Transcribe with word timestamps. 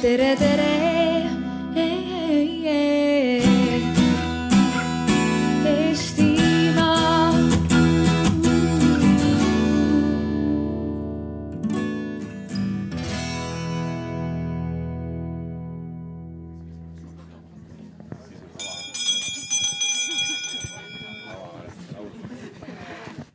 tere, 0.00 0.36
tere. 0.36 0.68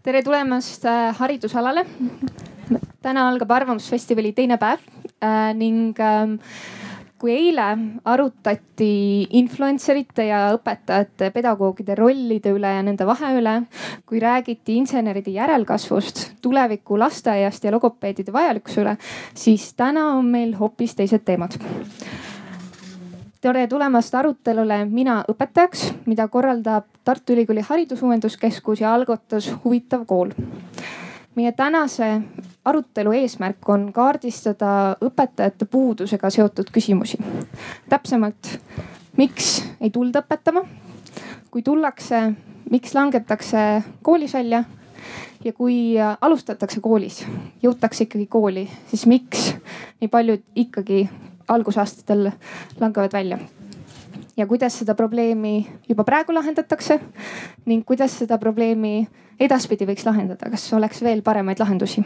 Tere 0.06 0.22
tulemast 0.22 0.84
äh, 0.86 1.14
haridusalale. 1.18 1.82
täna 3.02 3.24
algab 3.30 3.52
Arvamusfestivali 3.52 4.32
teine 4.38 4.58
päev 4.62 4.95
ning 5.56 6.00
ähm, 6.04 6.36
kui 7.18 7.32
eile 7.32 7.66
arutati 8.06 8.90
influencerite 9.40 10.28
ja 10.28 10.42
õpetajate, 10.58 11.32
pedagoogide 11.34 11.96
rollide 11.98 12.52
üle 12.54 12.74
ja 12.76 12.84
nende 12.86 13.08
vahe 13.08 13.32
üle, 13.40 13.56
kui 14.06 14.20
räägiti 14.22 14.76
inseneride 14.82 15.32
järelkasvust, 15.34 16.26
tuleviku 16.44 17.00
lasteaiast 17.00 17.66
ja 17.66 17.74
logopeedide 17.74 18.36
vajalikkuse 18.36 18.84
üle, 18.84 18.98
siis 19.34 19.72
täna 19.74 20.12
on 20.20 20.30
meil 20.36 20.54
hoopis 20.60 20.96
teised 21.00 21.26
teemad 21.26 21.58
tere 23.46 23.68
tulemast 23.70 24.16
arutelule 24.18 24.80
Mina 24.90 25.20
õpetajaks, 25.30 25.84
mida 26.10 26.26
korraldab 26.34 26.88
Tartu 27.06 27.36
Ülikooli 27.36 27.62
Haridusuuenduskeskus 27.62 28.82
ja 28.82 28.94
algatus 28.94 29.52
Huvitav 29.64 30.06
kool. 30.10 30.32
meie 31.36 31.52
tänase 31.52 32.22
arutelu 32.66 33.12
eesmärk 33.12 33.70
on 33.70 33.92
kaardistada 33.94 34.96
õpetajate 35.06 35.68
puudusega 35.70 36.30
seotud 36.30 36.72
küsimusi. 36.74 37.18
täpsemalt, 37.90 38.58
miks 39.18 39.64
ei 39.82 39.90
tulda 39.90 40.24
õpetama? 40.26 40.66
kui 41.52 41.64
tullakse, 41.64 42.34
miks 42.72 42.94
langetakse 42.94 43.84
koolis 44.02 44.34
välja? 44.34 44.64
ja 45.46 45.54
kui 45.54 45.94
alustatakse 46.22 46.82
koolis, 46.82 47.22
jõutakse 47.64 48.08
ikkagi 48.08 48.26
kooli, 48.26 48.66
siis 48.90 49.06
miks 49.06 49.52
nii 50.02 50.10
paljud 50.10 50.42
ikkagi 50.56 51.06
algusaastatel 51.48 52.32
langevad 52.80 53.14
välja. 53.14 53.38
ja 54.38 54.48
kuidas 54.48 54.80
seda 54.80 54.96
probleemi 54.96 55.68
juba 55.90 56.04
praegu 56.04 56.34
lahendatakse 56.34 57.00
ning 57.66 57.86
kuidas 57.86 58.18
seda 58.20 58.38
probleemi 58.38 59.08
edaspidi 59.40 59.86
võiks 59.86 60.06
lahendada, 60.06 60.50
kas 60.50 60.74
oleks 60.74 61.04
veel 61.04 61.22
paremaid 61.22 61.60
lahendusi? 61.60 62.04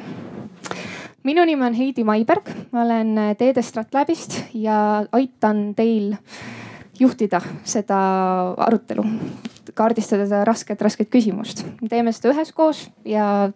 Minu 1.24 1.46
nimi 1.46 1.66
on 1.66 1.74
Heidi 1.74 2.04
Maiberg, 2.04 2.50
ma 2.72 2.84
olen 2.86 3.16
Teede 3.38 3.62
Stratlabist 3.62 4.40
ja 4.54 5.06
aitan 5.12 5.74
teil 5.76 6.16
juhtida 7.00 7.42
seda 7.64 8.00
arutelu, 8.58 9.04
kaardistada 9.74 10.26
seda 10.28 10.44
rasket, 10.48 10.82
rasket 10.82 11.10
küsimust. 11.10 11.66
me 11.82 11.90
teeme 11.90 12.12
seda 12.12 12.34
üheskoos 12.34 12.90
ja 13.06 13.52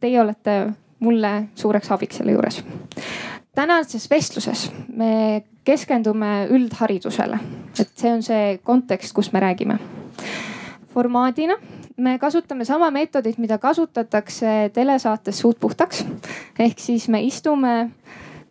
teie 0.00 0.20
olete 0.20 0.58
mulle 1.00 1.48
suureks 1.54 1.90
abiks 1.90 2.20
selle 2.20 2.36
juures 2.36 2.62
tänases 3.54 4.10
vestluses 4.10 4.68
me 4.88 5.44
keskendume 5.64 6.46
üldharidusele, 6.52 7.38
et 7.78 7.92
see 7.96 8.12
on 8.12 8.22
see 8.22 8.58
kontekst, 8.66 9.14
kus 9.16 9.32
me 9.32 9.40
räägime. 9.40 9.78
formaadina 10.94 11.56
me 11.96 12.18
kasutame 12.18 12.64
sama 12.64 12.90
meetodit, 12.90 13.38
mida 13.38 13.58
kasutatakse 13.58 14.70
telesaates 14.74 15.38
Suud 15.38 15.58
puhtaks. 15.60 16.04
ehk 16.58 16.78
siis 16.78 17.08
me 17.08 17.22
istume 17.22 17.90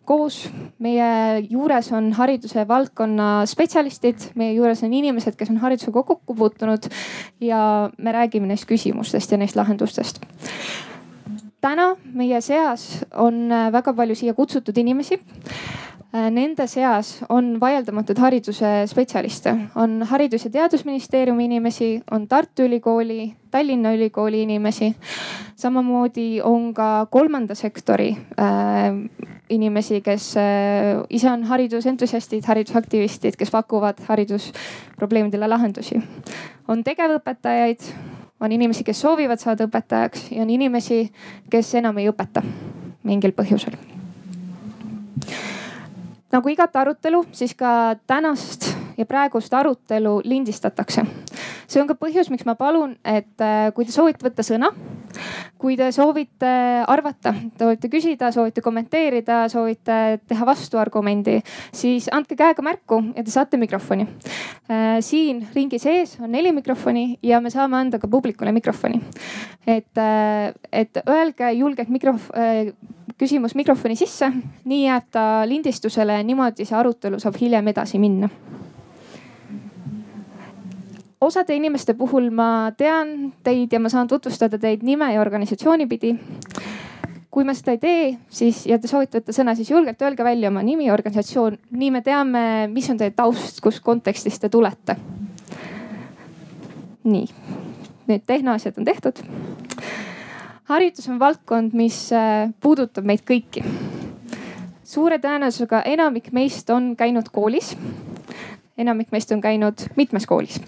koos, 0.04 0.48
meie 0.78 1.40
juures 1.50 1.92
on 1.92 2.12
hariduse 2.12 2.66
valdkonna 2.68 3.46
spetsialistid, 3.48 4.30
meie 4.34 4.52
juures 4.52 4.82
on 4.84 4.92
inimesed, 4.92 5.36
kes 5.36 5.50
on 5.50 5.62
haridusega 5.62 6.02
kokku 6.02 6.34
puutunud. 6.34 6.90
Ja 7.40 7.90
me 7.98 8.12
räägime 8.12 8.46
neist 8.46 8.68
küsimustest 8.68 9.32
ja 9.32 9.38
neist 9.40 9.56
lahendustest 9.56 10.20
täna 11.64 11.94
meie 12.12 12.40
seas 12.44 13.04
on 13.16 13.48
väga 13.72 13.94
palju 13.96 14.16
siia 14.18 14.36
kutsutud 14.36 14.76
inimesi. 14.78 15.20
Nende 16.14 16.68
seas 16.70 17.24
on 17.26 17.56
vaieldamatult 17.58 18.20
hariduse 18.22 18.68
spetsialiste, 18.86 19.50
on 19.74 19.96
Haridus- 20.06 20.44
ja 20.46 20.50
Teadusministeeriumi 20.54 21.48
inimesi, 21.48 21.88
on 22.14 22.28
Tartu 22.30 22.62
Ülikooli, 22.62 23.32
Tallinna 23.50 23.94
Ülikooli 23.96 24.42
inimesi. 24.42 24.94
samamoodi 25.56 26.40
on 26.42 26.74
ka 26.74 27.06
kolmanda 27.10 27.54
sektori 27.54 28.16
äh, 28.38 28.94
inimesi, 29.50 30.00
kes 30.00 30.36
äh, 30.36 31.02
ise 31.10 31.30
on 31.30 31.44
haridusentusiastid, 31.44 32.44
haridusaktivistid, 32.46 33.36
kes 33.36 33.50
pakuvad 33.50 33.98
haridusprobleemidele 34.06 35.48
lahendusi. 35.48 36.02
on 36.68 36.84
tegevõpetajaid 36.84 38.13
on 38.44 38.52
inimesi, 38.52 38.84
kes 38.84 39.00
soovivad 39.00 39.40
saada 39.40 39.66
õpetajaks 39.68 40.28
ja 40.34 40.42
on 40.44 40.52
inimesi, 40.52 41.08
kes 41.50 41.74
enam 41.80 41.98
ei 42.00 42.08
õpeta 42.10 42.44
mingil 43.04 43.32
põhjusel. 43.36 43.76
nagu 46.34 46.50
igat 46.50 46.76
arutelu, 46.76 47.24
siis 47.32 47.54
ka 47.54 47.94
tänast 48.06 48.72
ja 48.98 49.06
praegust 49.06 49.54
arutelu 49.54 50.20
lindistatakse. 50.24 51.04
see 51.66 51.82
on 51.82 51.88
ka 51.88 51.94
põhjus, 51.94 52.30
miks 52.30 52.44
ma 52.44 52.54
palun, 52.54 52.96
et 53.04 53.40
äh, 53.40 53.72
kui 53.74 53.84
te 53.84 53.92
soovite 53.92 54.26
võtta 54.26 54.42
sõna, 54.42 54.72
kui 55.60 55.76
te 55.76 55.90
soovite 55.94 56.50
arvata, 56.90 57.34
te 57.56 57.64
soovite 57.64 57.90
küsida, 57.92 58.30
soovite 58.34 58.62
kommenteerida, 58.64 59.44
soovite 59.52 59.98
teha 60.28 60.48
vastuargumendi, 60.48 61.38
siis 61.74 62.08
andke 62.12 62.36
käega 62.38 62.64
märku 62.64 63.00
ja 63.14 63.24
te 63.24 63.34
saate 63.34 63.60
mikrofoni. 63.60 64.06
Äh, 64.70 64.98
siin 65.04 65.44
ringi 65.54 65.80
sees 65.82 66.16
on 66.20 66.32
neli 66.34 66.52
mikrofoni 66.56 67.18
ja 67.22 67.40
me 67.40 67.52
saame 67.54 67.80
anda 67.80 68.00
ka 68.02 68.10
publikule 68.10 68.52
mikrofoni. 68.52 69.00
et, 69.66 69.98
äh, 69.98 70.52
et 70.72 70.98
öelge 71.08 71.52
julgelt 71.52 71.88
mikrof-, 71.88 72.30
küsimus 73.18 73.54
mikrofoni 73.54 73.96
sisse, 73.96 74.30
nii 74.64 74.84
jääb 74.86 75.08
ta 75.14 75.24
lindistusele, 75.48 76.22
niimoodi 76.26 76.66
see 76.66 76.76
arutelu 76.76 77.20
saab 77.22 77.38
hiljem 77.40 77.68
edasi 77.72 77.98
minna 78.02 78.28
osade 81.20 81.54
inimeste 81.56 81.94
puhul 81.94 82.30
ma 82.30 82.72
tean 82.76 83.32
teid 83.44 83.72
ja 83.72 83.80
ma 83.80 83.90
saan 83.92 84.08
tutvustada 84.08 84.58
teid 84.58 84.82
nime 84.82 85.12
ja 85.14 85.20
organisatsiooni 85.20 85.86
pidi. 85.86 86.14
kui 87.34 87.42
me 87.44 87.50
seda 87.54 87.72
ei 87.74 87.78
tee, 87.82 88.02
siis 88.30 88.60
ja 88.70 88.76
te 88.78 88.86
soovite 88.86 89.18
võtta 89.18 89.32
sõna, 89.34 89.56
siis 89.58 89.72
julgelt 89.72 90.02
öelge 90.06 90.22
välja 90.22 90.52
oma 90.52 90.60
nimi 90.62 90.86
organisatsioon, 90.94 91.56
nii 91.74 91.88
me 91.90 92.00
teame, 92.06 92.42
mis 92.70 92.86
on 92.92 93.00
teie 93.00 93.10
taust, 93.10 93.58
kus 93.60 93.80
kontekstis 93.82 94.38
te 94.38 94.48
tulete. 94.48 94.96
nii, 97.04 97.26
need 98.06 98.22
tehnoasjad 98.26 98.78
on 98.78 98.84
tehtud. 98.84 99.18
haridus 100.70 101.08
on 101.08 101.18
valdkond, 101.18 101.74
mis 101.74 102.06
äh, 102.12 102.50
puudutab 102.60 103.04
meid 103.04 103.26
kõiki. 103.26 103.64
suure 104.84 105.18
tõenäosusega 105.18 105.82
enamik 105.90 106.32
meist 106.32 106.70
on 106.70 106.94
käinud 106.96 107.32
koolis 107.32 107.74
enamik 108.78 109.12
meist 109.12 109.32
on 109.32 109.40
käinud 109.40 109.86
mitmes 109.96 110.26
koolis 110.26 110.60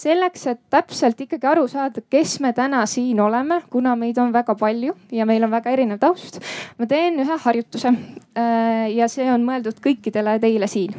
selleks, 0.00 0.46
et 0.50 0.60
täpselt 0.72 1.20
ikkagi 1.20 1.48
aru 1.50 1.66
saada, 1.68 2.02
kes 2.10 2.38
me 2.40 2.52
täna 2.56 2.82
siin 2.88 3.20
oleme, 3.20 3.60
kuna 3.70 3.94
meid 3.98 4.18
on 4.20 4.32
väga 4.32 4.54
palju 4.58 4.94
ja 5.12 5.26
meil 5.28 5.44
on 5.44 5.52
väga 5.52 5.72
erinev 5.74 6.00
taust, 6.00 6.40
ma 6.78 6.88
teen 6.90 7.20
ühe 7.20 7.38
harjutuse. 7.44 7.92
Äh, 8.38 8.86
ja 8.94 9.08
see 9.12 9.28
on 9.32 9.44
mõeldud 9.46 9.80
kõikidele 9.84 10.38
teile 10.42 10.68
siin. 10.70 10.94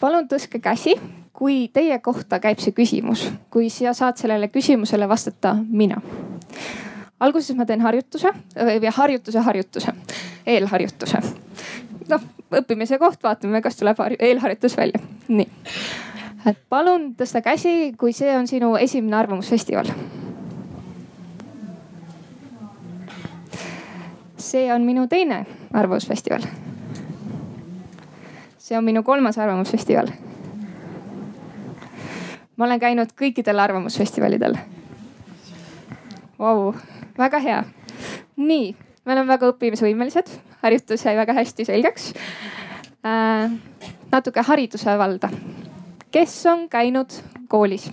palun 0.00 0.26
tõstke 0.28 0.58
käsi, 0.60 0.96
kui 1.32 1.68
teie 1.72 1.98
kohta 1.98 2.40
käib 2.42 2.60
see 2.60 2.74
küsimus, 2.76 3.28
kui 3.50 3.70
sa 3.72 3.94
saad 3.94 4.18
sellele 4.20 4.48
küsimusele 4.48 5.08
vastata 5.08 5.56
mina. 5.68 6.00
alguses 7.20 7.56
ma 7.56 7.66
teen 7.66 7.80
harjutuse 7.80 8.32
või 8.54 8.90
harjutuse, 8.96 9.40
harjutuse, 9.40 9.94
eelharjutuse. 10.46 11.22
noh, 12.08 12.26
õppimise 12.50 12.98
koht, 12.98 13.22
vaatame, 13.22 13.62
kas 13.62 13.76
tuleb 13.76 14.02
eelharjutus 14.18 14.76
välja. 14.76 15.00
nii 15.28 15.48
et 16.46 16.58
palun 16.68 17.12
tõsta 17.16 17.40
käsi, 17.44 17.94
kui 17.98 18.12
see 18.12 18.32
on 18.36 18.48
sinu 18.48 18.74
esimene 18.76 19.16
arvamusfestival. 19.16 19.88
see 24.44 24.68
on 24.72 24.84
minu 24.84 25.06
teine 25.08 25.46
arvamusfestival. 25.72 26.42
see 28.58 28.78
on 28.78 28.84
minu 28.84 29.02
kolmas 29.02 29.38
arvamusfestival. 29.38 30.12
ma 32.56 32.64
olen 32.64 32.80
käinud 32.80 33.16
kõikidel 33.16 33.60
arvamusfestivalidel. 33.60 34.56
Vau, 36.38 36.74
väga 37.18 37.38
hea. 37.38 37.64
nii, 38.36 38.76
me 39.04 39.12
oleme 39.12 39.32
väga 39.32 39.48
õppimisvõimelised, 39.48 40.28
harjutus 40.62 41.04
jäi 41.04 41.16
väga 41.16 41.32
hästi 41.32 41.64
selgeks 41.64 42.12
äh,. 43.06 43.50
natuke 44.12 44.42
hariduse 44.42 44.98
valda 44.98 45.30
kes 46.14 46.46
on 46.46 46.68
käinud 46.70 47.10
koolis? 47.48 47.90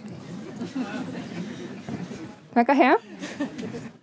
väga 2.56 2.73
hea. 2.73 2.95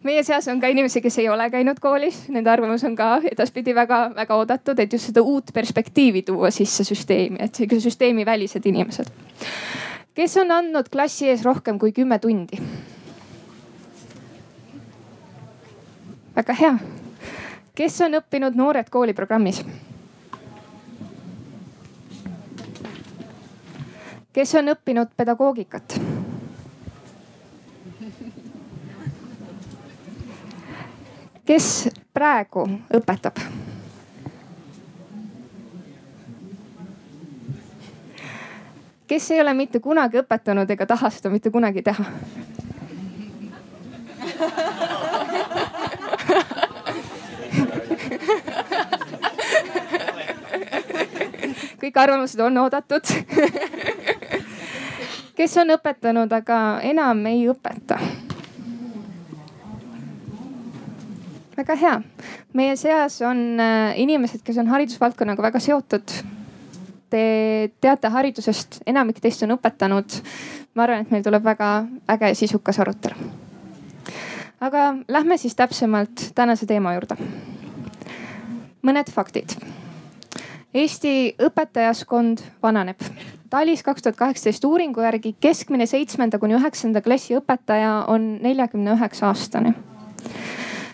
meie 0.03 0.23
seas 0.27 0.49
on 0.49 0.61
ka 0.61 0.67
inimesi, 0.73 1.01
kes 1.05 1.19
ei 1.23 1.29
ole 1.29 1.47
käinud 1.51 1.79
koolis, 1.81 2.25
nende 2.35 2.51
arvamus 2.51 2.83
on 2.85 2.97
ka 2.99 3.21
edaspidi 3.31 3.75
väga-väga 3.75 4.39
oodatud, 4.41 4.79
et 4.79 4.93
just 4.93 5.13
seda 5.13 5.23
uut 5.23 5.53
perspektiivi 5.55 6.23
tuua 6.23 6.51
sisse 6.51 6.85
süsteemi, 6.85 7.39
et 7.45 7.55
sihuke 7.55 7.79
süsteemivälised 7.81 8.67
inimesed. 8.67 9.13
kes 10.15 10.37
on 10.43 10.51
andnud 10.51 10.91
klassi 10.91 11.29
ees 11.31 11.45
rohkem 11.47 11.79
kui 11.79 11.93
kümme 11.93 12.19
tundi? 12.19 12.59
väga 16.37 16.59
hea. 16.63 16.79
kes 17.75 18.01
on 18.01 18.19
õppinud 18.19 18.59
Noored 18.59 18.91
kooli 18.91 19.15
programmis? 19.15 19.63
Kes 24.39 24.55
on 24.55 24.71
õppinud 24.71 25.09
pedagoogikat? 25.19 25.97
kes 31.49 31.67
praegu 32.15 32.63
õpetab? 32.95 33.41
kes 39.11 39.31
ei 39.35 39.41
ole 39.43 39.57
mitte 39.59 39.83
kunagi 39.83 40.23
õpetanud 40.23 40.71
ega 40.71 40.87
taha 40.87 41.11
seda 41.11 41.35
mitte 41.35 41.51
kunagi 41.51 41.83
teha? 41.83 42.07
kõik 51.83 51.99
arvamused 52.07 52.47
on 52.47 52.63
oodatud 52.63 53.19
kes 55.39 55.55
on 55.63 55.71
õpetanud, 55.77 56.33
aga 56.35 56.81
enam 56.83 57.23
ei 57.31 57.45
õpeta? 57.51 57.99
väga 61.59 61.75
hea. 61.75 61.95
meie 62.55 62.75
seas 62.79 63.21
on 63.27 63.39
äh, 63.61 63.99
inimesed, 63.99 64.43
kes 64.47 64.59
on 64.63 64.71
haridusvaldkonnaga 64.71 65.43
väga 65.43 65.61
seotud. 65.63 66.15
Te 67.11 67.23
teate 67.81 68.11
haridusest, 68.13 68.83
enamik 68.87 69.19
teist 69.25 69.43
on 69.47 69.57
õpetanud. 69.57 70.21
ma 70.75 70.85
arvan, 70.85 71.03
et 71.03 71.11
meil 71.11 71.25
tuleb 71.27 71.43
väga 71.43 71.71
äge 72.15 72.31
ja 72.31 72.39
sisukas 72.39 72.79
arutelu. 72.79 73.31
aga 74.61 74.85
lähme 75.09 75.39
siis 75.39 75.55
täpsemalt 75.55 76.31
tänase 76.35 76.67
teema 76.67 76.95
juurde. 76.95 77.17
mõned 78.83 79.11
faktid. 79.11 79.59
Eesti 80.75 81.35
õpetajaskond 81.43 82.43
vananeb. 82.63 83.03
TALIS 83.51 83.83
kaks 83.83 84.03
tuhat 84.03 84.17
kaheksateist 84.17 84.65
uuringu 84.65 85.01
järgi 85.01 85.35
keskmine 85.41 85.87
seitsmenda 85.87 86.39
kuni 86.39 86.59
üheksanda 86.59 87.01
klassi 87.01 87.37
õpetaja 87.39 88.05
on 88.13 88.35
neljakümne 88.43 88.93
üheksa 88.99 89.31
aastane 89.33 89.75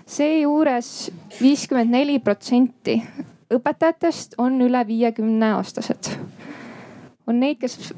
seejuures 0.06 1.10
viiskümmend 1.40 1.90
neli 1.90 2.18
protsenti 2.22 2.98
õpetajatest 3.54 4.38
on 4.38 4.60
üle 4.62 4.86
viiekümne 4.86 5.54
aastased. 5.58 6.10
on 7.26 7.40
neid, 7.40 7.58
kes 7.58 7.94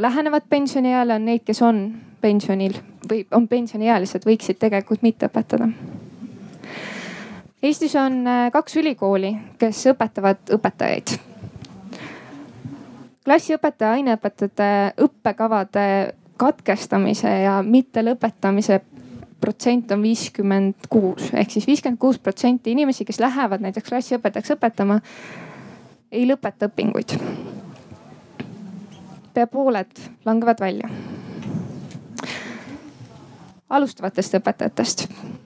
lähenevad 0.00 0.46
pensionieale, 0.48 1.14
on 1.14 1.24
neid, 1.24 1.42
kes 1.44 1.62
on 1.62 1.80
pensionil 2.20 2.76
või 3.10 3.24
on 3.34 3.48
pensioniealised, 3.48 4.24
võiksid 4.26 4.60
tegelikult 4.60 5.02
mitte 5.02 5.26
õpetada. 5.26 5.68
Eestis 7.62 7.96
on 7.96 8.22
äh, 8.26 8.46
kaks 8.52 8.76
ülikooli, 8.76 9.34
kes 9.58 9.82
õpetavad 9.92 10.54
õpetajaid. 10.54 11.18
Klassiõpetaja, 13.24 13.98
aineõpetajate 13.98 14.70
õppekavade 15.04 15.86
katkestamise 16.40 17.30
ja 17.42 17.60
mittelõpetamise 17.62 18.80
protsent 19.40 19.92
on 19.92 20.02
viiskümmend 20.04 20.88
kuus 20.92 21.30
ehk 21.32 21.52
siis 21.52 21.66
viiskümmend 21.68 22.00
kuus 22.00 22.18
protsenti 22.18 22.74
inimesi, 22.74 23.04
kes 23.08 23.20
lähevad 23.20 23.64
näiteks 23.64 23.88
klassiõpetajaks 23.88 24.56
õpetama, 24.56 25.00
ei 26.12 26.26
lõpeta 26.28 26.68
õpinguid. 26.68 27.16
pea 29.34 29.46
pooled 29.46 30.00
langevad 30.24 30.60
välja. 30.60 30.88
Alustavatest 33.70 34.34
õpetajatest, 34.40 35.04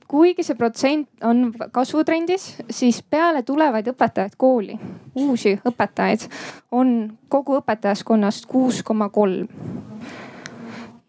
kuigi 0.08 0.42
see 0.46 0.56
protsent 0.56 1.24
on 1.24 1.50
kasvutrendis, 1.72 2.54
siis 2.70 3.02
peale 3.02 3.42
tulevaid 3.42 3.88
õpetajaid 3.92 4.38
kooli, 4.40 4.78
uusi 5.14 5.58
õpetajaid 5.68 6.28
on 6.72 6.94
kogu 7.28 7.58
õpetajaskonnast 7.60 8.48
kuus 8.48 8.82
koma 8.82 9.08
kolm. 9.08 9.48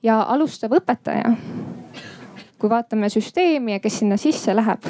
ja 0.03 0.21
alustav 0.21 0.71
õpetaja 0.77 1.33
kui 2.59 2.69
vaatame 2.69 3.09
süsteemi 3.09 3.75
ja 3.75 3.79
kes 3.79 3.99
sinna 3.99 4.17
sisse 4.17 4.55
läheb, 4.55 4.85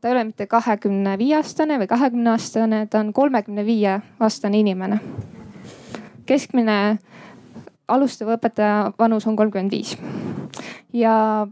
ta 0.00 0.08
ei 0.08 0.12
ole 0.12 0.24
mitte 0.24 0.46
kahekümne 0.46 1.16
viie 1.18 1.36
aastane 1.38 1.78
või 1.80 1.88
kahekümne 1.88 2.34
aastane, 2.34 2.86
ta 2.86 3.00
on 3.00 3.12
kolmekümne 3.12 3.64
viie 3.66 4.00
aastane 4.20 4.58
inimene. 4.58 5.00
keskmine 6.26 6.98
alustava 7.90 8.36
õpetaja 8.38 8.92
vanus 8.98 9.26
on 9.26 9.38
kolmkümmend 9.38 9.74
viis 9.74 9.96
ja 10.96 11.46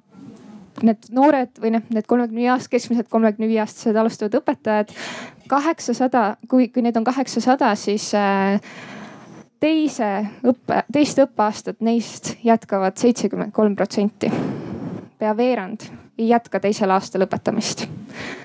need 0.82 1.08
noored 1.14 1.58
või 1.58 1.72
noh, 1.74 1.88
need 1.90 2.06
kolmekümne 2.06 2.44
viie 2.44 2.52
aastased, 2.52 2.74
keskmiselt 2.76 3.10
kolmekümne 3.10 3.48
viie 3.50 3.62
aastased 3.64 3.96
alustavad 3.98 4.38
õpetajad, 4.38 4.94
kaheksasada, 5.50 6.28
kui, 6.50 6.68
kui 6.70 6.84
neid 6.86 6.96
on 7.00 7.06
kaheksasada, 7.08 7.72
siis 7.78 8.12
äh, 8.14 8.60
teise 9.58 10.12
õppe, 10.46 10.84
teist 10.94 11.18
õppeaastat 11.24 11.82
neist 11.82 12.36
jätkavad 12.46 13.00
seitsekümmend 13.00 13.54
kolm 13.56 13.74
protsenti 13.78 14.30
pea 15.18 15.36
veerand 15.36 15.88
ei 16.18 16.28
jätka 16.28 16.60
teisel 16.60 16.90
aastal 16.94 17.26
õpetamist. 17.26 17.86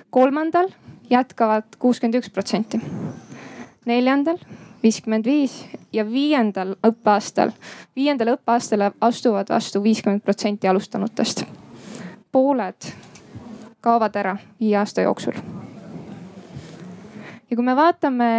kolmandal 0.10 0.70
jätkavad 1.10 1.78
kuuskümmend 1.80 2.18
üks 2.22 2.30
protsenti. 2.34 2.80
neljandal 3.86 4.38
viiskümmend 4.84 5.26
viis 5.26 5.56
ja 5.94 6.06
viiendal 6.08 6.76
õppeaastal, 6.84 7.54
viiendale 7.96 8.36
õppeaastale 8.38 8.92
astuvad 9.02 9.50
vastu 9.50 9.84
viiskümmend 9.84 10.24
protsenti 10.24 10.68
alustanutest. 10.68 11.46
pooled 12.32 12.90
kaovad 13.82 14.16
ära 14.16 14.38
viie 14.60 14.78
aasta 14.78 15.02
jooksul. 15.02 15.34
ja 17.50 17.56
kui 17.56 17.66
me 17.66 17.76
vaatame 17.76 18.30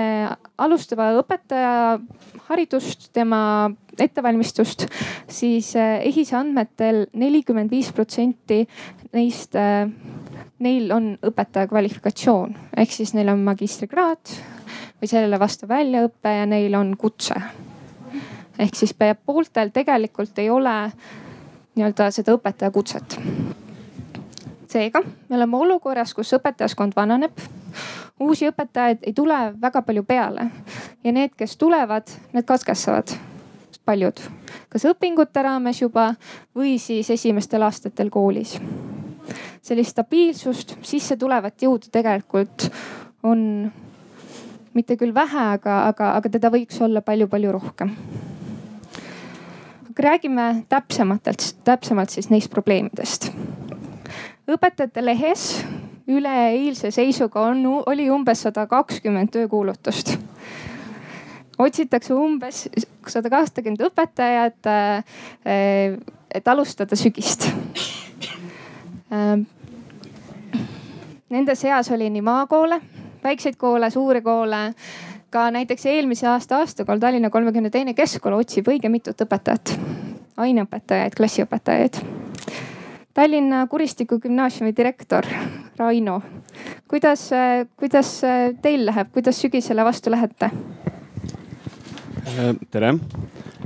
alustava 0.58 1.12
õpetaja 1.20 2.00
haridust, 2.49 3.08
tema 3.12 3.70
ettevalmistust, 3.99 4.87
siis 5.29 5.75
eh, 5.76 6.02
EHIS-e 6.08 6.37
andmetel 6.37 7.06
nelikümmend 7.12 7.70
viis 7.70 7.93
protsenti 7.93 8.64
neist, 9.12 9.55
eh, 9.55 9.87
neil 10.58 10.91
on 10.93 11.14
õpetaja 11.23 11.70
kvalifikatsioon 11.70 12.56
ehk 12.76 12.93
siis 12.93 13.14
neil 13.14 13.31
on 13.32 13.44
magistrikraad 13.46 14.35
või 15.04 15.10
sellele 15.10 15.36
vastav 15.40 15.68
väljaõpe 15.68 16.31
ja 16.32 16.46
neil 16.48 16.74
on 16.74 16.96
kutse. 16.96 17.34
ehk 18.58 18.74
siis 18.74 18.94
pooltel 19.26 19.69
tegelikult 19.69 20.38
ei 20.38 20.50
ole 20.50 20.93
nii-öelda 21.74 22.10
seda 22.10 22.32
õpetaja 22.32 22.70
kutset. 22.70 23.19
seega 24.69 25.02
me 25.29 25.36
oleme 25.36 25.56
olukorras, 25.56 26.14
kus 26.14 26.32
õpetajaskond 26.32 26.96
vananeb 26.96 27.36
uusi 28.20 28.48
õpetajaid 28.48 29.05
ei 29.05 29.12
tule 29.12 29.52
väga 29.60 29.82
palju 29.82 30.02
peale 30.02 30.48
ja 31.05 31.12
need, 31.12 31.36
kes 31.36 31.56
tulevad, 31.56 32.08
need 32.32 32.48
katkestavad 32.48 33.12
paljud, 33.84 34.20
kas 34.72 34.88
õpingute 34.88 35.43
raames 35.43 35.82
juba 35.82 36.14
või 36.56 36.79
siis 36.79 37.10
esimestel 37.10 37.62
aastatel 37.62 38.10
koolis. 38.10 38.58
sellist 39.62 39.90
stabiilsust, 39.90 40.79
sisse 40.82 41.17
tulevat 41.17 41.62
jõudu 41.62 41.93
tegelikult 41.93 42.70
on 43.22 43.72
mitte 44.74 44.96
küll 44.98 45.14
vähe, 45.14 45.46
aga, 45.58 45.84
aga, 45.88 46.12
aga 46.19 46.31
teda 46.36 46.50
võiks 46.52 46.81
olla 46.82 47.02
palju-palju 47.04 47.52
rohkem. 47.54 47.94
aga 49.88 50.02
räägime 50.08 50.64
täpsematelt, 50.69 51.54
täpsemalt 51.64 52.10
siis 52.10 52.31
neist 52.31 52.50
probleemidest. 52.50 53.31
õpetajate 54.50 55.04
lehes 55.04 55.64
üleeilse 56.08 56.90
seisuga 56.90 57.46
on, 57.50 57.62
oli 57.86 58.10
umbes 58.10 58.43
sada 58.43 58.66
kakskümmend 58.66 59.32
töökuulutust. 59.32 60.16
otsitakse 61.58 62.14
umbes 62.14 62.69
sada 63.06 63.31
kakskümmend 63.31 63.81
õpetajat, 63.88 64.66
äh, 64.66 65.98
et 66.34 66.48
alustada 66.48 66.96
sügist. 66.96 67.46
Äh, 69.14 69.38
nende 71.31 71.54
seas 71.54 71.90
oli 71.90 72.10
nii 72.10 72.22
maakoole, 72.22 72.81
väikseid 73.24 73.56
koole, 73.58 73.90
suuri 73.90 74.22
koole. 74.22 74.74
Ka 75.31 75.48
näiteks 75.50 75.86
eelmise 75.90 76.28
aasta 76.31 76.60
aastakool 76.62 77.00
Tallinna 77.02 77.31
kolmekümne 77.31 77.70
teine 77.70 77.94
keskkool 77.94 78.36
otsib 78.38 78.69
õige 78.70 78.88
mitut 78.93 79.19
õpetajat, 79.24 79.72
aineõpetajaid, 80.38 81.16
klassiõpetajaid. 81.19 81.98
Tallinna 83.14 83.64
Kuristiku 83.70 84.19
gümnaasiumi 84.22 84.74
direktor 84.76 85.26
Raino, 85.78 86.20
kuidas, 86.90 87.28
kuidas 87.78 88.12
teil 88.62 88.86
läheb, 88.86 89.10
kuidas 89.14 89.43
sügisele 89.43 89.84
vastu 89.86 90.10
lähete? 90.14 90.50
tere, 92.70 92.88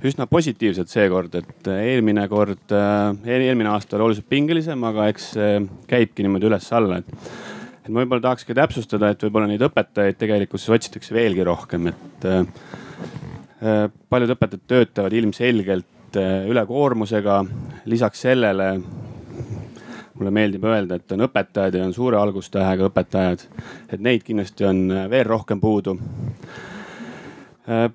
üsna 0.04 0.26
positiivselt 0.28 0.90
seekord, 0.92 1.36
et 1.38 1.68
eelmine 1.72 2.24
kord, 2.28 2.72
eelmine 3.24 3.70
aasta 3.70 3.96
oli 3.96 4.08
oluliselt 4.08 4.28
pingelisem, 4.28 4.82
aga 4.84 5.06
eks 5.12 5.30
käibki 5.88 6.26
niimoodi 6.26 6.48
üles-alla, 6.50 6.98
et 6.98 7.57
et 7.88 7.94
ma 7.94 8.02
võib-olla 8.02 8.26
tahakski 8.26 8.52
täpsustada, 8.52 9.08
et 9.14 9.22
võib-olla 9.24 9.48
neid 9.48 9.62
õpetajaid 9.64 10.18
tegelikkuses 10.20 10.68
otsitakse 10.76 11.14
veelgi 11.16 11.44
rohkem, 11.48 11.88
et 11.88 12.26
äh, 12.28 13.86
paljud 14.12 14.34
õpetajad 14.34 14.66
töötavad 14.68 15.16
ilmselgelt 15.16 16.18
äh, 16.20 16.44
ülekoormusega. 16.52 17.38
lisaks 17.88 18.26
sellele 18.26 18.66
mulle 20.18 20.32
meeldib 20.34 20.66
öelda, 20.68 20.98
et 20.98 21.12
on 21.16 21.24
õpetajad 21.24 21.78
ja 21.78 21.86
on 21.86 21.94
suure 21.96 22.18
algustähega 22.20 22.90
õpetajad, 22.90 23.46
et 23.88 24.00
neid 24.04 24.26
kindlasti 24.26 24.68
on 24.68 24.84
veel 25.08 25.24
rohkem 25.24 25.60
puudu 25.60 25.96
äh, 27.72 27.88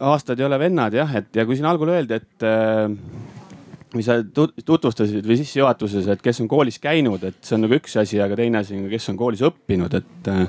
aastad 0.00 0.40
ei 0.40 0.48
ole 0.48 0.58
vennad 0.58 0.96
jah, 0.98 1.14
et 1.14 1.36
ja 1.36 1.46
kui 1.46 1.54
siin 1.54 1.70
algul 1.70 1.94
öeldi, 1.94 2.18
et 2.18 2.46
või 3.90 4.04
sa 4.06 4.18
tutvustasid 4.22 5.26
või 5.26 5.36
sissejuhatuses, 5.40 6.06
et 6.12 6.22
kes 6.22 6.40
on 6.44 6.48
koolis 6.50 6.78
käinud, 6.82 7.22
et 7.26 7.38
see 7.42 7.56
on 7.56 7.64
nagu 7.66 7.76
üks 7.80 7.96
asi, 8.00 8.20
aga 8.22 8.38
teine 8.38 8.62
asi 8.62 8.76
on, 8.78 8.86
kes 8.90 9.10
on 9.10 9.18
koolis 9.18 9.42
õppinud, 9.46 9.96
et 9.98 10.30
äh, 10.30 10.42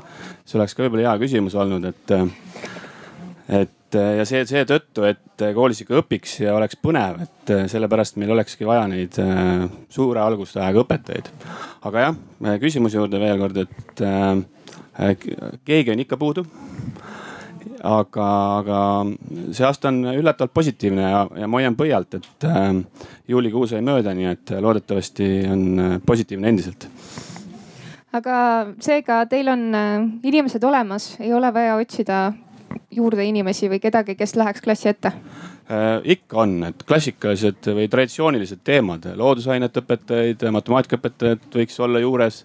see 0.46 0.60
oleks 0.60 0.78
ka 0.78 0.86
võib-olla 0.86 1.10
hea 1.10 1.22
küsimus 1.24 1.58
olnud, 1.58 1.90
et. 1.90 2.16
Äh, 2.18 2.26
et 3.62 3.98
äh, 3.98 4.12
ja 4.22 4.26
see 4.30 4.44
seetõttu, 4.48 5.04
et 5.10 5.46
koolis 5.58 5.82
ikka 5.84 5.98
õpiks 6.04 6.38
ja 6.46 6.54
oleks 6.56 6.78
põnev, 6.80 7.24
et 7.26 7.54
sellepärast 7.72 8.20
meil 8.22 8.32
olekski 8.38 8.68
vaja 8.70 8.86
neid 8.88 9.18
suure 9.92 10.22
algustähega 10.22 10.86
õpetajaid. 10.86 11.32
aga 11.90 12.06
jah, 12.06 12.20
küsimuse 12.62 13.02
juurde 13.02 13.20
veel 13.20 13.42
kord, 13.42 13.58
et 13.66 14.06
keegi 15.66 15.96
on 15.96 16.06
ikka 16.06 16.22
puudu 16.22 16.46
aga, 17.88 18.28
aga 18.62 18.80
see 19.54 19.66
aasta 19.68 19.92
on 19.92 20.04
üllatavalt 20.14 20.54
positiivne 20.54 21.10
ja, 21.10 21.26
ja 21.44 21.50
ma 21.50 21.62
hoian 21.62 21.78
pöialt, 21.80 22.20
et 22.20 22.48
äh, 22.48 22.70
juulikuus 23.28 23.76
ei 23.78 23.84
mööda, 23.86 24.16
nii 24.18 24.32
et 24.32 24.56
loodetavasti 24.62 25.34
on 25.52 25.68
äh, 25.80 26.00
positiivne 26.06 26.52
endiselt 26.54 26.90
aga 28.16 28.38
seega 28.84 29.24
teil 29.32 29.52
on 29.52 29.68
äh, 29.76 29.92
inimesed 30.28 30.64
olemas, 30.68 31.16
ei 31.20 31.34
ole 31.34 31.52
vaja 31.54 31.78
otsida 31.80 32.22
juurde 32.92 33.26
inimesi 33.28 33.70
või 33.72 33.80
kedagi, 33.84 34.16
kes 34.20 34.36
läheks 34.40 34.64
klassi 34.64 34.92
ette? 34.92 35.14
äh,. 35.72 36.02
ikka 36.16 36.42
on, 36.44 36.58
et 36.68 36.84
klassikalised 36.88 37.72
või 37.76 37.88
traditsioonilised 37.92 38.64
teemad, 38.68 39.08
loodusainete 39.16 39.84
õpetajaid, 39.84 40.44
matemaatikaõpetajad 40.58 41.48
võiks 41.56 41.80
olla 41.80 42.02
juures. 42.04 42.44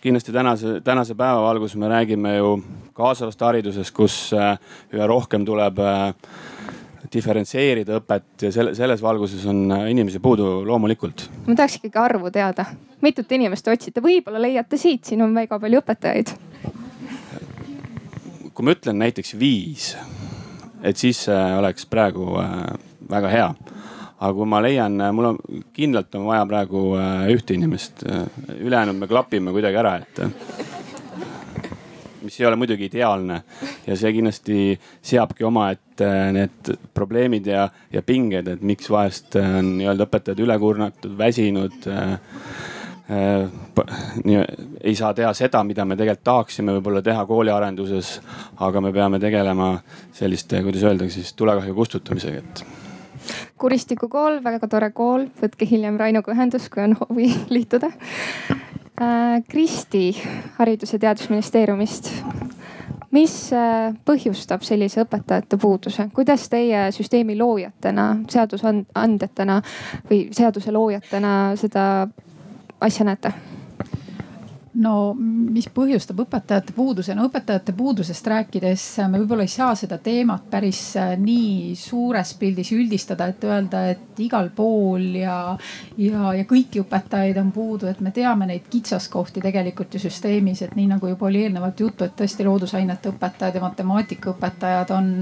Kindlasti 0.00 0.32
tänase, 0.32 0.80
tänase 0.84 1.14
päeva 1.14 1.42
valguses 1.42 1.76
me 1.76 1.88
räägime 1.88 2.36
ju 2.36 2.62
kaasavast 2.92 3.40
haridusest, 3.40 3.94
kus 3.94 4.32
äh, 4.34 4.58
üha 4.94 5.06
rohkem 5.06 5.44
tuleb 5.46 5.78
äh, 5.78 6.14
diferentseerida 7.12 8.00
õpet 8.00 8.46
ja 8.46 8.52
selle, 8.54 8.74
selles 8.74 9.02
valguses 9.02 9.44
on 9.50 9.62
äh, 9.72 9.86
inimesi 9.92 10.18
puudu 10.22 10.64
loomulikult. 10.66 11.28
ma 11.46 11.54
tahaks 11.54 11.78
ikkagi 11.78 12.02
arvu 12.02 12.32
teada, 12.34 12.66
mitut 13.02 13.30
inimest 13.32 13.68
otsite, 13.70 14.02
võib-olla 14.02 14.42
leiate 14.42 14.80
siit, 14.80 15.04
siin 15.06 15.22
on 15.22 15.34
väga 15.34 15.60
palju 15.62 15.82
õpetajaid. 15.84 16.34
kui 18.54 18.66
ma 18.66 18.74
ütlen 18.74 18.98
näiteks 18.98 19.38
viis, 19.38 19.94
et 20.82 20.96
siis 20.96 21.26
oleks 21.30 21.86
praegu 21.86 22.34
väga 23.10 23.30
hea 23.30 23.48
aga 24.24 24.32
kui 24.32 24.48
ma 24.48 24.62
leian, 24.64 24.96
mul 25.12 25.30
on 25.34 25.40
kindlalt 25.76 26.14
on 26.16 26.24
vaja 26.30 26.46
praegu 26.48 26.86
ühte 27.34 27.56
inimest, 27.58 28.06
ülejäänud 28.56 28.96
me 28.96 29.10
klapime 29.10 29.52
kuidagi 29.52 29.80
ära, 29.82 29.98
et 30.00 30.22
mis 32.24 32.40
ei 32.40 32.46
ole 32.46 32.56
muidugi 32.56 32.88
ideaalne. 32.88 33.42
Ja 33.86 33.96
see 33.96 34.12
kindlasti 34.16 34.58
seabki 35.04 35.44
omaette 35.44 36.10
need 36.34 36.72
probleemid 36.96 37.48
ja, 37.50 37.66
ja 37.92 38.02
pinged, 38.02 38.48
et 38.48 38.62
miks 38.64 38.90
vahest 38.92 39.36
on 39.40 39.74
nii-öelda 39.78 40.08
õpetajad 40.08 40.44
üle 40.44 40.56
kurnatud, 40.60 41.16
väsinud 41.18 41.88
äh, 41.92 42.14
äh, 43.12 43.44
ei 44.80 44.96
saa 44.96 45.12
teha 45.16 45.34
seda, 45.36 45.62
mida 45.68 45.84
me 45.84 45.98
tegelikult 46.00 46.24
tahaksime 46.24 46.78
võib-olla 46.78 47.04
teha 47.04 47.26
kooliarenduses, 47.28 48.14
aga 48.64 48.80
me 48.84 48.94
peame 48.94 49.20
tegelema 49.22 49.74
selliste, 50.16 50.62
kuidas 50.64 50.88
öeldakse 50.88 51.20
siis 51.20 51.36
tulekahju 51.36 51.76
kustutamisega, 51.76 52.40
et 52.40 52.83
Kuristiku 53.58 54.08
kool, 54.12 54.40
väga 54.44 54.68
tore 54.70 54.90
kool, 54.94 55.28
võtke 55.40 55.66
hiljem 55.68 55.98
Rainuga 56.00 56.34
ühendust, 56.34 56.70
kui 56.72 56.84
on 56.84 56.96
huvi 57.00 57.30
liituda. 57.54 57.90
Äh, 58.94 59.42
Kristi 59.48 60.12
Haridus- 60.58 60.92
ja 60.92 60.98
Teadusministeeriumist. 60.98 62.12
mis 63.14 63.52
äh, 63.54 63.94
põhjustab 64.04 64.64
sellise 64.66 65.04
õpetajate 65.04 65.56
puuduse, 65.62 66.08
kuidas 66.14 66.48
teie 66.50 66.88
süsteemi 66.92 67.36
loojatena, 67.38 68.08
seadusandjatena 68.30 69.60
või 70.10 70.24
seaduse 70.34 70.74
loojatena 70.74 71.34
seda 71.60 72.08
asja 72.82 73.06
näete? 73.06 73.30
No 74.82 75.14
mis 75.18 75.68
põhjustab 75.70 76.24
õpetajate 76.24 76.74
puuduse, 76.74 77.14
no 77.14 77.28
õpetajate 77.28 77.74
puudusest 77.76 78.26
rääkides 78.26 78.84
me 79.10 79.20
võib-olla 79.20 79.46
ei 79.46 79.52
saa 79.52 79.74
seda 79.78 79.98
teemat 80.02 80.48
päris 80.50 80.80
äh, 80.98 81.14
nii 81.20 81.74
suures 81.78 82.34
pildis 82.40 82.72
üldistada, 82.74 83.28
et 83.30 83.44
öelda, 83.46 83.84
et 83.94 84.22
igal 84.24 84.50
pool 84.56 85.06
ja, 85.20 85.36
ja, 86.00 86.34
ja 86.38 86.46
kõiki 86.50 86.82
õpetajaid 86.82 87.38
on 87.40 87.52
puudu, 87.54 87.88
et 87.90 88.02
me 88.04 88.10
teame 88.14 88.48
neid 88.50 88.66
kitsaskohti 88.70 89.42
tegelikult 89.44 89.94
ju 89.94 90.02
süsteemis, 90.06 90.64
et 90.66 90.74
nii 90.78 90.90
nagu 90.94 91.12
juba 91.12 91.30
oli 91.30 91.44
eelnevalt 91.46 91.84
juttu, 91.84 92.08
et 92.08 92.16
tõesti 92.18 92.46
loodusainete 92.46 93.12
õpetajad 93.14 93.60
ja 93.60 93.64
matemaatikaõpetajad 93.68 94.94
on 94.96 95.14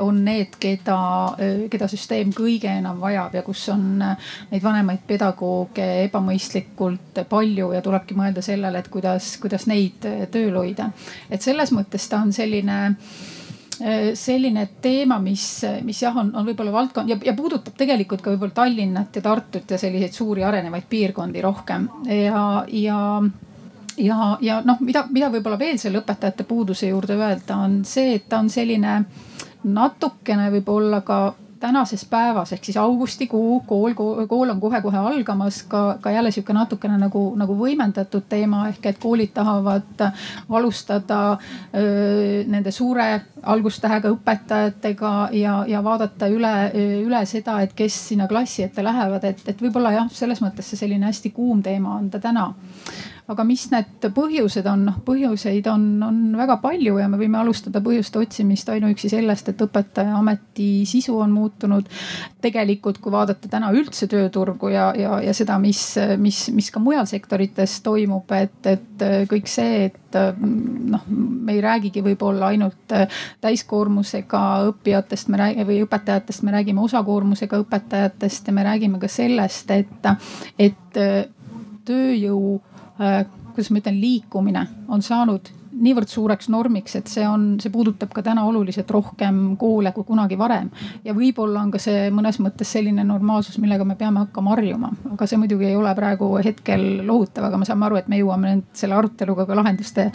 on 0.00 0.18
need, 0.24 0.56
keda, 0.60 0.96
eh, 1.40 1.60
keda 1.72 1.88
süsteem 1.88 2.32
kõige 2.36 2.68
enam 2.68 2.98
vajab 3.00 3.38
ja 3.38 3.42
kus 3.42 3.62
on 3.72 4.02
eh, 4.04 4.32
neid 4.50 4.64
vanemaid 4.64 5.04
pedagooge 5.08 5.86
ebamõistlikult 6.04 7.22
palju 7.28 7.70
ja 7.72 7.80
tulebki 7.84 8.16
mõelda 8.18 8.44
sellele, 8.44 8.82
et 8.82 8.90
kuidas, 8.92 9.36
kuidas 9.40 9.64
neid 9.70 10.04
tööl 10.30 10.58
hoida. 10.60 10.90
et 11.30 11.42
selles 11.42 11.72
mõttes 11.72 12.08
ta 12.08 12.20
on 12.20 12.32
selline 12.32 12.96
selline 14.14 14.66
teema, 14.84 15.16
mis, 15.18 15.64
mis 15.82 16.02
jah, 16.04 16.14
on, 16.20 16.28
on 16.36 16.44
võib-olla 16.46 16.70
valdkond 16.70 17.08
ja, 17.08 17.16
ja 17.24 17.32
puudutab 17.34 17.74
tegelikult 17.74 18.20
ka 18.22 18.30
võib-olla 18.30 18.54
Tallinnat 18.54 19.16
ja 19.16 19.22
Tartut 19.24 19.72
ja 19.72 19.78
selliseid 19.80 20.12
suuri 20.14 20.44
arenevaid 20.44 20.84
piirkondi 20.90 21.42
rohkem 21.42 21.88
ja, 22.06 22.62
ja 22.68 22.98
ja, 23.96 24.38
ja 24.40 24.60
noh, 24.64 24.78
mida, 24.80 25.06
mida 25.10 25.32
võib-olla 25.32 25.58
veel 25.58 25.80
selle 25.80 26.02
õpetajate 26.02 26.46
puuduse 26.46 26.92
juurde 26.92 27.16
öelda, 27.16 27.56
on 27.56 27.80
see, 27.88 28.14
et 28.20 28.28
ta 28.28 28.38
on 28.44 28.50
selline 28.52 29.00
natukene 29.64 30.50
võib-olla 30.56 31.00
ka 31.06 31.22
tänases 31.62 32.04
päevas 32.10 32.52
ehk 32.52 32.64
siis 32.64 32.76
augustikuu 32.76 33.60
kool, 33.66 33.94
kool 34.28 34.50
on 34.50 34.60
kohe-kohe 34.60 34.98
algamas 34.98 35.62
ka, 35.70 35.82
ka 36.00 36.10
jälle 36.10 36.30
sihuke 36.34 36.54
natukene 36.56 36.98
nagu, 36.98 37.22
nagu 37.38 37.56
võimendatud 37.58 38.26
teema 38.28 38.64
ehk 38.72 38.88
et 38.90 38.98
koolid 39.02 39.30
tahavad 39.36 40.04
alustada 40.50 41.20
öö, 41.32 42.42
nende 42.50 42.74
suure 42.74 43.06
algustähega 43.54 44.10
õpetajatega 44.16 45.14
ja, 45.38 45.56
ja 45.68 45.84
vaadata 45.84 46.28
üle, 46.32 46.54
üle 47.06 47.24
seda, 47.30 47.60
et 47.62 47.74
kes 47.78 48.00
sinna 48.08 48.28
klassi 48.30 48.66
ette 48.66 48.84
lähevad, 48.84 49.24
et, 49.30 49.46
et 49.46 49.62
võib-olla 49.62 49.94
jah, 50.00 50.10
selles 50.12 50.42
mõttes 50.42 50.72
see 50.72 50.82
selline 50.84 51.10
hästi 51.10 51.30
kuum 51.30 51.62
teema 51.62 51.96
on 52.00 52.10
ta 52.10 52.22
täna 52.22 52.50
aga 53.30 53.44
mis 53.46 53.64
need 53.70 54.06
põhjused 54.14 54.66
on, 54.66 54.80
noh 54.88 54.96
põhjuseid 55.06 55.66
on, 55.70 55.84
on 56.02 56.16
väga 56.34 56.56
palju 56.62 56.96
ja 56.98 57.06
me 57.10 57.18
võime 57.20 57.38
alustada 57.38 57.82
põhjuste 57.84 58.18
otsimist 58.18 58.68
ainuüksi 58.72 59.12
sellest, 59.12 59.52
et 59.52 59.62
õpetajaameti 59.62 60.68
sisu 60.88 61.14
on 61.22 61.30
muutunud. 61.34 61.86
tegelikult, 62.42 62.98
kui 62.98 63.12
vaadata 63.14 63.48
täna 63.48 63.70
üldse 63.70 64.08
tööturgu 64.10 64.72
ja, 64.72 64.88
ja, 64.98 65.20
ja 65.22 65.34
seda, 65.36 65.58
mis, 65.62 65.80
mis, 66.18 66.48
mis 66.50 66.70
ka 66.74 66.82
mujal 66.82 67.06
sektorites 67.06 67.76
toimub, 67.86 68.32
et, 68.34 68.66
et 68.66 69.04
kõik 69.30 69.46
see, 69.50 69.84
et 69.86 70.18
noh, 70.42 71.04
me 71.06 71.54
ei 71.54 71.62
räägigi 71.62 72.02
võib-olla 72.02 72.50
ainult 72.50 72.96
täiskoormusega 73.40 74.42
õppijatest, 74.72 75.30
me 75.30 75.38
räägime 75.40 75.68
või 75.70 75.78
õpetajatest, 75.86 76.42
me 76.42 76.56
räägime 76.56 76.82
osakoormusega 76.82 77.62
õpetajatest 77.62 78.50
ja 78.50 78.56
me 78.58 78.66
räägime 78.66 78.98
ka 78.98 79.10
sellest, 79.12 79.70
et, 79.70 80.10
et 80.58 81.00
tööjõu 81.86 82.58
kuidas 82.96 83.70
ma 83.70 83.82
ütlen, 83.82 84.00
liikumine 84.00 84.66
on 84.88 85.02
saanud 85.02 85.50
niivõrd 85.82 86.10
suureks 86.10 86.48
normiks, 86.52 86.94
et 86.98 87.10
see 87.10 87.24
on, 87.26 87.56
see 87.62 87.72
puudutab 87.72 88.12
ka 88.14 88.22
täna 88.24 88.44
oluliselt 88.48 88.90
rohkem 88.92 89.56
koole 89.60 89.92
kui 89.96 90.04
kunagi 90.08 90.36
varem. 90.38 90.70
ja 91.04 91.14
võib-olla 91.16 91.62
on 91.64 91.72
ka 91.72 91.80
see 91.82 92.10
mõnes 92.14 92.38
mõttes 92.44 92.72
selline 92.76 93.04
normaalsus, 93.08 93.58
millega 93.62 93.84
me 93.88 93.96
peame 93.96 94.24
hakkama 94.26 94.54
harjuma, 94.54 94.92
aga 95.14 95.26
see 95.26 95.40
muidugi 95.40 95.70
ei 95.70 95.76
ole 95.76 95.94
praegu 95.96 96.28
hetkel 96.44 97.06
lohutav, 97.06 97.48
aga 97.48 97.60
me 97.60 97.68
saame 97.68 97.88
aru, 97.88 98.00
et 98.02 98.08
me 98.12 98.20
jõuame 98.20 98.54
nüüd 98.54 98.70
selle 98.76 98.98
aruteluga 98.98 99.46
ka 99.48 99.58
lahenduste 99.58 100.10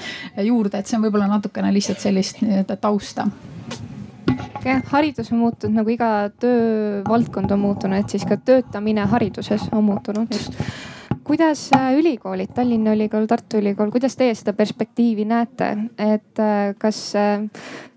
juurde, 0.46 0.78
et 0.78 0.90
see 0.90 1.00
on 1.00 1.08
võib-olla 1.08 1.30
natukene 1.32 1.74
lihtsalt 1.74 2.04
sellist 2.06 2.44
nii-öelda 2.44 2.78
tausta 2.82 3.28
jah, 4.64 4.84
haridus 4.92 5.32
on 5.32 5.42
muutunud 5.42 5.80
nagu 5.82 5.90
iga 5.94 6.12
töövaldkond 6.42 7.52
on 7.56 7.66
muutunud, 7.66 7.98
et 7.98 8.14
siis 8.14 8.26
ka 8.28 8.38
töötamine 8.38 9.08
hariduses 9.10 9.70
on 9.72 9.84
muutunud. 9.90 10.30
just 10.32 10.60
kuidas 11.28 11.70
äh, 11.76 11.94
ülikoolid, 12.00 12.50
Tallinna 12.56 12.94
Ülikool, 12.96 13.26
Tartu 13.28 13.58
Ülikool, 13.60 13.92
kuidas 13.92 14.16
teie 14.16 14.36
seda 14.36 14.54
perspektiivi 14.56 15.26
näete, 15.28 15.70
et 16.00 16.40
äh, 16.40 16.72
kas 16.80 17.00
äh, 17.20 17.44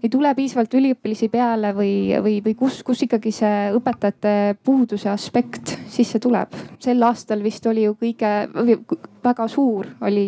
ei 0.02 0.10
tule 0.10 0.32
piisavalt 0.34 0.75
üliõpilasi 0.75 1.28
peale 1.30 1.70
või, 1.76 1.92
või, 2.25 2.40
või 2.44 2.56
kus, 2.58 2.80
kus 2.87 3.04
ikkagi 3.06 3.30
see 3.34 3.70
õpetajate 3.76 4.34
puuduse 4.66 5.12
aspekt 5.12 5.76
sisse 5.88 6.18
tuleb? 6.18 6.58
sel 6.82 7.02
aastal 7.06 7.44
vist 7.44 7.66
oli 7.70 7.84
ju 7.87 7.94
kõige, 8.00 8.32
väga 9.25 9.46
suur 9.49 9.87
oli 10.02 10.26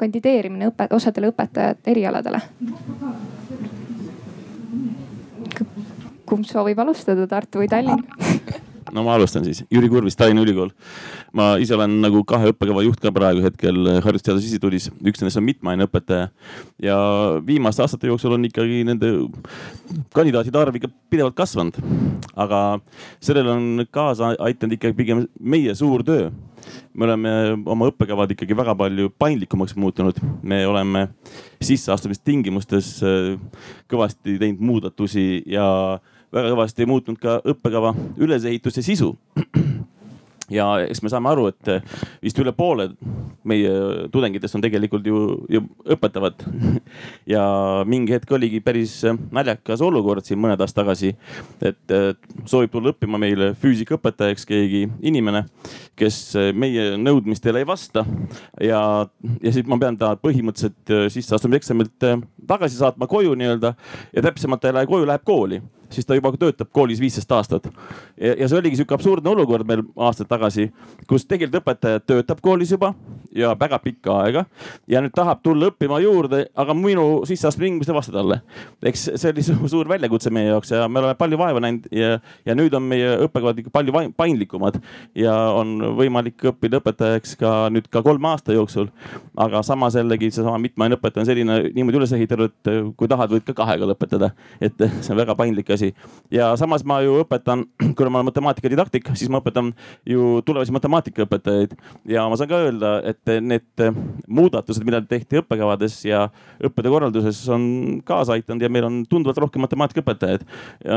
kandideerimine 0.00 0.72
õpe, 0.72 0.88
osadele 0.96 1.30
õpetajate 1.30 1.94
erialadele. 1.94 2.42
kumb 6.26 6.46
soovib 6.48 6.78
alustada, 6.80 7.26
Tartu 7.28 7.60
või 7.60 7.68
Tallinn 7.68 8.06
no 8.92 9.04
ma 9.06 9.16
alustan 9.16 9.44
siis, 9.46 9.62
Jüri 9.72 9.88
Kurvis, 9.92 10.16
Tallinna 10.18 10.44
Ülikool. 10.44 10.70
ma 11.32 11.56
ise 11.62 11.74
olen 11.76 11.98
nagu 12.04 12.22
kahe 12.28 12.52
õppekava 12.52 12.84
juht 12.84 13.00
ka 13.00 13.12
praegu 13.14 13.42
hetkel 13.44 13.80
Haridus-Teadus 14.04 14.46
Instituudis, 14.46 14.90
üks 15.00 15.22
nendest 15.22 15.40
on 15.40 15.46
mitmeaineõpetaja. 15.48 16.28
ja 16.82 16.98
viimaste 17.46 17.84
aastate 17.84 18.10
jooksul 18.10 18.36
on 18.36 18.46
ikkagi 18.48 18.82
nende 18.88 19.12
kandidaatide 20.14 20.58
arv 20.58 20.78
ikka 20.78 20.92
pidevalt 21.10 21.36
kasvanud. 21.38 21.80
aga 22.36 22.80
sellele 23.20 23.50
on 23.56 23.86
kaasa 23.90 24.34
aidanud 24.38 24.78
ikkagi 24.78 24.96
pigem 24.96 25.26
meie 25.40 25.74
suur 25.74 26.04
töö 26.04 26.30
me 26.94 27.06
oleme 27.06 27.30
oma 27.66 27.88
õppekavad 27.90 28.32
ikkagi 28.34 28.56
väga 28.56 28.74
palju 28.78 29.10
paindlikumaks 29.18 29.74
muutunud. 29.76 30.18
me 30.42 30.62
oleme 30.66 31.08
sisseastumistingimustes 31.62 32.94
äh, 33.06 33.38
kõvasti 33.90 34.38
teinud 34.38 34.60
muudatusi 34.62 35.42
ja 35.46 35.98
väga 36.32 36.54
kõvasti 36.54 36.88
muutnud 36.88 37.20
ka 37.22 37.40
õppekava 37.52 37.94
ülesehituse 38.20 38.84
sisu 38.84 39.12
ja 40.52 40.66
eks 40.84 41.02
me 41.04 41.10
saame 41.12 41.30
aru, 41.32 41.48
et 41.52 41.70
vist 42.22 42.38
üle 42.42 42.52
poole 42.56 42.90
meie 43.48 43.72
tudengitest 44.12 44.56
on 44.58 44.64
tegelikult 44.64 45.06
ju, 45.06 45.22
ju 45.50 45.62
õpetavad. 45.94 46.44
ja 47.34 47.44
mingi 47.88 48.14
hetk 48.16 48.30
oligi 48.36 48.62
päris 48.64 49.00
naljakas 49.32 49.82
olukord 49.84 50.26
siin 50.26 50.40
mõned 50.42 50.60
aastad 50.60 50.82
tagasi, 50.82 51.14
et 51.62 51.96
soovib 52.46 52.72
tulla 52.72 52.92
õppima 52.94 53.20
meile 53.22 53.52
füüsikaõpetajaks 53.62 54.48
keegi 54.48 54.86
inimene, 55.02 55.44
kes 56.02 56.18
meie 56.58 56.92
nõudmistele 57.00 57.62
ei 57.62 57.68
vasta. 57.68 58.04
ja, 58.60 58.82
ja 59.42 59.52
siis 59.52 59.68
ma 59.70 59.78
pean 59.80 59.98
ta 59.98 60.14
põhimõtteliselt 60.20 61.12
sisseastumiseksamilt 61.14 62.10
tagasi 62.46 62.80
saatma 62.80 63.06
koju 63.10 63.36
nii-öelda 63.38 63.74
ja 64.12 64.26
täpsemalt 64.28 64.62
ta 64.62 64.70
ei 64.70 64.80
lähe 64.80 64.90
koju, 64.90 65.06
läheb 65.08 65.24
kooli 65.24 65.62
siis 65.94 66.06
ta 66.06 66.16
juba 66.16 66.32
töötab 66.38 66.70
koolis 66.72 67.00
viisteist 67.00 67.32
aastat. 67.32 67.68
ja 68.16 68.48
see 68.48 68.58
oligi 68.58 68.78
sihuke 68.78 68.94
absurdne 68.96 69.30
olukord 69.30 69.66
meil 69.68 69.84
aastaid 69.96 70.30
tagasi, 70.30 70.68
kus 71.08 71.26
tegelikult 71.26 71.62
õpetaja 71.62 72.00
töötab 72.06 72.40
koolis 72.44 72.72
juba 72.72 72.92
ja 73.36 73.52
väga 73.58 73.78
pikka 73.82 74.16
aega 74.24 74.44
ja 74.88 75.02
nüüd 75.04 75.14
tahab 75.16 75.42
tulla 75.44 75.70
õppima 75.70 76.00
juurde, 76.02 76.46
aga 76.56 76.74
minu 76.76 77.06
sisseastumistingimused 77.28 77.92
ei 77.92 77.98
vasta 77.98 78.16
talle. 78.16 78.40
eks 78.92 79.08
see 79.14 79.32
oli 79.32 79.44
suur 79.44 79.88
väljakutse 79.88 80.30
meie 80.30 80.50
jaoks 80.52 80.72
ja 80.74 80.88
me 80.88 81.02
oleme 81.02 81.18
palju 81.18 81.40
vaeva 81.40 81.62
näinud 81.64 81.88
ja, 81.92 82.18
ja 82.46 82.56
nüüd 82.58 82.74
on 82.76 82.88
meie 82.88 83.16
õppekavad 83.26 83.62
ikka 83.62 83.74
palju 83.74 84.12
paindlikumad 84.16 84.80
ja 85.18 85.34
on 85.56 85.78
võimalik 85.96 86.42
õppida 86.52 86.80
õpetajaks 86.80 87.36
ka 87.40 87.52
nüüd 87.72 87.88
ka 87.92 88.02
kolme 88.04 88.28
aasta 88.32 88.54
jooksul. 88.56 88.88
aga 89.36 89.62
samas 89.62 89.94
jällegi 89.96 90.30
seesama 90.30 90.58
mitmeaine 90.60 90.96
õpetaja 90.98 91.22
on 91.22 91.28
selline 91.28 91.58
niimoodi 91.74 91.98
üles 92.00 92.12
ehitatud, 92.12 92.52
et 92.52 92.96
kui 92.96 93.08
tahad, 93.08 93.30
võid 93.32 93.44
ka 93.46 93.54
kahega 93.62 93.88
lõpetada. 93.88 94.32
et 94.60 94.76
see 94.76 95.12
on 95.12 95.20
väga 95.20 95.34
paindlik 95.38 95.70
asi 95.70 95.92
ja 96.30 96.52
samas 96.56 96.84
ma 96.84 97.00
ju 97.04 97.20
õpetan, 97.22 97.64
kuna 97.96 98.10
ma 98.10 98.20
olen 98.20 98.30
matemaatikadidaktik, 98.30 99.10
siis 99.14 99.30
ma 99.32 99.40
õpetan 99.42 99.72
ju 100.08 100.42
tulevasi 100.46 100.74
matemaatikaõpetajaid. 100.76 101.74
ja 102.08 102.26
ma 102.28 102.36
saan 102.36 102.50
ka 102.52 102.60
öelda, 102.66 102.92
et 103.08 103.34
need 103.40 103.86
muudatused, 104.28 104.84
mida 104.84 105.02
tehti 105.06 105.40
õppekavades 105.42 106.00
ja 106.08 106.26
õppetöö 106.62 106.96
korralduses 106.96 107.42
on 107.52 108.02
kaasa 108.04 108.36
aidanud 108.36 108.62
ja 108.62 108.70
meil 108.72 108.88
on 108.88 109.02
tunduvalt 109.08 109.40
rohkem 109.46 109.64
matemaatikaõpetajaid. 109.66 110.46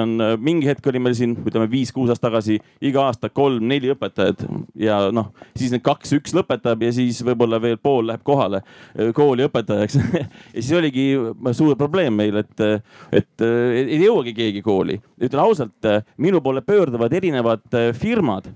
on 0.02 0.18
mingi 0.40 0.68
hetk 0.68 0.88
oli 0.88 1.00
meil 1.00 1.16
siin, 1.18 1.38
ütleme 1.46 1.70
viis-kuus 1.72 2.10
aastat 2.12 2.26
tagasi 2.26 2.60
iga 2.82 3.06
aasta 3.10 3.30
kolm-neli 3.30 3.92
õpetajat 3.94 4.46
ja 4.80 4.98
noh, 5.16 5.32
siis 5.56 5.74
need 5.74 5.84
kaks-üks 5.86 6.36
lõpetab 6.36 6.84
ja 6.84 6.92
siis 6.96 7.22
võib-olla 7.26 7.60
veel 7.64 7.78
pool 7.82 8.10
läheb 8.10 8.24
kohale 8.26 8.62
kooli 9.16 9.48
õpetajaks. 9.50 10.00
Ja 10.56 10.62
siis 10.62 10.72
oligi 10.78 11.04
suur 11.58 11.76
probleem 11.78 12.16
meil, 12.16 12.38
et, 12.40 12.62
et 13.16 13.44
ei 13.44 13.98
jõuagi 14.00 14.34
keegi 14.36 14.62
kooli. 14.64 14.96
Ütlen 15.22 15.42
ausalt, 15.42 15.88
minu 16.22 16.40
poole 16.44 16.62
pöörduvad 16.66 17.14
erinevad 17.14 17.64
firmad, 17.98 18.48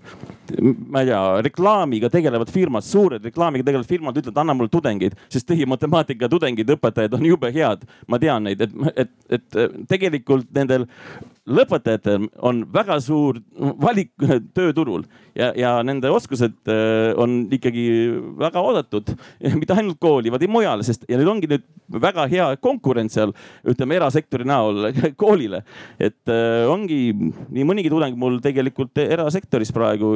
ma 0.89 1.03
ei 1.03 1.09
tea, 1.09 1.21
reklaamiga 1.45 2.09
tegelevad 2.13 2.51
firmad, 2.53 2.85
suured 2.85 3.25
reklaamiga 3.25 3.65
tegelevad 3.67 3.89
firmad 3.89 4.21
ütlevad, 4.21 4.41
anna 4.43 4.55
mulle 4.57 4.71
tudengeid, 4.73 5.17
sest 5.31 5.49
teie 5.49 5.67
matemaatika 5.69 6.29
tudengid, 6.31 6.71
õpetajad 6.77 7.17
on 7.19 7.27
jube 7.27 7.51
head. 7.55 7.85
ma 8.07 8.19
tean 8.21 8.47
neid, 8.47 8.61
et, 8.61 8.77
et, 8.95 9.11
et 9.37 9.59
tegelikult 9.89 10.47
nendel 10.55 10.87
lõpetajatel 11.49 12.27
on 12.45 12.63
väga 12.73 12.99
suur 13.03 13.39
valik 13.81 14.13
tööturul 14.57 15.05
ja, 15.39 15.51
ja 15.57 15.71
nende 15.85 16.11
oskused 16.13 16.69
äh, 16.69 17.11
on 17.19 17.47
ikkagi 17.51 17.85
väga 18.39 18.61
oodatud. 18.61 19.13
mitte 19.55 19.75
ainult 19.75 19.99
kooli, 20.01 20.31
vaid 20.31 20.45
mujal, 20.51 20.83
sest 20.85 21.05
ja 21.09 21.19
nüüd 21.19 21.29
ongi 21.31 21.49
nüüd 21.49 21.65
väga 21.89 22.27
hea 22.29 22.47
konkurents 22.61 23.15
seal, 23.17 23.33
ütleme 23.67 23.97
erasektori 23.97 24.45
näol 24.47 24.91
koolile. 25.21 25.63
et 25.99 26.31
äh, 26.31 26.65
ongi 26.69 26.99
nii 27.15 27.67
mõnigi 27.67 27.91
tudeng 27.91 28.17
mul 28.19 28.39
tegelikult 28.43 28.97
erasektoris 29.01 29.73
praegu, 29.75 30.13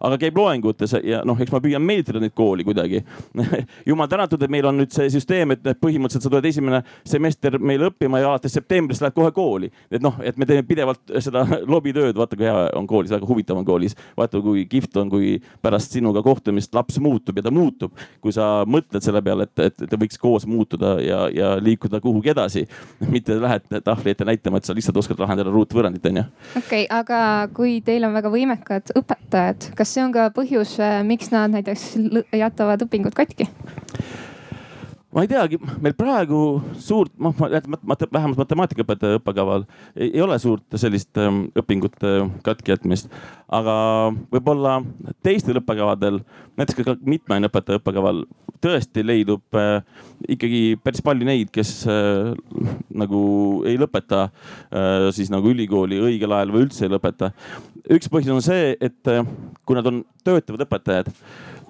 aga 0.00 0.20
käib 0.20 0.38
loengutes 0.38 0.96
ja 1.02 1.22
noh, 1.26 1.38
eks 1.40 1.54
ma 1.54 1.62
püüan 1.64 1.84
meeldida 1.84 2.22
neid 2.22 2.34
kooli 2.36 2.66
kuidagi 2.66 3.02
jumal 3.90 4.10
tänatud, 4.10 4.42
et 4.42 4.52
meil 4.52 4.68
on 4.68 4.80
nüüd 4.80 4.94
see 4.94 5.10
süsteem, 5.12 5.56
et 5.56 5.64
põhimõtteliselt 5.80 6.26
sa 6.26 6.32
tuled 6.32 6.48
esimene 6.48 6.82
semester 7.06 7.58
meil 7.58 7.88
õppima 7.90 8.20
ja 8.22 8.32
alates 8.32 8.54
septembrist 8.56 9.04
lähed 9.04 9.16
kohe 9.16 9.32
kooli. 9.34 9.70
et 9.90 10.02
noh, 10.02 10.18
et 10.22 10.36
me 10.36 10.48
teeme 10.48 10.66
pidevalt 10.76 11.14
seda 11.24 11.44
lobitööd, 11.74 12.16
vaata 12.18 12.36
kui 12.38 12.46
hea 12.46 12.66
on 12.76 12.86
koolis, 12.88 13.12
väga 13.14 13.28
huvitav 13.28 13.60
on 13.60 13.66
koolis. 13.66 13.96
vaata 14.18 14.40
kui 14.44 14.66
kihvt 14.70 14.96
on, 15.00 15.10
kui 15.12 15.36
pärast 15.64 15.96
sinuga 15.96 16.22
kohtumist 16.26 16.74
laps 16.76 17.00
muutub 17.02 17.38
ja 17.38 17.46
ta 17.46 17.52
muutub. 17.54 17.96
kui 18.20 18.34
sa 18.34 18.64
mõtled 18.68 19.04
selle 19.04 19.22
peale, 19.24 19.48
et, 19.48 19.64
et 19.70 19.88
te 19.90 20.00
võiks 20.00 20.20
koos 20.20 20.46
muutuda 20.46 20.96
ja, 21.02 21.24
ja 21.32 21.54
liikuda 21.60 22.00
kuhugi 22.04 22.34
edasi. 22.34 22.66
mitte 23.14 23.38
lähed 23.40 23.66
tahvli 23.84 24.12
ette 24.12 24.26
näitama, 24.28 24.60
et 24.60 24.68
sa 24.68 24.76
lihtsalt 24.76 25.00
oskad 25.00 25.20
lahendada 25.22 25.52
ruutvõrrandit, 25.54 26.04
onju. 26.10 26.26
okei 26.56 26.84
okay,, 26.84 26.90
aga 26.90 27.48
kui 27.56 27.80
teil 27.86 28.06
on 28.08 28.16
väga 28.16 28.32
võimekad 28.32 28.94
õpetajad, 28.98 29.70
kas 29.78 29.94
see 29.94 30.04
on 30.04 30.14
ka 30.14 30.28
põhjus, 30.36 30.76
miks 31.06 31.32
nad 31.34 31.54
näiteks 31.54 31.88
jätavad 32.36 32.86
õpingud 32.86 33.16
katki? 33.16 33.48
Ma 35.14 35.22
ei 35.22 35.28
teagi, 35.30 35.58
meil 35.82 35.94
praegu 35.96 36.38
suurt, 36.82 37.12
noh 37.22 37.34
vähemalt 37.38 38.40
matemaatikaõpetaja 38.40 39.20
õppekaval 39.20 39.64
ei, 39.94 40.10
ei 40.10 40.22
ole 40.24 40.38
suurt 40.42 40.76
sellist 40.80 41.16
ähm, 41.22 41.44
õpingute 41.56 42.16
katkijätmist. 42.46 43.12
aga 43.46 43.76
võib-olla 44.34 44.80
teistel 45.24 45.60
õppekavadel, 45.62 46.20
näiteks 46.58 46.82
ka 46.82 46.96
mitmeaineõpetaja 47.06 47.80
õppekaval 47.80 48.24
tõesti 48.62 49.06
leidub 49.06 49.58
äh, 49.60 49.78
ikkagi 50.34 50.62
päris 50.82 51.04
palju 51.06 51.28
neid, 51.28 51.54
kes 51.54 51.72
äh, 51.90 52.34
nagu 52.98 53.22
ei 53.68 53.78
lõpeta 53.78 54.26
äh, 54.26 55.08
siis 55.14 55.30
nagu 55.32 55.54
ülikooli 55.54 56.02
õigel 56.02 56.34
ajal 56.34 56.54
või 56.56 56.66
üldse 56.66 56.88
ei 56.88 56.92
lõpeta. 56.96 57.30
üks 57.94 58.10
põhjus 58.10 58.34
on 58.34 58.42
see, 58.44 58.74
et 58.80 59.12
äh, 59.12 59.22
kui 59.62 59.78
nad 59.78 59.86
on 59.86 60.02
töötavad 60.26 60.66
õpetajad 60.66 61.14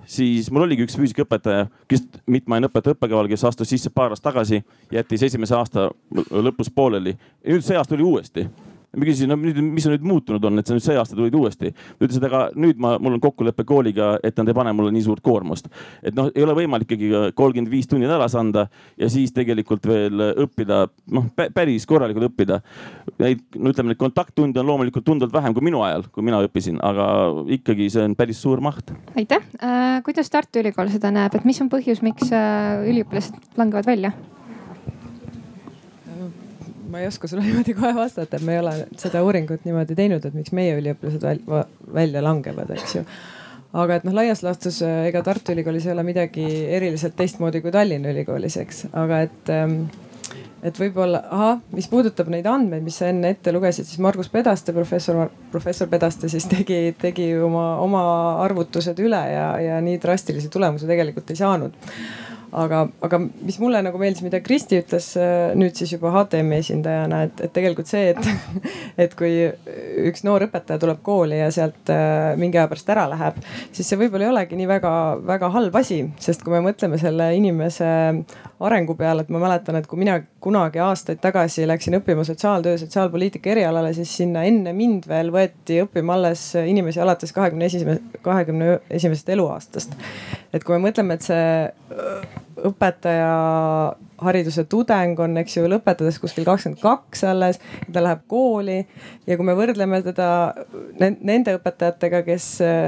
siis 0.06 0.50
mul 0.50 0.66
oligi 0.66 0.86
üks 0.86 0.96
füüsikaõpetaja, 0.98 1.66
kes 1.90 2.06
mitmeaineõpetaja 2.30 2.96
õppekaval, 2.96 3.28
kes 3.30 3.44
astus 3.44 3.70
sisse 3.72 3.90
paar 3.90 4.14
aastat 4.14 4.30
tagasi, 4.30 4.62
jättis 4.92 5.26
esimese 5.26 5.56
aasta 5.58 5.90
lõpus 6.30 6.70
pooleli. 6.74 7.16
nüüd 7.46 7.66
see 7.66 7.76
aasta 7.76 7.94
tuli 7.94 8.06
uuesti 8.06 8.46
ma 8.96 9.06
küsisin, 9.06 9.30
no 9.30 9.36
nüüd, 9.40 9.58
mis 9.76 9.86
nüüd 9.90 10.04
muutunud 10.06 10.44
on, 10.48 10.60
et 10.60 10.68
sa 10.68 10.76
nüüd 10.76 10.84
see 10.84 10.96
aasta 10.98 11.16
tulid 11.16 11.34
uuesti. 11.36 11.72
ta 11.72 12.06
ütles, 12.06 12.18
et 12.20 12.26
aga 12.28 12.42
nüüd 12.56 12.80
ma, 12.82 12.96
mul 13.02 13.16
on 13.16 13.22
kokkulepe 13.22 13.66
kooliga, 13.68 14.14
et 14.24 14.36
nad 14.40 14.48
ei 14.48 14.56
pane 14.56 14.72
mulle 14.76 14.92
nii 14.94 15.04
suurt 15.06 15.22
koormust. 15.24 15.68
et 16.02 16.16
noh, 16.16 16.30
ei 16.34 16.44
ole 16.44 16.56
võimalik 16.56 16.88
ikkagi 16.88 17.32
kolmkümmend 17.36 17.72
viis 17.72 17.88
tundi 17.90 18.06
nädalas 18.06 18.36
anda 18.38 18.66
ja 18.98 19.08
siis 19.12 19.34
tegelikult 19.36 19.86
veel 19.88 20.22
õppida, 20.46 20.86
noh 21.12 21.28
päris 21.36 21.86
korralikult 21.88 22.30
õppida. 22.30 22.60
Neid, 23.22 23.42
no 23.56 23.72
ütleme, 23.72 23.92
neid 23.92 24.00
kontakttunde 24.00 24.60
on 24.62 24.70
loomulikult 24.70 25.04
tunduvalt 25.06 25.34
vähem 25.34 25.56
kui 25.56 25.64
minu 25.66 25.82
ajal, 25.86 26.06
kui 26.12 26.24
mina 26.26 26.40
õppisin, 26.44 26.80
aga 26.84 27.08
ikkagi 27.58 27.90
see 27.92 28.06
on 28.08 28.16
päris 28.18 28.40
suur 28.42 28.62
maht. 28.64 28.94
aitäh 29.16 29.42
äh,. 29.60 30.00
kuidas 30.06 30.30
Tartu 30.32 30.62
Ülikool 30.62 30.90
seda 30.92 31.12
näeb, 31.14 31.36
et 31.36 31.44
mis 31.48 31.60
on 31.64 31.70
põhjus, 31.72 32.02
miks 32.04 32.32
äh, 32.34 32.86
üliõpilased 32.88 33.56
langevad 33.60 33.88
välja? 33.88 34.14
Ma 36.90 37.02
ei 37.02 37.08
oska 37.10 37.28
sulle 37.28 37.44
niimoodi 37.48 37.74
kohe 37.76 37.94
vastata, 37.96 38.40
me 38.44 38.56
ei 38.56 38.62
ole 38.62 38.76
seda 39.00 39.22
uuringut 39.26 39.66
niimoodi 39.66 39.96
teinud, 39.98 40.24
et 40.24 40.36
miks 40.36 40.54
meie 40.56 40.76
üliõpilased 40.80 41.26
välja 41.94 42.24
langevad, 42.24 42.72
eks 42.76 42.98
ju. 42.98 43.04
aga 43.76 44.00
et 44.00 44.08
noh, 44.08 44.16
laias 44.16 44.42
laastus 44.46 44.80
ega 44.86 45.22
Tartu 45.26 45.54
Ülikoolis 45.54 45.86
ei 45.88 45.94
ole 45.96 46.06
midagi 46.06 46.46
eriliselt 46.78 47.16
teistmoodi 47.18 47.62
kui 47.64 47.74
Tallinna 47.74 48.12
Ülikoolis, 48.14 48.58
eks, 48.62 48.86
aga 48.96 49.22
et 49.26 49.52
ähm, 49.52 49.80
et 50.66 50.78
võib-olla, 50.80 51.20
ahah, 51.30 51.58
mis 51.76 51.86
puudutab 51.90 52.30
neid 52.32 52.46
andmeid, 52.50 52.82
mis 52.82 52.96
sa 52.98 53.10
enne 53.12 53.30
ette 53.34 53.52
lugesid, 53.54 53.86
siis 53.86 54.00
Margus 54.02 54.30
Pedaste, 54.32 54.72
professor, 54.74 55.28
professor 55.52 55.90
Pedaste 55.90 56.30
siis 56.32 56.48
tegi, 56.50 56.80
tegi 56.98 57.28
oma, 57.38 57.76
oma 57.84 58.02
arvutused 58.44 58.98
üle 59.04 59.20
ja, 59.30 59.48
ja 59.62 59.80
nii 59.84 60.00
drastilisi 60.02 60.50
tulemusi 60.52 60.88
tegelikult 60.88 61.30
ei 61.30 61.38
saanud 61.38 61.76
aga, 62.52 62.82
aga 63.04 63.20
mis 63.20 63.58
mulle 63.62 63.80
nagu 63.84 63.98
meeldis, 64.00 64.22
mida 64.24 64.40
Kristi 64.44 64.80
ütles 64.82 65.08
äh, 65.20 65.52
nüüd 65.58 65.76
siis 65.78 65.92
juba 65.96 66.12
HTM-i 66.14 66.60
esindajana, 66.62 67.22
et, 67.26 67.42
et 67.46 67.54
tegelikult 67.56 67.90
see, 67.90 68.12
et, 68.12 68.62
et 69.06 69.16
kui 69.18 69.32
üks 70.06 70.24
noor 70.26 70.46
õpetaja 70.46 70.80
tuleb 70.82 71.02
kooli 71.06 71.40
ja 71.40 71.50
sealt 71.54 71.92
äh, 71.92 72.34
mingi 72.40 72.60
aja 72.60 72.68
pärast 72.70 72.92
ära 72.94 73.06
läheb, 73.12 73.40
siis 73.76 73.88
see 73.88 74.00
võib-olla 74.00 74.28
ei 74.28 74.32
olegi 74.34 74.60
nii 74.60 74.70
väga-väga 74.70 75.50
halb 75.56 75.80
asi, 75.82 76.02
sest 76.22 76.44
kui 76.46 76.54
me 76.54 76.62
mõtleme 76.68 77.00
selle 77.00 77.32
inimese 77.36 77.90
arengu 78.66 78.96
peale, 78.96 79.24
et 79.24 79.32
ma 79.32 79.40
mäletan, 79.42 79.76
et 79.76 79.88
kui 79.90 80.00
mina 80.00 80.16
kunagi 80.42 80.80
aastaid 80.80 81.20
tagasi 81.20 81.66
läksin 81.68 81.98
õppima 81.98 82.24
sotsiaaltöö, 82.24 82.78
sotsiaalpoliitika 82.80 83.52
erialale, 83.52 83.92
siis 83.96 84.14
sinna 84.22 84.46
enne 84.48 84.72
mind 84.76 85.08
veel 85.10 85.32
võeti 85.34 85.82
õppima 85.84 86.16
alles 86.16 86.48
inimesi 86.62 87.02
alates 87.02 87.34
kahekümne 87.36 87.68
esimese, 87.68 88.22
kahekümne 88.24 88.78
esimesest 88.90 89.28
eluaastast. 89.36 89.96
et 90.52 90.64
kui 90.64 90.78
me 90.78 90.88
mõtleme, 90.88 91.18
et 91.18 91.26
see 91.26 92.35
õpetaja 92.56 93.32
hariduse 94.22 94.64
tudeng 94.64 95.18
on, 95.20 95.36
eks 95.40 95.58
ju, 95.58 95.66
lõpetades 95.68 96.18
kuskil 96.20 96.46
kakskümmend 96.46 96.80
kaks 96.80 97.24
alles, 97.28 97.58
ta 97.92 98.02
läheb 98.04 98.22
kooli 98.30 98.78
ja 99.26 99.36
kui 99.36 99.46
me 99.46 99.54
võrdleme 99.58 100.00
teda 100.06 100.28
nende 101.00 101.56
õpetajatega, 101.58 102.22
kes 102.26 102.46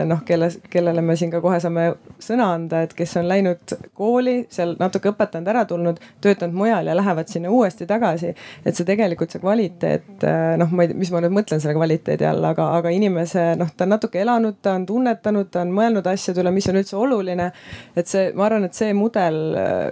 noh, 0.08 0.22
kelle, 0.28 0.48
kellele 0.72 1.04
me 1.04 1.16
siin 1.20 1.32
ka 1.32 1.42
kohe 1.44 1.58
saame 1.60 1.90
sõna 2.22 2.48
anda, 2.56 2.82
et 2.86 2.94
kes 2.96 3.16
on 3.20 3.28
läinud 3.28 3.76
kooli, 3.98 4.38
seal 4.52 4.74
natuke 4.80 5.12
õpetanud, 5.12 5.50
ära 5.52 5.64
tulnud, 5.68 6.00
töötanud 6.24 6.56
mujal 6.56 6.88
ja 6.88 6.96
lähevad 6.96 7.28
sinna 7.28 7.52
uuesti 7.52 7.86
tagasi. 7.88 8.34
et 8.64 8.76
see 8.76 8.88
tegelikult 8.88 9.32
see 9.32 9.42
kvaliteet, 9.42 10.24
noh, 10.58 10.72
ma 10.72 10.84
ei 10.84 10.92
tea, 10.92 10.98
mis 10.98 11.12
ma 11.12 11.22
nüüd 11.24 11.36
mõtlen 11.36 11.60
selle 11.60 11.76
kvaliteedi 11.76 12.24
all, 12.28 12.44
aga, 12.44 12.70
aga 12.78 12.92
inimese 12.94 13.50
noh, 13.60 13.68
ta 13.76 13.84
on 13.84 13.94
natuke 13.96 14.22
elanud, 14.22 14.62
ta 14.62 14.78
on 14.78 14.86
tunnetanud, 14.88 15.52
ta 15.52 15.62
on 15.66 15.76
mõelnud 15.76 16.08
asjade 16.08 16.40
üle, 16.40 16.54
mis 16.54 16.68
on 16.72 16.80
üldse 16.80 16.96
oluline. 16.96 17.52
et 17.96 18.08
see, 18.08 18.32
ma 18.32 18.48
arvan, 18.48 18.64
et 18.64 18.74
see 18.74 18.94
mudel 18.96 19.38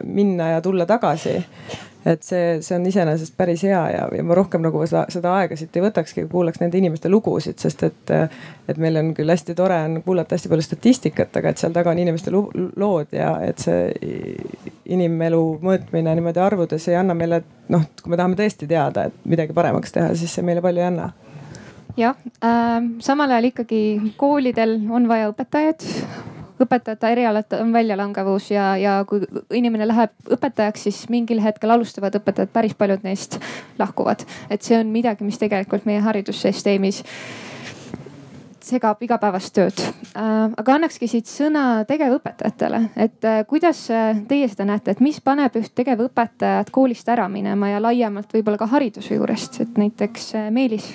minna 0.07 0.55
ja 0.55 0.65
tulla 0.65 0.87
tagasi 0.89 1.26
tagasi 1.27 1.85
et 2.07 2.23
see, 2.23 2.59
see 2.63 2.77
on 2.77 2.85
iseenesest 2.87 3.35
päris 3.39 3.63
hea 3.67 3.81
ja, 3.91 4.05
ja 4.15 4.25
ma 4.27 4.37
rohkem 4.39 4.63
nagu 4.63 4.83
seda, 4.87 5.05
seda 5.13 5.33
aega 5.41 5.57
siit 5.59 5.75
ei 5.77 5.83
võtakski, 5.83 6.27
kuulaks 6.31 6.61
nende 6.63 6.79
inimeste 6.79 7.11
lugusid, 7.11 7.59
sest 7.59 7.83
et, 7.89 8.13
et 8.71 8.79
meil 8.83 9.01
on 9.01 9.11
küll 9.17 9.33
hästi 9.33 9.57
tore 9.59 9.79
on 9.89 9.99
kuulata 10.07 10.37
hästi 10.37 10.53
palju 10.53 10.67
statistikat, 10.69 11.35
aga 11.41 11.51
et 11.51 11.63
seal 11.63 11.75
taga 11.75 11.91
on 11.91 12.03
inimeste 12.03 12.31
lood 12.33 13.17
ja 13.17 13.33
et 13.43 13.63
see 13.63 14.37
inimelu 14.95 15.43
mõõtmine 15.67 16.15
niimoodi 16.21 16.43
arvudes 16.43 16.87
ei 16.93 16.99
anna 17.01 17.17
meile, 17.19 17.43
noh, 17.75 17.89
kui 18.03 18.15
me 18.15 18.21
tahame 18.21 18.39
tõesti 18.39 18.71
teada, 18.71 19.09
et 19.11 19.27
midagi 19.27 19.57
paremaks 19.57 19.97
teha, 19.97 20.15
siis 20.15 20.39
see 20.39 20.47
meile 20.47 20.63
palju 20.63 20.85
ei 20.85 20.91
anna. 20.93 21.11
Jah 21.97 22.15
äh,, 22.45 22.79
samal 23.03 23.35
ajal 23.35 23.51
ikkagi 23.51 23.83
koolidel 24.21 24.79
on 24.95 25.11
vaja 25.11 25.33
õpetajaid 25.33 25.91
õpetajate 26.61 27.11
erialalt 27.13 27.57
on 27.61 27.73
väljalangevus 27.73 28.51
ja, 28.51 28.69
ja 28.81 28.99
kui 29.09 29.23
inimene 29.55 29.89
läheb 29.89 30.15
õpetajaks, 30.37 30.87
siis 30.89 31.03
mingil 31.13 31.43
hetkel 31.45 31.71
alustavad 31.75 32.17
õpetajad, 32.19 32.53
päris 32.53 32.77
paljud 32.79 33.05
neist 33.07 33.41
lahkuvad. 33.79 34.25
et 34.51 34.63
see 34.63 34.79
on 34.79 34.93
midagi, 34.93 35.25
mis 35.25 35.39
tegelikult 35.39 35.85
meie 35.87 36.01
haridussüsteemis 36.05 37.03
segab 38.67 39.03
igapäevast 39.03 39.55
tööd 39.55 39.81
äh,. 39.81 40.51
aga 40.57 40.75
annakski 40.75 41.09
siit 41.11 41.31
sõna 41.31 41.85
tegevõpetajatele, 41.89 42.83
et 42.97 43.27
äh, 43.29 43.43
kuidas 43.49 43.87
teie 44.29 44.49
seda 44.51 44.67
näete, 44.69 44.97
et 44.97 45.05
mis 45.05 45.21
paneb 45.21 45.57
üht 45.61 45.75
tegevõpetajat 45.77 46.73
koolist 46.75 47.09
ära 47.13 47.29
minema 47.33 47.75
ja 47.75 47.83
laiemalt 47.83 48.33
võib-olla 48.35 48.61
ka 48.61 48.71
hariduse 48.75 49.19
juurest, 49.19 49.61
et 49.63 49.79
näiteks 49.79 50.33
äh, 50.35 50.51
Meelis 50.51 50.91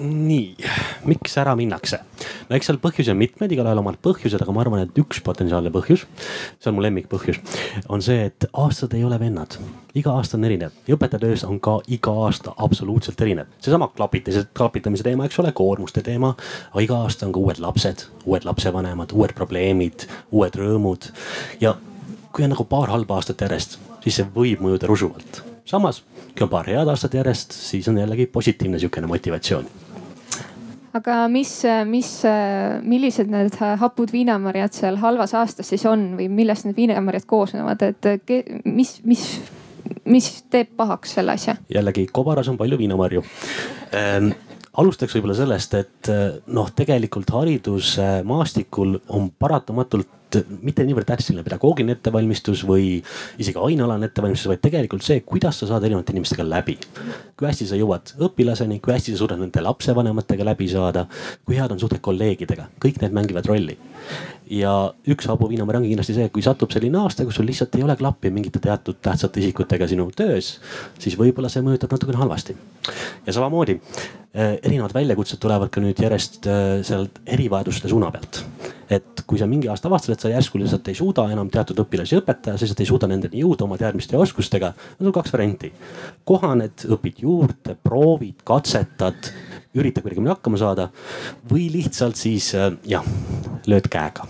nii, 0.00 0.56
miks 1.04 1.36
ära 1.40 1.52
minnakse? 1.58 2.00
no 2.48 2.56
eks 2.56 2.70
seal 2.70 2.78
põhjusi 2.82 3.12
on 3.12 3.18
mitmeid, 3.20 3.52
igalühel 3.52 3.80
omad 3.82 3.98
põhjused, 4.02 4.40
aga 4.40 4.54
ma 4.54 4.62
arvan, 4.64 4.84
et 4.84 4.98
üks 5.00 5.20
potentsiaalne 5.24 5.72
põhjus, 5.74 6.06
see 6.60 6.70
on 6.70 6.76
mu 6.78 6.84
lemmikpõhjus, 6.84 7.40
on 7.92 8.02
see, 8.04 8.24
et 8.30 8.46
aastad 8.52 8.94
ei 8.96 9.04
ole 9.04 9.18
vennad. 9.20 9.58
iga 9.94 10.14
aasta 10.16 10.38
on 10.38 10.46
erinev 10.48 10.72
ja 10.86 10.96
õpetajatöös 10.96 11.44
on 11.48 11.60
ka 11.60 11.78
iga 11.88 12.14
aasta 12.24 12.54
absoluutselt 12.56 13.20
erinev. 13.20 13.50
seesama 13.60 13.90
klapitamise, 13.96 14.46
klapitamise 14.56 15.06
teema, 15.06 15.26
eks 15.28 15.38
ole, 15.42 15.52
koormuste 15.52 16.02
teema. 16.06 16.34
aga 16.70 16.86
iga 16.86 17.02
aasta 17.04 17.26
on 17.26 17.36
ka 17.36 17.40
uued 17.40 17.60
lapsed, 17.60 18.06
uued 18.24 18.48
lapsevanemad, 18.48 19.12
uued 19.12 19.36
probleemid, 19.36 20.08
uued 20.30 20.56
rõõmud 20.56 21.12
ja 21.60 21.76
kui 22.32 22.46
on 22.46 22.54
nagu 22.54 22.64
paar 22.64 22.90
halba 22.90 23.18
aastat 23.18 23.40
järjest, 23.42 23.78
siis 24.04 24.20
see 24.20 24.32
võib 24.34 24.64
mõjuda 24.64 24.88
rusuvalt 24.90 25.44
samas, 25.70 26.02
kui 26.34 26.42
on 26.46 26.50
paar 26.50 26.66
head 26.66 26.88
aastat 26.88 27.14
järjest, 27.14 27.54
siis 27.54 27.86
on 27.88 27.98
jällegi 28.00 28.26
positiivne 28.26 28.78
sihukene 28.78 29.06
motivatsioon 29.06 29.89
aga 30.96 31.16
mis, 31.32 31.52
mis, 31.86 32.10
millised 32.82 33.30
need 33.30 33.56
hapud 33.80 34.12
viinamarjad 34.14 34.76
seal 34.76 35.00
halvas 35.02 35.34
aastas 35.38 35.70
siis 35.72 35.86
on 35.88 36.12
või 36.18 36.28
millest 36.32 36.66
need 36.68 36.78
viinamarjad 36.78 37.26
koosnevad, 37.30 37.82
et 37.86 38.64
mis, 38.64 38.96
mis, 39.06 39.26
mis 40.04 40.30
teeb 40.50 40.74
pahaks 40.78 41.18
selle 41.18 41.36
asja? 41.38 41.56
jällegi 41.72 42.08
kobaras 42.12 42.50
on 42.52 42.58
palju 42.60 42.78
viinamarju 42.80 43.24
ähm, 43.96 44.32
alustaks 44.80 45.14
võib-olla 45.16 45.36
sellest, 45.38 45.76
et 45.78 46.10
noh, 46.54 46.72
tegelikult 46.76 47.30
haridusmaastikul 47.34 48.96
on 49.16 49.30
paratamatult 49.38 50.19
mitte 50.62 50.84
niivõrd 50.86 51.08
tähtsine 51.08 51.44
pedagoogiline 51.46 51.96
ettevalmistus 51.96 52.62
või 52.68 53.00
isegi 53.40 53.58
ainealane 53.58 54.10
ettevalmistus, 54.10 54.50
vaid 54.50 54.62
tegelikult 54.64 55.04
see, 55.06 55.22
kuidas 55.26 55.60
sa 55.60 55.70
saad 55.70 55.86
erinevate 55.86 56.14
inimestega 56.14 56.46
läbi. 56.46 56.78
kui 57.36 57.48
hästi 57.48 57.66
sa 57.70 57.78
jõuad 57.78 58.14
õpilaseni, 58.20 58.80
kui 58.84 58.92
hästi 58.92 59.14
sa 59.14 59.22
suudad 59.22 59.40
nende 59.40 59.62
lapsevanematega 59.64 60.44
läbi 60.44 60.68
saada, 60.68 61.06
kui 61.44 61.56
head 61.56 61.72
on 61.72 61.80
suhted 61.80 62.02
kolleegidega, 62.04 62.68
kõik 62.82 63.00
need 63.02 63.16
mängivad 63.16 63.48
rolli 63.48 63.78
ja 64.50 64.72
üks 65.10 65.28
habu 65.30 65.48
viinamäär 65.50 65.78
ongi 65.78 65.92
kindlasti 65.92 66.16
see, 66.16 66.28
kui 66.34 66.42
satub 66.42 66.72
selline 66.74 66.98
aasta, 67.00 67.24
kus 67.26 67.38
sul 67.38 67.46
lihtsalt 67.48 67.76
ei 67.78 67.84
ole 67.86 67.94
klappi 67.98 68.32
mingite 68.34 68.58
teatud 68.62 68.98
tähtsate 69.02 69.40
isikutega 69.42 69.86
sinu 69.90 70.08
töös, 70.16 70.56
siis 70.98 71.16
võib-olla 71.18 71.50
see 71.52 71.62
mõjutab 71.64 71.94
natukene 71.94 72.18
halvasti. 72.18 72.56
ja 73.26 73.32
samamoodi 73.36 73.76
eh, 73.76 74.58
erinevad 74.62 74.94
väljakutsed 74.94 75.38
tulevad 75.42 75.70
ka 75.70 75.82
nüüd 75.84 76.02
järjest 76.02 76.48
eh, 76.50 76.80
sealt 76.86 77.22
erivajaduste 77.26 77.88
suuna 77.88 78.10
pealt. 78.10 78.42
et 78.90 79.22
kui 79.26 79.38
sa 79.38 79.46
mingi 79.46 79.70
aasta 79.70 79.86
avastad, 79.88 80.16
et 80.16 80.24
sa 80.26 80.32
järsku 80.32 80.58
lihtsalt 80.58 80.88
ei 80.90 80.98
suuda 80.98 81.28
enam 81.30 81.50
teatud 81.50 81.78
õpilasi 81.84 82.18
õpetada, 82.18 82.56
sa 82.56 82.66
lihtsalt 82.66 82.82
ei 82.82 82.90
suuda 82.90 83.10
nendeni 83.10 83.44
jõuda 83.44 83.68
oma 83.68 83.78
teadmiste 83.78 84.16
ja 84.16 84.24
oskustega, 84.24 84.72
on 84.98 85.06
sul 85.06 85.14
kaks 85.14 85.32
varianti. 85.36 85.72
kohaned, 86.24 86.88
õpid 86.90 87.22
juurde, 87.22 87.78
proovid, 87.78 88.42
katsetad 88.44 89.30
ürita 89.74 90.02
kuidagi 90.02 90.26
hakkama 90.28 90.58
saada 90.60 90.88
või 91.50 91.68
lihtsalt 91.72 92.18
siis 92.18 92.52
äh, 92.58 92.72
jah, 92.88 93.06
lööd 93.70 93.88
käega. 93.90 94.26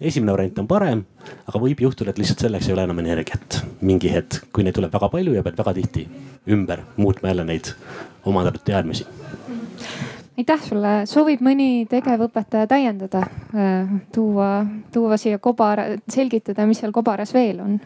esimene 0.00 0.32
variant 0.32 0.58
on 0.62 0.68
parem, 0.70 1.04
aga 1.48 1.60
võib 1.60 1.80
juhtuda, 1.80 2.10
et 2.10 2.18
lihtsalt 2.18 2.46
selleks 2.46 2.68
ei 2.68 2.76
ole 2.76 2.84
enam 2.86 2.98
energiat 3.02 3.62
mingi 3.80 4.12
hetk, 4.12 4.46
kui 4.52 4.64
neid 4.64 4.76
tuleb 4.76 4.92
väga 4.92 5.08
palju 5.12 5.34
ja 5.34 5.42
pead 5.42 5.58
väga 5.58 5.74
tihti 5.80 6.08
ümber 6.52 6.84
muutma 6.96 7.32
jälle 7.32 7.44
neid 7.48 7.72
omandatud 8.24 8.62
teadmisi 8.66 9.06
aitäh 10.36 10.60
sulle, 10.62 10.90
soovib 11.08 11.40
mõni 11.44 11.86
tegevõpetaja 11.90 12.68
täiendada, 12.70 13.22
äh, 13.56 13.94
tuua, 14.14 14.66
tuua 14.92 15.16
siia 15.20 15.38
kobara, 15.38 15.88
selgitada, 16.12 16.66
mis 16.68 16.82
seal 16.82 16.92
kobaras 16.92 17.32
veel 17.34 17.62
on? 17.64 17.80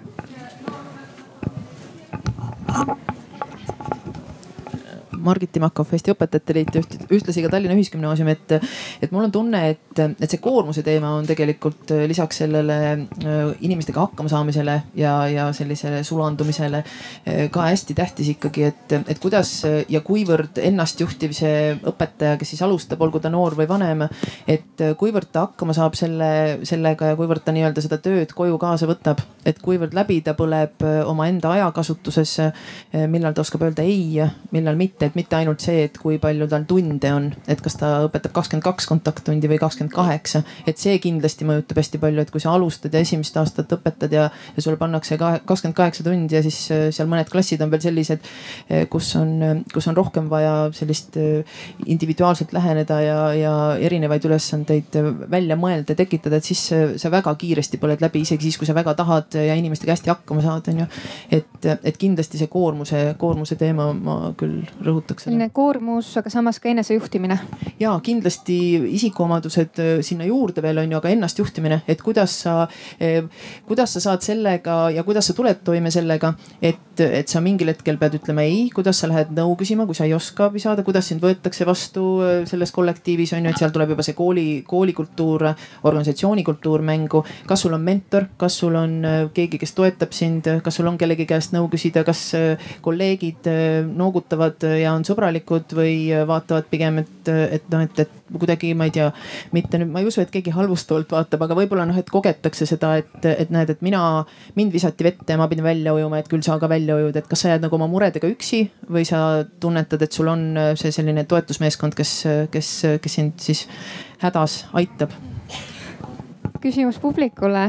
Margit 5.24 5.52
Timakov, 5.52 5.90
Eesti 5.92 6.14
Õpetajate 6.14 6.56
Liit 6.56 6.74
ja 6.74 6.83
ühtlasi 7.11 7.42
ka 7.44 7.50
Tallinna 7.52 7.76
Ühisgümnaasium, 7.78 8.30
et, 8.33 8.54
et 9.02 9.12
mul 9.12 9.26
on 9.26 9.33
tunne, 9.35 9.61
et, 9.74 10.02
et 10.09 10.30
see 10.30 10.40
koormuse 10.42 10.85
teema 10.87 11.12
on 11.18 11.26
tegelikult 11.28 11.92
äh, 11.94 12.04
lisaks 12.11 12.40
sellele 12.42 12.76
äh, 12.92 13.40
inimestega 13.66 14.04
hakkama 14.06 14.30
saamisele 14.33 14.76
ja, 14.98 15.14
ja 15.30 15.48
sellisele 15.56 16.02
sulandumisele 16.06 16.83
äh, 16.83 17.42
ka 17.52 17.66
hästi 17.68 17.96
tähtis 17.98 18.33
ikkagi, 18.35 18.66
et, 18.70 18.96
et 19.00 19.20
kuidas 19.22 19.52
ja 19.88 20.02
kuivõrd 20.04 20.61
ennastjuhtiv 20.62 21.35
see 21.37 21.74
õpetaja, 21.90 22.38
kes 22.40 22.54
siis 22.54 22.64
alustab, 22.66 23.02
olgu 23.04 23.20
ta 23.22 23.33
noor 23.33 23.56
või 23.59 23.68
vanem, 23.70 24.06
et 24.48 24.85
kuivõrd 24.98 25.30
ta 25.33 25.46
hakkama 25.48 25.76
saab 25.76 25.98
selle, 25.98 26.61
sellega 26.68 27.12
ja 27.12 27.18
kuivõrd 27.18 27.44
ta 27.44 27.54
nii-öelda 27.54 27.85
seda 27.85 28.00
tööd 28.02 28.33
koju 28.37 28.59
kaasa 28.61 28.88
võtab, 28.90 29.22
et 29.46 29.61
kuivõrd 29.62 29.94
läbi 29.96 30.20
ta 30.24 30.35
põleb 30.38 30.83
omaenda 31.11 31.54
ajakasutuses, 31.56 32.37
millal 33.11 33.35
ta 33.35 33.44
oskab 33.44 33.64
öelda 33.66 33.85
ei, 33.87 34.20
millal 34.54 34.78
mitte 34.80 35.10
et 35.11 35.18
mitte 35.18 35.37
ainult 35.37 35.62
see, 35.64 35.85
et 35.88 35.99
kui 36.01 36.18
palju 36.23 36.46
tal 36.51 36.64
tunde 36.70 37.12
on, 37.14 37.29
et 37.51 37.61
kas 37.62 37.77
ta 37.81 37.90
õpetab 38.07 38.35
kakskümmend 38.37 38.64
kaks 38.64 38.88
kontakttundi 38.90 39.51
või 39.51 39.59
kakskümmend 39.61 39.92
kaheksa. 39.94 40.42
et 40.66 40.79
see 40.79 40.99
kindlasti 41.03 41.46
mõjutab 41.49 41.81
hästi 41.83 42.01
palju, 42.03 42.23
et 42.23 42.31
kui 42.31 42.42
sa 42.42 42.55
alustad 42.55 42.94
ja 42.94 43.03
esimest 43.03 43.37
aastat 43.40 43.73
õpetad 43.77 44.12
ja, 44.14 44.29
ja 44.31 44.62
sulle 44.62 44.79
pannakse 44.81 45.18
kakskümmend 45.18 45.77
kaheksa 45.77 46.07
tundi 46.07 46.37
ja 46.37 46.42
siis 46.46 46.61
äh, 46.75 46.88
seal 46.94 47.11
mõned 47.11 47.31
klassid 47.31 47.62
on 47.64 47.73
veel 47.73 47.83
sellised, 47.85 48.27
äh, 48.70 48.87
kus 48.90 49.11
on, 49.18 49.64
kus 49.73 49.90
on 49.90 49.99
rohkem 49.99 50.31
vaja 50.31 50.70
sellist 50.77 51.18
individuaalselt 51.87 52.53
läheneda 52.55 53.01
ja, 53.03 53.18
ja 53.35 53.55
erinevaid 53.83 54.25
ülesandeid 54.29 54.96
välja 55.31 55.57
mõelda, 55.59 55.96
tekitada, 55.99 56.38
et 56.38 56.46
siis 56.46 56.62
sa 57.01 57.12
väga 57.12 57.35
kiiresti 57.40 57.81
põled 57.83 58.03
läbi, 58.05 58.23
isegi 58.25 58.49
siis, 58.49 58.59
kui 58.61 58.68
sa 58.68 58.77
väga 58.77 58.94
tahad 58.99 59.35
ja 59.38 59.57
inimestega 59.59 59.96
hästi 59.96 60.12
hakkama 60.12 60.44
saad, 60.44 60.70
on 60.73 60.83
ju. 60.85 60.88
et, 61.40 61.70
et 61.75 62.01
kindlasti 62.01 62.40
see 62.40 62.51
koormuse, 62.53 63.03
koormuse 63.20 63.59
teema 63.61 63.90
ma 63.96 64.16
küll 64.38 64.61
rõhutaks. 65.01 65.27
selline 65.27 65.51
koormus, 65.53 66.11
aga 66.17 66.31
samas 66.31 66.61
ka 66.61 66.69
enesejuhtimine. 66.69 67.39
ja 67.81 67.93
kindlasti 68.03 68.59
isikuomadused 68.97 69.81
äh, 69.81 69.91
sinna 70.05 70.25
juurde 70.25 70.63
veel 70.63 70.79
on 70.79 70.93
ju, 70.93 70.99
aga 70.99 71.09
ennastjuhtimine, 71.15 71.83
et 71.89 72.03
kuidas 72.03 72.35
sa, 72.45 72.69
äh, 73.01 73.25
kuidas 73.67 73.95
sa 73.95 74.01
saad 74.01 74.23
sellega 74.23 74.91
ja 74.91 75.05
kuidas 75.05 75.27
sa 75.27 75.35
tuled 75.35 75.63
toime 75.65 75.91
sellega, 75.91 76.35
et, 76.63 77.01
et 77.01 77.29
sa 77.29 77.41
mingil 77.41 77.73
hetkel 77.73 77.99
pead 77.99 78.19
ütlema 78.21 78.45
ei, 78.47 78.69
kuidas 78.75 79.01
sa 79.01 79.09
lähed 79.11 79.33
nõu 79.37 79.57
küsima, 79.61 79.87
kui 79.87 79.97
sa 79.97 80.07
ei 80.09 80.15
oska 80.15 80.51
abi 80.51 80.61
saada, 80.61 80.85
kuidas 80.87 81.09
sind 81.09 81.23
võetakse 81.25 81.67
vastu 81.69 82.07
äh, 82.25 82.43
selles 82.51 82.73
kollektiivis 82.73 83.35
on 83.37 83.47
ju, 83.47 83.55
et 83.55 83.63
seal 83.63 83.75
tuleb 83.75 83.95
juba 83.95 84.07
see 84.07 84.17
kooli, 84.19 84.49
koolikultuur, 84.69 85.47
organisatsioonikultuur 85.85 86.85
mängu. 86.85 87.25
kas 87.47 87.65
sul 87.65 87.75
on 87.75 87.85
mentor, 87.85 88.29
kas 88.37 88.59
sul 88.61 88.77
on 88.77 89.01
keegi, 89.35 89.59
kes 89.61 89.75
toetab 89.75 90.13
sind, 90.17 90.47
kas 90.63 90.77
sul 90.77 90.89
on 90.91 90.99
kellegi 90.99 91.27
käest 91.29 91.55
nõu 91.55 91.69
küsida, 91.73 92.05
kas 92.05 92.31
kolleegid 92.85 93.49
noogutavad 93.97 94.65
ja 94.81 94.89
on 94.96 95.05
sõbralikud 95.07 95.74
või 95.76 95.94
vaatavad 96.29 96.68
pigem, 96.70 97.00
et, 97.03 97.31
et 97.31 97.68
noh, 97.72 97.85
et, 97.87 98.03
et 98.05 98.38
kuidagi, 98.38 98.72
ma 98.79 98.87
ei 98.88 98.94
tea, 98.94 99.09
mitte 99.57 99.81
nüüd, 99.81 99.90
ma 99.92 100.03
ei 100.03 100.09
usu, 100.11 100.22
et 100.22 100.31
keegi 100.33 100.55
halvustavalt 100.55 101.11
vaatab, 101.14 101.44
aga 101.46 101.57
võib-olla 101.59 101.87
noh, 101.88 101.98
et 101.98 102.11
kogetakse 102.12 102.68
seda, 102.68 102.94
et, 103.00 103.16
et 103.31 103.50
näed, 103.55 103.74
et 103.74 103.83
mina, 103.87 104.03
mind 104.59 104.74
visati 104.74 105.07
vette 105.07 105.35
ja 105.35 105.40
ma 105.40 105.48
pidin 105.50 105.66
välja 105.66 105.94
ujuma, 105.96 106.20
et 106.20 106.31
küll 106.31 106.44
sa 106.46 106.59
ka 106.62 106.70
välja 106.70 106.98
ujud, 107.00 107.16
et 107.16 107.29
kas 107.31 107.44
sa 107.44 107.55
jääd 107.55 107.66
nagu 107.66 107.79
oma 107.79 107.90
muredega 107.90 108.31
üksi 108.31 108.64
või 108.90 109.07
sa 109.09 109.42
tunnetad, 109.62 110.07
et 110.07 110.16
sul 110.16 110.31
on 110.31 110.46
see 110.79 110.94
selline 110.94 111.26
toetusmeeskond, 111.31 111.98
kes, 111.98 112.14
kes, 112.55 112.72
kes 113.03 113.20
sind 113.20 113.42
siis 113.42 113.66
hädas 114.22 114.64
aitab 114.76 115.14
küsimus 116.61 116.99
publikule, 117.01 117.62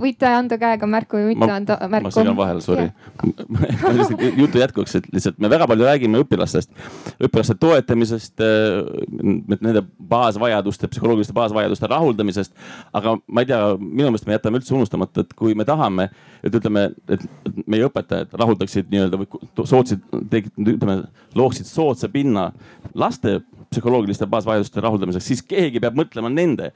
võite 0.00 0.28
anda 0.28 0.58
käega 0.60 0.86
märku 0.90 1.18
või 1.18 1.32
mitte 1.32 1.46
ma, 1.48 1.58
anda 1.60 1.76
märku. 1.90 2.08
ma 2.08 2.14
segan 2.14 2.36
vahele, 2.38 2.62
sorry. 2.64 2.88
jutu 4.42 4.60
jätkuks, 4.60 4.96
et 4.98 5.08
lihtsalt 5.14 5.38
me 5.42 5.50
väga 5.52 5.68
palju 5.70 5.86
räägime 5.86 6.22
õpilastest, 6.24 6.72
õpilaste 7.22 7.56
toetamisest, 7.62 8.42
äh, 8.42 9.54
nende 9.54 9.84
baasvajaduste, 10.12 10.90
psühholoogiliste 10.92 11.36
baasvajaduste 11.36 11.90
rahuldamisest. 11.92 12.54
aga 12.92 13.16
ma 13.26 13.44
ei 13.44 13.50
tea, 13.52 13.62
minu 13.78 14.10
meelest 14.10 14.28
me 14.28 14.36
jätame 14.36 14.60
üldse 14.60 14.76
unustamata, 14.76 15.26
et 15.26 15.34
kui 15.38 15.56
me 15.58 15.66
tahame, 15.68 16.10
et 16.42 16.54
ütleme, 16.58 16.88
et 17.08 17.26
meie 17.66 17.86
õpetajad 17.88 18.34
rahuldaksid 18.38 18.90
nii-öelda 18.92 19.22
või 19.22 19.66
sootsid, 19.68 20.04
ütleme, 20.66 21.02
looksid 21.38 21.68
soodsa 21.68 22.10
pinna 22.12 22.50
laste 22.94 23.40
psühholoogiliste 23.72 24.26
baasvajaduste 24.28 24.82
rahuldamiseks, 24.84 25.26
siis 25.26 25.42
keegi 25.46 25.80
peab 25.82 25.96
mõtlema 25.96 26.30
nende 26.32 26.72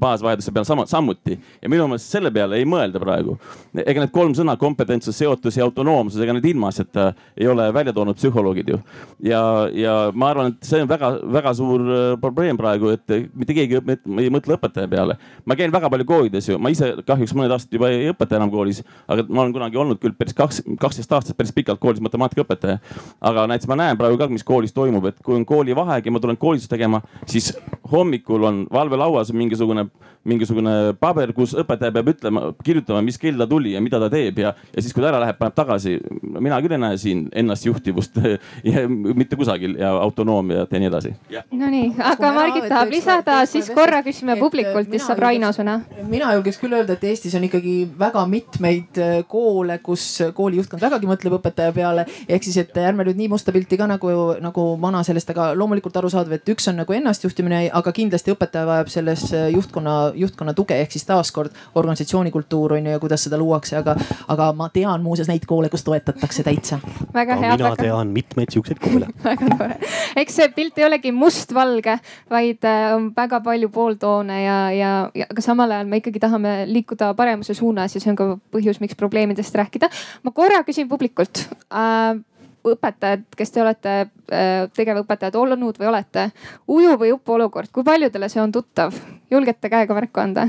baasvajaduste 0.00 0.52
peale 0.52 0.64
sama, 0.64 0.86
samuti. 0.86 1.38
ja 1.62 1.68
minu 1.68 1.86
meelest 1.88 2.12
selle 2.12 2.30
peale 2.34 2.58
ei 2.58 2.66
mõelda 2.68 3.00
praegu. 3.02 3.36
ega 3.84 4.04
need 4.04 4.12
kolm 4.14 4.34
sõna 4.36 4.56
kompetentsus, 4.58 5.16
seotus 5.18 5.56
ja 5.58 5.66
autonoomsus, 5.66 6.20
ega 6.22 6.34
need 6.36 6.46
ilmaasjata 6.52 7.12
ei 7.36 7.48
ole 7.48 7.68
välja 7.74 7.92
toonud 7.92 8.18
psühholoogid 8.18 8.72
ju. 8.72 8.80
ja, 9.22 9.42
ja 9.72 9.96
ma 10.14 10.30
arvan, 10.32 10.52
et 10.54 10.68
see 10.68 10.82
on 10.82 10.90
väga-väga 10.90 11.54
suur 11.58 11.84
äh, 11.86 12.06
probleem 12.20 12.58
praegu, 12.60 12.92
et 12.94 13.16
mitte 13.34 13.56
keegi 13.56 13.80
ei 13.80 14.30
mõtle 14.34 14.58
õpetaja 14.58 14.90
peale. 14.90 15.18
ma 15.44 15.58
käin 15.58 15.74
väga 15.74 15.90
palju 15.90 16.08
koolides 16.08 16.48
ju, 16.48 16.58
ma 16.62 16.72
ise 16.74 16.94
kahjuks 17.06 17.34
mõned 17.34 17.54
aastad 17.54 17.74
juba 17.74 17.90
ei 17.92 18.12
õpeta 18.12 18.38
enam 18.38 18.52
koolis, 18.54 18.82
aga 19.08 19.26
ma 19.28 19.44
olen 19.44 19.56
kunagi 19.56 19.80
olnud 19.80 20.02
küll 20.02 20.16
päris 20.18 20.36
kaks, 20.36 20.62
kaksteist 20.80 21.12
aastat 21.12 21.38
päris 21.38 21.54
pikalt 21.54 21.82
koolis 21.82 22.02
matemaatikaõpetaja. 22.04 22.78
aga 23.20 23.46
näiteks 23.50 23.70
ma 23.70 23.80
näen 23.82 23.98
praegu 23.98 24.18
ka, 24.20 24.30
mis 24.32 24.46
koolis 24.46 24.74
toimub, 24.76 25.10
et 25.10 25.18
kui 25.24 25.34
on 25.34 25.46
koolivaheaeg 25.48 26.06
ja 26.06 26.14
ma 26.14 26.22
tulen 26.22 26.38
koolitust 26.38 26.70
tegema, 26.70 27.02
siis 27.26 27.52
hommikul 27.92 28.44
on 28.44 28.64
valvelauas 28.72 29.32
mingisugune 29.32 29.87
mingisugune 30.28 30.74
paber, 31.00 31.32
kus 31.36 31.54
õpetaja 31.58 31.92
peab 31.94 32.10
ütlema, 32.12 32.42
kirjutama, 32.64 33.00
mis 33.04 33.18
kell 33.20 33.38
ta 33.38 33.46
tuli 33.48 33.74
ja 33.74 33.82
mida 33.82 34.00
ta 34.02 34.10
teeb 34.12 34.40
ja, 34.42 34.52
ja 34.74 34.82
siis, 34.82 34.92
kui 34.94 35.02
ta 35.02 35.10
ära 35.12 35.20
läheb, 35.22 35.38
paneb 35.38 35.56
tagasi. 35.56 35.96
mina 36.38 36.58
küll 36.64 36.74
ei 36.76 36.82
näe 36.82 36.98
siin 37.00 37.26
ennastjuhtivust 37.42 38.18
mitte 39.20 39.38
kusagil 39.38 39.76
ja 39.80 39.92
autonoomiat 40.02 40.72
ja 40.72 40.80
nii 40.82 40.90
edasi. 40.90 41.14
Nonii, 41.54 41.92
aga 42.10 42.32
Margit 42.34 42.68
tahab 42.68 42.92
lisada, 42.92 43.38
siis 43.50 43.70
korra 43.74 44.02
küsime 44.06 44.36
publikult, 44.40 44.90
siis 44.90 45.06
saab 45.08 45.22
Raino 45.24 45.50
sõna. 45.56 45.78
mina 46.08 46.32
julgeks 46.36 46.60
küll 46.60 46.76
öelda, 46.76 46.98
et 46.98 47.06
Eestis 47.08 47.36
on 47.38 47.46
ikkagi 47.48 47.76
väga 47.98 48.24
mitmeid 48.28 49.00
äh, 49.02 49.16
koole, 49.28 49.78
kus 49.84 50.06
kooli 50.34 50.60
juhtkond 50.60 50.82
vägagi 50.82 51.08
mõtleb 51.08 51.38
õpetaja 51.38 51.72
peale. 51.76 52.06
ehk 52.28 52.44
siis, 52.44 52.58
et 52.64 52.76
ärme 52.82 53.06
nüüd 53.08 53.18
nii 53.22 53.30
musta 53.32 53.54
pilti 53.54 53.78
ka 53.80 53.88
nagu, 53.88 54.12
nagu 54.44 54.66
mana 54.80 55.02
sellest, 55.06 55.30
aga 55.32 55.50
loomulikult 55.56 55.96
arusaadav, 56.02 56.36
et 56.36 56.52
üks 56.52 56.68
on 56.70 56.80
nagu 56.82 56.98
ennastjuhtimine, 56.98 57.68
aga 57.72 57.94
kindlasti 57.94 58.34
õpetaja 58.34 58.68
vajab 58.68 58.92
selles 58.92 59.24
äh, 59.32 59.48
juhtkonna 59.68 60.12
juhtkonna 60.14 60.54
tuge 60.54 60.80
ehk 60.80 60.92
siis 60.92 61.04
taaskord 61.06 61.52
organisatsioonikultuur 61.74 62.72
on 62.72 62.86
ju 62.86 62.92
ja 62.92 62.98
kuidas 62.98 63.24
seda 63.24 63.38
luuakse, 63.38 63.76
aga, 63.76 63.96
aga 64.28 64.52
ma 64.52 64.68
tean 64.72 65.02
muuseas 65.02 65.28
neid 65.28 65.44
koole, 65.46 65.68
kus 65.68 65.84
toetatakse 65.84 66.42
täitsa. 66.42 66.78
väga 67.14 67.36
hea. 67.36 67.56
mina 67.56 67.70
väga... 67.70 67.82
tean 67.82 68.08
mitmeid 68.08 68.52
siukseid 68.52 68.78
koole 68.78 69.08
väga 69.24 69.50
tore, 69.58 69.78
eks 70.16 70.36
see 70.36 70.48
pilt 70.56 70.78
ei 70.78 70.86
olegi 70.88 71.12
mustvalge, 71.12 71.98
vaid 72.30 72.64
äh, 72.64 72.94
on 72.96 73.12
väga 73.16 73.40
palju 73.44 73.68
pooltoone 73.68 74.42
ja, 74.42 74.58
ja, 74.72 74.92
ja 75.14 75.28
aga 75.30 75.44
samal 75.44 75.76
ajal 75.76 75.90
me 75.90 76.00
ikkagi 76.02 76.22
tahame 76.22 76.54
liikuda 76.70 77.12
paremuse 77.18 77.54
suunas 77.54 77.94
ja 77.94 78.00
see 78.00 78.12
on 78.14 78.18
ka 78.18 78.30
põhjus, 78.54 78.80
miks 78.80 78.96
probleemidest 78.96 79.54
rääkida. 79.54 79.90
ma 80.22 80.34
korra 80.34 80.64
küsin 80.66 80.88
publikult 80.88 81.46
äh, 81.68 82.16
õpetajad, 82.66 83.24
kes 83.36 83.52
te 83.54 83.62
olete 83.62 83.94
äh, 84.00 84.66
tegevõpetajad 84.76 85.38
olnud 85.38 85.78
või 85.78 85.90
olete, 85.92 86.28
uju 86.68 86.98
või 87.00 87.12
upu 87.14 87.36
olukord, 87.38 87.70
kui 87.72 87.86
paljudele 87.86 88.28
see 88.28 88.42
on 88.42 88.52
tuttav? 88.52 88.94
julgete 89.30 89.68
käega 89.68 89.94
märku 89.94 90.20
anda? 90.20 90.48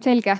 selge, 0.00 0.36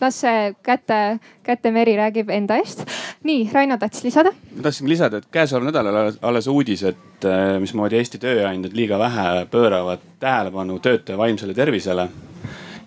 las 0.00 0.20
see 0.24 0.52
käte, 0.64 1.18
kätemeri 1.44 1.96
räägib 1.96 2.30
enda 2.32 2.56
eest. 2.60 2.84
nii, 3.24 3.50
Raino 3.52 3.78
tahtis 3.78 4.04
lisada? 4.04 4.32
ma 4.56 4.66
tahtsin 4.68 4.88
lisada, 4.88 5.22
et 5.22 5.30
käesoleval 5.32 5.72
nädalal 5.72 6.12
alles 6.22 6.48
uudis, 6.48 6.84
et 6.92 7.28
äh, 7.28 7.56
mismoodi 7.60 8.00
Eesti 8.00 8.22
tööandjad 8.22 8.76
liiga 8.76 8.98
vähe 8.98 9.46
pööravad 9.50 10.04
tähelepanu 10.20 10.78
töötaja 10.78 11.18
vaimsele 11.18 11.54
tervisele 11.54 12.08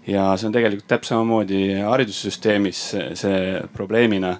ja 0.07 0.31
see 0.37 0.49
on 0.49 0.53
tegelikult 0.53 0.87
täpselt 0.87 1.15
samamoodi 1.15 1.61
haridussüsteemis 1.81 2.81
see 3.17 3.37
probleemina 3.73 4.35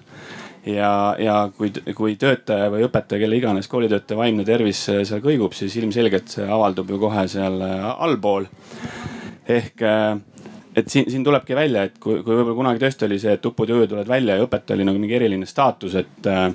ja, 0.66 1.16
ja 1.20 1.36
kui, 1.58 1.72
kui 1.96 2.16
töötaja 2.20 2.70
või 2.74 2.86
õpetaja, 2.88 3.22
kelle 3.22 3.40
iganes 3.40 3.70
koolitöötaja 3.72 4.20
vaimne 4.20 4.46
tervis 4.48 4.86
seal 4.88 5.22
kõigub, 5.24 5.54
siis 5.58 5.76
ilmselgelt 5.82 6.38
see 6.38 6.48
avaldub 6.48 6.90
ju 6.94 7.02
kohe 7.02 7.28
seal 7.32 7.60
äh, 7.66 7.90
allpool. 8.08 8.48
ehk 9.48 9.82
äh, 9.86 10.16
et 10.76 10.90
siin, 10.90 11.12
siin 11.12 11.24
tulebki 11.24 11.56
välja, 11.56 11.86
et 11.88 12.00
kui, 12.00 12.22
kui 12.24 12.36
võib-olla 12.36 12.58
kunagi 12.58 12.84
tõesti 12.84 13.08
oli 13.08 13.20
see, 13.22 13.36
et 13.38 13.46
upud 13.46 13.70
ja 13.70 13.78
ujud 13.78 13.94
tulevad 13.94 14.10
välja 14.10 14.36
ja 14.36 14.48
õpetaja 14.48 14.78
oli 14.78 14.88
nagu 14.90 15.00
mingi 15.00 15.16
eriline 15.16 15.48
staatus, 15.50 15.96
et 16.02 16.32
äh, 16.32 16.50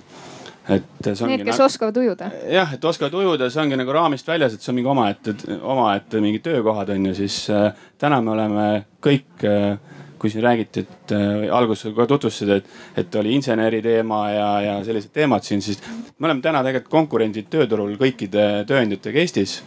et 0.71 0.85
see 1.03 1.25
ongi. 1.25 1.39
Need, 1.39 1.47
kes 1.49 1.57
nagu, 1.57 1.67
oskavad 1.67 1.97
ujuda. 2.03 2.31
jah, 2.53 2.75
et 2.77 2.85
oskavad 2.85 3.15
ujuda, 3.23 3.49
see 3.51 3.63
ongi 3.63 3.79
nagu 3.81 3.95
raamist 3.95 4.29
väljas, 4.29 4.55
et 4.55 4.65
see 4.65 4.73
on 4.73 4.79
mingi 4.79 4.91
omaette, 4.93 5.35
omaette 5.61 6.21
mingid 6.23 6.45
töökohad 6.47 6.93
on 6.95 7.09
ju, 7.11 7.15
siis 7.23 7.39
äh, 7.55 7.71
täna 7.99 8.21
me 8.25 8.35
oleme 8.35 8.67
kõik 9.03 9.47
äh, 9.49 9.81
kui 10.21 10.31
siin 10.31 10.45
räägiti, 10.45 10.85
et 10.85 11.13
äh, 11.17 11.49
alguses 11.57 11.95
ka 11.97 12.05
tutvustasid, 12.07 12.53
et, 12.59 12.67
et 13.01 13.15
oli 13.17 13.33
inseneri 13.39 13.81
teema 13.83 14.21
ja, 14.31 14.49
ja 14.67 14.75
sellised 14.85 15.15
teemad 15.17 15.47
siin, 15.47 15.63
siis 15.65 15.81
me 16.19 16.29
oleme 16.29 16.45
täna 16.45 16.61
tegelikult 16.67 16.93
konkurendid 16.93 17.49
tööturul 17.53 17.97
kõikide 18.01 18.67
tööandjatega 18.69 19.23
Eestis. 19.23 19.61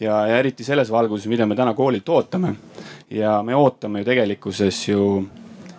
ja, 0.00 0.18
ja 0.28 0.36
eriti 0.42 0.64
selles 0.64 0.92
valguses, 0.92 1.30
mida 1.32 1.48
me 1.48 1.56
täna 1.56 1.72
koolilt 1.74 2.08
ootame. 2.12 2.54
ja 3.10 3.40
me 3.42 3.56
ootame 3.56 4.04
ju 4.04 4.10
tegelikkuses 4.10 4.82
ju, 4.88 5.24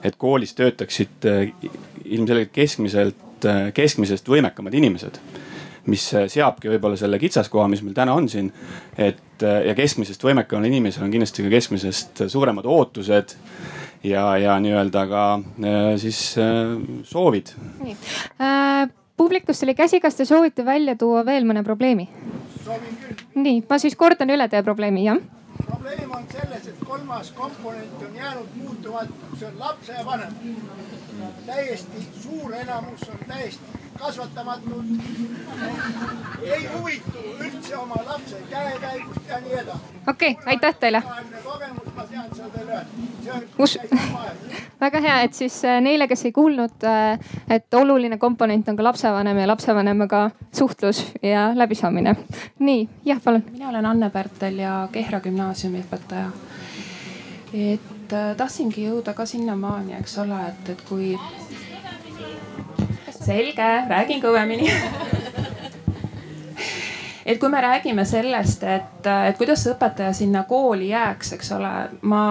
et 0.03 0.17
koolis 0.17 0.57
töötaksid 0.57 1.29
äh, 1.29 1.53
ilmselgelt 2.05 2.55
keskmiselt, 2.57 3.45
äh, 3.45 3.67
keskmisest 3.73 4.33
võimekamad 4.33 4.73
inimesed 4.73 5.21
mis 5.87 6.03
seabki 6.11 6.67
võib-olla 6.67 6.97
selle 6.99 7.15
kitsaskoha, 7.19 7.69
mis 7.71 7.79
meil 7.79 7.93
täna 7.95 8.11
on 8.17 8.25
siin. 8.27 8.49
et 8.97 9.43
ja 9.43 9.75
keskmisest 9.77 10.23
võimekamal 10.23 10.65
inimesel 10.67 11.05
on 11.05 11.11
kindlasti 11.13 11.45
ka 11.45 11.51
keskmisest 11.53 12.25
suuremad 12.27 12.65
ootused 12.65 13.37
ja, 14.03 14.37
ja 14.37 14.59
nii-öelda 14.59 15.05
ka 15.07 15.23
äh, 15.33 15.95
siis 15.97 16.37
äh, 16.37 16.75
soovid. 17.03 17.53
nii 17.83 17.95
äh,, 18.41 18.89
publikust 19.17 19.63
oli 19.63 19.75
käsi, 19.75 19.99
kas 19.99 20.15
te 20.15 20.25
soovite 20.25 20.65
välja 20.65 20.95
tuua 20.95 21.25
veel 21.25 21.47
mõne 21.47 21.63
probleemi? 21.63 22.09
soovin 22.65 23.01
küll. 23.01 23.25
nii, 23.35 23.63
ma 23.69 23.79
siis 23.81 23.95
kordan 23.95 24.29
üle 24.29 24.49
teie 24.49 24.63
probleemi, 24.63 25.05
jah 25.07 25.21
probleem 25.65 26.11
on 26.11 26.25
selles, 26.31 26.67
et 26.67 26.85
kolmas 26.85 27.31
komponent 27.31 28.01
on 28.01 28.15
jäänud 28.15 28.47
muutumatu, 28.55 29.13
see 29.39 29.47
on 29.47 29.59
lapsevanem. 29.59 30.33
täiesti 31.45 32.07
suur 32.21 32.53
enamus 32.53 33.09
on 33.09 33.19
täiesti 33.27 33.86
kasvatamatud, 33.99 34.85
ei 36.43 36.69
huvitu 36.73 37.23
üldse 37.39 37.77
oma 37.77 37.95
lapse 38.05 38.41
käekäigust 38.49 39.29
ja 39.29 39.39
nii 39.39 39.53
edasi. 39.53 39.79
okei 40.07 40.31
okay,, 40.31 40.43
aitäh 40.45 40.75
teile. 40.75 41.03
kogemus, 41.43 41.93
ma 41.95 42.03
tean 42.03 42.29
seda 42.35 42.49
teile 42.49 42.71
öelda. 42.71 42.85
see 43.23 43.31
on 43.31 43.43
Us- 43.59 43.79
väga 44.81 45.01
hea, 45.01 45.19
et 45.21 45.33
siis 45.33 45.57
äh, 45.65 45.81
neile, 45.81 46.07
kes 46.07 46.25
ei 46.25 46.31
kuulnud, 46.31 46.85
et 47.49 47.73
oluline 47.73 48.17
komponent 48.17 48.69
on 48.69 48.77
ka 48.77 48.83
lapsevanem 48.83 49.37
ja 49.37 49.47
lapsevanemaga 49.47 50.29
suhtlus 50.53 51.03
ja 51.23 51.51
läbisaamine. 51.55 52.15
nii, 52.59 52.89
jah, 53.05 53.21
palun. 53.23 53.45
mina 53.51 53.69
olen 53.69 53.85
Anne 53.85 54.09
Pärtel 54.09 54.59
ja 54.59 54.87
Kehra 54.91 55.19
gümnaasiumi 55.19 55.83
õpetaja. 55.85 56.31
et 57.53 58.13
äh, 58.13 58.35
tahtsingi 58.37 58.87
jõuda 58.87 59.13
ka 59.13 59.25
sinnamaani, 59.25 59.97
eks 59.99 60.17
ole, 60.17 60.41
et, 60.47 60.69
et 60.69 60.81
kui. 60.89 61.17
Selge, 63.27 63.69
räägin 63.89 64.23
kõvemini. 64.23 64.71
Et 67.27 67.39
kui 67.39 67.49
me 67.51 67.59
räägime 67.59 68.05
sellest, 68.07 68.61
et, 68.63 69.07
et 69.27 69.35
kuidas 69.35 69.65
õpetaja 69.67 70.13
sinna 70.15 70.45
kooli 70.47 70.93
jääks, 70.93 71.33
eks 71.35 71.49
ole, 71.57 71.71
ma 72.07 72.21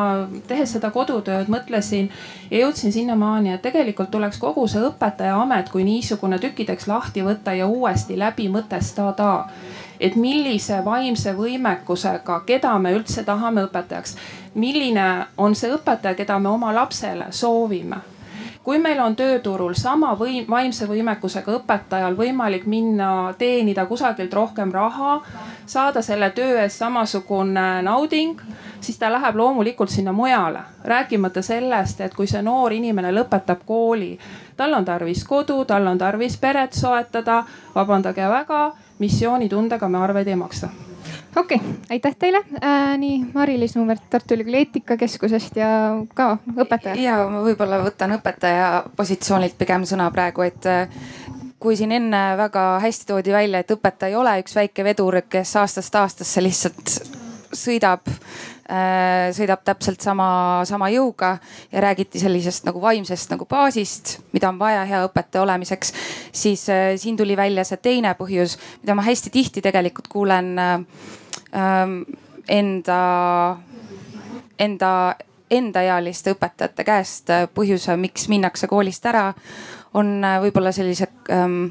tehes 0.49 0.73
seda 0.73 0.89
kodutööd 0.95 1.51
mõtlesin 1.53 2.09
ja 2.49 2.63
jõudsin 2.63 2.95
sinnamaani, 2.95 3.53
et 3.53 3.63
tegelikult 3.67 4.09
tuleks 4.15 4.41
kogu 4.41 4.65
see 4.73 4.81
õpetajaamet 4.89 5.69
kui 5.69 5.85
niisugune 5.85 6.41
tükkideks 6.41 6.89
lahti 6.89 7.27
võtta 7.29 7.53
ja 7.53 7.69
uuesti 7.69 8.17
läbi 8.17 8.49
mõtestada 8.49 9.31
et 10.01 10.17
millise 10.17 10.81
vaimse 10.85 11.37
võimekusega, 11.37 12.41
keda 12.49 12.73
me 12.81 12.97
üldse 12.97 13.25
tahame 13.25 13.69
õpetajaks, 13.69 14.17
milline 14.57 15.27
on 15.37 15.55
see 15.55 15.77
õpetaja, 15.77 16.17
keda 16.17 16.41
me 16.41 16.57
oma 16.57 16.73
lapsele 16.73 17.29
soovime 17.37 18.16
kui 18.67 18.81
meil 18.83 18.99
on 18.99 19.15
tööturul 19.15 19.77
sama 19.79 20.09
võim, 20.19 20.43
vaimse 20.51 20.89
võimekusega 20.91 21.53
õpetajal 21.61 22.17
võimalik 22.19 22.65
minna 22.67 23.31
teenida 23.39 23.85
kusagilt 23.87 24.33
rohkem 24.35 24.73
raha, 24.75 25.21
saada 25.71 26.03
selle 26.03 26.33
töö 26.35 26.57
eest 26.65 26.83
samasugune 26.83 27.67
nauding, 27.87 28.43
siis 28.83 28.99
ta 28.99 29.13
läheb 29.13 29.39
loomulikult 29.39 29.95
sinna 29.95 30.13
mujale. 30.13 30.65
rääkimata 30.85 31.43
sellest, 31.43 32.01
et 32.01 32.15
kui 32.15 32.27
see 32.27 32.43
noor 32.43 32.73
inimene 32.73 33.13
lõpetab 33.15 33.63
kooli, 33.67 34.19
tal 34.57 34.75
on 34.75 34.85
tarvis 34.85 35.23
kodu, 35.25 35.65
tal 35.65 35.87
on 35.87 35.99
tarvis 35.99 36.37
peret 36.37 36.73
soetada, 36.73 37.45
vabandage 37.75 38.29
väga, 38.29 38.73
missioonitundega 38.99 39.89
me 39.89 39.99
arveid 39.99 40.29
ei 40.29 40.37
maksa 40.37 40.69
okei 41.37 41.59
okay,, 41.59 41.75
aitäh 41.91 42.17
teile 42.19 42.43
äh,. 42.63 42.97
nii 42.99 43.19
Mari-Liis 43.35 43.77
Nuumert 43.77 44.03
Tartu 44.11 44.35
Ülikooli 44.35 44.65
Eetikakeskusest 44.65 45.57
ja 45.57 45.69
ka 46.15 46.37
õpetaja. 46.57 46.97
ja 47.01 47.19
ma 47.31 47.43
võib-olla 47.45 47.81
võtan 47.85 48.17
õpetaja 48.19 48.85
positsioonilt 48.97 49.59
pigem 49.59 49.87
sõna 49.89 50.11
praegu, 50.15 50.47
et 50.47 50.67
äh, 50.71 50.89
kui 51.61 51.77
siin 51.77 51.93
enne 51.93 52.23
väga 52.39 52.67
hästi 52.85 53.11
toodi 53.13 53.33
välja, 53.35 53.63
et 53.63 53.71
õpetaja 53.77 54.13
ei 54.13 54.21
ole 54.21 54.37
üks 54.43 54.57
väike 54.57 54.85
vedur, 54.85 55.21
kes 55.29 55.57
aastast 55.63 55.95
aastasse 55.99 56.45
lihtsalt 56.45 56.99
sõidab 57.57 58.05
sõidab 58.67 59.61
täpselt 59.63 60.03
sama, 60.03 60.65
sama 60.67 60.89
jõuga 60.91 61.37
ja 61.71 61.85
räägiti 61.85 62.19
sellisest 62.19 62.65
nagu 62.67 62.81
vaimsest 62.83 63.31
nagu 63.31 63.47
baasist, 63.47 64.17
mida 64.35 64.49
on 64.51 64.59
vaja 64.59 64.81
hea 64.89 65.05
õpetaja 65.07 65.45
olemiseks. 65.45 65.93
siis 66.33 66.65
äh, 66.69 66.97
siin 66.99 67.17
tuli 67.17 67.37
välja 67.37 67.65
see 67.65 67.79
teine 67.79 68.17
põhjus, 68.19 68.59
mida 68.83 68.99
ma 68.99 69.07
hästi 69.07 69.31
tihti 69.31 69.63
tegelikult 69.63 70.11
kuulen 70.11 70.59
äh, 70.59 70.83
Ähm, 71.55 72.03
enda, 72.49 73.57
enda, 74.59 74.91
endaealiste 75.51 76.35
õpetajate 76.35 76.85
käest 76.85 77.31
äh, 77.31 77.47
põhjuse, 77.55 77.95
miks 78.01 78.27
minnakse 78.29 78.69
koolist 78.69 79.07
ära, 79.07 79.31
on 79.95 80.19
äh, 80.21 80.41
võib-olla 80.43 80.73
sellise 80.75 81.09
ähm, 81.33 81.69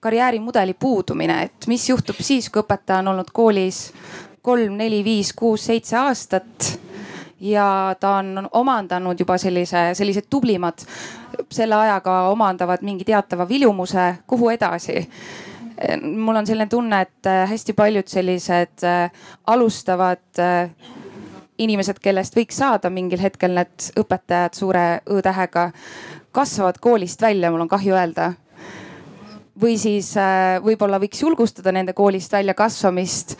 karjäärimudeli 0.00 0.76
puudumine, 0.78 1.42
et 1.50 1.68
mis 1.68 1.88
juhtub 1.90 2.22
siis, 2.22 2.48
kui 2.48 2.62
õpetaja 2.62 3.02
on 3.02 3.12
olnud 3.12 3.34
koolis 3.34 3.90
kolm, 4.42 4.76
neli, 4.80 5.02
viis, 5.04 5.32
kuus, 5.36 5.66
seitse 5.66 5.96
aastat. 5.96 6.78
Ja 7.40 7.96
ta 8.00 8.18
on 8.20 8.48
omandanud 8.52 9.20
juba 9.20 9.38
sellise, 9.40 9.94
sellised 9.96 10.26
tublimad 10.30 10.82
selle 11.48 11.74
ajaga 11.74 12.22
omandavad 12.28 12.82
mingi 12.84 13.04
teatava 13.08 13.46
viljumuse, 13.48 14.14
kuhu 14.26 14.50
edasi? 14.52 15.06
Mul 16.02 16.36
on 16.36 16.46
selline 16.46 16.68
tunne, 16.68 17.00
et 17.00 17.26
äh, 17.26 17.46
hästi 17.48 17.72
paljud 17.72 18.08
sellised 18.08 18.84
äh, 18.84 19.08
alustavad 19.48 20.38
äh, 20.38 20.68
inimesed, 21.58 21.96
kellest 22.04 22.36
võiks 22.36 22.60
saada 22.60 22.90
mingil 22.92 23.22
hetkel 23.22 23.56
need 23.56 23.88
õpetajad 24.00 24.58
suure 24.58 24.84
Õ-tähega, 25.08 25.70
kasvavad 26.36 26.76
koolist 26.84 27.24
välja, 27.24 27.48
mul 27.50 27.64
on 27.64 27.72
kahju 27.72 27.96
öelda. 27.96 28.32
või 29.60 29.78
siis 29.78 30.14
võib-olla 30.64 30.96
võiks 31.00 31.20
julgustada 31.20 31.72
nende 31.72 31.92
koolist 31.92 32.32
välja 32.32 32.54
kasvamist 32.54 33.34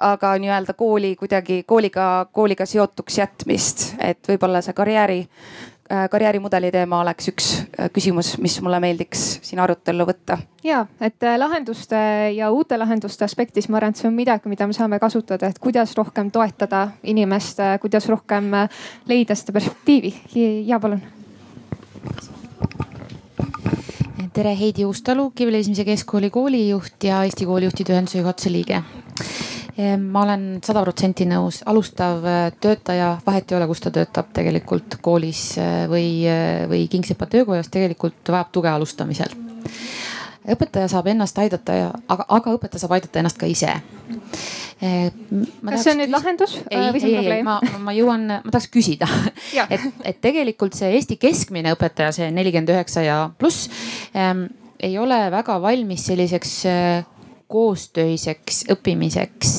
aga 0.00 0.34
nii-öelda 0.42 0.74
kooli 0.74 1.14
kuidagi 1.16 1.62
kooliga, 1.66 2.26
kooliga 2.32 2.66
seotuks 2.66 3.18
jätmist, 3.18 3.88
et 3.98 4.28
võib-olla 4.28 4.62
see 4.62 4.76
karjääri 4.76 5.20
Äh, 5.92 6.08
karjäärimudeli 6.10 6.72
teema 6.74 6.98
oleks 7.00 7.28
üks 7.30 7.44
äh, 7.62 7.86
küsimus, 7.94 8.32
mis 8.42 8.56
mulle 8.58 8.80
meeldiks 8.82 9.20
siin 9.46 9.60
arutellu 9.62 10.02
võtta. 10.08 10.40
ja, 10.66 10.80
et 11.00 11.22
äh, 11.22 11.36
lahenduste 11.38 12.00
ja 12.34 12.48
uute 12.50 12.74
lahenduste 12.78 13.22
aspektis 13.24 13.68
ma 13.70 13.78
arvan, 13.78 13.94
et 13.94 14.00
see 14.00 14.08
on 14.08 14.16
midagi, 14.16 14.50
mida 14.50 14.66
me 14.66 14.74
saame 14.74 14.98
kasutada, 14.98 15.46
et 15.46 15.60
kuidas 15.62 15.94
rohkem 15.94 16.32
toetada 16.34 16.88
inimest, 17.06 17.62
kuidas 17.80 18.08
rohkem 18.10 18.50
leida 19.06 19.38
seda 19.38 19.54
perspektiivi. 19.54 20.10
ja 20.66 20.80
palun. 20.82 21.04
tere, 24.32 24.56
Heidi 24.58 24.84
Uustalu, 24.84 25.30
Kiviõli 25.38 25.62
Esimese 25.62 25.86
Keskkooli 25.86 26.34
koolijuht 26.34 27.04
ja 27.04 27.22
Eesti 27.22 27.46
Koolijuhtide 27.46 27.94
Ühenduse 27.94 28.18
juhatuse 28.18 28.52
liige 28.52 28.82
ma 30.00 30.22
olen 30.24 30.44
sada 30.64 30.80
protsenti 30.84 31.26
nõus, 31.28 31.60
alustav 31.68 32.24
äh, 32.24 32.46
töötaja, 32.60 33.16
vahet 33.26 33.50
ei 33.52 33.58
ole, 33.58 33.66
kus 33.68 33.82
ta 33.84 33.92
töötab 33.92 34.30
tegelikult 34.36 34.96
koolis 35.04 35.42
äh, 35.60 35.84
või, 35.90 36.08
äh, 36.30 36.64
või 36.70 36.86
Kingsepa 36.92 37.28
töökojas, 37.28 37.68
tegelikult 37.72 38.32
vajab 38.32 38.54
tuge 38.56 38.72
alustamisel. 38.72 39.36
õpetaja 40.46 40.88
saab 40.88 41.10
ennast 41.10 41.38
aidata 41.42 41.74
ja, 41.74 41.90
aga, 42.08 42.24
aga 42.38 42.54
õpetaja 42.56 42.84
saab 42.84 42.96
aidata 42.96 43.20
ennast 43.20 43.38
ka 43.38 43.48
ise. 43.50 43.72
kas 44.76 45.82
see 45.82 45.92
on 45.92 46.00
nüüd 46.02 46.12
lahendus 46.12 46.58
ei, 46.70 46.90
või 46.92 47.00
see 47.00 47.10
on 47.10 47.24
probleem? 47.24 47.48
ma, 47.48 47.80
ma 47.80 47.94
jõuan, 47.96 48.26
ma 48.44 48.52
tahaks 48.52 48.68
küsida 48.68 49.08
et, 49.72 49.86
et 50.04 50.20
tegelikult 50.20 50.76
see 50.76 50.90
Eesti 50.98 51.16
keskmine 51.16 51.72
õpetaja, 51.72 52.12
see 52.12 52.28
nelikümmend 52.30 52.74
üheksa 52.74 53.02
ja 53.04 53.16
pluss 53.40 53.70
ähm, 54.14 54.44
ei 54.78 54.98
ole 55.00 55.18
väga 55.32 55.56
valmis 55.64 56.04
selliseks 56.06 56.52
äh, 56.68 57.15
koostöiseks 57.50 58.64
õppimiseks, 58.74 59.52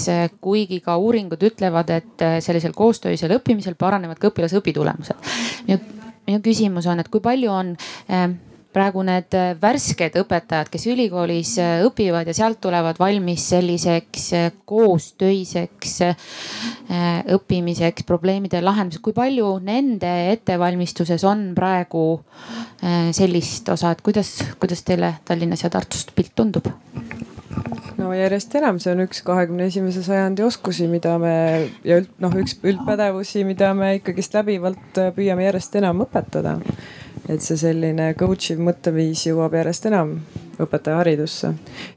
kuigi 0.43 0.81
ka 0.83 0.97
uuringud 0.99 1.43
ütlevad, 1.49 1.91
et 1.95 2.25
äh, 2.25 2.39
sellisel 2.43 2.75
koostöisel 2.75 3.37
õppimisel 3.37 3.77
paranevad 3.79 4.19
ka 4.19 4.31
õpilase 4.31 4.59
õpitulemused. 4.59 5.29
minu, 5.67 6.41
küsimus 6.43 6.87
on, 6.91 6.99
et 6.99 7.07
kui 7.07 7.23
palju 7.23 7.53
on 7.53 7.69
äh, 8.11 8.25
praegu 8.75 9.05
need 9.07 9.37
äh, 9.39 9.53
värsked 9.61 10.17
õpetajad, 10.19 10.67
kes 10.73 10.87
ülikoolis 10.91 11.53
õpivad 11.87 12.27
ja 12.27 12.35
sealt 12.35 12.59
tulevad 12.61 12.99
valmis 12.99 13.47
selliseks 13.53 14.27
koostöiseks 14.67 15.95
õppimiseks, 17.37 18.03
probleemide 18.07 18.59
lahendamiseks, 18.61 19.05
kui 19.07 19.15
palju 19.15 19.53
nende 19.63 20.11
ettevalmistuses 20.33 21.23
on 21.27 21.49
praegu 21.55 22.03
sellist 23.15 23.71
osa, 23.71 23.95
et 23.95 24.03
kuidas, 24.03 24.35
kuidas 24.59 24.83
teile 24.87 25.15
Tallinnas 25.25 25.63
ja 25.63 25.71
Tartust 25.71 26.11
pilt 26.15 26.35
tundub? 26.35 26.67
No 27.97 28.11
järjest 28.15 28.55
enam, 28.59 28.79
see 28.81 28.93
on 28.93 29.03
üks 29.05 29.21
kahekümne 29.25 29.67
esimese 29.71 30.03
sajandi 30.05 30.45
oskusi, 30.45 30.87
mida 30.91 31.17
me 31.21 31.33
ja 31.87 31.99
üld, 32.01 32.09
noh, 32.23 32.33
üks 32.39 32.57
üldpädevusi, 32.63 33.43
mida 33.47 33.73
me 33.77 33.95
ikkagist 33.97 34.37
läbivalt 34.37 35.01
äh, 35.01 35.11
püüame 35.15 35.47
järjest 35.47 35.77
enam 35.81 36.05
õpetada. 36.05 36.57
et 37.27 37.43
see 37.43 37.57
selline 37.59 38.13
coach 38.15 38.53
iv 38.53 38.61
mõtteviis 38.63 39.25
jõuab 39.27 39.57
järjest 39.57 39.89
enam 39.89 40.13
õpetajaharidusse. 40.63 41.53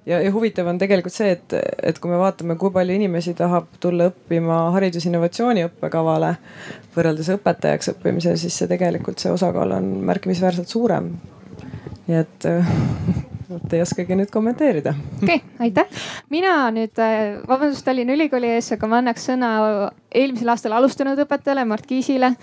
ja, 0.06 0.20
ja 0.20 0.32
huvitav 0.32 0.66
on 0.72 0.78
tegelikult 0.78 1.14
see, 1.14 1.30
et, 1.36 1.54
et 1.82 1.98
kui 1.98 2.10
me 2.10 2.18
vaatame, 2.20 2.56
kui 2.60 2.72
palju 2.74 2.96
inimesi 2.96 3.34
tahab 3.38 3.70
tulla 3.80 4.10
õppima 4.10 4.62
haridusinnovatsiooni 4.76 5.66
õppekavale 5.68 6.34
võrreldes 6.96 7.30
õpetajaks 7.36 7.94
õppimisel, 7.94 8.38
siis 8.40 8.58
see 8.58 8.70
tegelikult 8.70 9.22
see 9.22 9.32
osakaal 9.32 9.78
on 9.78 9.92
märkimisväärselt 10.10 10.68
suurem. 10.68 11.12
nii 12.08 12.24
et 12.24 12.48
vot 13.50 13.72
ei 13.74 13.82
oskagi 13.82 14.16
nüüd 14.18 14.30
kommenteerida. 14.32 14.92
okei 15.22 15.40
okay,, 15.40 15.66
aitäh. 15.66 16.02
mina 16.30 16.52
nüüd, 16.74 16.94
äh, 17.02 17.40
vabandust 17.48 17.84
Tallinna 17.86 18.14
Ülikooli 18.14 18.52
ees, 18.54 18.70
aga 18.76 18.90
ma 18.90 19.00
annaks 19.00 19.26
sõna 19.30 19.50
eelmisel 20.14 20.52
aastal 20.52 20.74
alustanud 20.78 21.18
õpetajale 21.24 21.64
Mart 21.68 21.86
Kiisile. 21.86 22.34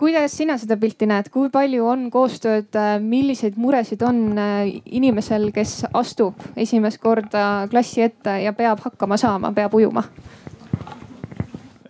kuidas 0.00 0.36
sina 0.36 0.56
seda 0.60 0.78
pilti 0.80 1.08
näed, 1.10 1.28
kui 1.34 1.50
palju 1.52 1.88
on 1.88 2.08
koostööd, 2.14 2.70
äh, 2.80 2.96
milliseid 3.00 3.58
muresid 3.60 4.02
on 4.06 4.22
äh, 4.38 4.70
inimesel, 4.84 5.50
kes 5.54 5.82
astub 5.92 6.40
esimest 6.56 7.02
korda 7.02 7.66
klassi 7.70 8.06
ette 8.08 8.40
ja 8.44 8.56
peab 8.56 8.80
hakkama 8.84 9.20
saama, 9.20 9.52
peab 9.52 9.74
ujuma? 9.76 10.08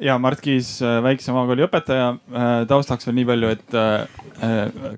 Ja 0.03 0.17
Mart 0.19 0.41
Kiis, 0.43 0.77
äh, 0.83 0.99
väikse 1.05 1.35
maakooli 1.35 1.67
õpetaja. 1.67 2.09
taustaks 2.69 3.07
veel 3.07 3.19
nii 3.21 3.27
palju, 3.29 3.51
et 3.55 3.77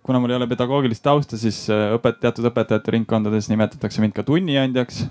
kuna 0.03 0.21
mul 0.21 0.33
ei 0.33 0.39
ole 0.39 0.49
pedagoogilist 0.51 1.05
tausta, 1.05 1.39
siis 1.41 1.67
õpet-, 1.71 2.21
teatud 2.23 2.49
õpetajate 2.51 2.95
ringkondades 2.95 3.51
nimetatakse 3.53 4.01
mind 4.03 4.17
ka 4.17 4.25
tunniandjaks. 4.27 5.05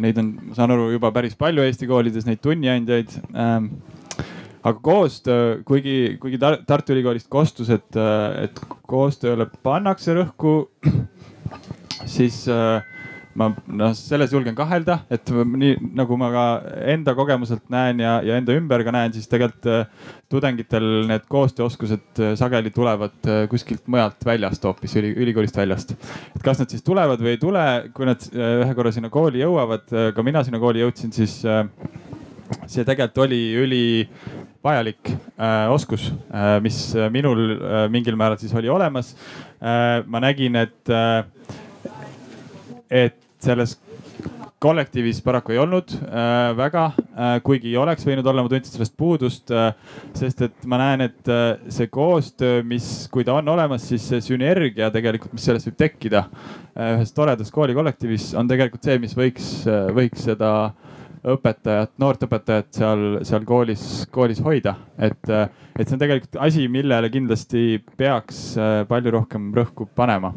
Neid 0.00 0.18
on, 0.20 0.32
ma 0.48 0.56
saan 0.56 0.74
aru, 0.74 0.90
juba 0.92 1.12
päris 1.12 1.36
palju 1.38 1.64
Eesti 1.64 1.88
koolides, 1.88 2.26
neid 2.28 2.40
tunniandjaid 2.44 3.14
aga 4.62 4.78
koostöö, 4.82 5.62
kuigi, 5.64 6.18
kuigi 6.20 6.38
Tartu 6.38 6.92
Ülikoolist 6.92 7.28
kostus, 7.32 7.70
et, 7.72 7.96
et 8.42 8.60
koostööle 8.88 9.46
pannakse 9.64 10.14
rõhku, 10.16 10.54
siis 12.04 12.42
äh, 12.52 12.84
ma 13.40 13.48
noh, 13.80 13.94
selles 13.96 14.34
julgen 14.34 14.56
kahelda, 14.58 15.00
et 15.12 15.32
nii 15.32 15.76
nagu 15.98 16.18
ma 16.20 16.30
ka 16.34 16.44
enda 16.92 17.14
kogemuselt 17.18 17.64
näen 17.72 18.02
ja, 18.04 18.18
ja 18.26 18.36
enda 18.40 18.56
ümber 18.58 18.84
ka 18.86 18.94
näen, 18.94 19.14
siis 19.16 19.30
tegelikult 19.30 19.70
äh, 19.72 20.12
tudengitel 20.30 20.86
need 21.08 21.24
koostööoskused 21.32 22.22
äh, 22.22 22.34
sageli 22.40 22.72
tulevad 22.74 23.30
kuskilt 23.50 23.88
mujalt 23.90 24.26
väljast 24.26 24.64
hoopis, 24.68 24.98
ülikoolist 25.00 25.56
väljast. 25.56 25.96
et 26.36 26.44
kas 26.44 26.62
nad 26.62 26.70
siis 26.70 26.84
tulevad 26.86 27.22
või 27.22 27.34
ei 27.34 27.42
tule, 27.42 27.66
kui 27.96 28.08
nad 28.08 28.28
ühe 28.34 28.76
korra 28.76 28.92
sinna 28.94 29.10
kooli 29.12 29.42
jõuavad, 29.42 29.88
ka 30.14 30.26
mina 30.26 30.44
sinna 30.46 30.60
kooli 30.62 30.84
jõudsin, 30.84 31.12
siis 31.14 31.40
see 32.70 32.84
tegelikult 32.86 33.24
oli 33.24 33.40
üli 33.58 33.84
vajalik 34.64 35.10
äh, 35.40 35.70
oskus 35.72 36.10
äh,, 36.10 36.58
mis 36.62 36.92
minul 37.12 37.54
äh, 37.56 37.86
mingil 37.92 38.16
määral 38.20 38.38
siis 38.40 38.54
oli 38.54 38.68
olemas 38.68 39.14
äh,. 39.60 40.04
ma 40.06 40.20
nägin, 40.20 40.56
et 40.56 40.90
äh,, 40.90 41.24
et 42.90 43.18
selles 43.44 43.76
kollektiivis 44.60 45.22
paraku 45.24 45.54
ei 45.54 45.60
olnud 45.62 45.94
äh, 45.96 46.50
väga 46.56 46.84
äh,, 46.92 47.38
kuigi 47.44 47.72
oleks 47.80 48.04
võinud 48.04 48.26
olla, 48.28 48.44
ma 48.44 48.52
tundsin 48.52 48.76
sellest 48.76 48.96
puudust 49.00 49.52
äh,. 49.54 49.70
sest 50.18 50.44
et 50.48 50.68
ma 50.68 50.80
näen, 50.82 51.06
et 51.08 51.32
äh, 51.32 51.54
see 51.72 51.88
koostöö, 51.92 52.60
mis, 52.66 53.08
kui 53.12 53.24
ta 53.24 53.38
on 53.40 53.48
olemas, 53.48 53.88
siis 53.88 54.04
see 54.12 54.20
sünergia 54.24 54.90
tegelikult, 54.92 55.32
mis 55.36 55.48
sellest 55.48 55.70
võib 55.70 55.80
tekkida 55.80 56.26
äh, 56.26 56.98
ühes 56.98 57.16
toredas 57.16 57.52
koolikollektiivis, 57.54 58.34
on 58.36 58.50
tegelikult 58.50 58.84
see, 58.84 59.00
mis 59.00 59.16
võiks 59.16 59.50
äh,, 59.64 59.88
võiks 59.96 60.28
seda 60.28 60.52
äh, 60.68 60.90
õpetajat, 61.20 61.92
noort 62.00 62.22
õpetajat 62.24 62.70
seal, 62.78 63.02
seal 63.28 63.44
koolis, 63.48 63.84
koolis 64.12 64.40
hoida. 64.44 64.74
et, 64.98 65.20
et 65.28 65.86
see 65.86 65.96
on 65.96 66.02
tegelikult 66.02 66.38
asi, 66.40 66.66
millele 66.72 67.10
kindlasti 67.12 67.82
peaks 68.00 68.40
äh, 68.56 68.80
palju 68.88 69.14
rohkem 69.18 69.50
rõhku 69.56 69.88
panema. 69.96 70.32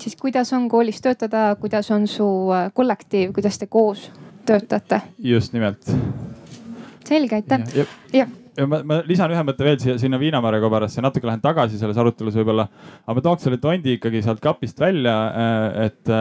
Siis 0.00 0.16
kuidas 0.20 0.52
on 0.56 0.68
koolis 0.68 1.00
töötada, 1.04 1.50
kuidas 1.60 1.90
on 1.94 2.06
su 2.10 2.26
äh, 2.54 2.68
kollektiiv, 2.74 3.32
kuidas 3.36 3.58
te 3.58 3.66
koos 3.66 4.10
töötate? 4.46 5.00
just 5.18 5.52
nimelt. 5.52 5.90
selge, 7.08 7.40
aitäh. 7.40 7.86
jah 8.12 8.28
ja 8.58 8.66
ma, 8.66 8.80
ma 8.86 8.98
lisan 9.06 9.32
ühe 9.32 9.44
mõtte 9.46 9.66
veel 9.66 9.78
siia, 9.82 9.96
sinna 10.00 10.18
Viinamarja 10.20 10.60
kobarasse, 10.64 11.02
natuke 11.04 11.28
lähen 11.28 11.42
tagasi 11.42 11.78
selles 11.80 11.98
arutelus 12.00 12.36
võib-olla, 12.40 12.66
aga 13.04 13.16
ma 13.18 13.24
tooks 13.24 13.46
selle 13.46 13.60
tondi 13.62 13.96
ikkagi 13.98 14.22
sealt 14.24 14.42
kapist 14.44 14.80
välja, 14.82 15.16
äh, 15.28 15.88
et 15.88 16.14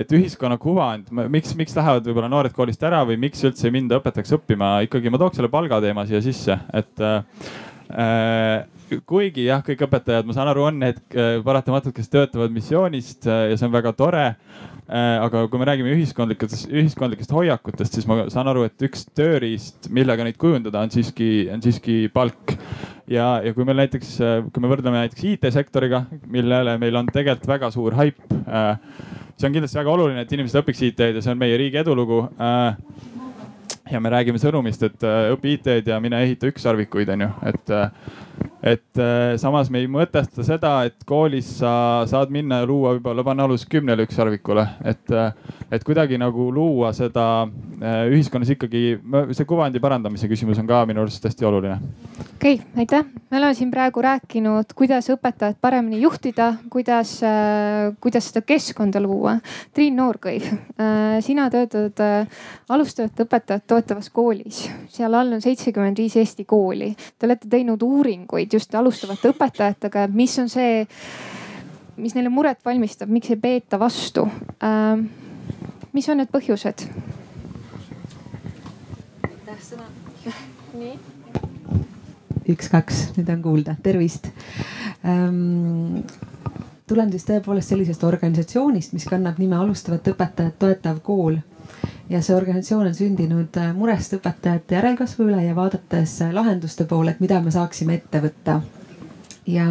et 0.00 0.12
ühiskonna 0.14 0.58
kuvand, 0.60 1.08
miks, 1.32 1.54
miks 1.58 1.74
lähevad 1.76 2.04
võib-olla 2.06 2.28
noored 2.30 2.52
koolist 2.56 2.82
ära 2.86 3.00
või 3.08 3.16
miks 3.20 3.40
üldse 3.48 3.68
ei 3.68 3.74
minda 3.74 3.98
õpetajaks 3.98 4.36
õppima, 4.36 4.74
ikkagi 4.86 5.12
ma 5.12 5.20
tooks 5.20 5.40
selle 5.40 5.50
palgateema 5.52 6.04
siia 6.08 6.20
sisse, 6.24 6.56
et 6.76 7.02
äh, 7.04 7.24
kuigi 9.06 9.46
jah, 9.46 9.62
kõik 9.66 9.84
õpetajad, 9.86 10.26
ma 10.28 10.36
saan 10.36 10.50
aru, 10.52 10.64
on 10.68 10.80
need 10.82 11.00
äh, 11.14 11.38
paratamatult, 11.44 11.94
kes 11.96 12.10
töötavad 12.12 12.52
missioonist 12.54 13.28
äh, 13.28 13.50
ja 13.52 13.58
see 13.58 13.68
on 13.68 13.74
väga 13.74 13.92
tore 13.98 14.24
äh,. 14.26 15.16
aga 15.20 15.44
kui 15.50 15.60
me 15.60 15.68
räägime 15.68 15.92
ühiskondlikest, 15.94 16.66
ühiskondlikest 16.72 17.32
hoiakutest, 17.34 17.94
siis 17.94 18.08
ma 18.10 18.24
saan 18.32 18.50
aru, 18.50 18.64
et 18.66 18.86
üks 18.88 19.06
tööriist, 19.16 19.90
millega 19.94 20.26
neid 20.26 20.38
kujundada, 20.40 20.82
on 20.82 20.90
siiski, 20.90 21.48
on 21.52 21.62
siiski 21.62 22.02
palk. 22.12 22.56
ja, 23.10 23.38
ja 23.44 23.54
kui 23.54 23.66
meil 23.68 23.84
näiteks, 23.84 24.16
kui 24.50 24.64
me 24.64 24.72
võrdleme 24.72 25.04
näiteks 25.04 25.28
IT-sektoriga, 25.34 26.04
millele 26.26 26.76
meil 26.82 26.98
on 26.98 27.08
tegelikult 27.10 27.48
väga 27.50 27.70
suur 27.74 27.98
haip 28.00 28.20
see 29.40 29.48
on 29.48 29.54
kindlasti 29.54 29.78
väga 29.78 29.92
oluline, 29.94 30.24
et 30.24 30.32
inimesed 30.36 30.60
õpiks 30.60 30.82
IT-d 30.90 31.16
ja 31.16 31.24
see 31.24 31.32
on 31.32 31.40
meie 31.40 31.56
riigi 31.56 31.80
edulugu. 31.80 32.26
Ja 33.90 33.98
me 34.02 34.12
räägime 34.12 34.38
sõnumist, 34.38 34.82
et 34.86 35.06
õpi 35.06 35.56
IT-d 35.56 35.88
ja 35.90 35.96
mine 36.02 36.20
ehita 36.26 36.50
ükssarvikuid, 36.50 37.08
onju, 37.16 37.30
et 37.50 37.72
et 38.62 38.98
äh, 38.98 39.36
samas 39.40 39.70
me 39.72 39.80
ei 39.80 39.88
mõtesta 39.88 40.44
seda, 40.44 40.72
et 40.88 41.04
koolis 41.08 41.48
sa 41.60 42.04
saad 42.10 42.32
minna 42.32 42.60
ja 42.60 42.68
luua, 42.68 42.94
võib-olla 42.96 43.24
panna 43.24 43.46
alus 43.48 43.64
kümnele 43.68 44.04
ükssarvikule, 44.04 44.66
et, 44.84 45.12
äh, 45.16 45.32
et 45.72 45.84
kuidagi 45.86 46.18
nagu 46.20 46.50
luua 46.52 46.92
seda 46.96 47.26
äh, 47.46 48.02
ühiskonnas 48.12 48.52
ikkagi, 48.52 48.82
see 49.36 49.48
kuvandi 49.48 49.80
parandamise 49.80 50.28
küsimus 50.30 50.60
on 50.60 50.68
ka 50.68 50.82
minu 50.88 51.04
arust 51.04 51.24
hästi 51.24 51.48
oluline. 51.48 51.78
okei 52.36 52.58
okay,, 52.60 52.84
aitäh. 52.84 53.06
me 53.30 53.40
oleme 53.40 53.56
siin 53.56 53.72
praegu 53.72 54.04
rääkinud, 54.04 54.74
kuidas 54.76 55.08
õpetajat 55.14 55.56
paremini 55.60 56.02
juhtida, 56.02 56.52
kuidas, 56.70 57.16
kuidas 58.00 58.28
seda 58.28 58.42
keskkonda 58.44 59.00
luua. 59.00 59.36
Triin 59.74 59.96
Noorkõiv, 59.96 60.46
sina 61.24 61.46
töötad 61.52 62.00
alustajate 62.70 63.24
õpetajat 63.24 63.64
toetavas 63.70 64.10
koolis, 64.12 64.64
seal 64.92 65.14
all 65.14 65.36
on 65.36 65.42
seitsekümmend 65.44 65.98
viis 66.00 66.16
Eesti 66.20 66.44
kooli. 66.48 66.90
Te 67.18 67.28
olete 67.28 67.48
teinud 67.50 67.82
uuringuid 67.86 68.29
suhtleid 68.30 68.52
just 68.52 68.74
alustavate 68.74 69.30
õpetajatega, 69.32 70.04
et 70.06 70.14
mis 70.14 70.38
on 70.38 70.48
see, 70.48 70.86
mis 71.96 72.14
neile 72.14 72.30
muret 72.30 72.60
valmistab, 72.64 73.10
miks 73.10 73.30
ei 73.30 73.36
peeta 73.36 73.78
vastu 73.78 74.26
äh,. 74.62 74.98
mis 75.92 76.08
on 76.08 76.16
need 76.18 76.30
põhjused? 76.30 76.86
nii 80.80 80.98
üks-kaks, 82.50 83.12
nüüd 83.16 83.28
on 83.30 83.42
kuulda, 83.42 83.76
tervist 83.82 84.30
ähm,. 85.04 86.02
tulen 86.86 87.10
siis 87.10 87.26
tõepoolest 87.26 87.70
sellisest 87.70 88.04
organisatsioonist, 88.04 88.92
mis 88.92 89.06
kannab 89.06 89.38
nime 89.38 89.56
Alustavat 89.58 90.08
õpetajat 90.14 90.58
toetav 90.58 91.02
kool 91.02 91.38
ja 92.10 92.18
see 92.26 92.34
organisatsioon 92.36 92.88
on 92.90 92.94
sündinud 92.96 93.56
äh, 93.60 93.70
murest 93.76 94.16
õpetajate 94.18 94.74
järelkasvu 94.78 95.28
üle 95.30 95.44
ja 95.46 95.54
vaadates 95.56 96.16
äh, 96.26 96.32
lahenduste 96.34 96.86
poole, 96.90 97.14
et 97.14 97.20
mida 97.22 97.38
me 97.44 97.52
saaksime 97.54 98.00
ette 98.00 98.22
võtta. 98.24 98.56
ja 99.50 99.66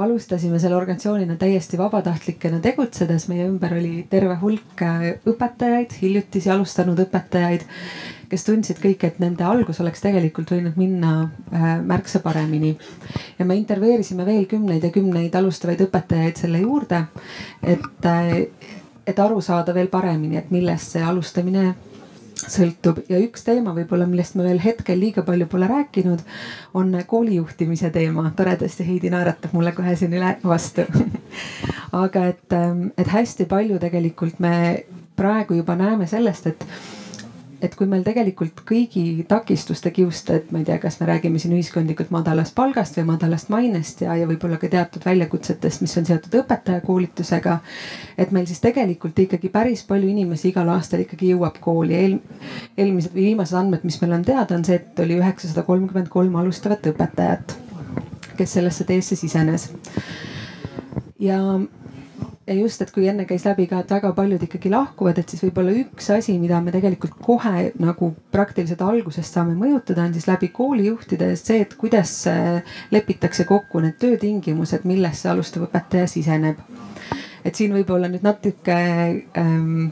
alustasime 0.00 0.58
selle 0.62 0.76
organisatsioonina 0.76 1.34
täiesti 1.40 1.76
vabatahtlikena 1.80 2.60
tegutsedes, 2.64 3.26
meie 3.28 3.48
ümber 3.48 3.74
oli 3.78 4.04
terve 4.12 4.36
hulk 4.42 4.84
äh, 4.84 5.06
õpetajaid, 5.32 5.96
hiljutisi 6.02 6.52
alustanud 6.52 7.00
õpetajaid, 7.06 7.64
kes 8.30 8.44
tundsid 8.46 8.78
kõik, 8.84 9.02
et 9.08 9.18
nende 9.24 9.44
algus 9.44 9.80
oleks 9.82 10.04
tegelikult 10.04 10.52
võinud 10.54 10.76
minna 10.78 11.30
märksa 11.82 12.20
paremini. 12.22 12.76
ja 13.38 13.44
me 13.44 13.56
intervjueerisime 13.58 14.24
veel 14.28 14.46
kümneid 14.46 14.84
ja 14.86 14.92
kümneid 14.94 15.34
alustavaid 15.34 15.82
õpetajaid 15.88 16.38
selle 16.44 16.60
juurde, 16.62 17.02
et 17.66 18.06
et 19.10 19.18
aru 19.18 19.40
saada 19.44 19.74
veel 19.74 19.90
paremini, 19.92 20.38
et 20.40 20.50
millest 20.50 20.96
see 20.96 21.02
alustamine 21.04 21.74
sõltub 22.40 23.02
ja 23.10 23.18
üks 23.20 23.44
teema 23.44 23.74
võib-olla, 23.76 24.06
millest 24.08 24.36
me 24.38 24.46
veel 24.46 24.60
hetkel 24.62 24.98
liiga 25.00 25.24
palju 25.26 25.46
pole 25.50 25.68
rääkinud, 25.68 26.22
on 26.74 26.94
koolijuhtimise 27.06 27.90
teema. 27.92 28.30
toredasti 28.36 28.86
Heidi 28.86 29.10
naeratab 29.12 29.52
mulle 29.52 29.72
kohe 29.76 29.96
siin 29.96 30.14
üle 30.16 30.36
vastu 30.44 30.86
aga 32.04 32.24
et, 32.32 32.56
et 32.96 33.12
hästi 33.12 33.46
palju 33.50 33.78
tegelikult 33.82 34.40
me 34.40 34.54
praegu 35.16 35.58
juba 35.58 35.76
näeme 35.76 36.06
sellest, 36.08 36.46
et 36.46 36.64
et 37.60 37.74
kui 37.76 37.86
meil 37.88 38.02
tegelikult 38.04 38.62
kõigi 38.68 39.24
takistuste 39.28 39.92
kiuste, 39.94 40.36
et 40.40 40.52
ma 40.52 40.62
ei 40.62 40.66
tea, 40.68 40.78
kas 40.82 40.96
me 41.00 41.08
räägime 41.10 41.40
siin 41.42 41.54
ühiskondlikult 41.56 42.12
madalast 42.14 42.54
palgast 42.56 42.96
või 42.98 43.06
madalast 43.12 43.50
mainest 43.52 44.00
ja, 44.04 44.14
ja 44.16 44.28
võib-olla 44.28 44.56
ka 44.60 44.70
teatud 44.72 45.04
väljakutsetest, 45.04 45.84
mis 45.84 45.96
on 46.00 46.08
seotud 46.08 46.38
õpetajakoolitusega. 46.40 47.58
et 48.18 48.32
meil 48.32 48.46
siis 48.48 48.62
tegelikult 48.64 49.18
ikkagi 49.18 49.48
päris 49.52 49.84
palju 49.88 50.08
inimesi 50.08 50.50
igal 50.50 50.68
aastal 50.72 51.04
ikkagi 51.04 51.34
jõuab 51.34 51.60
kooli 51.60 51.94
Eel,. 52.00 52.18
eelmised 52.76 53.14
või 53.14 53.30
viimased 53.30 53.58
andmed, 53.58 53.84
mis 53.84 54.00
meil 54.00 54.16
on 54.18 54.24
teada, 54.24 54.56
on 54.56 54.64
see, 54.64 54.80
et 54.80 55.04
oli 55.04 55.20
üheksasada 55.20 55.66
kolmkümmend 55.68 56.08
kolm 56.08 56.36
alustavat 56.40 56.86
õpetajat, 56.94 57.56
kes 58.36 58.56
sellesse 58.56 58.88
teesse 58.88 59.16
sisenes 59.20 59.68
ja 61.20 61.38
ja 62.46 62.54
just, 62.56 62.82
et 62.82 62.90
kui 62.94 63.06
enne 63.08 63.26
käis 63.28 63.44
läbi 63.46 63.66
ka, 63.70 63.82
et 63.82 63.92
väga 63.92 64.12
paljud 64.16 64.42
ikkagi 64.46 64.72
lahkuvad, 64.72 65.18
et 65.20 65.32
siis 65.32 65.42
võib-olla 65.44 65.74
üks 65.82 66.10
asi, 66.14 66.36
mida 66.40 66.60
me 66.64 66.72
tegelikult 66.74 67.18
kohe 67.22 67.70
nagu 67.78 68.10
praktiliselt 68.32 68.82
algusest 68.84 69.36
saame 69.36 69.54
mõjutada, 69.58 70.06
on 70.08 70.16
siis 70.16 70.26
läbi 70.30 70.48
koolijuhtide 70.54 71.30
see, 71.38 71.60
et 71.66 71.76
kuidas 71.80 72.14
lepitakse 72.90 73.46
kokku 73.48 73.84
need 73.84 74.00
töötingimused, 74.02 74.86
millesse 74.88 75.30
alustav 75.30 75.68
õpetaja 75.68 76.08
siseneb 76.10 76.62
et 77.44 77.54
siin 77.54 77.72
võib-olla 77.74 78.08
nüüd 78.10 78.24
natuke 78.26 78.76
ähm, 79.38 79.86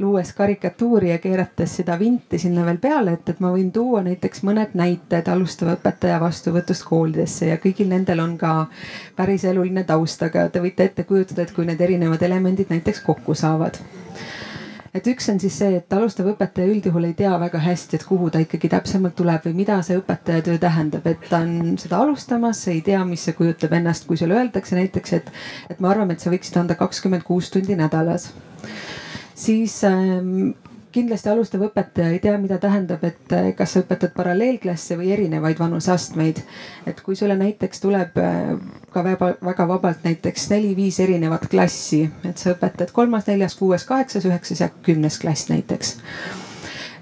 luues 0.00 0.32
karikatuuri 0.36 1.10
ja 1.12 1.18
keerates 1.22 1.76
seda 1.80 1.98
vinti 2.00 2.38
sinna 2.38 2.64
veel 2.66 2.78
peale, 2.82 3.16
et, 3.18 3.28
et 3.34 3.42
ma 3.44 3.52
võin 3.54 3.70
tuua 3.74 4.04
näiteks 4.06 4.44
mõned 4.46 4.76
näited 4.78 5.28
alustava 5.32 5.76
õpetaja 5.78 6.20
vastuvõtust 6.22 6.86
koolidesse 6.88 7.50
ja 7.52 7.58
kõigil 7.62 7.90
nendel 7.92 8.24
on 8.24 8.38
ka 8.40 8.54
päris 9.16 9.44
eluline 9.48 9.84
taust, 9.88 10.22
aga 10.22 10.48
te 10.48 10.62
võite 10.64 10.88
ette 10.88 11.04
kujutada, 11.08 11.44
et 11.44 11.52
kui 11.54 11.68
need 11.68 11.80
erinevad 11.80 12.22
elemendid 12.22 12.72
näiteks 12.72 13.04
kokku 13.04 13.36
saavad 13.38 13.80
et 14.94 15.06
üks 15.10 15.26
on 15.32 15.40
siis 15.42 15.56
see, 15.58 15.72
et 15.80 15.94
alustav 15.96 16.28
õpetaja 16.30 16.70
üldjuhul 16.70 17.08
ei 17.08 17.14
tea 17.18 17.32
väga 17.42 17.58
hästi, 17.64 17.98
et 17.98 18.04
kuhu 18.06 18.28
ta 18.30 18.42
ikkagi 18.44 18.70
täpsemalt 18.76 19.16
tuleb 19.18 19.46
või 19.48 19.54
mida 19.64 19.80
see 19.86 19.98
õpetajatöö 19.98 20.60
tähendab, 20.62 21.06
et 21.10 21.24
ta 21.30 21.40
on 21.42 21.74
seda 21.82 21.98
alustamas, 22.04 22.60
ei 22.70 22.80
tea, 22.86 23.00
mis 23.08 23.24
see 23.26 23.34
kujutab 23.38 23.74
ennast, 23.80 24.06
kui 24.06 24.20
sulle 24.20 24.38
öeldakse 24.38 24.78
näiteks, 24.78 25.16
et, 25.18 25.32
et 25.74 25.80
me 25.82 25.90
arvame, 25.90 26.14
et 26.14 26.22
sa 26.22 26.30
võiksid 26.34 26.60
anda 26.62 26.78
kakskümmend 26.78 27.26
kuus 27.26 27.50
tundi 27.54 27.74
nädalas. 27.80 28.28
Siis 29.34 29.80
ähm, 29.88 30.52
kindlasti 30.94 31.30
alustav 31.32 31.64
õpetaja 31.66 32.12
ei 32.14 32.20
tea, 32.22 32.36
mida 32.38 32.58
tähendab, 32.62 33.02
et 33.08 33.32
äh, 33.34 33.48
kas 33.58 33.74
sa 33.74 33.82
õpetad 33.82 34.12
paralleelklasse 34.16 34.96
või 35.00 35.10
erinevaid 35.16 35.58
vanuseastmeid. 35.58 36.40
et 36.86 37.00
kui 37.02 37.16
sulle 37.18 37.36
näiteks 37.40 37.82
tuleb 37.82 38.18
äh, 38.22 38.54
ka 38.94 39.02
väga, 39.06 39.32
väga 39.50 39.66
vabalt 39.72 40.06
näiteks 40.06 40.48
neli-viis 40.54 41.00
erinevat 41.02 41.48
klassi, 41.50 42.04
et 42.28 42.38
sa 42.38 42.54
õpetad 42.54 42.92
kolmas, 42.94 43.26
neljas, 43.26 43.58
kuues, 43.58 43.84
kaheksas, 43.88 44.26
üheksas 44.30 44.62
ja 44.62 44.70
kümnes 44.86 45.18
klass 45.22 45.48
näiteks 45.50 45.96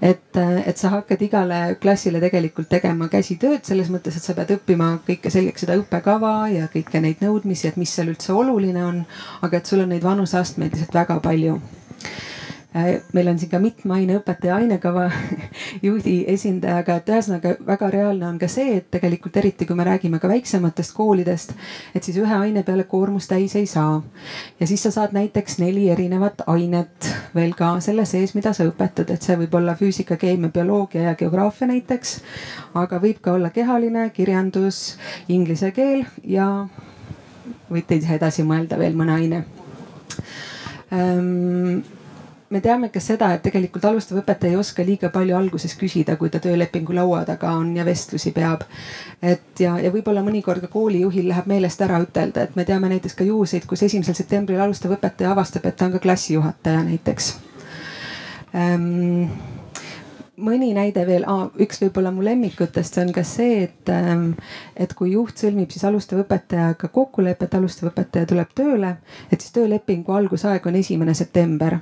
et, 0.02 0.36
äh, 0.36 0.62
et 0.68 0.78
sa 0.80 0.90
hakkad 0.96 1.20
igale 1.28 1.60
klassile 1.82 2.20
tegelikult 2.24 2.68
tegema 2.72 3.06
käsitööd 3.12 3.62
selles 3.68 3.92
mõttes, 3.92 4.16
et 4.18 4.24
sa 4.24 4.34
pead 4.38 4.50
õppima 4.56 4.88
kõike 5.06 5.30
selgeks 5.30 5.66
seda 5.66 5.76
õppekava 5.78 6.32
ja 6.54 6.66
kõiki 6.72 7.04
neid 7.04 7.22
nõudmisi, 7.22 7.68
et 7.68 7.76
mis 7.80 7.92
seal 7.94 8.10
üldse 8.14 8.32
oluline 8.34 8.82
on. 8.88 9.04
aga 9.42 9.60
et 9.60 9.66
sul 9.68 9.84
on 9.84 9.92
neid 9.94 10.02
vanuseastmeid 10.02 10.72
lihtsalt 10.74 10.94
väga 11.02 11.20
palju 11.28 11.60
meil 13.12 13.28
on 13.28 13.38
siin 13.38 13.50
ka 13.52 13.58
mitme 13.60 13.94
aineõpetaja 13.98 14.56
ainekava 14.56 15.04
juhdi 15.86 16.14
esindajaga, 16.32 16.96
et 17.00 17.10
ühesõnaga 17.12 17.54
väga 17.66 17.90
reaalne 17.92 18.26
on 18.30 18.38
ka 18.40 18.48
see, 18.48 18.78
et 18.78 18.88
tegelikult 18.94 19.36
eriti 19.36 19.66
kui 19.68 19.76
me 19.76 19.84
räägime 19.84 20.20
ka 20.22 20.30
väiksematest 20.30 20.94
koolidest, 20.96 21.52
et 21.94 22.04
siis 22.04 22.16
ühe 22.22 22.38
aine 22.38 22.64
peale 22.64 22.86
koormust 22.88 23.28
täis 23.32 23.56
ei 23.60 23.66
saa. 23.66 24.02
ja 24.60 24.66
siis 24.66 24.82
sa 24.82 24.90
saad 24.90 25.12
näiteks 25.12 25.58
neli 25.60 25.88
erinevat 25.92 26.46
ainet 26.46 27.12
veel 27.34 27.52
ka 27.58 27.74
selle 27.84 28.06
sees, 28.08 28.34
mida 28.34 28.54
sa 28.56 28.64
õpetad, 28.68 29.12
et 29.12 29.22
see 29.22 29.36
võib 29.44 29.60
olla 29.60 29.76
füüsika, 29.76 30.16
keemia, 30.16 30.48
bioloogia 30.48 31.10
ja 31.10 31.14
geograafia 31.14 31.68
näiteks. 31.68 32.20
aga 32.74 33.00
võib 33.02 33.20
ka 33.20 33.36
olla 33.36 33.50
kehaline, 33.50 34.08
kirjandus, 34.16 34.96
inglise 35.28 35.70
keel 35.76 36.06
ja 36.24 36.66
võite 37.70 38.00
ise 38.00 38.16
edasi 38.16 38.44
mõelda 38.48 38.78
veel 38.80 38.96
mõne 38.96 39.12
aine 39.12 39.44
ähm, 40.92 41.82
me 42.52 42.60
teame 42.60 42.90
ka 42.92 43.00
seda, 43.00 43.30
et 43.32 43.42
tegelikult 43.46 43.84
alustav 43.88 44.18
õpetaja 44.20 44.52
ei 44.52 44.58
oska 44.60 44.84
liiga 44.84 45.08
palju 45.12 45.36
alguses 45.38 45.72
küsida, 45.80 46.18
kui 46.20 46.28
ta 46.32 46.40
töölepingu 46.42 46.92
laua 46.96 47.22
taga 47.28 47.54
on 47.56 47.70
ja 47.76 47.86
vestlusi 47.88 48.32
peab. 48.36 48.66
et 49.22 49.60
ja, 49.60 49.78
ja 49.80 49.92
võib-olla 49.94 50.24
mõnikord 50.26 50.60
ka 50.60 50.68
koolijuhil 50.72 51.30
läheb 51.30 51.48
meelest 51.48 51.80
ära 51.86 52.02
ütelda, 52.04 52.44
et 52.44 52.56
me 52.58 52.66
teame 52.68 52.90
näiteks 52.92 53.16
ka 53.16 53.24
juhuseid, 53.24 53.64
kus 53.70 53.86
esimesel 53.88 54.18
septembril 54.18 54.60
alustav 54.60 54.92
õpetaja 54.98 55.32
avastab, 55.32 55.66
et 55.66 55.78
ta 55.80 55.88
on 55.88 55.96
ka 55.96 56.02
klassijuhataja 56.04 56.84
näiteks. 56.90 57.32
Ähm, 58.52 59.32
mõni 60.36 60.74
näide 60.76 61.06
veel, 61.08 61.24
üks 61.64 61.80
võib-olla 61.80 62.12
mu 62.12 62.24
lemmikutest 62.26 63.00
on 63.00 63.16
ka 63.16 63.24
see, 63.24 63.62
et, 63.64 63.88
ähm, 63.88 64.32
et 64.76 64.92
kui 64.98 65.14
juht 65.16 65.40
sõlmib 65.40 65.72
siis 65.72 65.88
alustava 65.88 66.26
õpetajaga 66.26 66.92
kokkuleppe, 66.92 67.48
et 67.48 67.60
alustav 67.60 67.94
õpetaja 67.94 68.28
tuleb 68.28 68.52
tööle, 68.54 68.96
et 69.30 69.40
siis 69.40 69.56
töölepingu 69.56 70.12
algusaeg 70.12 70.66
on 70.68 70.82
esimene 70.84 71.14
september 71.16 71.80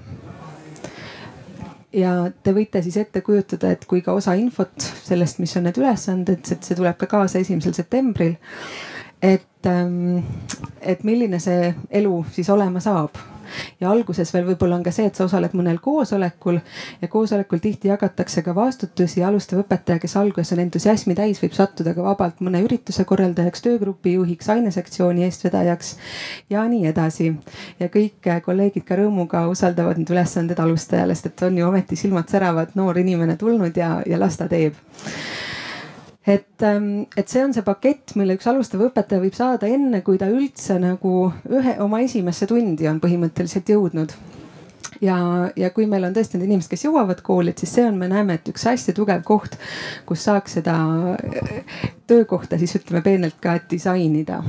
ja 1.92 2.14
te 2.42 2.54
võite 2.54 2.82
siis 2.84 2.96
ette 3.00 3.22
kujutada, 3.26 3.72
et 3.74 3.84
kui 3.88 4.02
ka 4.04 4.14
osa 4.16 4.36
infot 4.38 4.86
sellest, 5.04 5.40
mis 5.42 5.56
on 5.58 5.66
need 5.68 5.80
ülesanded, 5.80 6.44
see 6.46 6.78
tuleb 6.78 6.98
ka 7.00 7.08
kaasa 7.10 7.42
esimesel 7.42 7.74
septembril. 7.76 8.36
et, 9.22 9.66
ähm, 9.66 10.22
et 10.80 11.04
milline 11.04 11.38
see 11.40 11.74
elu 11.90 12.24
siis 12.32 12.48
olema 12.48 12.80
saab 12.80 13.18
ja 13.80 13.90
alguses 13.90 14.32
veel 14.34 14.46
võib-olla 14.50 14.78
on 14.78 14.84
ka 14.86 14.92
see, 14.94 15.06
et 15.10 15.18
sa 15.18 15.24
osaled 15.24 15.54
mõnel 15.58 15.80
koosolekul 15.82 16.60
ja 17.02 17.08
koosolekul 17.08 17.62
tihti 17.62 17.88
jagatakse 17.88 18.42
ka 18.46 18.54
vastutusi. 18.54 19.24
alustav 19.24 19.62
õpetaja, 19.64 19.98
kes 20.02 20.16
alguses 20.16 20.52
on 20.56 20.64
entusiasmi 20.64 21.14
täis, 21.14 21.42
võib 21.42 21.56
sattuda 21.56 21.94
ka 21.94 22.02
vabalt 22.02 22.40
mõne 22.40 22.62
ürituse 22.64 23.04
korraldajaks, 23.04 23.62
töögrupi 23.66 24.14
juhiks, 24.14 24.48
ainesektsiooni 24.48 25.24
eestvedajaks 25.28 25.96
ja 26.50 26.64
nii 26.68 26.86
edasi. 26.92 27.32
ja 27.80 27.88
kõik 27.88 28.30
kolleegid 28.44 28.84
ka 28.84 28.98
rõõmuga 29.00 29.46
usaldavad 29.50 29.98
need 29.98 30.10
ülesanded 30.10 30.58
alustajale, 30.58 31.14
sest 31.14 31.32
et 31.32 31.46
on 31.48 31.58
ju 31.58 31.68
ometi 31.68 31.96
silmad 31.96 32.28
säravad 32.28 32.74
noor 32.74 32.98
inimene 32.98 33.36
tulnud 33.36 33.76
ja, 33.76 34.00
ja 34.06 34.18
las 34.20 34.36
ta 34.36 34.48
teeb 34.48 34.76
et, 36.26 36.62
ähm, 36.62 37.06
et 37.16 37.28
see 37.28 37.44
on 37.44 37.54
see 37.56 37.64
pakett, 37.64 38.16
mille 38.20 38.36
üks 38.36 38.48
alustav 38.50 38.82
õpetaja 38.90 39.22
võib 39.22 39.36
saada 39.36 39.70
enne, 39.70 40.02
kui 40.06 40.18
ta 40.20 40.28
üldse 40.28 40.76
nagu 40.82 41.30
ühe 41.48 41.78
oma 41.80 42.02
esimesse 42.04 42.48
tundi 42.50 42.88
on 42.90 43.00
põhimõtteliselt 43.00 43.72
jõudnud 43.72 44.16
ja, 45.00 45.16
ja 45.56 45.70
kui 45.74 45.86
meil 45.88 46.04
on 46.06 46.14
tõesti 46.14 46.38
need 46.38 46.48
inimesed, 46.48 46.70
kes 46.72 46.84
jõuavad 46.84 47.22
kooli, 47.24 47.52
et 47.52 47.62
siis 47.62 47.72
see 47.78 47.86
on, 47.88 47.98
me 48.00 48.08
näeme, 48.10 48.36
et 48.36 48.48
üks 48.52 48.66
hästi 48.68 48.94
tugev 48.96 49.22
koht, 49.26 49.56
kus 50.08 50.24
saaks 50.28 50.58
seda 50.58 50.76
äh, 51.16 51.82
töökohta 52.10 52.58
siis 52.60 52.76
ütleme 52.78 53.02
peenelt 53.04 53.38
ka 53.42 53.56
disainida. 53.70 54.42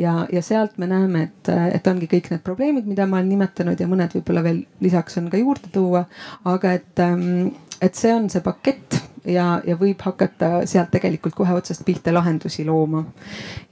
ja, 0.00 0.16
ja 0.32 0.42
sealt 0.42 0.78
me 0.78 0.88
näeme, 0.90 1.28
et, 1.28 1.52
et 1.78 1.90
ongi 1.90 2.08
kõik 2.10 2.30
need 2.32 2.44
probleemid, 2.46 2.88
mida 2.90 3.06
ma 3.06 3.20
olen 3.20 3.32
nimetanud 3.34 3.80
ja 3.80 3.88
mõned 3.90 4.16
võib-olla 4.18 4.44
veel 4.46 4.64
lisaks 4.84 5.20
on 5.20 5.30
ka 5.32 5.40
juurde 5.40 5.72
tuua. 5.72 6.06
aga 6.44 6.76
et, 6.80 6.94
ähm, 7.04 7.52
et 7.80 7.94
see 7.94 8.14
on 8.14 8.30
see 8.32 8.44
pakett 8.44 9.02
ja, 9.24 9.60
ja 9.66 9.76
võib 9.80 10.00
hakata 10.04 10.66
sealt 10.66 10.90
tegelikult 10.94 11.34
kohe 11.34 11.54
otsast 11.54 11.84
pihta 11.84 12.14
lahendusi 12.14 12.64
looma. 12.64 13.04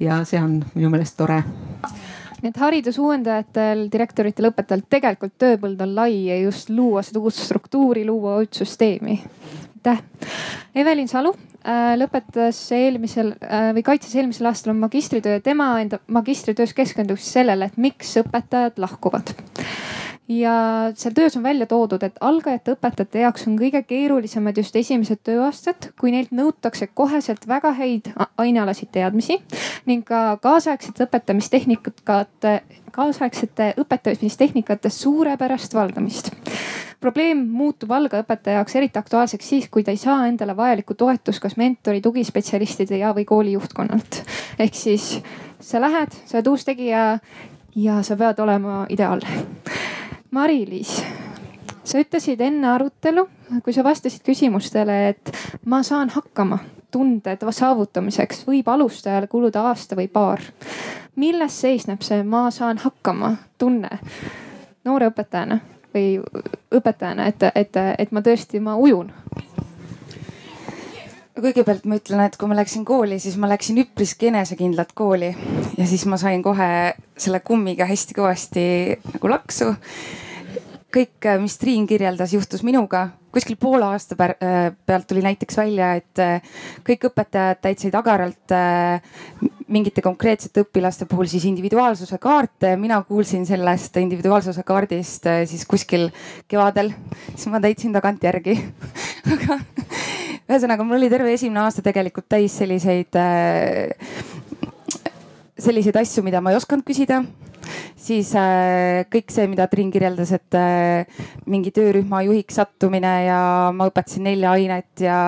ja 0.00 0.24
see 0.24 0.40
on 0.42 0.62
minu 0.74 0.90
meelest 0.90 1.16
tore 1.16 1.42
nii 2.42 2.50
et 2.50 2.58
haridusuuendajatel, 2.58 3.86
direktoritel, 3.92 4.48
õpetajatel 4.50 4.82
tegelikult 4.90 5.36
tööpõld 5.38 5.82
on 5.84 5.94
lai 5.94 6.24
ja 6.26 6.40
just 6.40 6.72
luua 6.74 7.04
seda 7.06 7.22
uut 7.22 7.36
struktuuri, 7.38 8.02
luua 8.06 8.40
uut 8.42 8.58
süsteemi. 8.58 9.20
aitäh. 9.76 10.02
Evelin 10.74 11.08
Salu 11.08 11.34
äh, 11.34 11.94
lõpetas 11.98 12.58
eelmisel 12.74 13.34
äh, 13.38 13.70
või 13.76 13.82
kaitses 13.86 14.14
eelmisel 14.16 14.50
aastal 14.50 14.74
oma 14.74 14.88
magistritöö. 14.88 15.40
tema 15.40 15.80
enda 15.80 15.98
magistritöös 16.06 16.74
keskendus 16.74 17.32
sellele, 17.32 17.70
et 17.70 17.76
miks 17.76 18.16
õpetajad 18.24 18.78
lahkuvad 18.82 19.34
ja 20.28 20.54
seal 20.94 21.14
töös 21.14 21.36
on 21.36 21.42
välja 21.42 21.66
toodud, 21.66 22.02
et 22.02 22.18
algajate 22.20 22.76
õpetajate 22.76 23.24
jaoks 23.24 23.46
on 23.48 23.56
kõige 23.58 23.82
keerulisemad 23.86 24.56
just 24.56 24.76
esimesed 24.76 25.22
tööaastad, 25.26 25.90
kui 26.00 26.12
neilt 26.14 26.30
nõutakse 26.34 26.86
koheselt 26.94 27.48
väga 27.48 27.72
häid 27.78 28.12
ainealaseid 28.38 28.92
teadmisi 28.94 29.40
ning 29.86 30.06
ka 30.06 30.38
kaasaegsete 30.42 31.08
õpetamistehnikate, 31.08 32.54
kaasaegsete 32.92 33.72
õpetamistehnikate 33.82 34.92
suurepärast 34.94 35.74
valdamist 35.74 36.32
probleem 37.02 37.40
muutub 37.50 37.90
algaõpetaja 37.90 38.60
jaoks 38.60 38.76
eriti 38.78 39.00
aktuaalseks 39.00 39.48
siis, 39.48 39.68
kui 39.70 39.82
ta 39.82 39.90
ei 39.90 39.98
saa 39.98 40.26
endale 40.28 40.54
vajalikku 40.56 40.94
toetust 40.94 41.42
kas 41.42 41.56
mentori, 41.58 42.00
tugispetsialistide 42.04 43.00
ja, 43.00 43.10
või 43.16 43.26
kooli 43.26 43.56
juhtkonnalt. 43.56 44.22
ehk 44.62 44.78
siis 44.78 45.16
sa 45.58 45.82
lähed, 45.82 46.14
sa 46.26 46.38
oled 46.38 46.52
uus 46.52 46.64
tegija 46.68 47.18
ja 47.74 48.02
sa 48.06 48.16
pead 48.16 48.38
olema 48.44 48.84
ideaalne 48.88 49.81
Mari-Liis, 50.32 51.02
sa 51.84 52.00
ütlesid 52.00 52.40
enne 52.40 52.70
arutelu, 52.72 53.26
kui 53.60 53.74
sa 53.76 53.82
vastasid 53.84 54.22
küsimustele, 54.24 54.94
et 55.10 55.32
ma 55.68 55.82
saan 55.84 56.08
hakkama 56.14 56.56
tunded 56.92 57.44
saavutamiseks 57.52 58.46
võib 58.48 58.70
alustajale 58.72 59.28
kuluda 59.28 59.66
aasta 59.68 59.96
või 59.98 60.08
paar. 60.08 60.40
milles 61.16 61.60
seisneb 61.60 62.00
see 62.00 62.22
ma 62.24 62.46
saan 62.50 62.78
hakkama 62.80 63.34
tunne 63.58 63.90
noore 64.84 65.10
õpetajana 65.12 65.58
või 65.92 66.16
õpetajana, 66.72 67.26
et, 67.28 67.42
et, 67.54 67.76
et 67.98 68.12
ma 68.12 68.24
tõesti, 68.24 68.60
ma 68.60 68.76
ujun? 68.76 69.12
Kõigepealt 71.38 71.86
ma 71.88 71.96
ütlen, 72.00 72.24
et 72.26 72.36
kui 72.36 72.50
ma 72.50 72.56
läksin 72.58 72.84
kooli, 72.84 73.18
siis 73.22 73.38
ma 73.40 73.48
läksin 73.48 73.78
üpriski 73.82 74.28
enesekindlalt 74.28 74.92
kooli 74.94 75.32
ja 75.78 75.86
siis 75.88 76.04
ma 76.10 76.18
sain 76.20 76.42
kohe 76.44 76.68
selle 77.16 77.40
kummiga 77.40 77.88
hästi 77.88 78.18
kõvasti 78.18 78.66
nagu 79.14 79.32
laksu 79.32 79.72
kõik, 80.92 81.16
äh, 81.26 81.40
mis 81.40 81.56
Triin 81.58 81.86
kirjeldas, 81.88 82.32
juhtus 82.36 82.62
minuga. 82.62 83.10
kuskil 83.32 83.56
poole 83.56 83.86
aasta 83.88 84.16
äh, 84.20 84.74
pealt 84.86 85.06
tuli 85.08 85.22
näiteks 85.24 85.56
välja, 85.56 85.94
et 85.96 86.20
äh, 86.20 86.42
kõik 86.84 87.06
õpetajad 87.08 87.62
täitsid 87.64 87.94
agaralt 87.96 88.52
mingite 89.72 90.02
konkreetsete 90.04 90.66
õpilaste 90.66 91.06
puhul 91.08 91.26
siis 91.26 91.46
individuaalsuse 91.48 92.18
kaarte. 92.18 92.76
mina 92.76 93.02
kuulsin 93.08 93.46
sellest 93.46 93.96
individuaalsuse 93.96 94.62
kaardist 94.62 95.24
siis 95.46 95.64
kuskil 95.66 96.10
kevadel, 96.48 96.92
siis 97.34 97.48
ma 97.48 97.60
täitsin 97.60 97.92
tagantjärgi 97.92 98.58
aga 99.32 99.58
ühesõnaga, 100.52 100.84
mul 100.86 101.00
oli 101.00 101.10
terve 101.12 101.32
esimene 101.34 101.64
aasta 101.64 101.84
tegelikult 101.84 102.28
täis 102.30 102.54
selliseid, 102.60 103.16
selliseid 105.58 105.98
asju, 106.02 106.24
mida 106.26 106.42
ma 106.44 106.52
ei 106.52 106.60
osanud 106.60 106.84
küsida. 106.86 107.22
Siis 108.02 108.32
äh, 108.34 109.04
kõik 109.12 109.30
see, 109.30 109.46
mida 109.50 109.68
Triin 109.70 109.92
kirjeldas, 109.94 110.32
et 110.34 110.56
äh, 110.58 111.20
mingi 111.46 111.70
töörühma 111.74 112.24
juhiks 112.26 112.58
sattumine 112.58 113.12
ja 113.28 113.38
ma 113.76 113.86
õpetasin 113.90 114.26
nelja 114.26 114.56
ainet 114.56 115.04
ja 115.04 115.18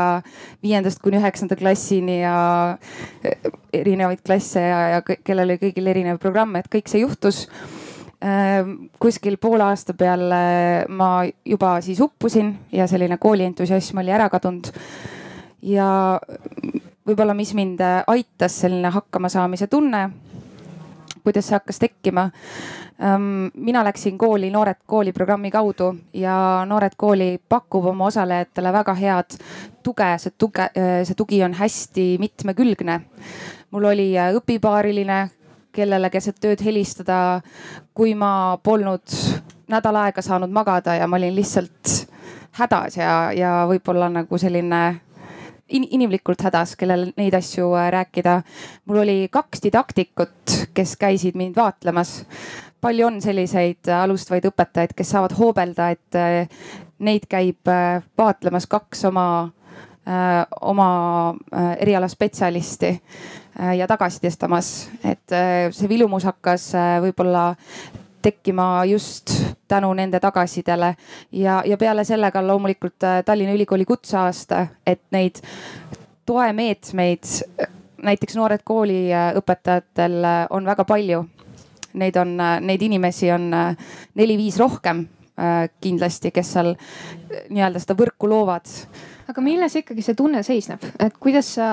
viiendast 0.64 0.98
kuni 1.04 1.20
üheksanda 1.20 1.54
klassini 1.60 2.18
ja 2.24 2.36
äh, 2.74 3.48
erinevaid 3.78 4.24
klasse 4.26 4.64
ja, 4.66 4.80
ja 4.96 5.02
kellel 5.04 5.46
oli 5.46 5.60
kõigil 5.62 5.92
erinev 5.94 6.18
programm, 6.22 6.58
et 6.58 6.70
kõik 6.72 6.90
see 6.90 7.04
juhtus 7.04 7.44
kuskil 9.00 9.36
poole 9.36 9.66
aasta 9.66 9.94
peale 9.94 10.38
ma 10.88 11.08
juba 11.44 11.74
siis 11.84 12.00
uppusin 12.00 12.54
ja 12.72 12.86
selline 12.88 13.18
koolientusiasm 13.20 14.00
oli 14.00 14.14
ära 14.14 14.30
kadunud. 14.32 14.70
ja 15.62 15.88
võib-olla, 17.04 17.34
mis 17.36 17.52
mind 17.54 17.82
aitas, 18.06 18.60
selline 18.60 18.88
hakkamasaamise 18.94 19.66
tunne, 19.66 20.06
kuidas 21.24 21.50
see 21.50 21.58
hakkas 21.58 21.82
tekkima 21.82 22.30
mina 23.54 23.84
läksin 23.84 24.18
kooli 24.18 24.50
Noored 24.50 24.76
Kooli 24.86 25.12
programmi 25.12 25.50
kaudu 25.50 25.96
ja 26.12 26.64
Noored 26.66 26.92
Kooli 26.96 27.40
pakub 27.48 27.86
oma 27.86 28.06
osalejatele 28.06 28.72
väga 28.72 28.94
head 28.94 29.36
tuge, 29.82 30.18
see 30.18 30.32
tuge, 30.38 30.68
see 31.04 31.14
tugi 31.14 31.42
on 31.44 31.54
hästi 31.54 32.16
mitmekülgne. 32.18 33.00
mul 33.70 33.84
oli 33.84 34.12
õpipaariline, 34.14 35.28
kellele 35.74 36.10
keset 36.10 36.44
ööd 36.46 36.62
helistada, 36.64 37.40
kui 37.94 38.14
ma 38.18 38.58
polnud 38.62 39.16
nädal 39.70 40.00
aega 40.04 40.22
saanud 40.22 40.52
magada 40.54 40.94
ja 40.98 41.08
ma 41.08 41.18
olin 41.20 41.34
lihtsalt 41.34 41.94
hädas 42.58 42.96
ja, 42.96 43.32
ja 43.34 43.54
võib-olla 43.68 44.08
nagu 44.12 44.38
selline 44.38 44.82
in, 45.68 45.86
inimlikult 45.90 46.44
hädas, 46.46 46.76
kellel 46.78 47.08
neid 47.16 47.34
asju 47.34 47.72
rääkida. 47.90 48.42
mul 48.86 49.02
oli 49.02 49.18
kaks 49.32 49.64
didaktikut, 49.64 50.60
kes 50.74 50.96
käisid 51.00 51.34
mind 51.36 51.56
vaatlemas 51.56 52.20
palju 52.84 53.06
on 53.06 53.20
selliseid 53.24 53.88
äh, 53.88 54.02
alustavaid 54.04 54.44
õpetajaid, 54.50 54.92
kes 54.96 55.14
saavad 55.14 55.34
hoobelda, 55.38 55.88
et 55.94 56.18
äh, 56.20 56.66
neid 57.04 57.24
käib 57.30 57.70
äh, 57.70 58.04
vaatlemas 58.18 58.68
kaks 58.70 59.06
oma, 59.10 59.26
oma 60.60 60.86
eriala 61.80 62.10
spetsialisti 63.54 63.78
ja 63.78 63.86
tagasisidestamas, 63.86 64.90
et 65.04 65.34
see 65.70 65.88
vilumus 65.88 66.24
hakkas 66.26 66.72
võib-olla 67.04 67.54
tekkima 68.22 68.84
just 68.88 69.30
tänu 69.68 69.92
nende 69.94 70.20
tagasisidele 70.20 70.94
ja, 71.32 71.62
ja 71.66 71.76
peale 71.76 72.04
selle 72.04 72.30
ka 72.34 72.42
loomulikult 72.42 73.06
Tallinna 73.24 73.54
Ülikooli 73.54 73.84
kutseaasta, 73.84 74.66
et 74.86 75.02
neid 75.12 75.38
toemeetmeid 76.26 77.24
näiteks 78.04 78.36
Noored 78.36 78.64
Kooli 78.64 79.08
õpetajatel 79.38 80.18
on 80.50 80.66
väga 80.66 80.84
palju. 80.84 81.24
Neid 81.94 82.16
on, 82.18 82.34
neid 82.66 82.82
inimesi 82.82 83.30
on 83.30 83.52
äh, 83.54 83.76
neli-viis 84.18 84.56
rohkem 84.58 85.04
äh, 85.38 85.68
kindlasti, 85.80 86.32
kes 86.34 86.48
seal 86.56 86.72
äh, 86.74 87.44
nii-öelda 87.54 87.78
seda 87.78 87.94
võrku 87.98 88.26
loovad. 88.26 88.66
Aga 89.30 89.44
milles 89.44 89.76
ikkagi 89.78 90.02
see 90.02 90.18
tunne 90.18 90.42
seisneb, 90.42 90.82
et 90.98 91.14
kuidas 91.22 91.54
sa 91.54 91.68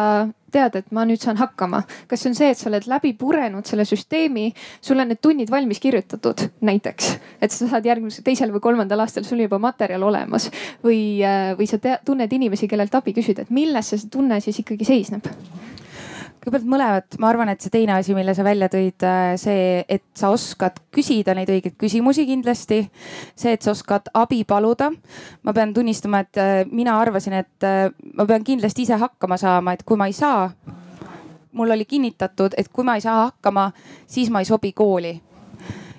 tead, 0.52 0.78
et 0.80 0.92
ma 0.96 1.06
nüüd 1.08 1.22
saan 1.22 1.40
hakkama, 1.42 1.84
kas 2.10 2.24
see 2.24 2.32
on 2.32 2.38
see, 2.38 2.52
et 2.54 2.60
sa 2.60 2.70
oled 2.70 2.88
läbi 2.92 3.14
purenud 3.20 3.68
selle 3.68 3.86
süsteemi, 3.88 4.50
sul 4.84 5.02
on 5.02 5.12
need 5.12 5.22
tunnid 5.24 5.52
valmis 5.52 5.82
kirjutatud 5.84 6.46
näiteks, 6.68 7.12
et 7.42 7.56
sa 7.56 7.70
saad 7.72 7.88
järgmisel, 7.88 8.26
teisel 8.28 8.54
või 8.54 8.64
kolmandal 8.64 9.06
aastal 9.06 9.26
sul 9.28 9.44
juba 9.44 9.60
materjal 9.62 10.04
olemas. 10.08 10.50
Või, 10.84 11.22
või 11.58 11.68
sa 11.70 11.80
te, 11.82 11.98
tunned 12.06 12.32
inimesi, 12.34 12.70
kellelt 12.72 12.96
abi 12.96 13.16
küsida, 13.18 13.46
et 13.46 13.54
milles 13.54 13.94
see 13.94 14.10
tunne 14.12 14.40
siis 14.44 14.62
ikkagi 14.64 14.88
seisneb? 14.88 15.28
Kõigepealt 16.42 16.66
mõlemat, 16.66 17.16
ma 17.22 17.30
arvan, 17.30 17.50
et 17.54 17.62
see 17.62 17.72
teine 17.74 17.94
asi, 17.94 18.16
mille 18.18 18.34
sa 18.34 18.44
välja 18.46 18.66
tõid, 18.72 19.04
äh, 19.06 19.34
see, 19.38 19.84
et 19.86 20.04
sa 20.18 20.32
oskad 20.34 20.80
küsida 20.94 21.36
neid 21.38 21.50
õigeid 21.54 21.76
küsimusi 21.78 22.26
kindlasti. 22.26 22.82
see, 23.36 23.54
et 23.54 23.62
sa 23.62 23.72
oskad 23.72 24.10
abi 24.14 24.44
paluda. 24.44 24.92
ma 25.44 25.54
pean 25.54 25.74
tunnistama, 25.74 26.20
et 26.20 26.38
äh, 26.38 26.66
mina 26.72 27.00
arvasin, 27.00 27.34
et 27.34 27.64
äh, 27.64 27.92
ma 28.18 28.26
pean 28.26 28.44
kindlasti 28.44 28.82
ise 28.82 28.98
hakkama 28.98 29.38
saama, 29.38 29.74
et 29.74 29.84
kui 29.84 29.98
ma 29.98 30.08
ei 30.08 30.14
saa. 30.14 30.50
mul 31.52 31.70
oli 31.70 31.86
kinnitatud, 31.86 32.54
et 32.58 32.70
kui 32.70 32.84
ma 32.84 32.96
ei 32.96 33.02
saa 33.02 33.26
hakkama, 33.26 33.72
siis 34.08 34.30
ma 34.30 34.40
ei 34.40 34.46
sobi 34.46 34.74
kooli. 34.74 35.22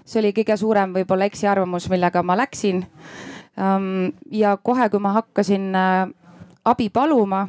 see 0.04 0.20
oli 0.20 0.32
kõige 0.32 0.56
suurem 0.56 0.92
võib-olla 0.92 1.24
eksiarvamus, 1.24 1.88
millega 1.88 2.22
ma 2.22 2.36
läksin. 2.36 2.84
ja 4.30 4.56
kohe, 4.56 4.88
kui 4.88 4.98
ma 4.98 5.12
hakkasin 5.12 5.72
abi 6.64 6.88
paluma 6.88 7.48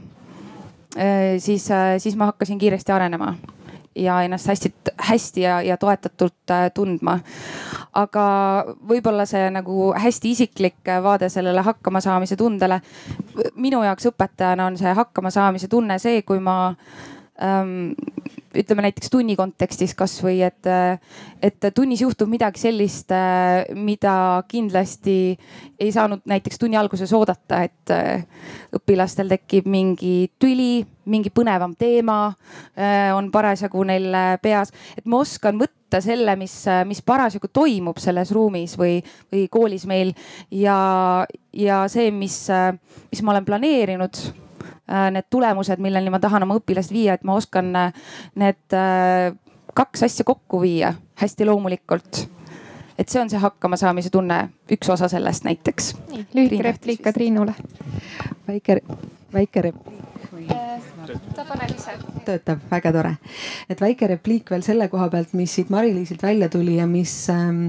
siis, 1.39 1.71
äh, 1.71 1.97
siis 1.97 2.15
ma 2.15 2.25
hakkasin 2.25 2.57
kiiresti 2.57 2.91
arenema 2.91 3.35
ja 3.95 4.21
ennast 4.21 4.47
hästi, 4.47 4.73
hästi 4.97 5.41
ja, 5.41 5.61
ja 5.61 5.77
toetatult 5.77 6.51
äh, 6.51 6.71
tundma. 6.73 7.19
aga 7.93 8.25
võib-olla 8.89 9.25
see 9.29 9.49
nagu 9.53 9.91
hästi 9.93 10.31
isiklik 10.33 10.89
vaade 11.03 11.29
sellele 11.29 11.61
hakkamasaamise 11.61 12.35
tundele. 12.35 12.81
minu 13.55 13.83
jaoks 13.83 14.09
õpetajana 14.09 14.65
on 14.65 14.77
see 14.77 14.93
hakkamasaamise 14.93 15.67
tunne 15.67 15.99
see, 15.99 16.21
kui 16.21 16.39
ma 16.39 16.75
ähm, 17.41 17.93
ütleme 18.57 18.85
näiteks 18.85 19.11
tunni 19.13 19.35
kontekstis 19.39 19.95
kasvõi, 19.97 20.39
et, 20.45 20.69
et 21.43 21.69
tunnis 21.75 22.03
juhtub 22.03 22.29
midagi 22.31 22.61
sellist, 22.61 23.13
mida 23.75 24.15
kindlasti 24.49 25.17
ei 25.79 25.91
saanud 25.93 26.23
näiteks 26.29 26.61
tunni 26.61 26.77
alguses 26.79 27.13
oodata, 27.15 27.63
et 27.65 27.93
õpilastel 28.77 29.31
tekib 29.33 29.69
mingi 29.69 30.29
tüli, 30.39 30.83
mingi 31.09 31.31
põnevam 31.33 31.73
teema 31.79 32.19
on 33.17 33.31
parasjagu 33.33 33.83
neil 33.87 34.13
peas, 34.43 34.71
et 34.97 35.07
ma 35.09 35.23
oskan 35.23 35.59
võtta 35.59 36.01
selle, 36.03 36.37
mis, 36.39 36.55
mis 36.89 37.03
parasjagu 37.05 37.49
toimub 37.53 37.99
selles 38.01 38.31
ruumis 38.33 38.77
või, 38.79 38.99
või 39.33 39.47
koolis 39.51 39.87
meil 39.89 40.13
ja, 40.49 40.77
ja 41.53 41.83
see, 41.91 42.13
mis, 42.13 42.45
mis 43.11 43.25
ma 43.25 43.35
olen 43.35 43.45
planeerinud 43.49 44.42
need 44.87 45.29
tulemused, 45.29 45.79
milleni 45.79 46.11
ma 46.11 46.19
tahan 46.19 46.43
oma 46.43 46.57
õpilast 46.59 46.91
viia, 46.91 47.15
et 47.15 47.23
ma 47.23 47.37
oskan 47.39 47.71
äh, 47.75 48.05
need 48.35 48.75
äh, 48.75 49.31
kaks 49.73 50.03
asja 50.09 50.25
kokku 50.27 50.61
viia 50.61 50.93
hästi 51.21 51.47
loomulikult 51.47 52.25
et 52.97 53.09
see 53.09 53.21
on 53.21 53.29
see 53.31 53.41
hakkamasaamise 53.41 54.11
tunne, 54.13 54.37
üks 54.71 54.89
osa 54.93 55.09
sellest 55.09 55.47
näiteks. 55.47 55.93
lühike 56.33 56.63
repliik 56.63 57.01
ka 57.01 57.13
Triinule. 57.13 57.55
väike, 58.47 58.81
väike 59.33 59.61
repliik 59.69 60.03
ta 61.35 61.45
paneb 61.47 61.73
ise. 61.75 61.95
töötab, 62.25 62.63
väga 62.71 62.91
tore. 62.95 63.13
et 63.69 63.81
väike 63.81 64.07
repliik 64.13 64.49
veel 64.53 64.63
selle 64.65 64.87
koha 64.91 65.09
pealt, 65.13 65.33
mis 65.37 65.53
siit 65.57 65.71
Mari-Liisilt 65.73 66.23
välja 66.23 66.49
tuli 66.49 66.77
ja 66.77 66.87
mis 66.87 67.13
ähm, 67.33 67.67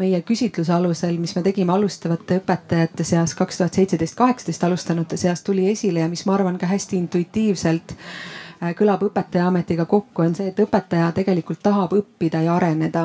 meie 0.00 0.22
küsitluse 0.26 0.74
alusel, 0.74 1.18
mis 1.22 1.36
me 1.36 1.44
tegime 1.46 1.74
alustavate 1.74 2.40
õpetajate 2.42 3.06
seas 3.06 3.36
kaks 3.38 3.60
tuhat 3.62 3.80
seitseteist, 3.80 4.18
kaheksateist 4.18 4.64
alustanute 4.68 5.16
seas 5.20 5.42
tuli 5.46 5.68
esile 5.70 6.04
ja 6.04 6.10
mis 6.12 6.26
ma 6.26 6.36
arvan 6.38 6.58
ka 6.58 6.70
hästi 6.70 6.98
intuitiivselt 6.98 7.96
äh, 8.62 8.72
kõlab 8.78 9.02
õpetajaametiga 9.06 9.84
kokku, 9.90 10.22
on 10.22 10.34
see, 10.38 10.48
et 10.52 10.60
õpetaja 10.62 11.10
tegelikult 11.16 11.62
tahab 11.62 11.92
õppida 11.96 12.42
ja 12.44 12.54
areneda. 12.56 13.04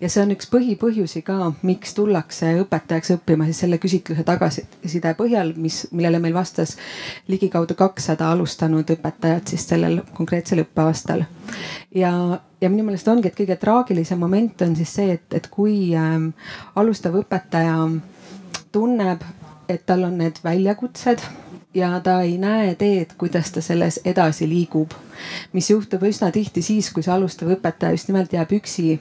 ja 0.00 0.08
see 0.08 0.22
on 0.22 0.32
üks 0.34 0.48
põhipõhjusi 0.52 1.22
ka, 1.26 1.52
miks 1.62 1.94
tullakse 1.94 2.54
õpetajaks 2.62 3.14
õppima 3.18 3.48
siis 3.48 3.62
selle 3.64 3.78
küsitluse 3.78 4.24
tagasiside 4.24 5.14
põhjal, 5.18 5.52
mis, 5.56 5.86
millele 5.92 6.20
meil 6.24 6.34
vastas 6.34 6.76
ligikaudu 7.28 7.74
kakssada 7.78 8.30
alustanud 8.32 8.90
õpetajat 8.96 9.54
siis 9.54 9.68
sellel 9.68 10.00
konkreetsel 10.14 10.64
õppeaastal. 10.64 11.24
ja, 11.94 12.12
ja 12.60 12.70
minu 12.70 12.86
meelest 12.88 13.08
ongi, 13.08 13.28
et 13.28 13.38
kõige 13.38 13.56
traagilisem 13.56 14.18
moment 14.18 14.62
on 14.62 14.76
siis 14.76 14.94
see, 15.00 15.18
et, 15.18 15.28
et 15.34 15.50
kui 15.50 15.94
ähm, 15.96 16.30
alustav 16.76 17.20
õpetaja 17.20 17.76
tunneb, 18.72 19.22
et 19.68 19.84
tal 19.86 20.08
on 20.08 20.16
need 20.18 20.40
väljakutsed 20.44 21.22
ja 21.78 22.00
ta 22.04 22.20
ei 22.22 22.38
näe 22.38 22.74
teed, 22.78 23.14
kuidas 23.18 23.52
ta 23.54 23.62
selles 23.62 24.00
edasi 24.04 24.48
liigub. 24.48 24.94
mis 25.52 25.66
juhtub 25.70 26.02
üsna 26.06 26.28
tihti 26.30 26.62
siis, 26.62 26.92
kui 26.94 27.02
see 27.02 27.10
alustav 27.10 27.48
õpetaja 27.50 27.96
just 27.96 28.06
nimelt 28.08 28.32
jääb 28.32 28.52
üksi. 28.54 29.00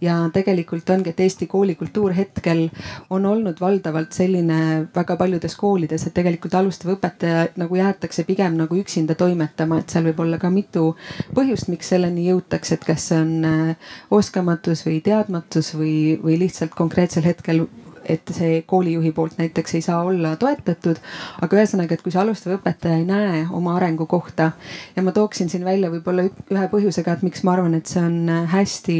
ja 0.00 0.16
tegelikult 0.32 0.90
ongi, 0.90 1.10
et 1.10 1.20
Eesti 1.20 1.46
koolikultuur 1.46 2.14
hetkel 2.14 2.68
on 3.10 3.26
olnud 3.26 3.60
valdavalt 3.60 4.12
selline 4.12 4.88
väga 4.94 5.16
paljudes 5.16 5.56
koolides, 5.56 6.06
et 6.06 6.14
tegelikult 6.14 6.54
alustav 6.54 6.94
õpetaja 6.94 7.48
nagu 7.56 7.76
jäetakse 7.76 8.24
pigem 8.24 8.54
nagu 8.60 8.78
üksinda 8.78 9.14
toimetama, 9.18 9.80
et 9.80 9.90
seal 9.90 10.06
võib 10.10 10.22
olla 10.26 10.38
ka 10.38 10.50
mitu 10.50 10.94
põhjust, 11.34 11.68
miks 11.68 11.90
selleni 11.94 12.28
jõutakse, 12.28 12.78
et 12.78 12.86
kas 12.86 13.10
see 13.10 13.18
on 13.18 13.34
äh, 13.44 13.90
oskamatus 14.10 14.86
või 14.86 15.02
teadmatus 15.02 15.74
või, 15.74 16.18
või 16.22 16.38
lihtsalt 16.44 16.74
konkreetsel 16.78 17.26
hetkel 17.26 17.66
et 18.08 18.32
see 18.34 18.62
koolijuhi 18.66 19.12
poolt 19.12 19.38
näiteks 19.38 19.74
ei 19.78 19.82
saa 19.84 20.02
olla 20.04 20.34
toetatud. 20.36 21.00
aga 21.42 21.56
ühesõnaga, 21.60 21.94
et 21.94 22.02
kui 22.02 22.12
see 22.12 22.22
alustav 22.22 22.58
õpetaja 22.58 22.98
ei 22.98 23.06
näe 23.08 23.46
oma 23.50 23.76
arengukohta 23.76 24.52
ja 24.96 25.02
ma 25.02 25.12
tooksin 25.12 25.48
siin 25.48 25.64
välja 25.64 25.90
võib-olla 25.92 26.28
ühe 26.28 26.68
põhjusega, 26.72 27.18
et 27.18 27.26
miks 27.26 27.44
ma 27.44 27.56
arvan, 27.56 27.74
et 27.78 27.86
see 27.86 28.04
on 28.04 28.46
hästi 28.52 28.98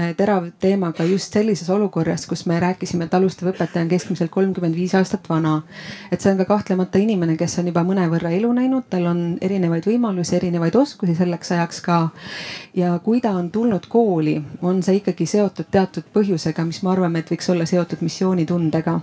Äh, 0.00 0.14
terav 0.16 0.46
teema 0.62 0.92
ka 0.96 1.04
just 1.04 1.34
sellises 1.34 1.68
olukorras, 1.70 2.22
kus 2.30 2.44
me 2.46 2.56
rääkisime, 2.62 3.04
et 3.08 3.14
alustav 3.14 3.50
õpetaja 3.50 3.82
on 3.84 3.88
keskmiselt 3.90 4.30
kolmkümmend 4.32 4.76
viis 4.78 4.94
aastat 4.94 5.26
vana. 5.28 5.62
et 6.12 6.20
see 6.20 6.30
on 6.30 6.38
ka 6.38 6.44
kahtlemata 6.46 6.98
inimene, 6.98 7.36
kes 7.36 7.58
on 7.58 7.66
juba 7.68 7.82
mõnevõrra 7.84 8.30
elu 8.36 8.52
näinud, 8.54 8.86
tal 8.88 9.08
on 9.10 9.20
erinevaid 9.42 9.84
võimalusi, 9.90 10.36
erinevaid 10.38 10.76
oskusi 10.76 11.16
selleks 11.18 11.52
ajaks 11.52 11.80
ka. 11.84 11.98
ja 12.74 12.98
kui 13.04 13.20
ta 13.20 13.34
on 13.36 13.50
tulnud 13.50 13.88
kooli, 13.88 14.36
on 14.62 14.82
see 14.82 15.00
ikkagi 15.02 15.26
seotud 15.26 15.68
teatud 15.70 16.06
põhjusega, 16.14 16.64
mis 16.64 16.82
me 16.82 16.94
arvame, 16.94 17.18
et 17.24 17.34
võiks 17.34 17.50
olla 17.50 17.66
seotud 17.66 18.00
missioonitundega. 18.10 19.00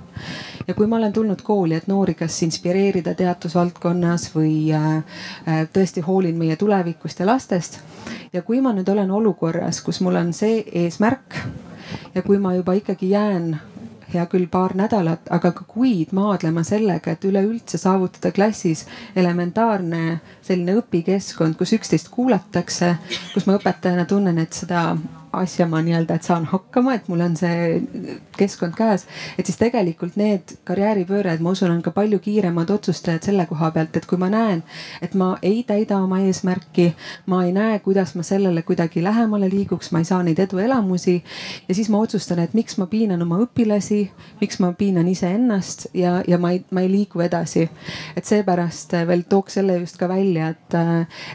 ja 0.68 0.74
kui 0.76 0.88
ma 0.88 0.98
olen 0.98 1.14
tulnud 1.14 1.42
kooli, 1.44 1.76
et 1.80 1.88
noori 1.88 2.14
kas 2.20 2.42
inspireerida 2.44 3.14
teadusvaldkonnas 3.16 4.26
või 4.36 4.74
äh, 4.76 4.98
äh, 5.48 5.62
tõesti 5.74 6.04
hoolin 6.04 6.36
meie 6.36 6.56
tulevikust 6.60 7.24
ja 7.24 7.30
lastest 7.30 7.80
ja 8.34 8.42
kui 8.42 8.60
ma 8.62 8.74
nüüd 8.76 8.90
olen 8.92 9.12
olukorras, 9.12 9.80
kus 9.82 10.02
mul 10.04 10.20
on 10.20 10.34
see 10.36 10.60
eesmärk 10.84 11.40
ja 12.16 12.22
kui 12.22 12.38
ma 12.38 12.54
juba 12.58 12.76
ikkagi 12.76 13.14
jään 13.16 13.54
hea 14.14 14.24
küll 14.32 14.48
paar 14.52 14.72
nädalat, 14.80 15.28
aga 15.32 15.52
ka 15.52 15.66
kuid 15.68 16.14
maadlema 16.16 16.64
sellega, 16.64 17.12
et 17.12 17.26
üleüldse 17.28 17.80
saavutada 17.80 18.32
klassis 18.36 18.86
elementaarne 19.20 20.20
selline 20.42 20.78
õpikeskkond, 20.82 21.58
kus 21.60 21.74
üksteist 21.76 22.12
kuulatakse, 22.14 22.94
kus 23.34 23.48
ma 23.48 23.58
õpetajana 23.60 24.08
tunnen, 24.08 24.40
et 24.40 24.56
seda 24.56 24.94
asja 25.34 25.68
ma 25.68 25.82
nii-öelda, 25.84 26.16
et 26.16 26.24
saan 26.24 26.46
hakkama, 26.48 26.94
et 26.96 27.08
mul 27.12 27.22
on 27.22 27.36
see 27.38 28.18
keskkond 28.38 28.76
käes. 28.78 29.06
et 29.38 29.46
siis 29.46 29.58
tegelikult 29.60 30.16
need 30.16 30.56
karjääripööred, 30.68 31.42
ma 31.44 31.52
usun, 31.56 31.72
on 31.72 31.82
ka 31.82 31.92
palju 31.92 32.20
kiiremad 32.24 32.70
otsustajad 32.70 33.26
selle 33.28 33.46
koha 33.50 33.72
pealt, 33.76 33.98
et 33.98 34.06
kui 34.06 34.18
ma 34.18 34.30
näen, 34.32 34.64
et 35.02 35.14
ma 35.14 35.36
ei 35.42 35.64
täida 35.68 36.00
oma 36.04 36.20
eesmärki, 36.26 36.94
ma 37.26 37.44
ei 37.46 37.52
näe, 37.56 37.80
kuidas 37.84 38.16
ma 38.16 38.24
sellele 38.24 38.62
kuidagi 38.68 39.04
lähemale 39.04 39.50
liiguks, 39.50 39.92
ma 39.92 40.02
ei 40.04 40.10
saa 40.10 40.22
neid 40.24 40.40
eduelamusi. 40.40 41.24
ja 41.68 41.76
siis 41.76 41.90
ma 41.90 42.00
otsustan, 42.00 42.40
et 42.40 42.54
miks 42.54 42.78
ma 42.78 42.88
piinan 42.88 43.22
oma 43.22 43.42
õpilasi, 43.44 44.02
miks 44.42 44.60
ma 44.64 44.72
piinan 44.74 45.08
iseennast 45.08 45.88
ja, 45.94 46.22
ja 46.28 46.38
ma 46.38 46.52
ei, 46.56 46.64
ma 46.72 46.82
ei 46.82 46.92
liigu 46.92 47.22
edasi. 47.22 47.70
et 48.16 48.26
seepärast 48.26 48.94
veel 49.08 49.26
tooks 49.30 49.60
selle 49.60 49.78
just 49.80 49.98
ka 49.98 50.08
välja, 50.10 50.50
et, 50.56 50.80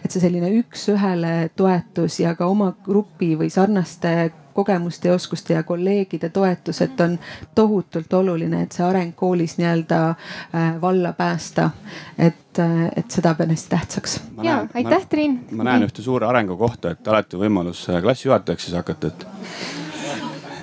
et 0.05 0.11
see 0.11 0.23
selline 0.23 0.49
üks-ühele 0.63 1.51
toetus 1.57 2.21
ja 2.21 2.35
ka 2.39 2.47
oma 2.47 2.73
grupi 2.85 3.35
või 3.39 3.51
sarnast 3.51 3.82
sarnaste 3.83 4.33
kogemuste 4.53 5.09
ja 5.09 5.15
oskuste 5.15 5.55
ja 5.55 5.63
kolleegide 5.63 6.29
toetused 6.29 7.01
on 7.01 7.19
tohutult 7.55 8.13
oluline, 8.13 8.63
et 8.63 8.73
see 8.73 8.85
areng 8.85 9.15
koolis 9.17 9.57
nii-öelda 9.59 10.01
äh, 10.11 10.81
valla 10.81 11.13
päästa. 11.13 11.71
et, 12.19 12.59
äh, 12.59 12.91
et 12.97 13.11
seda 13.11 13.35
pean 13.35 13.51
hästi 13.51 13.71
tähtsaks. 13.71 14.21
ja 14.43 14.67
aitäh, 14.75 15.07
Triin. 15.07 15.45
ma 15.51 15.65
näen 15.65 15.83
ühte 15.89 16.03
suure 16.03 16.27
arengukohta, 16.27 16.91
et 16.91 17.09
alati 17.09 17.37
võimalus 17.37 17.89
äh, 17.89 18.03
klassijuhatajaks 18.03 18.65
siis 18.65 18.77
hakata, 18.77 19.07
et, 19.07 19.27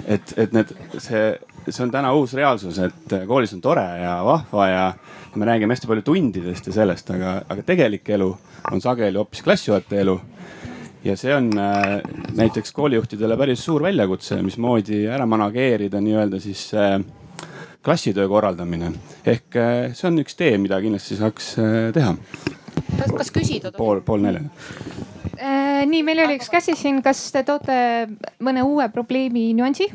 et, 0.05 0.33
et 0.37 0.53
need, 0.53 0.75
see, 0.97 1.39
see 1.69 1.83
on 1.83 1.91
täna 1.91 2.13
uus 2.13 2.33
reaalsus, 2.33 2.77
et 2.79 3.17
koolis 3.27 3.53
on 3.57 3.61
tore 3.61 3.87
ja 4.03 4.19
vahva 4.23 4.67
ja 4.69 4.93
me 5.35 5.45
räägime 5.45 5.73
hästi 5.73 5.89
palju 5.89 6.05
tundidest 6.05 6.67
ja 6.67 6.73
sellest, 6.73 7.09
aga, 7.09 7.41
aga 7.49 7.65
tegelik 7.65 8.09
elu 8.09 8.35
on 8.71 8.81
sageli 8.81 9.17
hoopis 9.17 9.41
klassijuhataja 9.41 10.05
elu 10.05 10.19
ja 11.03 11.15
see 11.17 11.35
on 11.35 11.51
äh, 11.57 12.01
näiteks 12.35 12.71
koolijuhtidele 12.71 13.37
päris 13.37 13.63
suur 13.65 13.83
väljakutse, 13.83 14.41
mismoodi 14.43 15.05
ära 15.07 15.25
manageerida 15.25 16.01
nii-öelda 16.03 16.39
siis 16.43 16.65
äh, 16.73 16.99
klassitöö 17.83 18.27
korraldamine. 18.27 18.91
ehk 19.25 19.55
äh, 19.55 19.93
see 19.93 20.07
on 20.07 20.19
üks 20.19 20.35
tee, 20.35 20.57
mida 20.57 20.81
kindlasti 20.81 21.15
saaks 21.19 21.55
teha. 21.95 22.15
kas, 22.97 23.15
kas 23.17 23.31
küsida? 23.31 23.71
pool, 23.77 24.01
pool 24.01 24.23
neljani 24.25 24.49
äh,. 25.37 25.85
nii, 25.87 26.03
meil 26.03 26.25
oli 26.25 26.39
üks 26.39 26.51
käsi 26.51 26.75
siin, 26.75 27.01
kas 27.03 27.29
te 27.31 27.43
toote 27.47 27.79
mõne 28.43 28.63
uue 28.67 28.89
probleemi 28.91 29.53
nüansi? 29.55 29.87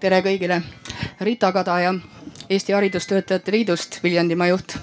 tere 0.00 0.22
kõigile, 0.24 0.62
Rita 1.20 1.52
Kadaja 1.52 1.92
Eesti 2.50 2.72
Haridustöötajate 2.72 3.52
Liidust, 3.52 4.00
Viljandimaa 4.02 4.48
juht 4.48 4.78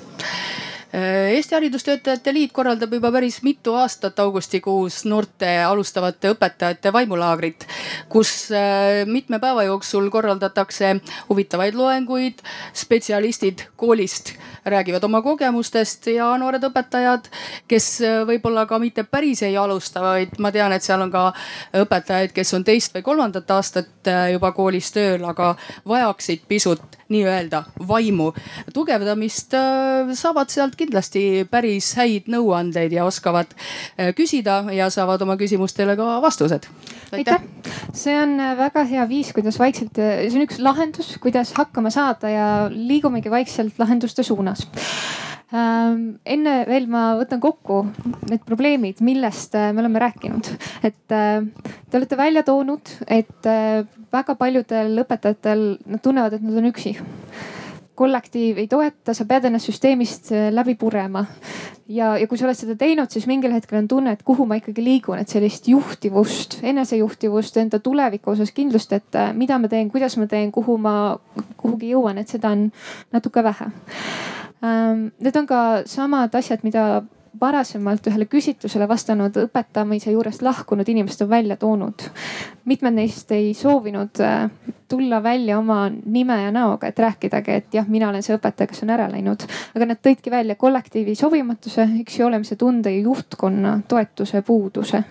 Eesti 0.94 1.56
Haridustöötajate 1.56 2.32
Liit 2.34 2.52
korraldab 2.56 2.94
juba 2.94 3.10
päris 3.12 3.42
mitu 3.44 3.74
aastat 3.76 4.20
augustikuus 4.24 5.02
noorte 5.06 5.50
alustavate 5.68 6.32
õpetajate 6.32 6.94
vaimulaagrit, 6.96 7.66
kus 8.10 8.32
äh, 8.56 9.04
mitme 9.06 9.40
päeva 9.44 9.66
jooksul 9.68 10.08
korraldatakse 10.10 10.96
huvitavaid 11.30 11.76
loenguid. 11.76 12.40
spetsialistid 12.74 13.66
koolist 13.76 14.32
räägivad 14.68 15.04
oma 15.08 15.22
kogemustest 15.26 16.08
ja 16.14 16.30
noored 16.38 16.64
õpetajad, 16.70 17.32
kes 17.68 17.90
äh, 18.02 18.20
võib-olla 18.28 18.66
ka 18.70 18.80
mitte 18.84 19.04
päris 19.04 19.44
ei 19.48 19.58
alusta, 19.58 20.04
vaid 20.04 20.38
ma 20.44 20.52
tean, 20.52 20.76
et 20.76 20.86
seal 20.86 21.02
on 21.06 21.14
ka 21.14 21.30
õpetajaid, 21.84 22.36
kes 22.36 22.54
on 22.58 22.68
teist 22.68 22.96
või 22.96 23.06
kolmandat 23.06 23.52
aastat 23.52 24.12
juba 24.32 24.52
koolis 24.56 24.92
tööl, 24.96 25.26
aga 25.28 25.56
vajaksid 25.88 26.46
pisut 26.48 26.98
nii-öelda 27.10 27.64
vaimu 27.88 28.32
tugevdamist, 28.74 29.54
saavad 30.20 30.52
sealt 30.52 30.76
kindlasti 30.80 31.46
päris 31.52 31.94
häid 31.98 32.28
nõuandeid 32.32 32.94
ja 32.96 33.06
oskavad 33.08 33.54
äh, 33.56 34.12
küsida 34.18 34.60
ja 34.76 34.90
saavad 34.94 35.24
oma 35.24 35.38
küsimustele 35.40 35.96
ka 36.00 36.18
vastused. 36.24 36.68
aitäh, 37.16 37.44
see 37.96 38.16
on 38.20 38.36
äh, 38.40 38.56
väga 38.60 38.84
hea 38.90 39.08
viis, 39.10 39.32
kuidas 39.36 39.60
vaikselt, 39.60 40.00
äh, 40.00 40.26
see 40.28 40.42
on 40.42 40.48
üks 40.48 40.60
lahendus, 40.64 41.14
kuidas 41.24 41.54
hakkama 41.58 41.92
saada 41.94 42.32
ja 42.32 42.48
liigumegi 42.74 43.32
vaikselt 43.32 43.80
lahenduste 43.80 44.24
suunas 44.28 44.57
ähm, 45.54 46.18
enne 46.26 46.56
veel 46.70 46.88
ma 46.92 47.10
võtan 47.20 47.42
kokku 47.44 47.84
need 48.30 48.44
probleemid, 48.48 49.04
millest 49.06 49.56
me 49.58 49.84
oleme 49.84 50.02
rääkinud. 50.04 50.52
et 50.84 51.04
te 51.08 52.00
olete 52.00 52.18
välja 52.18 52.44
toonud, 52.48 52.96
et 53.08 53.52
väga 54.12 54.36
paljudel 54.40 55.04
õpetajatel, 55.04 55.70
nad 55.86 56.04
tunnevad, 56.04 56.38
et 56.38 56.44
nad 56.44 56.60
on 56.60 56.72
üksi 56.72 56.98
kollektiiv 57.98 58.60
ei 58.62 58.68
toeta, 58.70 59.14
sa 59.18 59.26
pead 59.26 59.48
ennast 59.50 59.70
süsteemist 59.70 60.32
äh, 60.36 60.48
läbi 60.54 60.76
purema. 60.78 61.26
ja, 61.90 62.18
ja 62.20 62.28
kui 62.28 62.38
sa 62.38 62.46
oled 62.46 62.60
seda 62.60 62.76
teinud, 62.78 63.10
siis 63.14 63.26
mingil 63.30 63.54
hetkel 63.56 63.80
on 63.80 63.88
tunne, 63.90 64.14
et 64.14 64.24
kuhu 64.28 64.46
ma 64.46 64.58
ikkagi 64.60 64.84
liigun, 64.84 65.22
et 65.22 65.32
sellist 65.32 65.70
juhtivust, 65.72 66.60
enesejuhtivust, 66.68 67.58
enda 67.64 67.80
tuleviku 67.84 68.34
osas 68.36 68.52
kindlust, 68.56 68.94
et 68.94 69.18
äh, 69.18 69.32
mida 69.38 69.58
ma 69.62 69.72
teen, 69.72 69.90
kuidas 69.94 70.18
ma 70.22 70.28
teen, 70.30 70.52
kuhu 70.54 70.78
ma 70.82 70.94
kuhugi 71.58 71.94
jõuan, 71.96 72.20
et 72.22 72.30
seda 72.30 72.54
on 72.54 72.68
natuke 73.16 73.44
vähe. 73.44 73.72
Ähm, 74.64 75.12
need 75.20 75.36
on 75.36 75.48
ka 75.48 75.62
samad 75.86 76.36
asjad, 76.36 76.64
mida 76.66 77.04
varasemalt 77.42 78.08
ühele 78.10 78.26
küsitlusele 78.26 78.88
vastanud 78.90 79.36
õpetamise 79.44 80.12
juurest 80.14 80.42
lahkunud 80.42 80.88
inimesed 80.90 81.22
on 81.26 81.30
välja 81.30 81.58
toonud. 81.58 82.08
mitmed 82.66 82.94
neist 82.94 83.32
ei 83.32 83.54
soovinud 83.54 84.20
äh, 84.20 84.50
tulla 84.88 85.22
välja 85.24 85.60
oma 85.60 85.92
nime 86.06 86.42
ja 86.42 86.52
näoga, 86.52 86.88
et 86.88 87.00
rääkidagi, 87.00 87.52
et 87.52 87.74
jah, 87.74 87.88
mina 87.88 88.10
olen 88.10 88.24
see 88.24 88.36
õpetaja, 88.36 88.68
kes 88.68 88.84
on 88.84 88.90
ära 88.90 89.08
läinud. 89.12 89.46
aga 89.76 89.86
nad 89.86 90.02
tõidki 90.04 90.32
välja 90.32 90.56
kollektiivi 90.56 91.16
sobimatuse, 91.16 91.88
üksi 92.02 92.24
olemise 92.24 92.56
tunde 92.56 92.92
ja 92.92 93.02
juhtkonna 93.02 93.80
toetuse 93.88 94.42
puuduse. 94.42 95.04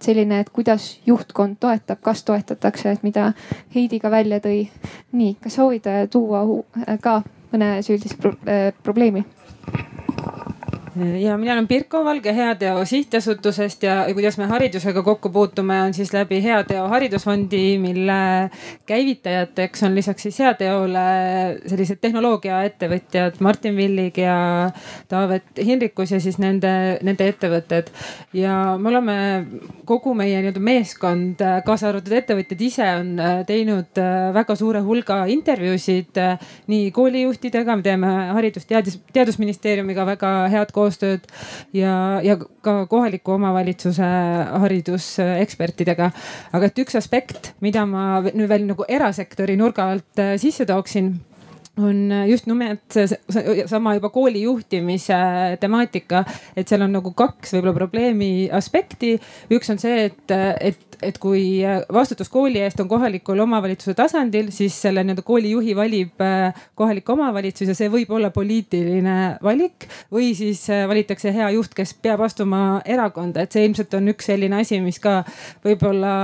selline, 0.00 0.40
et 0.40 0.50
kuidas 0.50 0.98
juhtkond 1.06 1.56
toetab, 1.60 2.00
kas 2.02 2.24
toetatakse, 2.24 2.90
et 2.90 3.02
mida 3.02 3.32
Heidi 3.74 4.00
ka 4.00 4.10
välja 4.10 4.40
tõi. 4.40 4.68
nii, 5.12 5.36
kas 5.40 5.54
soovid 5.54 5.88
tuua 6.10 6.44
ka 7.00 7.22
mõne 7.52 7.74
süüdise 7.86 8.16
pro 8.20 8.34
äh, 8.48 8.72
probleemi? 8.82 9.24
Ja 10.96 11.38
mina 11.38 11.52
olen 11.52 11.68
Pirko 11.68 12.04
Valge 12.04 12.34
Heateo 12.36 12.84
Sihtasutusest 12.84 13.82
ja 13.82 14.04
kuidas 14.12 14.36
me 14.38 14.46
haridusega 14.46 15.02
kokku 15.02 15.30
puutume, 15.32 15.82
on 15.82 15.94
siis 15.94 16.12
läbi 16.12 16.42
Heateo 16.42 16.88
Haridusfondi, 16.88 17.78
mille 17.78 18.50
käivitajateks 18.86 19.82
on 19.82 19.94
lisaks 19.94 20.22
siis 20.22 20.38
Heateole 20.38 21.04
sellised 21.66 21.96
tehnoloogiaettevõtjad 22.00 23.40
Martin 23.40 23.76
Villig 23.76 24.18
ja 24.20 24.34
Taavet 25.08 25.62
Hinrikus 25.64 26.12
ja 26.12 26.20
siis 26.20 26.36
nende, 26.38 26.98
nende 27.02 27.28
ettevõtted. 27.28 27.88
ja 28.32 28.76
me 28.78 28.88
oleme 28.88 29.16
kogu 29.88 30.14
meie 30.14 30.42
nii-öelda 30.42 30.60
meeskond, 30.60 31.40
kaasa 31.64 31.88
arvatud 31.88 32.12
ettevõtjad 32.20 32.66
ise 32.68 32.90
on 32.98 33.16
teinud 33.48 34.02
väga 34.34 34.56
suure 34.60 34.84
hulga 34.84 35.22
intervjuusid 35.32 36.20
nii 36.68 36.90
koolijuhtidega, 36.92 37.76
me 37.76 37.82
teeme 37.82 38.12
haridus-teadus, 38.36 39.00
teadusministeeriumiga 39.12 40.04
väga 40.06 40.36
head 40.52 40.68
koostööd 40.72 40.81
koostööd 40.82 41.26
ja, 41.76 41.94
ja 42.26 42.36
ka 42.66 42.82
kohaliku 42.90 43.36
omavalitsuse 43.38 44.12
haridusekspertidega. 44.66 46.12
aga 46.52 46.70
et 46.70 46.84
üks 46.84 46.98
aspekt, 46.98 47.52
mida 47.64 47.86
ma 47.86 48.22
nüüd 48.28 48.50
veel 48.50 48.66
nagu 48.68 48.86
erasektori 48.88 49.56
nurga 49.60 49.92
alt 49.94 50.22
äh, 50.22 50.34
sisse 50.42 50.66
tooksin 50.68 51.14
on 51.80 52.12
just 52.28 52.46
nimelt 52.46 52.92
seesama 52.92 53.94
juba 53.96 54.10
kooli 54.12 54.42
juhtimise 54.42 55.16
temaatika, 55.60 56.24
et 56.56 56.68
seal 56.68 56.84
on 56.84 56.92
nagu 56.98 57.14
kaks 57.16 57.54
võib-olla 57.56 57.76
probleemi 57.76 58.32
aspekti. 58.52 59.14
üks 59.52 59.72
on 59.72 59.80
see, 59.80 60.10
et, 60.10 60.34
et 60.60 60.92
et 61.02 61.18
kui 61.18 61.62
vastutus 61.92 62.30
kooli 62.32 62.60
eest 62.62 62.80
on 62.82 62.88
kohalikul 62.90 63.40
omavalitsuse 63.44 63.94
tasandil, 63.98 64.50
siis 64.54 64.74
selle 64.84 65.02
nii-öelda 65.04 65.24
koolijuhi 65.26 65.74
valib 65.76 66.22
äh, 66.22 66.62
kohalik 66.78 67.08
omavalitsus 67.10 67.72
ja 67.72 67.76
see 67.76 67.90
võib 67.92 68.12
olla 68.14 68.30
poliitiline 68.34 69.16
valik. 69.42 69.88
või 70.12 70.32
siis 70.38 70.64
äh, 70.70 70.84
valitakse 70.88 71.32
hea 71.34 71.50
juht, 71.56 71.74
kes 71.74 71.94
peab 72.02 72.22
astuma 72.26 72.80
erakonda, 72.84 73.42
et 73.42 73.54
see 73.54 73.66
ilmselt 73.66 73.94
on 73.98 74.12
üks 74.14 74.30
selline 74.30 74.60
asi, 74.62 74.80
mis 74.84 75.00
ka 75.02 75.22
võib-olla, 75.64 76.14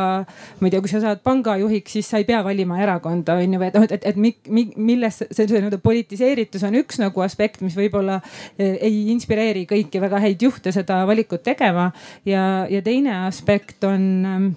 ma 0.61 0.69
ei 0.69 0.75
tea, 0.75 0.83
kui 0.85 0.93
sa 0.93 1.03
saad 1.03 1.23
pangajuhiks, 1.27 1.99
siis 1.99 2.11
sa 2.11 2.23
ei 2.23 2.29
pea 2.29 2.43
valima 2.47 2.79
erakonda 2.83 3.39
on 3.39 3.59
ju, 3.59 3.63
et 3.67 3.79
noh, 3.79 3.87
et, 3.89 3.97
et, 3.99 4.07
et 4.13 4.79
milles 4.79 5.23
see, 5.39 5.49
see 5.49 5.63
nii-öelda 5.63 5.81
politiseeritus 5.83 6.67
on 6.69 6.79
üks 6.83 7.01
nagu 7.03 7.25
aspekt, 7.25 7.63
mis 7.65 7.77
võib-olla 7.79 8.21
ei 8.59 9.09
inspireeri 9.15 9.65
kõiki 9.71 10.03
väga 10.03 10.23
häid 10.25 10.43
juhte 10.49 10.73
seda 10.75 11.03
valikut 11.09 11.45
tegema. 11.47 11.91
ja, 12.29 12.67
ja 12.71 12.83
teine 12.83 13.15
aspekt 13.27 13.85
on 13.85 14.09
ähm, 14.27 14.49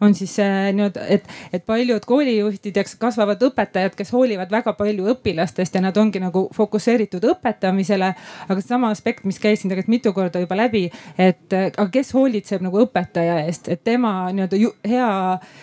on 0.00 0.14
siis 0.14 0.36
nii-öelda, 0.72 1.06
et, 1.08 1.24
et 1.52 1.64
paljud 1.66 2.04
koolijuhtid 2.06 2.76
ja 2.76 2.84
kasvavad 2.98 3.42
õpetajad, 3.42 3.94
kes 3.96 4.12
hoolivad 4.12 4.50
väga 4.52 4.72
palju 4.76 5.08
õpilastest 5.12 5.76
ja 5.76 5.82
nad 5.84 5.96
ongi 5.96 6.20
nagu 6.20 6.46
fokusseeritud 6.54 7.24
õpetamisele. 7.32 8.12
aga 8.48 8.60
seesama 8.60 8.90
aspekt, 8.90 9.24
mis 9.24 9.38
käis 9.40 9.60
siin 9.60 9.72
tegelikult 9.72 9.92
mitu 9.92 10.12
korda 10.16 10.40
juba 10.40 10.56
läbi, 10.56 10.86
et 11.18 11.52
aga 11.52 11.88
kes 11.92 12.12
hoolitseb 12.16 12.64
nagu 12.64 12.80
õpetaja 12.84 13.38
eest, 13.46 13.68
et 13.72 13.84
tema 13.84 14.30
nii-öelda 14.32 14.60
hea, 14.88 15.10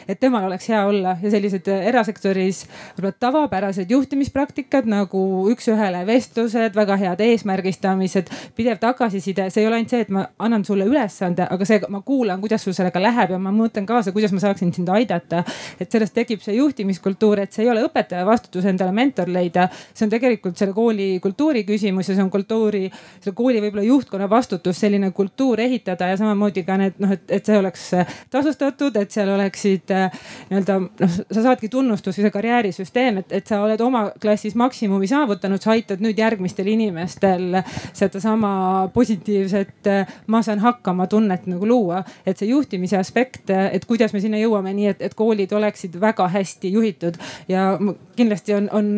et 0.08 0.20
temal 0.20 0.48
oleks 0.50 0.70
hea 0.70 0.86
olla 0.86 1.18
ja 1.22 1.34
sellised 1.34 1.68
erasektoris 1.74 2.66
võib-olla 2.98 3.14
tavapärased 3.20 3.92
juhtimispraktikad 3.92 4.53
nagu 4.90 5.50
üks-ühele 5.52 6.04
vestlused, 6.08 6.76
väga 6.76 6.98
head 6.98 7.22
eesmärgistamised, 7.24 8.30
pidev 8.56 8.80
tagasiside, 8.82 9.50
see 9.50 9.64
ei 9.64 9.68
ole 9.68 9.80
ainult 9.80 9.94
see, 9.94 10.02
et 10.06 10.10
ma 10.14 10.26
annan 10.40 10.66
sulle 10.66 10.86
ülesande, 10.90 11.48
aga 11.50 11.66
see, 11.66 11.80
ma 11.90 12.02
kuulan, 12.06 12.42
kuidas 12.42 12.64
sul 12.64 12.76
sellega 12.76 13.02
läheb 13.02 13.34
ja 13.36 13.40
ma 13.42 13.54
mõtlen 13.56 13.88
kaasa, 13.90 14.14
kuidas 14.16 14.34
ma 14.34 14.42
saaksin 14.44 14.74
sind 14.74 14.90
aidata. 14.90 15.44
et 15.80 15.92
sellest 15.92 16.14
tekib 16.14 16.42
see 16.42 16.56
juhtimiskultuur, 16.56 17.40
et 17.44 17.54
see 17.54 17.64
ei 17.66 17.72
ole 17.72 17.84
õpetaja 17.88 18.26
vastutus 18.26 18.66
endale 18.66 18.92
mentor 18.92 19.30
leida, 19.30 19.68
see 19.94 20.06
on 20.06 20.14
tegelikult 20.14 20.58
selle 20.58 20.74
kooli 20.74 21.20
kultuuri 21.24 21.64
küsimus 21.68 22.10
ja 22.10 22.16
see 22.16 22.24
on 22.24 22.32
kultuuri, 22.34 22.90
selle 23.22 23.36
kooli 23.36 23.62
võib-olla 23.64 23.86
juhtkonna 23.88 24.30
vastutus 24.30 24.80
selline 24.80 25.12
kultuur 25.12 25.60
ehitada 25.64 26.12
ja 26.12 26.18
samamoodi 26.20 26.64
ka 26.68 26.78
need 26.80 27.00
noh, 27.04 27.14
et, 27.16 27.26
et 27.30 27.46
see 27.46 27.58
oleks 27.58 27.90
tasustatud, 28.34 28.96
et 29.00 29.12
seal 29.12 29.30
oleksid 29.34 29.94
nii-öelda 29.94 30.80
noh, 30.84 31.18
sa 31.24 31.46
saadki 31.50 31.70
tunnustust 31.72 32.20
või 32.20 32.28
see 32.28 32.36
karjäärisüsteem, 32.38 33.22
et, 33.24 33.36
et 33.40 33.48
sa 33.48 33.62
oled 33.64 33.82
oma 33.84 34.06
klassis 34.44 34.56
maksimumi 34.56 35.08
saavutanud, 35.08 35.62
sa 35.62 35.72
aitad 35.72 36.02
nüüd 36.04 36.18
järgmistel 36.20 36.68
inimestel 36.68 37.62
sedasama 37.96 38.90
positiivset 38.94 39.88
ma 40.28 40.42
saan 40.44 40.60
hakkama 40.60 41.08
tunnet 41.08 41.48
nagu 41.48 41.68
luua. 41.68 42.04
et 42.26 42.38
see 42.38 42.50
juhtimise 42.50 42.98
aspekt, 42.98 43.50
et 43.50 43.86
kuidas 43.86 44.14
me 44.14 44.20
sinna 44.20 44.38
jõuame, 44.38 44.74
nii 44.74 44.88
et, 44.88 45.02
et 45.02 45.14
koolid 45.14 45.52
oleksid 45.52 45.96
väga 46.02 46.28
hästi 46.28 46.72
juhitud 46.72 47.16
ja 47.48 47.78
kindlasti 48.16 48.54
on, 48.54 48.70
on 48.72 48.92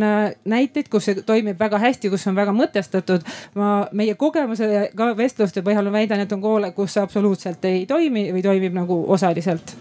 näiteid, 0.45 0.89
kus 0.89 1.05
see 1.05 1.21
toimib 1.21 1.59
väga 1.59 1.77
hästi, 1.77 2.09
kus 2.09 2.27
on 2.27 2.35
väga 2.35 2.51
mõtestatud. 2.51 3.21
ma 3.55 3.87
meie 3.91 4.15
kogemuse 4.15 4.89
ka 4.95 5.13
vestluste 5.17 5.61
põhjal 5.61 5.91
väidan, 5.91 6.19
et 6.19 6.31
on 6.31 6.41
koole, 6.41 6.71
kus 6.71 6.93
see 6.93 7.03
absoluutselt 7.03 7.65
ei 7.65 7.85
toimi 7.85 8.31
või 8.33 8.41
toimib 8.41 8.73
nagu 8.73 9.03
osaliselt. 9.07 9.75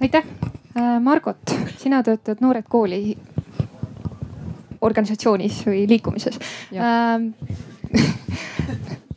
aitäh, 0.00 0.24
Margot, 1.00 1.54
sina 1.78 2.02
töötad 2.02 2.40
Noored 2.40 2.66
Kooli 2.68 3.16
organisatsioonis 4.82 5.62
või 5.66 5.86
liikumises 5.90 6.38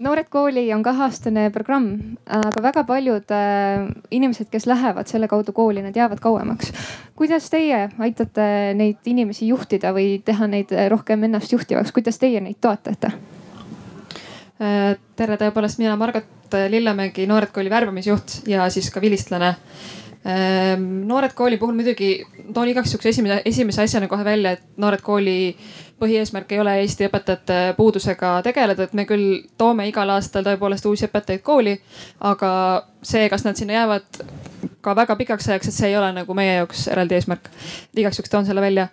noored 0.05 0.28
kooli 0.30 0.74
on 0.74 0.84
kaheaastane 0.84 1.49
programm, 1.53 2.18
aga 2.26 2.61
väga 2.63 2.84
paljud 2.88 3.32
äh, 3.34 3.86
inimesed, 4.11 4.49
kes 4.51 4.68
lähevad 4.70 5.09
selle 5.09 5.30
kaudu 5.32 5.53
kooli, 5.55 5.84
nad 5.86 5.95
jäävad 5.95 6.20
kauemaks. 6.24 6.74
kuidas 7.16 7.49
teie 7.49 7.89
aitate 7.99 8.74
neid 8.76 8.97
inimesi 9.05 9.47
juhtida 9.47 9.93
või 9.95 10.20
teha 10.26 10.47
neid 10.51 10.74
rohkem 10.91 11.24
ennast 11.24 11.53
juhtivaks, 11.53 11.91
kuidas 11.95 12.20
teie 12.20 12.41
neid 12.43 12.59
toetate? 12.61 13.13
tere, 14.55 15.36
tõepoolest 15.36 15.82
mina 15.82 15.97
Margot 15.99 16.55
Lillemägi, 16.70 17.26
Noored 17.28 17.51
Kooli 17.51 17.70
värbamisjuht 17.70 18.45
ja 18.47 18.70
siis 18.72 18.88
ka 18.93 19.01
vilistlane 19.03 19.49
noored 21.05 21.34
kooli 21.38 21.57
puhul 21.61 21.76
muidugi 21.78 22.09
toon 22.53 22.69
igaks 22.71 22.93
juhuks 22.93 23.05
esimese, 23.11 23.41
esimese 23.45 23.84
asjana 23.84 24.07
kohe 24.09 24.26
välja, 24.26 24.55
et 24.55 24.63
Noored 24.82 25.03
Kooli 25.05 25.55
põhieesmärk 26.01 26.51
ei 26.51 26.59
ole 26.59 26.73
Eesti 26.82 27.05
õpetajate 27.07 27.59
puudusega 27.78 28.39
tegeleda, 28.43 28.88
et 28.88 28.95
me 28.97 29.05
küll 29.05 29.43
toome 29.57 29.86
igal 29.88 30.09
aastal 30.15 30.43
tõepoolest 30.47 30.88
uusi 30.89 31.05
õpetajaid 31.05 31.43
kooli. 31.45 31.76
aga 32.19 32.49
see, 33.03 33.30
kas 33.30 33.45
nad 33.45 33.55
sinna 33.55 33.78
jäävad 33.78 34.21
ka 34.82 34.95
väga 34.95 35.15
pikaks 35.15 35.49
ajaks, 35.49 35.69
et 35.69 35.78
see 35.78 35.91
ei 35.93 35.97
ole 35.97 36.11
nagu 36.13 36.34
meie 36.34 36.55
jaoks 36.57 36.88
eraldi 36.88 37.19
eesmärk. 37.19 37.49
igaks 37.95 38.19
juhuks 38.19 38.34
toon 38.34 38.45
selle 38.45 38.61
välja. 38.61 38.88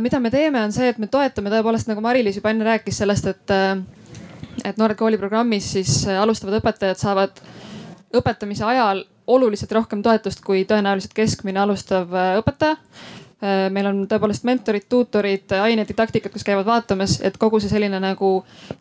mida 0.00 0.20
me 0.20 0.30
teeme, 0.30 0.62
on 0.62 0.72
see, 0.72 0.88
et 0.88 0.98
me 0.98 1.06
toetame 1.06 1.50
tõepoolest 1.50 1.90
nagu 1.90 2.00
Mari-Liis 2.00 2.38
juba 2.38 2.50
enne 2.50 2.64
rääkis 2.64 3.02
sellest, 3.02 3.26
et, 3.26 3.50
et 4.64 4.76
Noored 4.78 4.96
Kooli 4.96 5.18
programmis 5.18 5.72
siis 5.72 6.06
alustavad 6.06 6.62
õpetajad 6.62 6.98
saavad 6.98 7.42
õpetamise 8.14 8.64
ajal 8.64 9.04
oluliselt 9.32 9.72
rohkem 9.72 10.02
toetust 10.04 10.44
kui 10.44 10.64
tõenäoliselt 10.68 11.14
keskmine 11.16 11.62
alustav 11.62 12.12
õpetaja 12.42 12.76
meil 13.74 13.88
on 13.90 14.04
tõepoolest 14.06 14.44
mentorid, 14.46 14.84
tuutorid, 14.90 15.50
ainedidaktikad, 15.58 16.30
kes 16.30 16.44
käivad 16.46 16.66
vaatamas, 16.66 17.16
et 17.26 17.34
kogu 17.42 17.58
see 17.60 17.72
selline 17.72 17.98
nagu 18.02 18.30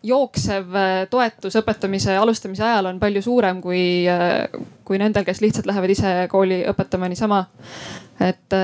jooksev 0.05 0.77
toetus 1.09 1.57
õpetamise 1.57 2.13
alustamise 2.21 2.65
ajal 2.67 2.91
on 2.91 2.99
palju 3.01 3.23
suurem 3.25 3.61
kui, 3.63 4.05
kui 4.85 5.01
nendel, 5.01 5.25
kes 5.25 5.41
lihtsalt 5.41 5.69
lähevad 5.69 5.95
ise 5.95 6.13
kooli 6.29 6.61
õpetama 6.69 7.09
niisama. 7.09 7.45
et 8.21 8.57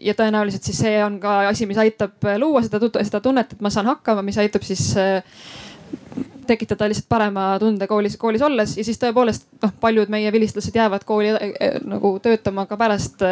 ja 0.00 0.14
tõenäoliselt 0.18 0.68
siis 0.68 0.82
see 0.84 1.00
on 1.04 1.16
ka 1.20 1.40
asi, 1.48 1.66
mis 1.66 1.80
aitab 1.80 2.28
luua 2.42 2.62
seda, 2.66 2.80
seda 3.00 3.22
tunnet, 3.24 3.52
et 3.54 3.64
ma 3.64 3.72
saan 3.72 3.88
hakkama, 3.88 4.24
mis 4.26 4.38
aitab 4.42 4.66
siis 4.68 4.90
tekitada 6.50 6.88
lihtsalt 6.90 7.08
parema 7.10 7.52
tunde 7.62 7.86
koolis, 7.90 8.16
koolis 8.20 8.42
olles 8.42 8.74
ja 8.78 8.84
siis 8.86 8.98
tõepoolest 9.00 9.46
noh, 9.62 9.74
paljud 9.82 10.10
meie 10.12 10.32
vilistlased 10.34 10.76
jäävad 10.76 11.06
kooli 11.08 11.34
äh, 11.36 11.76
nagu 11.86 12.16
töötama 12.22 12.66
ka 12.70 12.78
pärast, 12.80 13.22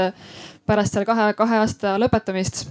pärast 0.68 0.94
selle 0.94 1.08
kahe, 1.08 1.32
kahe 1.38 1.62
aasta 1.62 1.96
lõpetamist. 2.00 2.66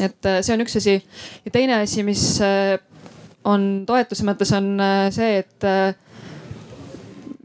et 0.00 0.28
äh, 0.28 0.42
see 0.42 0.54
on 0.54 0.66
üks 0.66 0.76
asi 0.80 0.98
ja 0.98 1.54
teine 1.54 1.80
asi, 1.80 2.04
mis 2.06 2.24
äh, 2.44 2.76
on 3.44 3.86
toetuse 3.88 4.26
mõttes 4.28 4.52
on 4.56 4.76
see, 5.14 5.38
et 5.40 5.64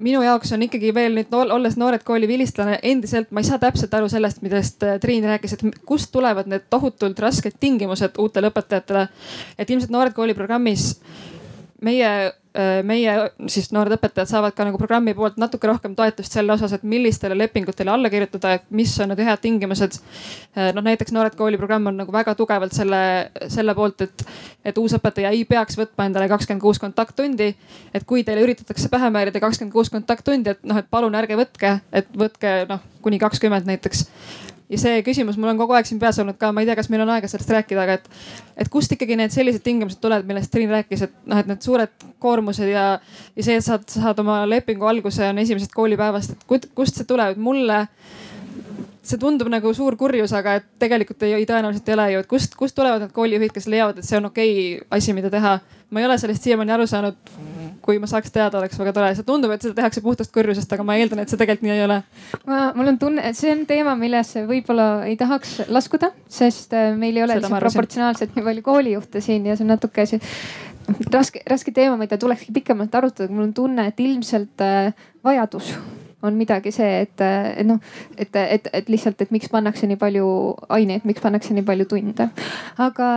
minu 0.03 0.23
jaoks 0.25 0.51
on 0.51 0.65
ikkagi 0.65 0.89
veel 0.95 1.13
nüüd 1.15 1.31
olles 1.37 1.77
Noored 1.79 2.03
Kooli 2.03 2.27
vilistlane 2.27 2.79
endiselt, 2.83 3.29
ma 3.31 3.39
ei 3.39 3.47
saa 3.47 3.61
täpselt 3.61 3.93
aru 3.93 4.09
sellest, 4.11 4.41
millest 4.43 4.83
Triin 5.01 5.23
rääkis, 5.29 5.53
et 5.55 5.63
kust 5.87 6.11
tulevad 6.11 6.49
need 6.51 6.65
tohutult 6.73 7.19
rasked 7.23 7.55
tingimused 7.59 8.19
uutele 8.19 8.51
õpetajatele. 8.51 9.05
et 9.57 9.69
ilmselt 9.69 9.93
Noored 9.93 10.17
Kooli 10.17 10.35
programmis 10.35 10.97
meie, 11.83 12.09
äh, 12.55 12.79
meie 12.85 13.13
siis 13.51 13.69
noored 13.75 13.95
õpetajad 13.97 14.29
saavad 14.29 14.55
ka 14.55 14.65
nagu 14.67 14.79
programmi 14.81 15.13
poolt 15.17 15.39
natuke 15.41 15.67
rohkem 15.69 15.95
toetust 15.97 16.35
selle 16.35 16.55
osas, 16.55 16.73
et 16.75 16.85
millistele 16.87 17.37
lepingutele 17.37 17.91
alla 17.93 18.11
kirjutada, 18.13 18.55
et 18.57 18.65
mis 18.71 18.93
on 19.03 19.11
need 19.11 19.23
head 19.23 19.41
tingimused. 19.43 19.99
Äh, 20.57 20.71
noh, 20.75 20.85
näiteks 20.85 21.13
Noored 21.15 21.35
Kooli 21.39 21.59
programm 21.61 21.91
on 21.91 21.99
nagu 22.03 22.15
väga 22.15 22.35
tugevalt 22.39 22.75
selle, 22.75 23.01
selle 23.51 23.75
poolt, 23.77 24.05
et, 24.07 24.25
et 24.65 24.79
uus 24.81 24.95
õpetaja 24.97 25.33
ei 25.35 25.43
peaks 25.49 25.77
võtma 25.79 26.07
endale 26.09 26.29
kakskümmend 26.31 26.63
kuus 26.63 26.81
kontakttundi. 26.81 27.53
et 27.93 28.07
kui 28.07 28.23
teile 28.23 28.41
üritatakse 28.45 28.89
pähe 28.89 29.09
määrida 29.13 29.43
kakskümmend 29.43 29.73
kuus 29.73 29.91
kontakttundi, 29.93 30.55
et 30.55 30.63
noh, 30.63 30.79
et 30.79 30.89
palun 30.89 31.15
ärge 31.15 31.37
võtke, 31.37 31.77
et 31.91 32.09
võtke 32.17 32.63
noh 32.69 32.81
kuni 33.03 33.19
kakskümmend 33.19 33.67
näiteks 33.67 34.07
ja 34.73 34.79
see 34.81 35.03
küsimus 35.05 35.37
mul 35.37 35.51
on 35.53 35.59
kogu 35.59 35.75
aeg 35.77 35.87
siin 35.87 36.01
peas 36.01 36.17
olnud 36.21 36.37
ka, 36.41 36.51
ma 36.55 36.63
ei 36.63 36.69
tea, 36.69 36.77
kas 36.79 36.89
meil 36.91 37.03
on 37.05 37.13
aega 37.13 37.29
sellest 37.29 37.53
rääkida, 37.53 37.85
aga 37.85 37.97
et, 37.99 38.09
et 38.65 38.71
kust 38.73 38.93
ikkagi 38.95 39.17
need 39.19 39.33
sellised 39.33 39.63
tingimused 39.65 40.01
tulevad, 40.01 40.25
millest 40.29 40.51
Triin 40.53 40.73
rääkis, 40.73 41.05
et 41.07 41.15
noh, 41.29 41.39
et 41.39 41.49
need 41.49 41.61
suured 41.65 42.07
koormused 42.23 42.69
ja, 42.69 42.87
ja 43.37 43.45
see, 43.45 43.59
et 43.59 43.65
saad, 43.65 43.85
saad 43.89 44.19
oma 44.23 44.41
lepingu 44.49 44.89
alguse 44.89 45.25
on 45.29 45.41
esimesest 45.43 45.75
koolipäevast, 45.75 46.35
et 46.37 46.69
kust 46.75 46.99
see 46.99 47.09
tuleb, 47.09 47.35
et 47.35 47.41
mulle 47.41 47.83
see 49.03 49.19
tundub 49.19 49.49
nagu 49.51 49.73
suur 49.75 49.97
kurjus, 49.99 50.31
aga 50.35 50.57
et 50.61 50.67
tegelikult 50.79 51.25
ei, 51.27 51.45
tõenäoliselt 51.47 51.89
ei 51.89 51.97
ole 51.97 52.09
ju, 52.13 52.23
et 52.23 52.29
kust, 52.31 52.55
kust 52.59 52.75
tulevad 52.77 53.03
need 53.03 53.15
koolijuhid, 53.15 53.51
kes 53.55 53.67
leiavad, 53.71 53.99
et 53.99 54.07
see 54.07 54.19
on 54.19 54.29
okei 54.31 54.53
okay 54.77 54.87
asi, 54.99 55.15
mida 55.15 55.31
teha. 55.33 55.59
ma 55.93 56.01
ei 56.01 56.07
ole 56.07 56.17
sellest 56.17 56.41
siiamaani 56.47 56.73
aru 56.73 56.87
saanud 56.89 57.33
kui 57.83 57.99
ma 57.99 58.07
saaks 58.07 58.31
teada, 58.31 58.57
oleks 58.61 58.79
väga 58.79 58.93
tore, 58.95 59.11
see 59.17 59.25
tundub, 59.27 59.51
et 59.53 59.63
seda 59.63 59.75
tehakse 59.81 60.01
puhtast 60.03 60.31
kõrjusest, 60.33 60.71
aga 60.73 60.85
ma 60.87 60.95
eeldan, 60.99 61.23
et 61.23 61.31
see 61.31 61.39
tegelikult 61.39 61.67
nii 61.67 61.73
ei 61.75 61.83
ole. 61.85 61.99
ma, 62.47 62.59
mul 62.77 62.93
on 62.93 62.99
tunne, 63.01 63.25
et 63.27 63.37
see 63.37 63.51
on 63.53 63.65
teema, 63.69 63.95
millesse 63.99 64.45
võib-olla 64.49 64.87
ei 65.09 65.17
tahaks 65.19 65.57
laskuda, 65.73 66.13
sest 66.31 66.75
äh, 66.77 66.93
meil 66.99 67.19
ei 67.19 67.25
ole 67.25 67.39
proportsionaalselt 67.43 68.37
nii 68.37 68.47
palju 68.47 68.63
koolijuhte 68.65 69.23
siin 69.23 69.49
ja 69.49 69.57
see 69.57 69.67
on 69.67 69.73
natuke 69.75 70.07
see 70.09 70.21
raske, 71.11 71.43
raske 71.49 71.75
teema, 71.75 71.97
mida 71.99 72.19
tulekski 72.19 72.55
pikemalt 72.55 72.95
arutada, 72.95 73.31
mul 73.33 73.49
on 73.49 73.53
tunne, 73.57 73.89
et 73.91 73.99
ilmselt 74.03 74.63
äh, 74.63 75.05
vajadus 75.27 75.75
on 76.23 76.37
midagi 76.39 76.71
see, 76.71 77.01
et, 77.03 77.23
et 77.23 77.67
noh, 77.67 77.79
et, 78.17 78.35
et, 78.35 78.69
et 78.73 78.89
lihtsalt, 78.89 79.21
et 79.21 79.33
miks 79.35 79.51
pannakse 79.51 79.87
nii 79.89 79.99
palju 79.99 80.27
aineid, 80.73 81.05
miks 81.07 81.23
pannakse 81.23 81.53
nii 81.53 81.67
palju 81.67 81.89
tunde. 81.91 82.29
aga 82.77 83.09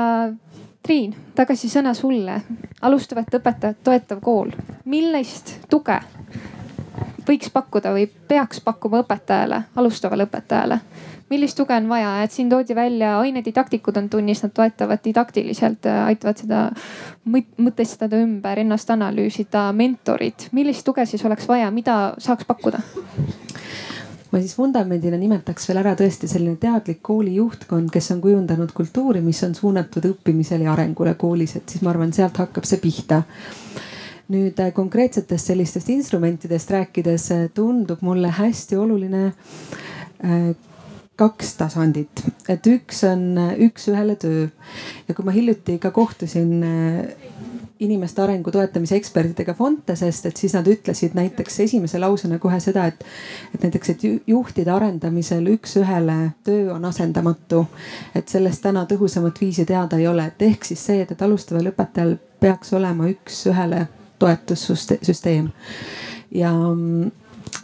Triin, 0.86 1.16
tagasi 1.34 1.66
sõna 1.66 1.96
sulle. 1.98 2.36
alustavat 2.82 3.32
õpetajat 3.34 3.80
toetav 3.82 4.20
kool, 4.22 4.52
millist 4.84 5.57
tuge 5.70 5.98
võiks 7.26 7.50
pakkuda 7.50 7.92
või 7.94 8.07
peaks 8.07 8.61
pakkuma 8.62 9.02
õpetajale, 9.02 9.62
alustavale 9.76 10.26
õpetajale? 10.28 10.78
Millist 11.31 11.57
tuge 11.59 11.74
on 11.74 11.89
vaja, 11.91 12.12
et 12.22 12.33
siin 12.33 12.51
toodi 12.51 12.74
välja 12.74 13.16
ainedidaktikud 13.18 13.97
on 13.99 14.09
tunnis, 14.11 14.43
nad 14.45 14.53
toetavad 14.55 15.03
didaktiliselt, 15.05 15.89
aitavad 16.07 16.43
seda 16.43 16.61
mõtestada 17.27 18.20
ümber, 18.22 18.61
ennast 18.62 18.91
analüüsida, 18.95 19.68
mentorid, 19.77 20.49
millist 20.57 20.87
tuge 20.87 21.07
siis 21.07 21.24
oleks 21.27 21.49
vaja, 21.49 21.70
mida 21.74 22.14
saaks 22.22 22.47
pakkuda? 22.47 22.83
ma 24.33 24.41
siis 24.43 24.57
vundamendina 24.59 25.16
nimetaks 25.16 25.68
veel 25.70 25.79
ära 25.81 25.95
tõesti 25.97 26.29
selline 26.29 26.59
teadlik 26.61 26.99
kooli 27.07 27.37
juhtkond, 27.39 27.89
kes 27.95 28.11
on 28.12 28.20
kujundanud 28.20 28.72
kultuuri, 28.77 29.22
mis 29.24 29.39
on 29.47 29.55
suunatud 29.57 30.05
õppimisele 30.11 30.66
ja 30.66 30.74
arengule 30.74 31.14
koolis, 31.16 31.55
et 31.57 31.68
siis 31.72 31.85
ma 31.87 31.93
arvan, 31.95 32.12
sealt 32.12 32.37
hakkab 32.43 32.66
see 32.68 32.83
pihta. 32.83 33.22
Nüüd 34.35 34.59
äh, 34.59 34.72
konkreetsetest 34.74 35.53
sellistest 35.53 35.89
instrumentidest 35.95 36.70
rääkides 36.74 37.29
äh, 37.33 37.45
tundub 37.55 38.03
mulle 38.03 38.33
hästi 38.35 38.77
oluline 38.77 39.29
äh, 39.31 40.51
kaks 41.16 41.54
tasandit, 41.56 42.24
et 42.48 42.66
üks 42.68 43.02
on 43.08 43.38
üks-ühele 43.68 44.18
töö. 44.20 44.48
Ja 45.08 45.14
kui 45.16 45.24
ma 45.24 45.32
hiljuti 45.32 45.78
ka 45.80 45.90
kohtusin 45.90 46.58
inimeste 47.80 48.22
arengu 48.22 48.50
toetamise 48.52 48.96
ekspertidega 48.96 49.54
Fontesest, 49.54 50.26
et 50.26 50.36
siis 50.36 50.54
nad 50.56 50.66
ütlesid 50.68 51.16
näiteks 51.16 51.60
esimese 51.66 52.00
lausena 52.00 52.38
kohe 52.40 52.58
seda, 52.60 52.86
et, 52.88 53.04
et 53.54 53.66
näiteks, 53.66 53.90
et 53.92 54.04
juhtide 54.26 54.72
arendamisel 54.72 55.44
üks-ühele 55.52 56.16
töö 56.44 56.70
on 56.74 56.84
asendamatu. 56.88 57.66
et 58.14 58.28
sellest 58.28 58.62
täna 58.62 58.86
tõhusamat 58.88 59.40
viisi 59.40 59.64
teada 59.64 60.00
ei 60.00 60.08
ole, 60.08 60.30
et 60.32 60.42
ehk 60.42 60.64
siis 60.64 60.86
see, 60.86 61.02
et, 61.02 61.12
et 61.12 61.22
alustaval 61.22 61.72
õpetajal 61.72 62.16
peaks 62.40 62.72
olema 62.72 63.08
üks-ühele 63.12 63.86
toetussüsteem 64.18 65.50
ja 66.32 66.52
mm, 66.52 67.10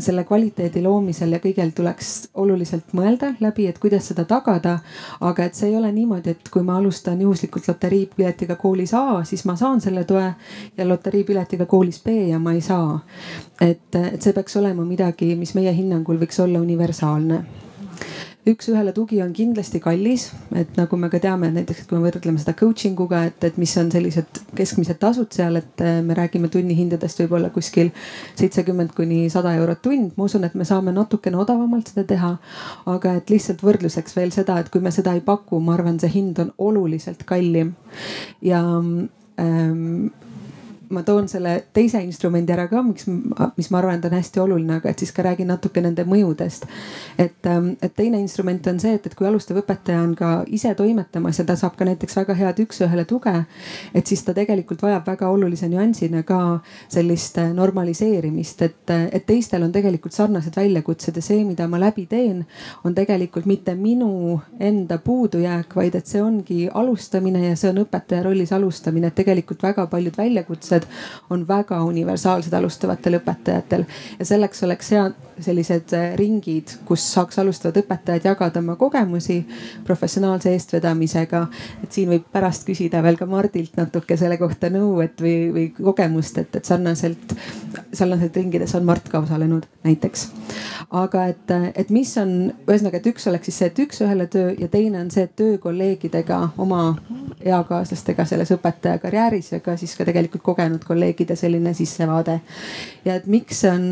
selle 0.00 0.24
kvaliteedi 0.24 0.82
loomisel 0.82 1.32
ja 1.32 1.40
kõigel 1.42 1.72
tuleks 1.76 2.12
oluliselt 2.34 2.94
mõelda 2.96 3.32
läbi, 3.40 3.66
et 3.68 3.78
kuidas 3.78 4.08
seda 4.10 4.24
tagada. 4.24 4.78
aga 5.20 5.44
et 5.44 5.54
see 5.54 5.68
ei 5.68 5.76
ole 5.76 5.92
niimoodi, 5.92 6.30
et 6.30 6.48
kui 6.50 6.62
ma 6.62 6.76
alustan 6.78 7.20
juhuslikult 7.20 7.68
loteriipiletiga 7.68 8.56
koolis 8.56 8.94
A, 8.94 9.24
siis 9.24 9.44
ma 9.44 9.56
saan 9.56 9.80
selle 9.80 10.04
toe 10.04 10.34
ja 10.76 10.88
loteriipiletiga 10.88 11.66
koolis 11.66 12.02
B 12.04 12.28
ja 12.28 12.38
ma 12.38 12.52
ei 12.52 12.60
saa. 12.60 13.00
et, 13.60 13.94
et 13.94 14.22
see 14.22 14.32
peaks 14.32 14.56
olema 14.56 14.84
midagi, 14.84 15.34
mis 15.36 15.54
meie 15.54 15.72
hinnangul 15.76 16.18
võiks 16.18 16.40
olla 16.42 16.60
universaalne 16.60 17.44
üks-ühele 18.48 18.90
tugi 18.94 19.20
on 19.22 19.30
kindlasti 19.34 19.78
kallis, 19.82 20.24
et 20.58 20.72
nagu 20.74 20.96
me 20.98 21.06
ka 21.12 21.20
teame, 21.22 21.48
et 21.48 21.54
näiteks, 21.60 21.84
kui 21.86 21.98
me 21.98 22.08
võrdleme 22.08 22.40
seda 22.42 22.54
coaching 22.58 22.98
uga, 23.04 23.20
et, 23.30 23.44
et 23.46 23.58
mis 23.60 23.70
on 23.78 23.90
sellised 23.94 24.40
keskmised 24.58 24.98
tasud 25.02 25.30
seal, 25.34 25.60
et 25.60 25.84
eh, 25.84 26.00
me 26.02 26.16
räägime 26.18 26.50
tunnihindadest 26.50 27.22
võib-olla 27.22 27.52
kuskil 27.54 27.92
seitsekümmend 28.40 28.96
kuni 28.96 29.28
sada 29.30 29.54
eurot 29.60 29.82
tund. 29.86 30.16
ma 30.16 30.26
usun, 30.26 30.48
et 30.48 30.56
me 30.58 30.66
saame 30.66 30.94
natukene 30.96 31.38
odavamalt 31.38 31.92
seda 31.92 32.06
teha. 32.08 32.32
aga 32.90 33.14
et 33.20 33.30
lihtsalt 33.30 33.62
võrdluseks 33.62 34.18
veel 34.18 34.34
seda, 34.34 34.58
et 34.58 34.72
kui 34.72 34.82
me 34.82 34.90
seda 34.90 35.14
ei 35.14 35.22
paku, 35.22 35.60
ma 35.62 35.76
arvan, 35.76 36.00
see 36.02 36.10
hind 36.10 36.42
on 36.42 36.50
oluliselt 36.58 37.22
kallim 37.28 37.76
ja 38.42 38.64
ähm, 39.38 40.10
ma 40.92 41.02
toon 41.06 41.28
selle 41.30 41.54
teise 41.74 42.00
instrumendi 42.04 42.52
ära 42.54 42.68
ka, 42.70 42.82
miks, 42.84 43.06
mis 43.56 43.70
ma 43.72 43.80
arvan, 43.80 43.98
et 43.98 44.08
on 44.08 44.16
hästi 44.16 44.42
oluline, 44.42 44.78
aga 44.80 44.90
et 44.92 45.02
siis 45.02 45.12
ka 45.14 45.24
räägin 45.26 45.50
natuke 45.50 45.82
nende 45.84 46.04
mõjudest. 46.08 46.66
et, 47.18 47.46
ähm, 47.46 47.72
et 47.82 47.94
teine 47.96 48.20
instrument 48.20 48.66
on 48.66 48.80
see, 48.80 48.94
et, 48.94 49.06
et 49.06 49.14
kui 49.14 49.26
alustav 49.26 49.58
õpetaja 49.62 50.02
on 50.02 50.14
ka 50.18 50.32
ise 50.46 50.74
toimetamas 50.74 51.38
ja 51.38 51.44
ta 51.48 51.56
saab 51.56 51.76
ka 51.76 51.84
näiteks 51.88 52.16
väga 52.16 52.34
head 52.34 52.62
üks-ühele 52.64 53.04
tuge. 53.08 53.34
et 53.94 54.06
siis 54.06 54.22
ta 54.24 54.34
tegelikult 54.34 54.82
vajab 54.82 55.06
väga 55.06 55.28
olulise 55.28 55.68
nüansina 55.68 56.22
ka 56.22 56.60
sellist 56.88 57.38
äh, 57.38 57.52
normaliseerimist, 57.52 58.62
et, 58.62 58.90
äh, 58.90 59.08
et 59.12 59.26
teistel 59.26 59.62
on 59.62 59.72
tegelikult 59.72 60.12
sarnased 60.12 60.56
väljakutsed 60.56 61.16
ja 61.16 61.22
see, 61.22 61.44
mida 61.44 61.68
ma 61.68 61.80
läbi 61.80 62.06
teen, 62.06 62.44
on 62.84 62.94
tegelikult 62.94 63.46
mitte 63.46 63.74
minu 63.74 64.40
enda 64.60 64.98
puudujääk, 64.98 65.76
vaid 65.76 65.94
et 65.94 66.06
see 66.06 66.22
ongi 66.22 66.68
alustamine 66.68 67.48
ja 67.48 67.56
see 67.56 67.70
on 67.72 67.82
õpetaja 67.84 68.22
rollis 68.26 68.52
alustamine, 68.52 69.08
et 69.08 69.18
tegelikult 69.18 69.62
väga 69.62 69.86
paljud 69.86 70.16
väljakutsed 70.18 70.81
on 71.30 71.44
väga 71.48 71.82
universaalsed 71.84 72.54
alustavatel 72.54 73.18
õpetajatel 73.20 73.84
ja 74.18 74.28
selleks 74.28 74.62
oleks 74.62 74.90
hea 74.94 75.10
sellised 75.40 75.92
äh, 75.96 76.12
ringid, 76.18 76.76
kus 76.88 77.04
saaks 77.14 77.38
alustavad 77.42 77.80
õpetajad 77.82 78.26
jagada 78.28 78.60
oma 78.60 78.76
kogemusi 78.80 79.40
professionaalse 79.86 80.52
eestvedamisega. 80.52 81.46
et 81.82 81.92
siin 81.92 82.10
võib 82.12 82.26
pärast 82.32 82.66
küsida 82.68 83.02
veel 83.02 83.16
ka 83.20 83.26
Mardilt 83.26 83.76
natuke 83.76 84.16
selle 84.16 84.38
kohta 84.38 84.70
nõu, 84.70 85.00
et 85.04 85.20
või, 85.20 85.36
või 85.54 85.66
kogemust, 85.76 86.38
et, 86.38 86.56
et 86.56 86.64
sarnaselt, 86.64 87.36
sarnaselt 87.92 88.36
ringides 88.36 88.74
on 88.78 88.84
Mart 88.88 89.08
ka 89.08 89.22
osalenud 89.22 89.66
näiteks. 89.84 90.28
aga 90.90 91.26
et, 91.32 91.54
et 91.76 91.90
mis 91.90 92.10
on, 92.20 92.52
ühesõnaga, 92.68 93.00
et 93.00 93.10
üks 93.12 93.26
oleks 93.30 93.48
siis 93.50 93.58
see, 93.62 93.70
et 93.72 93.82
üks-ühele 93.86 94.26
töö 94.32 94.52
ja 94.58 94.68
teine 94.68 95.00
on 95.00 95.10
see, 95.10 95.24
et 95.28 95.36
töö 95.36 95.58
kolleegidega, 95.62 96.40
oma 96.62 96.82
eakaaslastega 97.42 98.24
selles 98.28 98.52
õpetaja 98.54 99.00
karjääris 99.02 99.52
ja 99.52 99.60
ka 99.64 99.76
siis 99.80 99.94
ka 99.98 100.06
tegelikult 100.08 100.44
kogenud 100.46 100.84
kolleegide 100.84 101.36
selline 101.36 101.74
sissevaade. 101.74 102.40
ja 103.04 103.14
et 103.18 103.26
miks 103.26 103.64
on, 103.68 103.88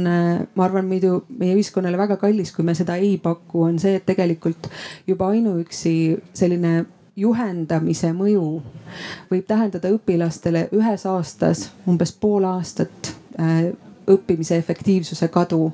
ma 0.55 0.65
arvan, 0.65 0.87
muidu 0.87 1.23
meie 1.39 1.55
ühiskonnale 1.57 1.99
väga 1.99 2.17
kallis, 2.21 2.53
kui 2.55 2.65
me 2.67 2.75
seda 2.75 2.97
ei 3.01 3.19
paku, 3.23 3.67
on 3.69 3.79
see, 3.83 3.97
et 4.01 4.07
tegelikult 4.07 4.71
juba 5.09 5.31
ainuüksi 5.35 5.95
selline 6.37 6.85
juhendamise 7.21 8.13
mõju 8.17 8.45
võib 9.31 9.47
tähendada 9.49 9.91
õpilastele 9.93 10.69
ühes 10.77 11.07
aastas 11.07 11.69
umbes 11.89 12.13
pool 12.13 12.47
aastat 12.49 13.13
äh, 13.41 13.71
õppimise 14.11 14.59
efektiivsuse 14.59 15.29
kadu 15.33 15.71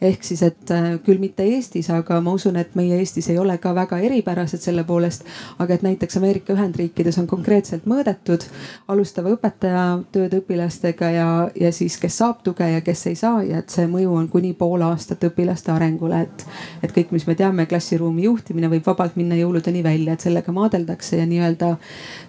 ehk 0.00 0.24
siis, 0.24 0.42
et 0.42 0.70
äh, 0.74 0.90
küll 1.04 1.20
mitte 1.22 1.44
Eestis, 1.44 1.90
aga 1.90 2.20
ma 2.24 2.34
usun, 2.36 2.56
et 2.60 2.74
meie 2.78 2.98
Eestis 3.00 3.28
ei 3.30 3.38
ole 3.38 3.56
ka 3.58 3.72
väga 3.76 3.98
eripärased 4.06 4.62
selle 4.62 4.84
poolest. 4.84 5.24
aga 5.58 5.74
et 5.74 5.82
näiteks 5.82 6.16
Ameerika 6.16 6.54
Ühendriikides 6.54 7.18
on 7.20 7.26
konkreetselt 7.30 7.86
mõõdetud 7.90 8.44
alustava 8.88 9.32
õpetaja 9.34 9.84
tööd 10.12 10.34
õpilastega 10.40 11.10
ja, 11.14 11.28
ja 11.60 11.72
siis, 11.72 11.98
kes 12.00 12.18
saab 12.18 12.42
tuge 12.44 12.68
ja 12.70 12.80
kes 12.80 13.06
ei 13.06 13.18
saa 13.18 13.42
ja 13.42 13.60
et 13.62 13.70
see 13.70 13.86
mõju 13.90 14.14
on 14.16 14.28
kuni 14.28 14.52
pool 14.54 14.82
aastat 14.86 15.24
õpilaste 15.30 15.72
arengule, 15.72 16.24
et. 16.26 16.46
et 16.82 16.94
kõik, 16.94 17.12
mis 17.14 17.26
me 17.26 17.36
teame, 17.38 17.66
klassiruumi 17.70 18.24
juhtimine 18.24 18.70
võib 18.72 18.86
vabalt 18.86 19.16
minna 19.20 19.38
jõuludeni 19.38 19.84
välja, 19.84 20.14
et 20.14 20.26
sellega 20.26 20.52
maadeldakse 20.52 21.20
ja 21.20 21.26
nii-öelda 21.28 21.76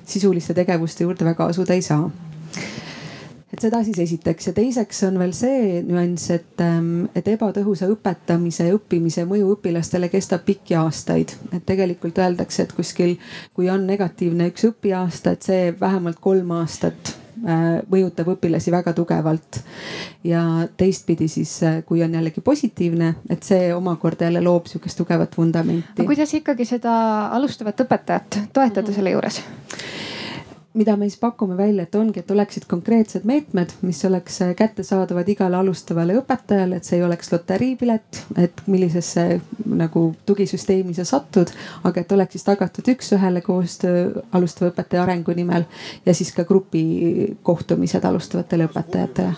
sisuliste 0.05 0.53
tegevuste 0.57 1.03
juurde 1.03 1.25
väga 1.25 1.51
asuda 1.51 1.77
ei 1.77 1.85
saa 1.85 2.09
et 3.51 3.59
seda 3.59 3.81
siis 3.83 3.99
esiteks 3.99 4.49
ja 4.49 4.53
teiseks 4.55 5.03
on 5.07 5.19
veel 5.19 5.33
see 5.35 5.81
nüanss, 5.87 6.29
et, 6.33 6.61
ähm, 6.63 7.07
et 7.15 7.27
ebatõhusa 7.27 7.89
õpetamise 7.91 8.69
ja 8.69 8.75
õppimise 8.77 9.25
mõju 9.29 9.55
õpilastele 9.57 10.09
kestab 10.11 10.45
pikki 10.47 10.77
aastaid. 10.79 11.35
et 11.51 11.65
tegelikult 11.65 12.17
öeldakse, 12.17 12.63
et 12.63 12.73
kuskil, 12.73 13.17
kui 13.53 13.69
on 13.69 13.87
negatiivne 13.87 14.47
üks 14.51 14.67
õpiaasta, 14.71 15.35
et 15.35 15.43
see 15.43 15.73
vähemalt 15.79 16.21
kolm 16.23 16.51
aastat 16.55 17.15
äh, 17.43 17.81
mõjutab 17.91 18.31
õpilasi 18.35 18.71
väga 18.71 18.93
tugevalt. 18.93 19.61
ja 20.23 20.67
teistpidi 20.77 21.27
siis, 21.27 21.57
äh, 21.63 21.81
kui 21.85 22.03
on 22.03 22.13
jällegi 22.13 22.41
positiivne, 22.41 23.15
et 23.29 23.43
see 23.43 23.73
omakorda 23.75 24.29
jälle 24.29 24.41
loob 24.41 24.71
sihukest 24.71 24.97
tugevat 24.97 25.37
vundamenti. 25.37 26.05
kuidas 26.05 26.33
ikkagi 26.33 26.65
seda 26.65 27.27
alustavat 27.35 27.83
õpetajat 27.83 28.39
toetada 28.53 28.81
mm 28.81 28.87
-hmm. 28.87 28.95
selle 28.95 29.11
juures? 29.11 29.43
Mida 30.73 30.95
me 30.97 31.09
siis 31.09 31.19
pakume 31.19 31.57
välja, 31.57 31.83
et 31.83 31.95
ongi, 31.95 32.19
et 32.19 32.31
oleksid 32.31 32.63
konkreetsed 32.67 33.25
meetmed, 33.27 33.73
mis 33.81 34.05
oleks 34.05 34.39
kättesaadavad 34.57 35.27
igale 35.29 35.57
alustavale 35.57 36.15
õpetajale, 36.21 36.79
et 36.79 36.87
see 36.87 36.99
ei 36.99 37.03
oleks 37.03 37.31
loteriipilet, 37.31 38.21
et 38.39 38.61
millisesse 38.71 39.25
nagu 39.65 40.05
tugisüsteemi 40.25 40.95
sa 40.95 41.05
satud, 41.07 41.51
aga 41.83 42.01
et 42.01 42.11
oleks 42.15 42.37
siis 42.37 42.47
tagatud 42.47 42.87
üks-ühele 42.95 43.43
koostöö 43.43 44.23
alustava 44.31 44.71
õpetaja 44.71 45.03
arengu 45.03 45.35
nimel 45.35 45.67
ja 46.05 46.15
siis 46.15 46.31
ka 46.35 46.47
grupikohtumised 46.47 48.07
alustavatele 48.07 48.69
õpetajatele. 48.71 49.33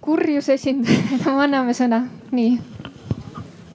kurjuse 0.00 0.54
esindajale 0.54 1.42
anname 1.48 1.74
sõna, 1.74 2.06
nii 2.30 2.58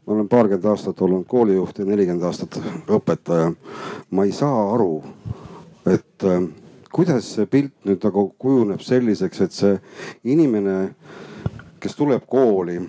ma 0.08 0.14
olen 0.14 0.28
paarkümmend 0.32 0.66
aastat 0.66 1.02
olnud 1.02 1.26
koolijuht 1.28 1.80
ja 1.80 1.86
nelikümmend 1.86 2.24
aastat 2.24 2.56
õpetaja. 2.88 3.52
ma 4.12 4.24
ei 4.24 4.32
saa 4.32 4.74
aru, 4.74 5.04
et 5.94 6.24
äh, 6.24 6.42
kuidas 6.92 7.28
see 7.36 7.46
pilt 7.46 7.74
nüüd 7.88 8.04
nagu 8.04 8.28
kujuneb 8.40 8.82
selliseks, 8.84 9.42
et 9.42 9.56
see 9.56 9.78
inimene, 10.34 10.78
kes 11.80 11.96
tuleb 11.98 12.26
kooli, 12.30 12.80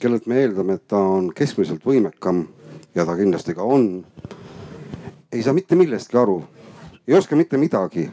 kellelt 0.00 0.26
me 0.26 0.42
eeldame, 0.42 0.78
et 0.78 0.86
ta 0.90 0.98
on 0.98 1.30
keskmiselt 1.34 1.84
võimekam 1.86 2.44
ja 2.94 3.06
ta 3.06 3.16
kindlasti 3.18 3.54
ka 3.54 3.66
on, 3.66 3.88
ei 5.32 5.42
saa 5.44 5.56
mitte 5.56 5.76
millestki 5.78 6.18
aru, 6.18 6.40
ei 7.06 7.16
oska 7.18 7.36
mitte 7.36 7.60
midagi 7.60 8.08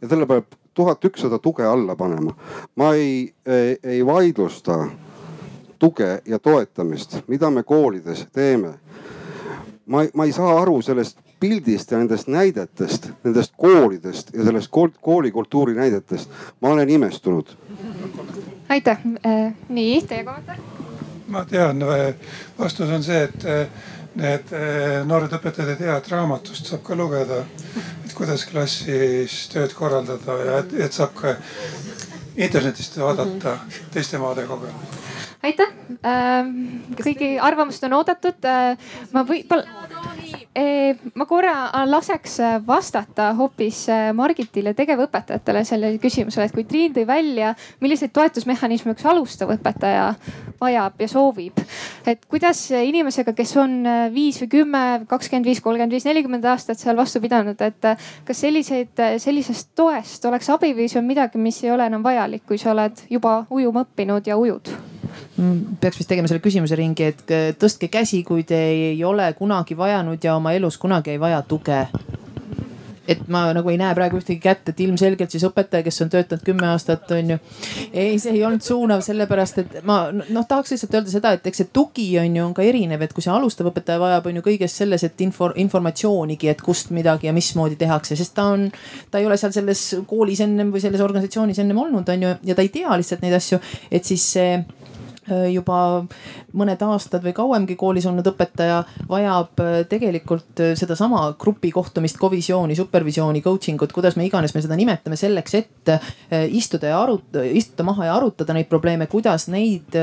ja 0.00 0.08
talle 0.08 0.26
peab 0.26 0.56
tuhat 0.76 1.04
ükssada 1.04 1.38
tuge 1.38 1.64
alla 1.64 1.96
panema. 1.96 2.34
ma 2.74 2.94
ei, 2.94 3.34
ei, 3.46 3.76
ei 3.82 4.06
vaidlusta 4.06 4.86
tuge 5.78 6.22
ja 6.26 6.38
toetamist, 6.38 7.18
mida 7.28 7.50
me 7.50 7.62
koolides 7.62 8.26
teeme. 8.32 8.74
ma, 9.86 10.04
ma 10.14 10.24
ei 10.24 10.32
saa 10.32 10.60
aru 10.60 10.82
sellest 10.82 11.18
pildist 11.40 11.90
ja 11.90 11.98
nendest 11.98 12.28
näidetest, 12.28 13.10
nendest 13.24 13.52
koolidest 13.56 14.34
ja 14.34 14.44
sellest 14.44 14.70
koolikultuuri 15.00 15.74
näidetest. 15.74 16.30
ma 16.60 16.68
olen 16.68 16.90
imestunud. 16.90 17.46
aitäh, 18.68 18.98
äh, 19.26 19.54
nii 19.68 20.02
teie 20.02 20.24
kommentaar? 20.24 20.58
ma 21.28 21.44
tean, 21.44 21.82
äh, 21.82 22.14
vastus 22.58 22.90
on 22.90 23.02
see, 23.02 23.22
et 23.22 23.44
äh, 23.44 23.66
need 24.16 24.52
noored 25.04 25.32
õpetajad 25.36 25.74
ei 25.74 25.76
tea, 25.76 25.96
et 25.96 26.08
raamatust 26.08 26.70
saab 26.70 26.82
ka 26.82 26.96
lugeda, 26.96 27.42
et 28.04 28.14
kuidas 28.16 28.46
klassis 28.48 29.42
tööd 29.52 29.74
korraldada 29.76 30.38
ja 30.44 30.58
et, 30.62 30.72
et 30.86 30.92
saab 30.92 31.12
ka 31.18 31.34
internetist 32.36 32.96
vaadata 33.00 33.58
teiste 33.92 34.18
maade 34.18 34.46
kogemusi 34.48 35.15
aitäh, 35.46 35.72
kõigi 37.00 37.36
arvamused 37.42 37.84
on 37.86 37.98
oodatud. 38.00 38.50
ma 39.12 39.24
võib-olla 39.26 39.86
ma 41.14 41.26
korra 41.28 41.84
laseks 41.86 42.38
vastata 42.66 43.28
hoopis 43.36 43.82
Margitile, 44.16 44.72
tegevõpetajatele 44.76 45.62
sellele 45.68 46.00
küsimusele, 46.00 46.46
et 46.48 46.54
kui 46.54 46.64
Triin 46.64 46.94
tõi 46.96 47.04
välja, 47.08 47.52
milliseid 47.84 48.14
toetusmehhanisme 48.16 48.94
üks 48.96 49.04
alustav 49.06 49.52
õpetaja 49.52 50.08
vajab 50.60 51.04
ja 51.04 51.08
soovib. 51.12 51.60
et 52.06 52.24
kuidas 52.30 52.70
inimesega, 52.70 53.34
kes 53.36 53.56
on 53.60 53.78
viis 54.14 54.40
või 54.42 54.50
kümme, 54.56 54.84
kakskümmend 55.08 55.46
viis, 55.46 55.60
kolmkümmend 55.60 55.92
viis, 55.92 56.08
nelikümmend 56.08 56.44
aastat 56.44 56.80
seal 56.80 56.96
vastu 56.96 57.20
pidanud, 57.20 57.60
et 57.60 57.92
kas 58.24 58.40
selliseid, 58.40 58.96
sellisest 59.20 59.74
toest 59.76 60.24
oleks 60.24 60.50
abi 60.50 60.72
või 60.74 60.88
see 60.88 61.02
on 61.02 61.08
midagi, 61.08 61.38
mis 61.38 61.62
ei 61.64 61.74
ole 61.74 61.90
enam 61.90 62.04
vajalik, 62.06 62.46
kui 62.48 62.58
sa 62.58 62.72
oled 62.72 63.06
juba 63.10 63.42
ujuma 63.50 63.84
õppinud 63.84 64.26
ja 64.26 64.40
ujud? 64.40 64.95
Peaks 65.80 65.98
vist 66.00 66.08
tegema 66.08 66.28
selle 66.30 66.44
küsimuse 66.44 66.78
ringi, 66.78 67.10
et 67.12 67.34
tõstke 67.60 67.90
käsi, 67.92 68.22
kui 68.24 68.46
te 68.48 68.58
ei 68.72 69.02
ole 69.04 69.28
kunagi 69.38 69.76
vajanud 69.76 70.22
ja 70.24 70.36
oma 70.36 70.54
elus 70.56 70.78
kunagi 70.80 71.14
ei 71.14 71.20
vaja 71.20 71.42
tuge 71.46 71.84
et 73.08 73.22
ma 73.30 73.46
nagu 73.54 73.70
ei 73.70 73.78
näe 73.80 73.94
praegu 73.96 74.18
ühtegi 74.20 74.40
kätt, 74.42 74.68
et 74.70 74.80
ilmselgelt 74.82 75.32
siis 75.32 75.44
õpetaja, 75.46 75.84
kes 75.86 76.02
on 76.04 76.10
töötanud 76.12 76.44
kümme 76.46 76.66
aastat, 76.72 77.06
on 77.14 77.34
ju. 77.34 77.38
ei, 77.92 78.18
see 78.22 78.34
ei 78.34 78.42
olnud 78.46 78.64
suunav, 78.66 79.02
sellepärast 79.06 79.60
et 79.62 79.76
ma 79.86 79.98
noh, 80.12 80.46
tahaks 80.48 80.74
lihtsalt 80.74 80.96
öelda 80.98 81.12
seda, 81.12 81.34
et 81.36 81.46
eks 81.46 81.62
see 81.62 81.70
tugi 81.76 82.08
on 82.20 82.38
ju, 82.38 82.44
on 82.48 82.54
ka 82.56 82.66
erinev, 82.66 83.04
et 83.06 83.14
kui 83.14 83.24
see 83.24 83.32
alustav 83.32 83.70
õpetaja 83.70 84.02
vajab, 84.02 84.30
on 84.30 84.40
ju 84.40 84.46
kõiges 84.48 84.78
selles, 84.82 85.06
et 85.06 85.26
info, 85.26 85.52
informatsioonigi, 85.66 86.50
et 86.52 86.64
kust 86.64 86.90
midagi 86.96 87.30
ja 87.30 87.36
mismoodi 87.36 87.78
tehakse, 87.80 88.18
sest 88.18 88.34
ta 88.36 88.48
on, 88.56 88.68
ta 89.10 89.22
ei 89.22 89.28
ole 89.28 89.38
seal 89.40 89.54
selles 89.54 89.84
koolis 90.08 90.42
ennem 90.44 90.74
või 90.74 90.82
selles 90.82 91.04
organisatsioonis 91.04 91.62
ennem 91.62 91.84
olnud, 91.86 92.10
on 92.10 92.26
ju, 92.28 92.34
ja 92.50 92.58
ta 92.58 92.66
ei 92.66 92.74
tea 92.74 92.98
lihtsalt 92.98 93.22
neid 93.22 93.38
asju, 93.38 93.62
et 93.94 94.08
siis 94.08 94.26
see 94.36 94.50
Äh, 94.58 94.95
juba 95.52 96.04
mõned 96.56 96.82
aastad 96.86 97.24
või 97.24 97.34
kauemgi 97.36 97.76
koolis 97.78 98.06
olnud 98.08 98.26
õpetaja 98.30 98.80
vajab 99.08 99.62
äh, 99.62 99.78
tegelikult 99.90 100.62
äh, 100.62 100.74
sedasama 100.78 101.22
grupi 101.40 101.70
kohtumist, 101.74 102.18
kovisiooni, 102.20 102.76
supervisiooni, 102.78 103.42
coaching 103.44 103.82
ut, 103.82 103.92
kuidas 103.94 104.16
me 104.16 104.26
iganes 104.26 104.54
me 104.54 104.62
seda 104.64 104.78
nimetame, 104.78 105.18
selleks, 105.18 105.54
et 105.58 105.92
istuda 106.54 106.90
ja 106.90 106.98
arutada, 107.02 107.44
istuda 107.46 107.84
maha 107.86 108.08
ja 108.08 108.14
arutada 108.16 108.54
neid 108.56 108.68
probleeme, 108.70 109.06
kuidas 109.10 109.46
neid 109.52 109.94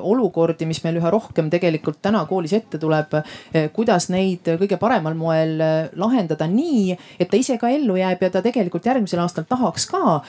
olukordi, 0.00 0.66
mis 0.68 0.80
meil 0.84 1.00
üha 1.00 1.10
rohkem 1.12 1.48
tegelikult 1.50 1.98
täna 2.04 2.22
koolis 2.28 2.54
ette 2.56 2.78
tuleb, 2.80 3.16
kuidas 3.74 4.08
neid 4.12 4.46
kõige 4.60 4.78
paremal 4.80 5.16
moel 5.18 5.56
lahendada 5.98 6.46
nii, 6.50 6.94
et 7.18 7.30
ta 7.30 7.40
ise 7.40 7.56
ka 7.60 7.70
ellu 7.74 7.96
jääb 7.98 8.22
ja 8.22 8.30
ta 8.36 8.42
tegelikult 8.44 8.86
järgmisel 8.86 9.24
aastal 9.24 9.48
tahaks 9.48 9.88
ka 9.90 10.20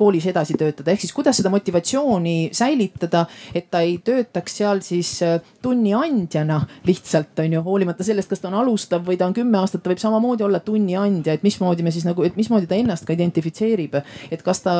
koolis 0.00 0.28
edasi 0.32 0.56
töötada, 0.60 0.94
ehk 0.94 1.04
siis 1.04 1.14
kuidas 1.16 1.40
seda 1.40 1.52
motivatsiooni 1.52 2.38
säilitada, 2.56 3.26
et 3.54 3.69
ta 3.70 3.80
ei 3.86 3.98
töötaks 4.04 4.56
seal 4.60 4.80
siis 4.84 5.12
äh, 5.22 5.38
tunniandjana 5.62 6.58
lihtsalt 6.86 7.38
on 7.42 7.54
ju, 7.54 7.62
hoolimata 7.64 8.04
sellest, 8.06 8.30
kas 8.30 8.42
ta 8.42 8.48
on 8.50 8.58
alustav 8.60 9.04
või 9.06 9.18
ta 9.20 9.28
on 9.28 9.34
kümme 9.36 9.60
aastat, 9.60 9.82
ta 9.84 9.92
võib 9.92 10.02
samamoodi 10.02 10.44
olla 10.46 10.60
tunniandja, 10.64 11.36
et 11.36 11.44
mismoodi 11.46 11.86
me 11.86 11.92
siis 11.94 12.06
nagu, 12.08 12.24
et 12.26 12.36
mismoodi 12.38 12.68
ta 12.70 12.78
ennast 12.78 13.06
ka 13.06 13.14
identifitseerib. 13.14 13.98
et 14.30 14.42
kas 14.42 14.62
ta, 14.64 14.74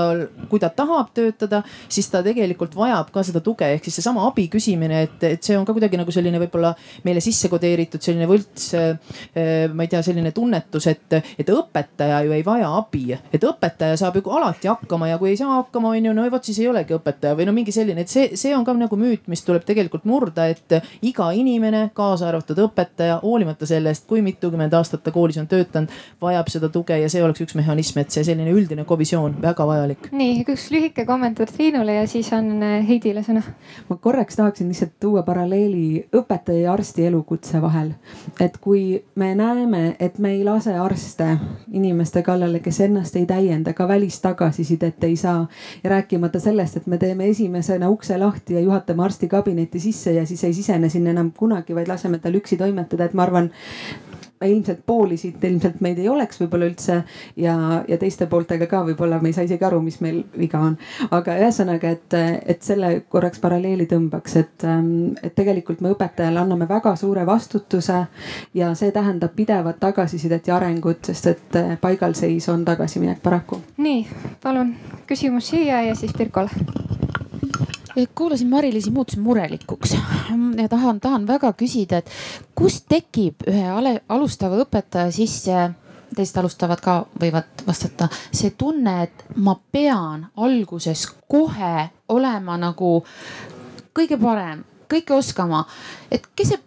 kui 0.51 0.61
ta 0.63 0.71
tahab 0.75 1.13
töötada, 1.15 1.63
siis 1.89 2.09
ta 2.11 2.23
tegelikult 2.27 2.75
vajab 2.77 3.13
ka 3.15 3.23
seda 3.27 3.43
tuge, 3.45 3.69
ehk 3.77 3.87
siis 3.87 4.01
seesama 4.01 4.27
abi 4.27 4.49
küsimine, 4.53 5.03
et, 5.07 5.23
et 5.25 5.43
see 5.43 5.59
on 5.59 5.67
ka 5.69 5.75
kuidagi 5.77 6.01
nagu 6.01 6.13
selline 6.15 6.41
võib-olla 6.43 6.75
meile 7.05 7.23
sisse 7.25 7.49
kodeeritud 7.53 8.03
selline 8.03 8.29
võlts, 8.31 8.73
äh, 8.79 9.69
ma 9.73 9.87
ei 9.87 9.93
tea, 9.93 10.03
selline 10.07 10.35
tunnetus, 10.37 10.91
et, 10.91 11.21
et 11.39 11.55
õpetaja 11.55 12.25
ju 12.27 12.35
ei 12.35 12.45
vaja 12.47 12.73
abi, 12.81 13.07
et 13.15 13.45
õpetaja 13.47 13.99
saab 14.01 14.19
ju 14.19 14.27
alati 14.31 14.71
hakkama 14.71 15.11
ja 15.11 15.19
kui 15.19 15.33
ei 15.33 15.39
saa 15.39 15.61
hakkama, 15.61 15.95
on 15.95 16.11
ju, 16.11 16.17
no 16.17 16.27
vot 16.31 16.47
siis 16.47 16.59
ei 16.63 16.69
olegi 16.71 16.95
õpetaja 16.97 17.37
või 17.39 17.47
no 17.49 17.55
mingi 17.57 17.75
selline, 17.75 18.05
et 18.05 18.13
see, 18.13 18.31
see 18.39 18.55
on 18.57 18.65
ka 18.67 18.75
nagu 18.81 18.97
müüt, 19.01 19.27
mis 19.31 19.43
tuleb 19.47 19.65
tegelikult 19.69 20.07
murda, 20.09 20.47
et 20.51 20.81
iga 21.07 21.31
inimene, 21.37 21.87
kaasa 21.95 22.29
arvatud 22.31 22.59
õpetaja, 22.67 23.21
hoolimata 23.23 23.69
sellest, 23.69 24.07
kui 24.11 24.23
mitukümmend 24.25 24.75
aastat 24.77 25.05
ta 25.05 25.13
koolis 25.15 25.39
on 25.41 25.49
töötanud, 25.51 25.93
vajab 26.23 26.51
seda 26.53 26.71
tuge 26.73 26.97
ja 26.99 27.09
see 27.13 27.23
oleks 27.25 27.45
üks 27.45 27.57
mehhanism, 27.59 28.01
et 28.03 28.15
see 28.15 28.25
selline 28.27 28.53
üldine 28.55 28.85
kovisioon 28.89 29.37
väga 29.43 29.67
vajalik. 29.67 30.11
nii, 30.13 30.45
üks 30.49 30.69
lühike 30.75 31.07
kommentaar 31.09 31.51
Triinule 31.51 31.95
ja 32.01 32.07
siis 32.11 32.31
on 32.37 32.63
eh, 32.63 32.87
Heidile 32.89 33.23
sõna. 33.27 33.43
ma 33.89 33.97
korraks 33.97 34.37
tahaksin 34.37 34.69
lihtsalt 34.71 34.97
tuua 35.01 35.23
paralleeli 35.27 36.07
õpetaja 36.17 36.67
ja 36.67 36.73
arsti 36.73 37.07
elukutse 37.07 37.63
vahel. 37.63 37.93
et 38.41 38.57
kui 38.59 39.05
me 39.15 39.35
näeme, 39.35 39.97
et 40.01 40.19
me 40.19 40.35
ei 40.37 40.45
lase 40.45 40.75
arste 40.79 41.37
inimeste 41.73 42.23
kallale, 42.23 42.61
kes 42.61 42.81
ennast 42.81 43.17
ei 43.17 43.27
täienda, 43.27 43.73
ka 43.73 43.89
välist 43.89 44.23
tagasisidet 44.23 45.05
ei 45.05 45.17
saa 45.17 45.47
ja 45.85 45.91
rääkimata 45.91 46.41
sellest, 46.41 46.77
et 46.77 46.87
me 46.87 46.99
teeme 46.99 47.29
esimesena 47.29 47.91
ukse 47.91 48.19
lahti 48.19 48.55
ja 48.55 48.61
juhatame 48.71 49.05
arsti 49.05 49.29
kabinetti 49.29 49.83
sisse 49.83 50.15
ja 50.17 50.27
siis 50.27 50.45
ei 50.49 50.55
sisene 50.57 50.89
sinna 50.89 51.15
enam 51.15 51.35
kunagi, 51.37 51.77
vaid 51.77 51.91
laseme 51.91 52.23
tal 52.23 52.39
üksi 52.39 52.59
toimetada, 52.61 53.11
et 53.11 53.19
ma 53.19 53.27
arvan 53.27 53.51
ilmselt 54.47 54.81
pooli 54.87 55.17
siit 55.17 55.45
ilmselt 55.45 55.81
meid 55.85 55.99
ei 56.01 56.09
oleks 56.09 56.41
võib-olla 56.41 56.69
üldse 56.71 56.95
ja, 57.37 57.55
ja 57.89 57.99
teiste 58.01 58.25
pooltega 58.31 58.67
ka 58.71 58.81
võib-olla 58.87 59.19
me 59.21 59.29
ei 59.29 59.37
saa 59.37 59.45
isegi 59.45 59.67
aru, 59.67 59.83
mis 59.85 59.99
meil 60.01 60.23
viga 60.39 60.63
on. 60.65 60.79
aga 61.11 61.37
ühesõnaga, 61.43 61.91
et, 61.93 62.17
et 62.55 62.63
selle 62.65 62.93
korraks 63.13 63.43
paralleeli 63.43 63.85
tõmbaks, 63.91 64.37
et, 64.41 64.67
et 65.23 65.35
tegelikult 65.37 65.85
me 65.85 65.93
õpetajale 65.93 66.41
anname 66.41 66.69
väga 66.69 66.95
suure 66.97 67.27
vastutuse 67.29 67.99
ja 68.57 68.73
see 68.79 68.95
tähendab 68.97 69.37
pidevat 69.37 69.81
tagasisidet 69.81 70.49
ja 70.49 70.57
arengut, 70.57 71.05
sest 71.13 71.29
et 71.35 71.61
paigalseis 71.81 72.49
on 72.49 72.65
tagasiminek 72.65 73.21
paraku. 73.23 73.61
nii, 73.77 74.07
palun 74.43 74.73
küsimus 75.11 75.53
siia 75.53 75.85
ja 75.85 75.95
siis 75.95 76.17
Pirkole 76.17 76.49
kuulasin 78.15 78.49
Mari-Liisi, 78.49 78.91
muutusin 78.91 79.23
murelikuks 79.23 79.95
ja 80.63 80.69
tahan, 80.69 81.01
tahan 81.01 81.27
väga 81.27 81.53
küsida, 81.53 82.01
et 82.01 82.11
kust 82.55 82.87
tekib 82.89 83.47
ühe 83.51 83.67
ale, 83.69 84.01
alustava 84.09 84.61
õpetaja 84.65 85.13
sisse 85.15 85.71
teised 86.17 86.39
alustavad 86.41 86.81
ka 86.83 86.95
võivad 87.21 87.65
vastata, 87.67 88.09
see 88.35 88.51
tunne, 88.59 88.97
et 89.07 89.25
ma 89.37 89.55
pean 89.73 90.27
alguses 90.37 91.07
kohe 91.31 91.89
olema 92.11 92.57
nagu 92.59 92.99
kõige 93.95 94.19
parem, 94.21 94.65
kõike 94.91 95.15
oskama. 95.15 95.65
et 96.11 96.27
kes 96.37 96.49
see 96.49 96.59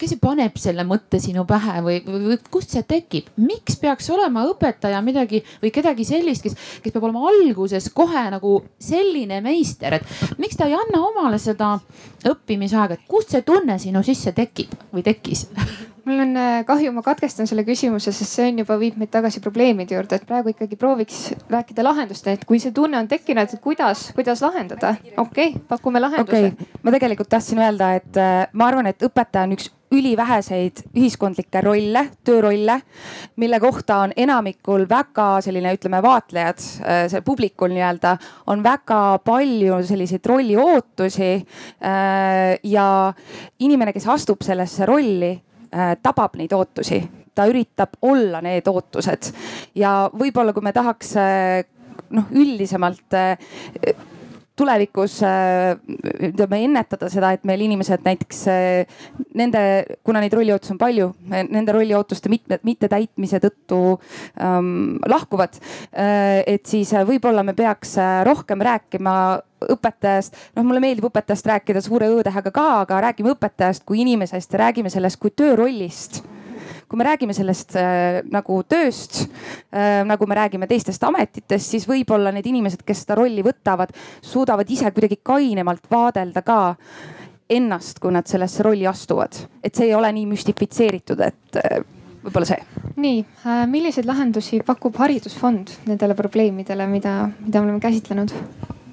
kes 0.00 0.14
see 0.14 0.20
paneb 0.22 0.56
selle 0.60 0.84
mõtte 0.88 1.20
sinu 1.22 1.44
pähe 1.48 1.80
või, 1.84 1.98
või, 2.06 2.22
või 2.30 2.38
kust 2.52 2.72
see 2.74 2.84
tekib, 2.88 3.28
miks 3.40 3.76
peaks 3.80 4.08
olema 4.14 4.46
õpetaja 4.48 5.02
midagi 5.04 5.42
või 5.62 5.72
kedagi 5.74 6.06
sellist, 6.08 6.44
kes, 6.46 6.56
kes 6.80 6.94
peab 6.94 7.06
olema 7.08 7.26
alguses 7.30 7.90
kohe 7.94 8.24
nagu 8.32 8.56
selline 8.80 9.42
meister, 9.44 9.98
et 10.00 10.40
miks 10.40 10.58
ta 10.58 10.68
ei 10.70 10.76
anna 10.78 11.02
omale 11.10 11.38
seda 11.42 11.76
õppimisaega, 12.30 12.96
et 12.96 13.06
kust 13.08 13.34
see 13.34 13.44
tunne 13.46 13.78
sinu 13.82 14.02
sisse 14.06 14.32
tekib 14.36 14.72
või 14.94 15.04
tekkis 15.06 15.46
mul 16.10 16.24
on 16.26 16.36
äh, 16.36 16.60
kahju, 16.66 16.92
ma 16.94 17.02
katkestan 17.06 17.48
selle 17.48 17.64
küsimuse, 17.66 18.12
sest 18.14 18.36
see 18.36 18.50
on 18.50 18.60
juba 18.62 18.76
viib 18.80 18.98
meid 19.00 19.12
tagasi 19.14 19.42
probleemide 19.44 19.96
juurde, 19.96 20.18
et 20.18 20.28
praegu 20.28 20.52
ikkagi 20.52 20.78
prooviks 20.80 21.22
rääkida 21.50 21.84
lahendust, 21.86 22.26
et 22.32 22.46
kui 22.48 22.60
see 22.62 22.74
tunne 22.76 22.98
on 22.98 23.08
tekkinud, 23.10 23.46
et 23.46 23.62
kuidas, 23.62 24.08
kuidas 24.16 24.42
lahendada. 24.44 24.96
okei 25.16 25.52
okay,, 25.54 25.66
pakume 25.68 26.02
lahenduse 26.02 26.52
okay.. 26.52 26.70
ma 26.82 26.94
tegelikult 26.94 27.30
tahtsin 27.30 27.62
öelda, 27.62 27.94
et 28.00 28.20
äh, 28.20 28.46
ma 28.52 28.70
arvan, 28.70 28.90
et 28.90 29.06
õpetaja 29.06 29.46
on 29.46 29.54
üks 29.58 29.70
üliväheseid 29.90 30.84
ühiskondlikke 30.94 31.64
rolle, 31.66 32.04
töörolle, 32.24 32.76
mille 33.42 33.58
kohta 33.62 33.96
on 34.04 34.12
enamikul 34.14 34.84
väga 34.90 35.26
selline, 35.42 35.72
ütleme, 35.74 35.98
vaatlejad, 36.04 36.62
äh, 36.86 37.02
see 37.10 37.24
publikul 37.26 37.74
nii-öelda 37.74 38.14
on 38.54 38.62
väga 38.62 39.00
palju 39.26 39.82
selliseid 39.86 40.26
rolli 40.30 40.56
ootusi. 40.58 41.30
ja 42.70 42.86
inimene, 43.58 43.92
kes 43.92 44.06
astub 44.08 44.42
sellesse 44.44 44.86
rolli 44.86 45.32
tabab 46.02 46.34
neid 46.40 46.52
ootusi, 46.52 46.98
ta 47.34 47.46
üritab 47.50 47.98
olla 48.02 48.40
need 48.44 48.66
ootused. 48.68 49.30
Ja 49.78 50.10
võib-olla, 50.12 50.54
kui 50.56 50.64
me 50.66 50.72
tahaks 50.74 51.14
äh, 51.20 51.60
noh, 52.16 52.30
üldisemalt 52.34 53.16
äh, 53.18 53.52
tulevikus 54.60 55.18
ütleme 56.30 56.60
ennetada 56.66 57.08
seda, 57.12 57.32
et 57.36 57.46
meil 57.48 57.64
inimesed 57.64 58.04
näiteks 58.06 58.42
nende, 59.38 59.62
kuna 60.06 60.22
neid 60.22 60.34
rolliootusi 60.36 60.74
on 60.74 60.80
palju, 60.80 61.10
nende 61.30 61.74
rolliootuste 61.74 62.32
mitme, 62.32 62.60
mittetäitmise 62.66 63.40
tõttu 63.42 63.80
ähm, 64.40 64.98
lahkuvad. 65.08 65.56
et 66.46 66.66
siis 66.66 66.92
võib-olla 67.08 67.42
me 67.46 67.54
peaks 67.56 67.96
rohkem 68.26 68.60
rääkima 68.64 69.14
õpetajast, 69.68 70.36
noh, 70.56 70.64
mulle 70.66 70.80
meeldib 70.82 71.08
õpetajast 71.10 71.48
rääkida 71.50 71.82
suure 71.84 72.08
Õ-tähega 72.14 72.52
ka, 72.54 72.66
aga 72.84 73.00
räägime 73.08 73.34
õpetajast 73.34 73.84
kui 73.88 74.04
inimesest 74.04 74.54
ja 74.54 74.66
räägime 74.66 74.92
sellest 74.92 75.20
kui 75.20 75.32
töörollist 75.36 76.22
kui 76.90 76.98
me 76.98 77.06
räägime 77.06 77.34
sellest 77.36 77.76
äh, 77.78 78.18
nagu 78.34 78.60
tööst 78.66 79.22
äh,, 79.22 80.02
nagu 80.08 80.26
me 80.26 80.38
räägime 80.38 80.66
teistest 80.70 81.04
ametitest, 81.06 81.70
siis 81.76 81.86
võib-olla 81.88 82.32
need 82.34 82.48
inimesed, 82.50 82.82
kes 82.86 83.04
seda 83.04 83.20
rolli 83.20 83.44
võtavad, 83.46 83.94
suudavad 84.26 84.70
ise 84.70 84.90
kuidagi 84.90 85.20
kainemalt 85.22 85.86
vaadelda 85.90 86.42
ka 86.42 86.58
ennast, 87.50 88.02
kui 88.02 88.14
nad 88.14 88.26
sellesse 88.30 88.66
rolli 88.66 88.86
astuvad. 88.90 89.38
et 89.62 89.74
see 89.74 89.86
ei 89.90 89.94
ole 89.94 90.10
nii 90.18 90.26
müstifitseeritud, 90.32 91.22
et 91.22 91.62
äh, 91.62 91.78
võib-olla 92.24 92.50
see. 92.50 92.66
nii 92.96 93.22
äh,, 93.22 93.64
milliseid 93.70 94.10
lahendusi 94.10 94.60
pakub 94.66 94.98
Haridusfond 94.98 95.76
nendele 95.86 96.18
probleemidele, 96.18 96.90
mida, 96.90 97.16
mida 97.38 97.62
me 97.62 97.70
oleme 97.70 97.86
käsitlenud? 97.86 98.34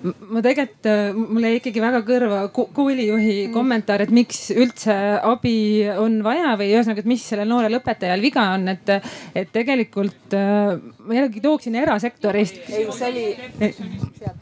Ma 0.04 0.41
tegelikult, 0.45 0.88
äh, 0.89 1.16
mulle 1.16 1.52
jäi 1.52 1.60
ikkagi 1.60 1.82
väga 1.82 2.02
kõrva 2.06 2.39
koolijuhi 2.53 3.48
mm. 3.48 3.53
kommentaar, 3.53 4.03
et 4.06 4.14
miks 4.14 4.48
üldse 4.53 4.94
abi 5.26 5.57
on 5.98 6.19
vaja 6.26 6.53
või 6.60 6.69
ühesõnaga, 6.76 7.03
et 7.03 7.10
mis 7.10 7.24
sellel 7.26 7.49
noorel 7.49 7.80
õpetajal 7.80 8.24
viga 8.24 8.45
on, 8.56 8.68
et, 8.74 8.91
et 9.38 9.52
tegelikult 9.53 10.36
äh, 10.38 10.76
ma 11.07 11.18
jällegi 11.18 11.44
tooksin 11.44 11.78
erasektorist. 11.82 12.60
ei, 12.69 12.86
see 12.94 13.11
oli. 13.11 13.26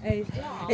ei, 0.04 0.24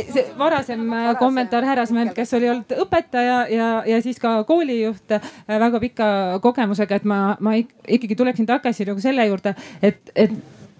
see 0.08 0.26
varasem 0.38 0.86
Varase. 0.90 1.18
kommentaar 1.20 1.68
härrasmehelt, 1.68 2.14
kes 2.16 2.34
oli 2.38 2.50
olnud 2.52 2.74
õpetaja 2.86 3.38
ja, 3.52 3.68
ja 3.88 4.00
siis 4.04 4.18
ka 4.22 4.40
koolijuht 4.48 5.18
väga 5.48 5.82
pika 5.82 6.08
kogemusega, 6.42 6.98
et 6.98 7.06
ma, 7.08 7.22
ma 7.40 7.54
ikkagi 7.58 8.18
tuleksin 8.18 8.48
tagasi 8.48 8.88
nagu 8.88 9.02
selle 9.02 9.26
juurde, 9.30 9.54
et, 9.82 10.02
et 10.16 10.34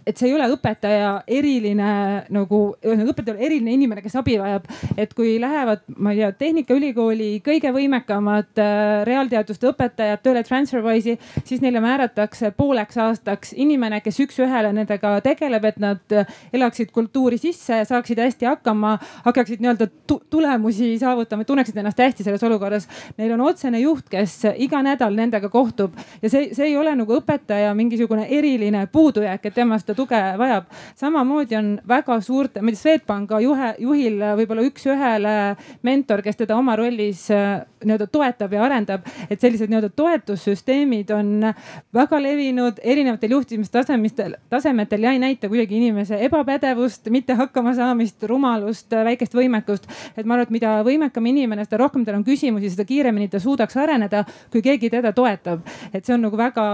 et 0.07 0.19
see 0.19 0.29
ei 0.31 0.35
ole 0.35 0.49
õpetaja 0.53 1.11
eriline 1.31 1.91
nagu, 2.33 2.61
õpetaja 2.83 3.37
eriline 3.39 3.75
inimene, 3.77 4.03
kes 4.03 4.17
abi 4.19 4.37
vajab. 4.41 4.67
et 4.97 5.15
kui 5.15 5.37
lähevad, 5.41 5.85
ma 5.97 6.13
ei 6.13 6.23
tea, 6.23 6.33
Tehnikaülikooli 6.43 7.31
kõige 7.45 7.71
võimekamad 7.75 8.61
äh, 8.61 9.03
reaalteaduste 9.07 9.71
õpetajad 9.71 10.23
tööle 10.25 10.43
Transferwise'i, 10.47 11.19
siis 11.45 11.63
neile 11.63 11.81
määratakse 11.85 12.53
pooleks 12.57 12.99
aastaks 12.99 13.55
inimene, 13.57 14.01
kes 14.03 14.19
üks-ühele 14.25 14.73
nendega 14.75 15.15
tegeleb, 15.25 15.69
et 15.71 15.79
nad 15.83 16.17
äh, 16.17 16.35
elaksid 16.53 16.91
kultuuri 16.95 17.39
sisse, 17.41 17.83
saaksid 17.89 18.21
hästi 18.23 18.51
hakkama, 18.51 18.97
hakkaksid 19.27 19.63
nii-öelda 19.63 19.89
tulemusi 20.31 20.97
saavutama, 20.99 21.47
tunneksid 21.47 21.79
ennast 21.79 22.03
hästi 22.03 22.27
selles 22.27 22.43
olukorras. 22.47 22.89
Neil 23.19 23.37
on 23.37 23.47
otsene 23.47 23.81
juht, 23.83 24.09
kes 24.11 24.41
iga 24.57 24.83
nädal 24.85 25.15
nendega 25.17 25.49
kohtub 25.53 25.97
ja 26.23 26.31
see, 26.31 26.51
see 26.57 26.73
ei 26.73 26.77
ole 26.77 26.95
nagu 26.99 27.17
õpetaja 27.21 27.73
mingisugune 27.79 28.27
eriline 28.31 28.87
puudujääk, 28.93 29.47
et 29.47 29.55
temast 29.55 29.92
seda 29.93 29.99
tuge 29.99 30.21
vajab. 30.39 30.65
samamoodi 30.97 31.57
on 31.57 31.69
väga 31.89 32.21
suurte, 32.21 32.63
ma 32.63 32.71
ei 32.71 32.77
tea, 32.77 32.83
Swedbanka 32.83 33.41
juhe, 33.41 33.75
juhil 33.79 34.19
võib-olla 34.39 34.65
üks-ühele 34.67 35.35
mentor, 35.83 36.23
kes 36.23 36.37
teda 36.41 36.57
oma 36.57 36.77
rollis 36.77 37.29
äh, 37.31 37.63
nii-öelda 37.85 38.09
toetab 38.13 38.53
ja 38.53 38.65
arendab. 38.65 39.07
et 39.31 39.41
sellised 39.41 39.71
nii-öelda 39.71 39.93
toetussüsteemid 39.97 41.11
on 41.15 41.53
väga 41.95 42.21
levinud 42.23 42.81
erinevatel 42.83 43.37
juhtimistasemetel, 43.37 44.37
tasemetel 44.51 45.03
ja 45.03 45.13
ei 45.13 45.19
näita 45.23 45.49
kuidagi 45.49 45.77
inimese 45.77 46.19
ebapädevust, 46.25 47.09
mitte 47.11 47.35
hakkamasaamist, 47.39 48.23
rumalust, 48.23 48.91
väikest 48.91 49.35
võimekust. 49.35 49.89
et 50.17 50.27
ma 50.27 50.35
arvan, 50.35 50.49
et 50.49 50.57
mida 50.59 50.75
võimekam 50.87 51.27
inimene, 51.27 51.67
seda 51.69 51.83
rohkem 51.85 52.05
tal 52.05 52.21
on 52.21 52.25
küsimusi, 52.25 52.73
seda 52.73 52.87
kiiremini 52.89 53.29
ta 53.29 53.41
suudaks 53.41 53.77
areneda, 53.77 54.25
kui 54.51 54.63
keegi 54.63 54.91
teda 54.91 55.13
toetab. 55.13 55.67
et 55.93 56.05
see 56.05 56.15
on 56.15 56.27
nagu 56.29 56.37
väga, 56.37 56.65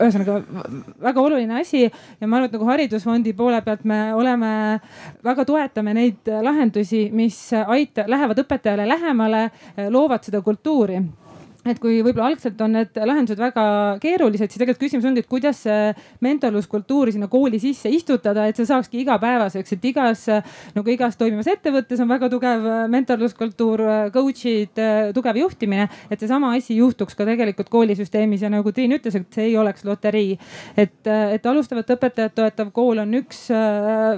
ühesõnaga 0.00 0.40
väga 1.02 1.20
oluline 1.20 1.60
asi 1.60 1.84
ja 1.84 2.26
ma 2.26 2.38
arvan, 2.38 2.48
et 2.48 2.53
nagu 2.54 2.68
haridusfondi 2.70 3.34
poole 3.36 3.60
pealt 3.66 3.84
me 3.88 3.98
oleme, 4.14 4.52
väga 5.24 5.44
toetame 5.48 5.94
neid 5.96 6.30
lahendusi, 6.42 7.08
mis 7.12 7.38
aita-, 7.64 8.06
lähevad 8.10 8.44
õpetajale 8.44 8.86
lähemale, 8.88 9.44
loovad 9.90 10.24
seda 10.26 10.42
kultuuri 10.44 11.00
et 11.64 11.80
kui 11.80 12.00
võib-olla 12.04 12.32
algselt 12.32 12.60
on 12.64 12.74
need 12.76 12.98
lahendused 12.98 13.40
väga 13.40 13.64
keerulised, 14.02 14.50
siis 14.50 14.60
tegelikult 14.60 14.82
küsimus 14.84 15.08
ongi, 15.08 15.24
et 15.24 15.30
kuidas 15.30 15.62
mentorluskultuuri 16.24 17.14
sinna 17.14 17.28
kooli 17.32 17.60
sisse 17.62 17.90
istutada, 17.92 18.46
et 18.48 18.58
see 18.58 18.68
saakski 18.68 19.00
igapäevaseks, 19.04 19.76
et 19.76 19.88
igas 19.90 20.26
nagu 20.74 20.92
igas 20.92 21.16
toimivas 21.20 21.48
ettevõttes 21.52 22.02
on 22.04 22.10
väga 22.10 22.28
tugev 22.32 22.68
mentorluskultuur, 22.92 23.82
coach'id, 24.14 24.82
tugev 25.16 25.40
juhtimine, 25.40 25.88
et 26.10 26.20
seesama 26.20 26.52
asi 26.58 26.78
juhtuks 26.78 27.16
ka 27.16 27.26
tegelikult 27.28 27.70
koolisüsteemis 27.72 28.44
ja 28.44 28.52
nagu 28.52 28.72
Triin 28.74 28.96
ütles, 28.96 29.16
et 29.16 29.36
see 29.38 29.48
ei 29.50 29.56
oleks 29.60 29.84
loterii. 29.86 30.38
et, 30.76 31.00
et 31.06 31.46
alustavat 31.46 31.90
õpetajat 31.96 32.34
toetav 32.34 32.72
kool 32.74 33.00
on 33.02 33.14
üks 33.20 33.46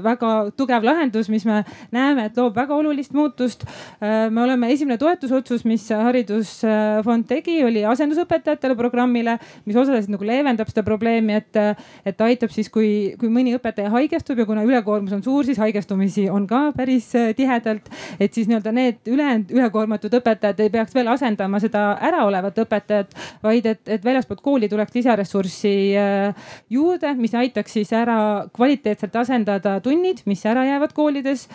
väga 0.02 0.32
tugev 0.56 0.84
lahendus, 0.86 1.28
mis 1.32 1.44
me 1.46 1.62
näeme, 1.94 2.26
et 2.26 2.36
loob 2.36 2.56
väga 2.56 2.74
olulist 2.74 3.14
muutust. 3.16 3.66
Me 4.00 4.42
oleme 4.42 4.70
esimene 4.72 4.98
toetusotsus, 4.98 5.64
mis 5.68 5.88
haridusfond 5.90 7.26
tegi, 7.28 7.35
oli 7.66 7.84
asendusõpetajatele 7.86 8.76
programmile, 8.78 9.36
mis 9.66 9.76
osaliselt 9.76 10.12
nagu 10.12 10.26
leevendab 10.26 10.70
seda 10.70 10.84
probleemi, 10.86 11.36
et, 11.40 11.58
et 12.06 12.20
aitab 12.26 12.52
siis, 12.54 12.70
kui, 12.72 13.14
kui 13.20 13.30
mõni 13.32 13.54
õpetaja 13.56 13.90
haigestub 13.94 14.38
ja 14.38 14.46
kuna 14.48 14.64
ülekoormus 14.66 15.14
on 15.16 15.22
suur, 15.24 15.46
siis 15.46 15.60
haigestumisi 15.60 16.28
on 16.32 16.46
ka 16.50 16.70
päris 16.76 17.08
äh, 17.18 17.32
tihedalt. 17.36 17.88
et 18.20 18.34
siis 18.34 18.48
nii-öelda 18.48 18.72
need 18.72 19.10
ülejäänud 19.10 19.52
ülekoormatud 19.56 20.14
õpetajad 20.20 20.60
ei 20.62 20.70
peaks 20.72 20.94
veel 20.94 21.08
asendama 21.12 21.60
seda 21.62 21.96
äraolevat 22.08 22.58
õpetajat, 22.64 23.16
vaid 23.42 23.66
et, 23.66 23.82
et 23.88 24.04
väljaspoolt 24.04 24.42
kooli 24.44 24.68
tuleks 24.68 24.94
lisaressurssi 24.94 25.74
äh, 26.00 26.50
juurde, 26.70 27.14
mis 27.18 27.34
aitaks 27.34 27.76
siis 27.78 27.92
ära 27.96 28.46
kvaliteetselt 28.56 29.16
asendada 29.16 29.78
tunnid, 29.84 30.22
mis 30.26 30.44
ära 30.46 30.64
jäävad 30.66 30.94
koolides. 30.96 31.48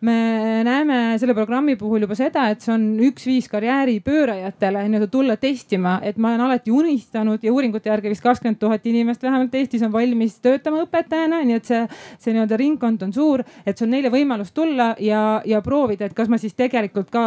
me 0.00 0.62
näeme 0.64 1.18
selle 1.18 1.34
programmi 1.34 1.76
puhul 1.76 2.06
juba 2.06 2.16
seda, 2.18 2.48
et 2.50 2.62
see 2.64 2.72
on 2.74 2.86
üks 3.02 3.26
viis 3.26 3.48
karjääripöörajatele 3.52 4.84
nii-öelda 4.88 5.10
tulla 5.22 5.36
testima, 5.38 6.00
et 6.02 6.16
ma 6.18 6.32
olen 6.32 6.40
alati 6.48 6.72
unistanud 6.74 7.42
ja 7.44 7.52
uuringute 7.54 7.90
järgi 7.90 8.10
vist 8.10 8.24
kakskümmend 8.24 8.58
tuhat 8.58 8.86
inimest 8.90 9.22
vähemalt 9.22 9.54
Eestis 9.54 9.84
on 9.86 9.92
valmis 9.92 10.38
töötama 10.42 10.82
õpetajana, 10.82 11.42
nii 11.46 11.58
et 11.60 11.68
see, 11.68 11.82
see 12.18 12.34
nii-öelda 12.34 12.58
ringkond 12.58 13.04
on 13.06 13.12
suur, 13.14 13.44
et 13.62 13.78
see 13.78 13.86
on 13.86 13.92
neile 13.94 14.10
võimalus 14.10 14.50
tulla 14.56 14.92
ja, 15.02 15.20
ja 15.46 15.60
proovida, 15.62 16.08
et 16.08 16.16
kas 16.16 16.30
ma 16.32 16.40
siis 16.42 16.56
tegelikult 16.58 17.12
ka, 17.14 17.22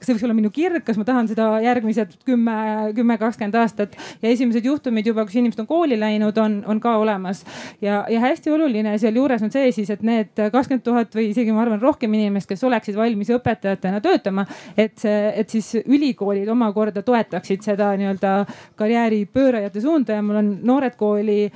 kas 0.00 0.08
see 0.08 0.16
võiks 0.16 0.26
olla 0.26 0.34
minu 0.34 0.50
kirg, 0.54 0.82
kas 0.86 0.98
ma 0.98 1.06
tahan 1.06 1.30
seda 1.30 1.46
järgmised 1.62 2.16
kümme, 2.26 2.56
kümme, 2.96 3.18
kakskümmend 3.22 3.60
aastat 3.62 3.94
ja 4.22 4.32
esimesed 4.32 4.66
juhtumid 4.66 5.06
juba, 5.06 5.26
kus 5.28 5.38
inimesed 5.38 5.62
on 5.62 5.70
kooli 5.70 6.00
läinud, 6.00 6.42
on, 6.42 6.58
on 6.66 6.82
ka 6.82 6.96
olemas. 6.98 7.44
ja, 7.84 8.00
ja 8.10 8.24
hästi 8.24 8.50
oluline 8.50 8.96
sealjuures 8.98 9.46
on 9.46 9.54
see 9.54 9.70
siis, 9.76 9.92
et 9.94 10.02
need 10.02 10.34
kakskümmend 10.34 10.86
tuhat 10.86 11.14
või 11.14 11.30
isegi 11.30 11.54
ma 11.54 11.62
arvan 11.62 11.82
rohkem 11.82 12.18
inimest, 12.18 12.50
kes 12.50 12.66
oleksid 12.66 12.98
valmis 12.98 13.30
õpetajatena 13.38 14.02
töötama, 14.02 14.48
et 14.74 15.06
et 15.08 15.52
siis 15.52 15.84
ülikoolid 15.86 16.48
omakorda 16.50 17.02
toetavad 17.06 17.27
toetaksid 17.28 17.62
seda 17.62 17.92
nii-öelda 17.96 18.46
karjääripöörajate 18.76 19.80
suunda 19.80 20.12
ja 20.16 20.22
mul 20.22 20.40
on 20.40 20.58
Noored 20.62 20.96
Kooli 20.96 21.52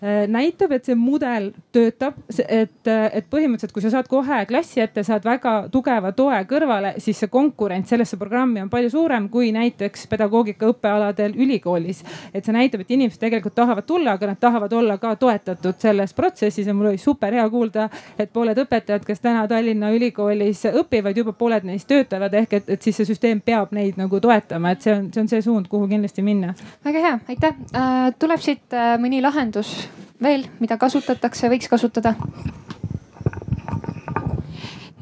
näitab, 0.00 0.72
et 0.72 0.86
see 0.88 0.96
mudel 0.96 1.50
töötab, 1.74 2.16
et, 2.46 2.88
et 2.88 3.26
põhimõtteliselt, 3.30 3.72
kui 3.74 3.82
sa 3.84 3.90
saad 3.92 4.08
kohe 4.08 4.38
klassi 4.48 4.80
ette, 4.80 5.02
saad 5.04 5.24
väga 5.26 5.54
tugeva 5.72 6.12
toe 6.16 6.38
kõrvale, 6.48 6.94
siis 7.02 7.18
see 7.20 7.28
konkurents 7.32 7.92
sellesse 7.92 8.16
programmi 8.20 8.62
on 8.62 8.70
palju 8.72 8.90
suurem 8.94 9.28
kui 9.28 9.50
näiteks 9.52 10.06
pedagoogika 10.10 10.70
õppealadel 10.72 11.36
ülikoolis. 11.36 12.04
et 12.34 12.44
see 12.44 12.54
näitab, 12.54 12.80
et 12.80 12.90
inimesed 12.96 13.20
tegelikult 13.20 13.54
tahavad 13.54 13.84
tulla, 13.86 14.16
aga 14.16 14.32
nad 14.32 14.40
tahavad 14.40 14.72
olla 14.72 14.96
ka 14.98 15.14
toetatud 15.16 15.76
selles 15.78 16.14
protsessis 16.14 16.66
ja 16.66 16.74
mul 16.74 16.92
oli 16.92 16.98
super 16.98 17.34
hea 17.34 17.48
kuulda, 17.50 17.88
et 18.18 18.32
pooled 18.32 18.58
õpetajad, 18.64 19.04
kes 19.04 19.20
täna 19.20 19.46
Tallinna 19.48 19.92
Ülikoolis 19.92 20.64
õpivad, 20.70 21.16
juba 21.16 21.32
pooled 21.36 21.68
neist 21.68 21.88
töötavad, 21.88 22.34
ehk 22.34 22.56
et, 22.60 22.72
et 22.76 22.82
siis 22.82 22.96
see 22.96 23.10
süsteem 23.12 23.44
peab 23.44 23.74
neid 23.76 24.00
nagu 24.00 24.20
toetama, 24.20 24.72
et 24.72 24.82
see 24.86 24.96
on, 24.96 25.12
see 25.12 25.24
on 25.24 25.28
see 25.28 25.44
suund, 25.44 25.68
kuhu 25.68 25.88
kindlasti 25.90 26.24
minna. 26.24 26.54
väga 26.84 27.06
hea, 27.06 27.18
aitäh. 27.28 27.62
Äh, 27.76 28.10
tuleb 28.18 28.40
siit 28.40 28.72
äh, 28.72 28.96
mõni 29.00 29.20
lahendus 29.22 29.89
veel, 30.22 30.46
mida 30.60 30.76
kasutatakse, 30.80 31.48
võiks 31.52 31.68
kasutada? 31.68 32.14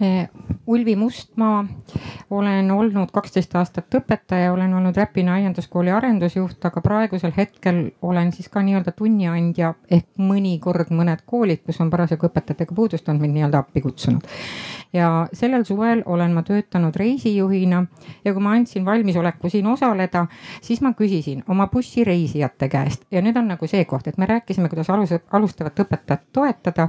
Eh, 0.00 0.28
Ulvi 0.68 0.94
Mustmaa, 0.96 1.64
olen 2.30 2.70
olnud 2.70 3.10
kaksteist 3.12 3.54
aastat 3.56 3.94
õpetaja, 3.98 4.52
olen 4.52 4.74
olnud 4.74 4.96
Räpina 4.96 5.38
aianduskooli 5.38 5.90
arendusjuht, 5.90 6.60
aga 6.64 6.82
praegusel 6.84 7.32
hetkel 7.36 7.80
olen 8.02 8.32
siis 8.36 8.50
ka 8.52 8.60
nii-öelda 8.62 8.92
tunniandja 8.92 9.72
ehk 9.90 10.10
mõnikord 10.20 10.92
mõned 10.92 11.24
koolid, 11.26 11.64
kus 11.64 11.80
on 11.80 11.90
parasjagu 11.90 12.28
õpetajatega 12.28 12.76
puudust, 12.76 13.08
on 13.08 13.20
mind 13.22 13.38
nii-öelda 13.38 13.64
appi 13.64 13.80
kutsunud 13.80 14.28
ja 14.92 15.28
sellel 15.32 15.64
suvel 15.64 16.02
olen 16.06 16.32
ma 16.32 16.42
töötanud 16.42 16.96
reisijuhina 16.96 17.84
ja 18.24 18.32
kui 18.32 18.42
ma 18.42 18.54
andsin 18.56 18.84
valmisoleku 18.84 19.48
siin 19.48 19.66
osaleda, 19.66 20.26
siis 20.62 20.80
ma 20.80 20.92
küsisin 20.96 21.42
oma 21.48 21.66
bussireisijate 21.72 22.68
käest 22.68 23.04
ja 23.10 23.22
nüüd 23.22 23.36
on 23.36 23.48
nagu 23.52 23.66
see 23.66 23.84
koht, 23.84 24.08
et 24.08 24.18
me 24.18 24.26
rääkisime, 24.26 24.68
kuidas 24.68 24.90
alus, 24.90 25.12
alustavat 25.30 25.80
õpetajat 25.84 26.24
toetada. 26.32 26.88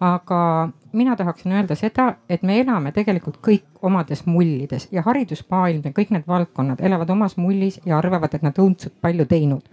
aga 0.00 0.68
mina 0.92 1.16
tahaksin 1.16 1.52
öelda 1.52 1.74
seda, 1.74 2.14
et 2.28 2.42
me 2.42 2.60
elame 2.60 2.92
tegelikult 2.92 3.40
kõik 3.46 3.64
omades 3.82 4.26
mullides 4.26 4.88
ja 4.92 5.02
haridusmaailm 5.02 5.82
ja 5.84 5.92
kõik 5.96 6.10
need 6.10 6.26
valdkonnad 6.28 6.80
elavad 6.80 7.10
omas 7.10 7.36
mullis 7.36 7.80
ja 7.86 7.98
arvavad, 7.98 8.34
et 8.34 8.42
nad 8.42 8.58
õudselt 8.58 8.94
palju 9.00 9.24
teinud 9.24 9.64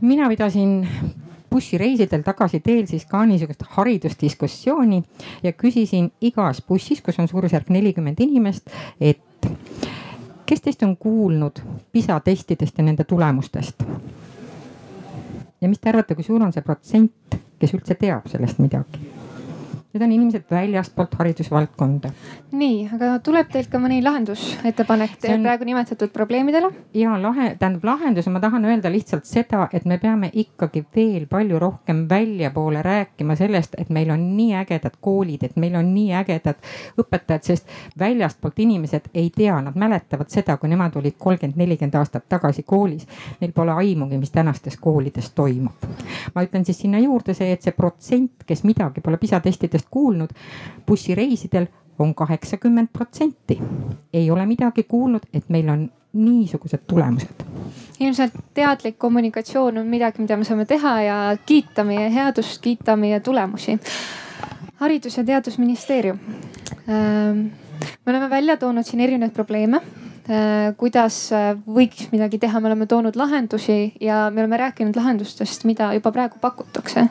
mina 0.00 0.28
pidasin 0.28 0.88
bussireisidel 1.50 2.22
tagasi 2.26 2.60
teel 2.60 2.86
siis 2.86 3.06
ka 3.06 3.24
niisugust 3.26 3.64
haridusdiskussiooni 3.76 5.02
ja 5.42 5.52
küsisin 5.52 6.10
igas 6.20 6.62
bussis, 6.66 7.02
kus 7.02 7.18
on 7.18 7.28
suurusjärk 7.28 7.70
nelikümmend 7.70 8.20
inimest, 8.20 8.70
et 9.00 9.50
kes 10.46 10.60
teist 10.60 10.82
on 10.82 10.96
kuulnud 10.96 11.62
PISA 11.92 12.20
testidest 12.20 12.78
ja 12.78 12.84
nende 12.84 13.04
tulemustest? 13.04 13.82
ja 15.60 15.68
mis 15.68 15.78
te 15.78 15.88
arvate, 15.88 16.14
kui 16.14 16.24
suur 16.24 16.42
on 16.42 16.52
see 16.52 16.64
protsent, 16.64 17.40
kes 17.60 17.74
üldse 17.76 17.94
teab 18.00 18.28
sellest 18.32 18.62
midagi? 18.62 19.19
Need 19.92 20.02
on 20.02 20.12
inimesed 20.12 20.44
väljastpoolt 20.50 21.14
haridusvaldkonda. 21.18 22.10
nii, 22.52 22.88
aga 22.94 23.18
tuleb 23.26 23.48
teilt 23.50 23.70
ka 23.72 23.78
mõni 23.82 23.98
lahendusettepanek 24.04 25.16
teie 25.22 25.34
on... 25.34 25.42
praegu 25.46 25.66
nimetatud 25.66 26.12
probleemidele? 26.14 26.70
ja 26.94 27.16
lahe, 27.22 27.54
tähendab 27.58 27.84
lahenduse, 27.84 28.30
ma 28.30 28.40
tahan 28.40 28.64
öelda 28.70 28.92
lihtsalt 28.92 29.26
seda, 29.26 29.66
et 29.72 29.84
me 29.90 29.98
peame 29.98 30.30
ikkagi 30.44 30.84
veel 30.96 31.26
palju 31.30 31.58
rohkem 31.58 32.04
väljapoole 32.10 32.82
rääkima 32.86 33.34
sellest, 33.38 33.74
et 33.78 33.90
meil 33.90 34.12
on 34.14 34.22
nii 34.36 34.54
ägedad 34.62 35.00
koolid, 35.00 35.42
et 35.48 35.58
meil 35.58 35.74
on 35.80 35.90
nii 35.94 36.14
ägedad 36.20 36.62
õpetajad, 37.00 37.50
sest 37.50 37.74
väljastpoolt 37.98 38.62
inimesed 38.62 39.10
ei 39.14 39.30
tea, 39.34 39.58
nad 39.60 39.74
mäletavad 39.78 40.30
seda, 40.30 40.56
kui 40.56 40.70
nemad 40.70 40.96
olid 41.02 41.18
kolmkümmend, 41.18 41.58
nelikümmend 41.58 41.98
aastat 41.98 42.28
tagasi 42.30 42.62
koolis. 42.62 43.06
Neil 43.40 43.52
pole 43.56 43.74
aimugi, 43.74 44.18
mis 44.20 44.30
tänastes 44.30 44.76
koolides 44.80 45.32
toimub. 45.34 45.86
ma 46.34 46.44
ütlen 46.46 46.64
siis 46.64 46.78
sinna 46.78 46.98
juurde 47.02 47.34
see, 47.34 47.50
et 47.52 47.62
see 47.62 47.74
protsent, 47.74 48.44
kes 48.46 48.62
midagi 48.64 49.02
pole 49.02 49.18
PISA 49.18 49.40
testidest 49.80 49.88
kuulnud, 49.90 50.30
bussireisidel 50.86 51.66
on 51.98 52.14
kaheksakümmend 52.14 52.88
protsenti. 52.92 53.58
ei 54.12 54.30
ole 54.30 54.46
midagi 54.46 54.82
kuulnud, 54.82 55.20
et 55.34 55.48
meil 55.48 55.68
on 55.68 55.90
niisugused 56.12 56.80
tulemused. 56.86 57.44
ilmselt 58.00 58.32
teadlik 58.54 58.98
kommunikatsioon 58.98 59.78
on 59.78 59.86
midagi, 59.86 60.22
mida 60.22 60.36
me 60.36 60.44
saame 60.44 60.64
teha 60.64 61.02
ja 61.02 61.36
kiita 61.46 61.84
meie 61.84 62.10
headust, 62.14 62.62
kiita 62.62 62.96
meie 62.96 63.20
tulemusi. 63.20 63.78
haridus- 64.80 65.16
ja 65.16 65.24
Teadusministeerium. 65.24 66.18
Ähm, 66.88 67.52
me 68.06 68.12
oleme 68.12 68.30
välja 68.30 68.56
toonud 68.56 68.84
siin 68.84 69.00
erinevaid 69.00 69.32
probleeme 69.32 69.76
äh, 69.76 70.76
kuidas 70.76 71.32
äh, 71.32 71.56
võiks 71.66 72.08
midagi 72.12 72.38
teha, 72.38 72.60
me 72.60 72.66
oleme 72.66 72.86
toonud 72.86 73.16
lahendusi 73.16 73.92
ja 74.00 74.30
me 74.30 74.40
oleme 74.40 74.56
rääkinud 74.56 74.96
lahendustest, 74.96 75.64
mida 75.64 75.92
juba 75.94 76.12
praegu 76.12 76.38
pakutakse. 76.40 77.08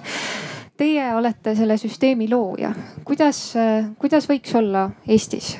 Teie 0.80 1.10
olete 1.16 1.56
selle 1.60 1.76
süsteemi 1.78 2.30
looja, 2.32 2.72
kuidas, 3.04 3.42
äh, 3.60 3.90
kuidas 4.00 4.30
võiks 4.30 4.54
olla 4.56 4.86
Eestis, 5.12 5.58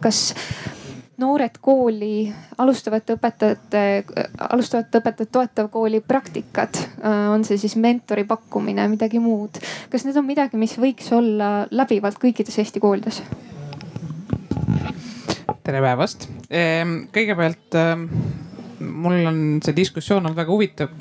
kas 0.00 0.22
noored 1.18 1.58
kooli, 1.60 2.30
alustavate 2.62 3.16
õpetajate, 3.18 3.82
alustavate 4.48 5.02
õpetajate 5.02 5.32
toetav 5.34 5.68
kooli 5.74 6.00
praktikad, 6.00 6.78
äh, 6.78 7.26
on 7.32 7.44
see 7.44 7.58
siis 7.58 7.74
mentori 7.76 8.24
pakkumine, 8.24 8.86
midagi 8.88 9.20
muud. 9.22 9.58
kas 9.90 10.06
need 10.06 10.16
on 10.16 10.26
midagi, 10.26 10.56
mis 10.56 10.78
võiks 10.78 11.10
olla 11.12 11.66
läbivalt 11.70 12.18
kõikides 12.22 12.58
Eesti 12.58 12.80
koolides? 12.80 13.22
tere 15.68 15.82
päevast, 15.84 16.28
ehm, 16.48 17.10
kõigepealt 17.12 17.74
ehm, 17.76 18.06
mul 18.80 19.26
on 19.28 19.40
see 19.64 19.74
diskussioon 19.76 20.24
olnud 20.24 20.38
väga 20.38 20.52
huvitav 20.54 20.94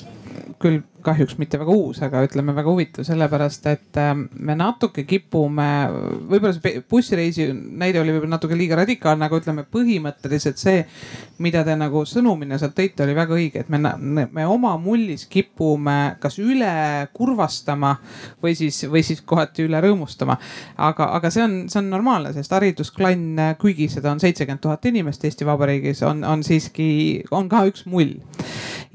küll 0.61 0.81
kahjuks 1.07 1.37
mitte 1.39 1.59
väga 1.61 1.73
uus, 1.75 1.99
aga 2.03 2.21
ütleme 2.25 2.53
väga 2.55 2.71
huvitav, 2.71 3.05
sellepärast 3.07 3.67
et 3.71 3.99
ähm, 4.01 4.25
me 4.43 4.55
natuke 4.57 5.05
kipume, 5.07 5.67
võib-olla 6.27 6.53
see 6.57 6.81
bussireisi 6.89 7.47
näide 7.53 8.01
oli 8.01 8.15
võib-olla 8.15 8.35
natuke 8.35 8.57
liiga 8.57 8.79
radikaalne, 8.81 9.27
aga 9.27 9.39
ütleme 9.39 9.65
põhimõtteliselt 9.71 10.59
see, 10.61 10.81
mida 11.43 11.63
te 11.67 11.75
nagu 11.79 12.03
sõnumina 12.09 12.59
sealt 12.59 12.75
tõite, 12.77 13.05
oli 13.05 13.15
väga 13.17 13.37
õige, 13.37 13.63
et 13.63 13.71
me, 13.71 13.93
me 14.25 14.47
oma 14.47 14.73
mullis 14.81 15.27
kipume 15.31 16.17
kas 16.23 16.39
üle 16.43 16.73
kurvastama 17.15 17.93
või 18.43 18.57
siis, 18.59 18.81
või 18.91 19.05
siis 19.05 19.21
kohati 19.21 19.67
üle 19.67 19.81
rõõmustama. 19.83 20.37
aga, 20.89 21.11
aga 21.19 21.31
see 21.33 21.45
on, 21.45 21.57
see 21.71 21.81
on 21.83 21.91
normaalne, 21.93 22.33
sest 22.35 22.55
haridusklann, 22.57 23.55
kuigi 23.61 23.89
seda 23.93 24.11
on 24.11 24.23
seitsekümmend 24.23 24.63
tuhat 24.65 24.85
inimest 24.89 25.23
Eesti 25.27 25.47
Vabariigis, 25.47 26.03
on, 26.07 26.23
on 26.27 26.43
siiski, 26.43 26.89
on 27.31 27.49
ka 27.51 27.63
üks 27.69 27.85
mull. 27.87 28.17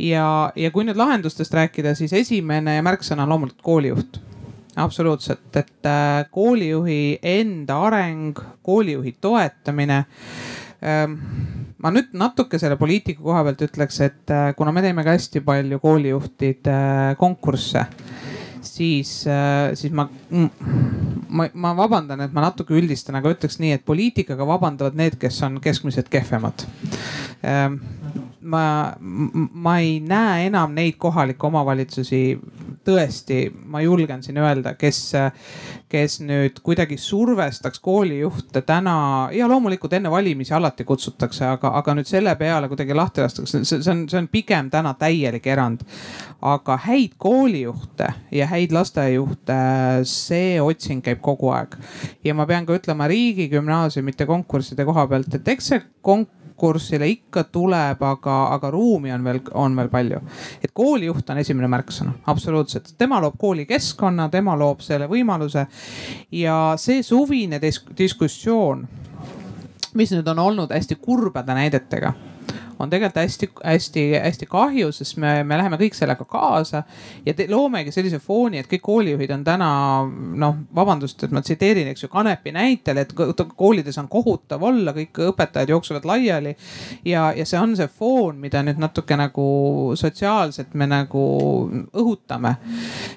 Ja, 0.02 0.26
ja 0.56 0.70
kui 0.74 0.84
nüüd 0.86 0.98
lahendustest 0.98 1.54
rääkida, 1.54 1.94
siis 1.98 2.12
esimene 2.16 2.80
märksõna 2.84 3.26
on 3.26 3.34
loomulikult 3.34 3.64
koolijuht 3.64 4.20
absoluutselt, 4.76 5.56
et 5.56 5.86
äh, 5.86 6.24
koolijuhi 6.30 7.18
enda 7.22 7.78
areng, 7.86 8.38
koolijuhi 8.62 9.16
toetamine. 9.20 10.04
Ähm, 10.82 11.18
ma 11.78 11.92
nüüd 11.92 12.14
natuke 12.18 12.58
selle 12.58 12.78
poliitika 12.80 13.22
koha 13.22 13.42
pealt 13.46 13.66
ütleks, 13.68 14.00
et 14.06 14.32
äh, 14.32 14.50
kuna 14.56 14.72
me 14.72 14.82
teeme 14.84 15.04
ka 15.04 15.14
hästi 15.14 15.42
palju 15.44 15.78
koolijuhtide 15.82 16.72
äh, 16.72 17.12
konkursse, 17.20 17.84
siis, 18.62 19.12
siis 19.74 19.92
ma, 19.92 20.06
ma, 21.28 21.48
ma 21.52 21.72
vabandan, 21.76 22.24
et 22.24 22.32
ma 22.32 22.46
natuke 22.46 22.74
üldistan, 22.78 23.18
aga 23.18 23.34
ütleks 23.34 23.58
nii, 23.60 23.76
et 23.76 23.84
poliitikaga 23.84 24.46
vabandavad 24.48 24.96
need, 24.96 25.18
kes 25.20 25.42
on 25.44 25.60
keskmiselt 25.62 26.08
kehvemad 26.12 26.64
ähm, 27.44 27.80
ma, 28.42 28.92
ma 29.52 29.78
ei 29.78 30.00
näe 30.00 30.46
enam 30.46 30.74
neid 30.74 30.96
kohalikke 31.00 31.46
omavalitsusi, 31.46 32.22
tõesti, 32.86 33.44
ma 33.70 33.82
julgen 33.82 34.22
siin 34.24 34.40
öelda, 34.42 34.74
kes, 34.78 35.00
kes 35.92 36.18
nüüd 36.24 36.58
kuidagi 36.64 36.98
survestaks 37.00 37.80
koolijuhte 37.82 38.64
täna 38.66 39.28
ja 39.34 39.48
loomulikult 39.50 39.94
enne 39.98 40.10
valimisi 40.10 40.54
alati 40.54 40.86
kutsutakse, 40.88 41.46
aga, 41.46 41.74
aga 41.80 41.96
nüüd 41.98 42.10
selle 42.10 42.34
peale 42.40 42.70
kuidagi 42.72 42.96
lahti 42.96 43.24
lastakse, 43.24 43.62
see, 43.64 43.80
on, 43.92 44.04
see 44.10 44.20
on 44.20 44.28
pigem 44.32 44.70
täna 44.72 44.94
täielik 44.98 45.46
erand. 45.46 45.86
aga 46.42 46.76
häid 46.88 47.12
koolijuhte 47.22 48.08
ja 48.34 48.46
häid 48.50 48.72
lasteaiajuhte, 48.74 49.56
see 50.08 50.60
otsing 50.60 51.04
käib 51.04 51.20
kogu 51.22 51.52
aeg. 51.54 51.76
ja 52.24 52.34
ma 52.34 52.46
pean 52.46 52.66
ka 52.66 52.74
ütlema 52.74 53.06
riigigümnaasiumite 53.08 54.26
konkursside 54.26 54.84
koha 54.84 55.06
pealt, 55.06 55.34
et 55.34 55.48
eks 55.48 55.72
see 55.72 55.82
konkurss 56.02 56.41
konkursile 56.62 57.08
ikka 57.10 57.44
tuleb, 57.50 58.02
aga, 58.02 58.36
aga 58.54 58.70
ruumi 58.70 59.10
on 59.12 59.24
veel, 59.24 59.40
on 59.54 59.76
veel 59.76 59.88
palju. 59.90 60.20
et 60.62 60.70
koolijuht 60.74 61.30
on 61.30 61.38
esimene 61.38 61.68
märksõna, 61.68 62.12
absoluutselt, 62.26 62.94
tema 62.98 63.20
loob 63.20 63.34
koolikeskkonna, 63.38 64.28
tema 64.30 64.54
loob 64.56 64.80
selle 64.80 65.08
võimaluse 65.10 65.66
ja 66.32 66.74
see 66.78 67.02
suvine 67.02 67.58
dis 67.60 67.82
diskussioon, 67.98 68.86
mis 69.94 70.14
nüüd 70.14 70.28
on 70.28 70.38
olnud 70.38 70.70
hästi 70.70 71.00
kurbade 71.02 71.54
näidetega 71.54 72.14
on 72.82 72.90
tegelikult 72.90 73.20
hästi-hästi-hästi 73.22 74.46
kahju, 74.50 74.90
sest 74.92 75.16
me, 75.22 75.42
me 75.46 75.58
läheme 75.58 75.78
kõik 75.80 75.96
sellega 75.96 76.24
kaasa 76.28 76.82
ja 77.26 77.34
te, 77.36 77.46
loomegi 77.50 77.92
sellise 77.94 78.18
fooni, 78.22 78.58
et 78.58 78.68
kõik 78.70 78.82
koolijuhid 78.82 79.30
on 79.34 79.44
täna 79.46 79.68
noh, 80.42 80.58
vabandust, 80.74 81.22
et 81.22 81.34
ma 81.34 81.42
tsiteerin, 81.44 81.92
eks 81.92 82.06
ju, 82.06 82.10
Kanepi 82.12 82.52
näitel, 82.54 82.98
et 83.02 83.14
koolides 83.56 83.98
on 84.02 84.08
kohutav 84.12 84.62
olla, 84.66 84.94
kõik 84.96 85.22
õpetajad 85.30 85.70
jooksevad 85.72 86.08
laiali. 86.08 86.56
ja, 87.04 87.30
ja 87.36 87.46
see 87.46 87.60
on 87.60 87.76
see 87.78 87.88
foon, 87.88 88.40
mida 88.42 88.62
nüüd 88.66 88.80
natuke 88.82 89.16
nagu 89.16 89.46
sotsiaalselt 89.98 90.74
me 90.74 90.88
nagu 90.90 91.24
õhutame. 91.92 92.56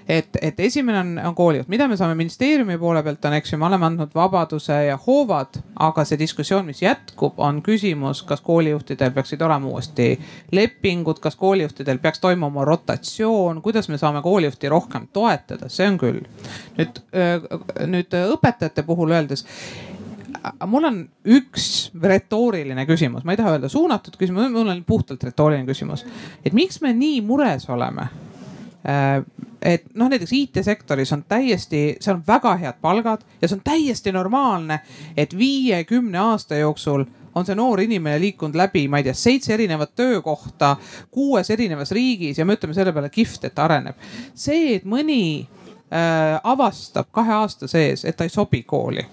et, 0.08 0.38
et 0.42 0.60
esimene 0.60 1.00
on, 1.00 1.14
on 1.32 1.36
koolijuht, 1.36 1.68
mida 1.74 1.88
me 1.88 1.98
saame 1.98 2.16
ministeeriumi 2.16 2.78
poole 2.78 3.04
pealt 3.04 3.26
on, 3.26 3.40
eks 3.40 3.54
ju, 3.54 3.60
me 3.60 3.70
oleme 3.70 3.90
andnud 3.90 4.14
vabaduse 4.16 4.78
ja 4.90 5.00
hoovad, 5.08 5.62
aga 5.80 6.06
see 6.06 6.20
diskussioon, 6.22 6.66
mis 6.70 6.82
jätkub, 6.84 7.40
on 7.42 7.62
küsimus, 7.66 8.24
kas 8.28 8.42
koolijuhtidel 8.46 9.12
peaksid 9.16 9.42
olema 9.42 9.55
olema 9.56 9.72
uuesti 9.74 10.20
lepingud, 10.52 11.20
kas 11.24 11.36
koolijuhtidel 11.40 12.00
peaks 12.04 12.20
toimuma 12.24 12.66
rotatsioon, 12.66 13.62
kuidas 13.62 13.90
me 13.90 13.98
saame 13.98 14.22
koolijuhti 14.22 14.70
rohkem 14.70 15.08
toetada, 15.14 15.70
see 15.70 15.88
on 15.90 16.00
küll. 16.02 16.22
nüüd, 16.78 17.02
nüüd 17.88 18.16
õpetajate 18.36 18.86
puhul 18.86 19.16
öeldes 19.16 19.46
mul 20.68 20.86
on 20.88 21.00
üks 21.38 21.90
retooriline 22.02 22.86
küsimus, 22.86 23.24
ma 23.26 23.34
ei 23.34 23.40
taha 23.40 23.56
öelda 23.56 23.70
suunatud 23.72 24.18
küsimus, 24.20 24.52
mul 24.54 24.70
on 24.70 24.84
puhtalt 24.88 25.24
retooriline 25.24 25.68
küsimus. 25.68 26.06
et 26.46 26.54
miks 26.54 26.82
me 26.82 26.94
nii 26.94 27.22
mures 27.26 27.70
oleme? 27.70 28.10
et 29.66 29.88
noh, 29.98 30.10
näiteks 30.12 30.34
IT-sektoris 30.38 31.14
on 31.16 31.24
täiesti, 31.28 31.98
seal 32.00 32.20
on 32.20 32.26
väga 32.28 32.54
head 32.62 32.82
palgad 32.82 33.24
ja 33.42 33.48
see 33.48 33.58
on 33.58 33.64
täiesti 33.66 34.12
normaalne, 34.14 34.80
et 35.18 35.34
viie-kümne 35.38 36.20
aasta 36.22 36.60
jooksul 36.60 37.08
on 37.36 37.46
see 37.46 37.56
noor 37.56 37.82
inimene 37.84 38.20
liikunud 38.20 38.56
läbi, 38.56 38.88
ma 38.88 39.02
ei 39.02 39.08
tea, 39.08 39.14
seitse 39.18 39.54
erinevat 39.54 39.96
töökohta 39.96 40.76
kuues 41.12 41.50
erinevas 41.52 41.92
riigis 41.96 42.40
ja 42.40 42.46
me 42.46 42.56
ütleme 42.58 42.74
selle 42.78 42.94
peale 42.96 43.10
kihvt, 43.10 43.50
et 43.50 43.56
ta 43.56 43.68
areneb. 43.68 44.00
see, 44.34 44.76
et 44.76 44.86
mõni 44.88 45.22
äh, 45.44 46.40
avastab 46.44 47.12
kahe 47.12 47.34
aasta 47.42 47.68
sees, 47.72 48.06
et 48.06 48.18
ta 48.18 48.28
ei 48.28 48.34
sobi 48.34 48.64
kooli 48.64 49.06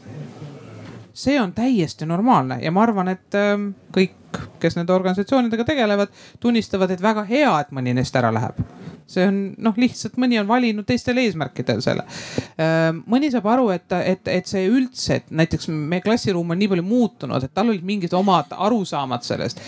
see 1.13 1.41
on 1.41 1.53
täiesti 1.53 2.07
normaalne 2.07 2.59
ja 2.63 2.71
ma 2.73 2.83
arvan, 2.87 3.09
et 3.13 3.37
ähm, 3.37 3.73
kõik, 3.93 4.17
kes 4.61 4.79
nende 4.79 4.95
organisatsioonidega 4.95 5.65
tegelevad, 5.69 6.09
tunnistavad, 6.41 6.91
et 6.91 7.03
väga 7.03 7.27
hea, 7.29 7.53
et 7.61 7.75
mõni 7.75 7.93
neist 7.97 8.17
ära 8.17 8.33
läheb 8.33 8.63
see 9.11 9.27
on 9.29 9.41
noh, 9.63 9.77
lihtsalt 9.81 10.19
mõni 10.21 10.39
on 10.41 10.49
valinud 10.49 10.87
teistel 10.89 11.21
eesmärkidel 11.23 11.83
selle. 11.85 12.07
Mõni 13.07 13.33
saab 13.33 13.49
aru, 13.55 13.71
et, 13.75 13.89
et, 13.99 14.31
et 14.31 14.49
see 14.49 14.67
üldse, 14.71 15.21
et 15.21 15.35
näiteks 15.43 15.69
meie 15.73 16.05
klassiruum 16.05 16.55
on 16.55 16.61
nii 16.61 16.71
palju 16.73 16.87
muutunud, 16.87 17.45
et 17.45 17.55
tal 17.55 17.73
olid 17.73 17.85
mingid 17.87 18.15
omad 18.17 18.55
arusaamad 18.57 19.27
sellest 19.27 19.61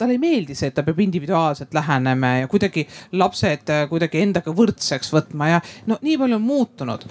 talle 0.00 0.16
ei 0.16 0.22
meeldi 0.22 0.56
see, 0.58 0.70
et 0.70 0.76
ta 0.76 0.84
peab 0.86 1.00
individuaalselt 1.04 1.74
lähenema 1.76 2.32
ja 2.40 2.48
kuidagi 2.50 2.86
lapsed 3.20 3.72
äh, 3.72 3.84
kuidagi 3.90 4.22
endaga 4.24 4.54
võrdseks 4.56 5.12
võtma 5.14 5.50
ja 5.54 5.60
no 5.90 5.98
nii 6.02 6.16
palju 6.20 6.38
on 6.40 6.46
muutunud. 6.46 7.06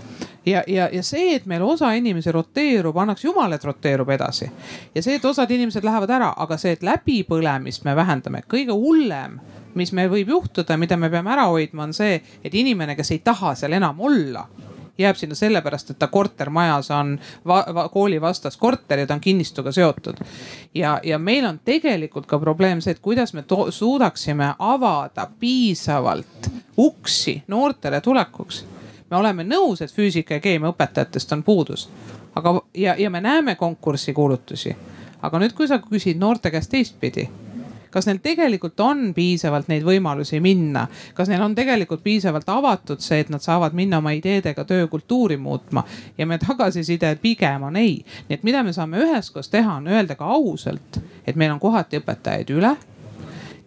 ja, 0.46 0.64
ja, 0.68 0.90
ja 0.94 1.04
see, 1.06 1.36
et 1.36 1.46
meil 1.50 1.64
osa 1.66 1.92
inimesi 1.98 2.34
roteerub, 2.36 2.98
annaks 2.98 3.26
jumal, 3.26 3.54
et 3.54 3.66
roteerub 3.66 4.10
edasi. 4.16 4.50
ja 4.96 5.04
see, 5.04 5.20
et 5.20 5.26
osad 5.26 5.52
inimesed 5.52 5.86
lähevad 5.86 6.18
ära, 6.20 6.34
aga 6.38 6.58
see, 6.58 6.76
et 6.78 6.86
läbipõlemist 6.86 7.86
me 7.88 7.96
vähendame, 7.96 8.44
kõige 8.50 8.76
hullem 8.76 9.40
mis 9.78 9.94
meil 9.94 10.10
võib 10.12 10.32
juhtuda, 10.34 10.78
mida 10.82 10.98
me 10.98 11.12
peame 11.14 11.32
ära 11.32 11.46
hoidma, 11.52 11.86
on 11.86 11.94
see, 11.94 12.18
et 12.44 12.56
inimene, 12.58 12.98
kes 12.98 13.14
ei 13.14 13.22
taha 13.24 13.54
seal 13.56 13.78
enam 13.78 14.02
olla 14.02 14.48
jääb 15.00 15.16
sinna 15.16 15.36
sellepärast, 15.36 15.90
et 15.90 16.00
ta 16.00 16.08
kortermajas 16.08 16.92
on 16.92 17.20
va 17.48 17.64
va 17.74 17.88
kooli 17.90 18.22
vastas 18.22 18.58
korter 18.58 19.00
ja 19.00 19.08
ta 19.08 19.14
on 19.14 19.22
kinnistuga 19.22 19.72
seotud. 19.72 20.18
ja, 20.76 21.00
ja 21.04 21.20
meil 21.20 21.46
on 21.46 21.60
tegelikult 21.66 22.26
ka 22.26 22.40
probleem 22.40 22.82
see, 22.82 22.92
et 22.92 23.00
kuidas 23.00 23.34
me 23.34 23.44
suudaksime 23.70 24.54
avada 24.60 25.28
piisavalt 25.40 26.52
uksi 26.78 27.44
noortele 27.48 28.02
tulekuks. 28.02 28.66
me 29.12 29.18
oleme 29.18 29.44
nõus, 29.44 29.82
et 29.82 29.94
füüsika 29.94 30.34
ja 30.34 30.40
keemia 30.40 30.70
õpetajatest 30.70 31.34
on 31.34 31.44
puudus, 31.44 31.90
aga 32.36 32.62
ja, 32.74 32.96
ja 32.98 33.10
me 33.10 33.22
näeme 33.22 33.56
konkursikuulutusi. 33.56 34.76
aga 35.22 35.40
nüüd, 35.40 35.54
kui 35.54 35.68
sa 35.68 35.80
küsid 35.80 36.18
noorte 36.18 36.52
käest 36.52 36.72
teistpidi 36.72 37.30
kas 37.92 38.08
neil 38.10 38.20
tegelikult 38.24 38.80
on 38.80 39.14
piisavalt 39.16 39.70
neid 39.72 39.86
võimalusi 39.88 40.42
minna, 40.44 40.88
kas 41.14 41.32
neil 41.32 41.44
on 41.46 41.56
tegelikult 41.56 42.04
piisavalt 42.04 42.50
avatud 42.50 43.02
see, 43.04 43.24
et 43.24 43.34
nad 43.34 43.44
saavad 43.44 43.76
minna 43.78 44.00
oma 44.04 44.14
ideedega 44.18 44.66
töökultuuri 44.66 45.38
muutma 45.38 45.84
ja 46.18 46.28
meie 46.30 46.42
tagasiside 46.44 47.16
pigem 47.22 47.68
on 47.70 47.80
ei. 47.80 48.00
nii 48.30 48.40
et 48.40 48.44
mida 48.48 48.64
me 48.64 48.74
saame 48.74 49.02
üheskoos 49.04 49.50
teha, 49.50 49.80
on 49.80 49.88
öelda 49.88 50.16
ka 50.20 50.26
ausalt, 50.26 51.02
et 51.28 51.36
meil 51.36 51.52
on 51.52 51.60
kohati 51.60 52.02
õpetajaid 52.02 52.56
üle 52.56 52.76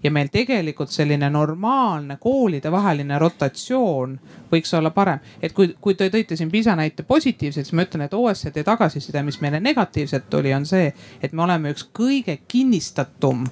ja 0.02 0.10
meil 0.10 0.28
tegelikult 0.32 0.90
selline 0.90 1.30
normaalne 1.30 2.16
koolidevaheline 2.20 3.18
rotatsioon 3.18 4.16
võiks 4.52 4.74
olla 4.78 4.90
parem. 4.90 5.18
et 5.42 5.52
kui, 5.52 5.74
kui 5.80 5.94
te 5.94 6.08
tõite 6.10 6.36
siin 6.36 6.50
PISA 6.50 6.76
näite 6.76 7.02
positiivselt, 7.02 7.66
siis 7.66 7.76
ma 7.76 7.86
ütlen, 7.86 8.06
et 8.06 8.14
OECD 8.14 8.64
tagasiside, 8.64 9.22
mis 9.22 9.40
meile 9.40 9.60
negatiivselt 9.60 10.28
tuli, 10.30 10.54
on 10.54 10.66
see, 10.66 10.92
et 11.22 11.32
me 11.32 11.42
oleme 11.42 11.72
üks 11.74 11.86
kõige 11.94 12.38
kinnistatum 12.48 13.46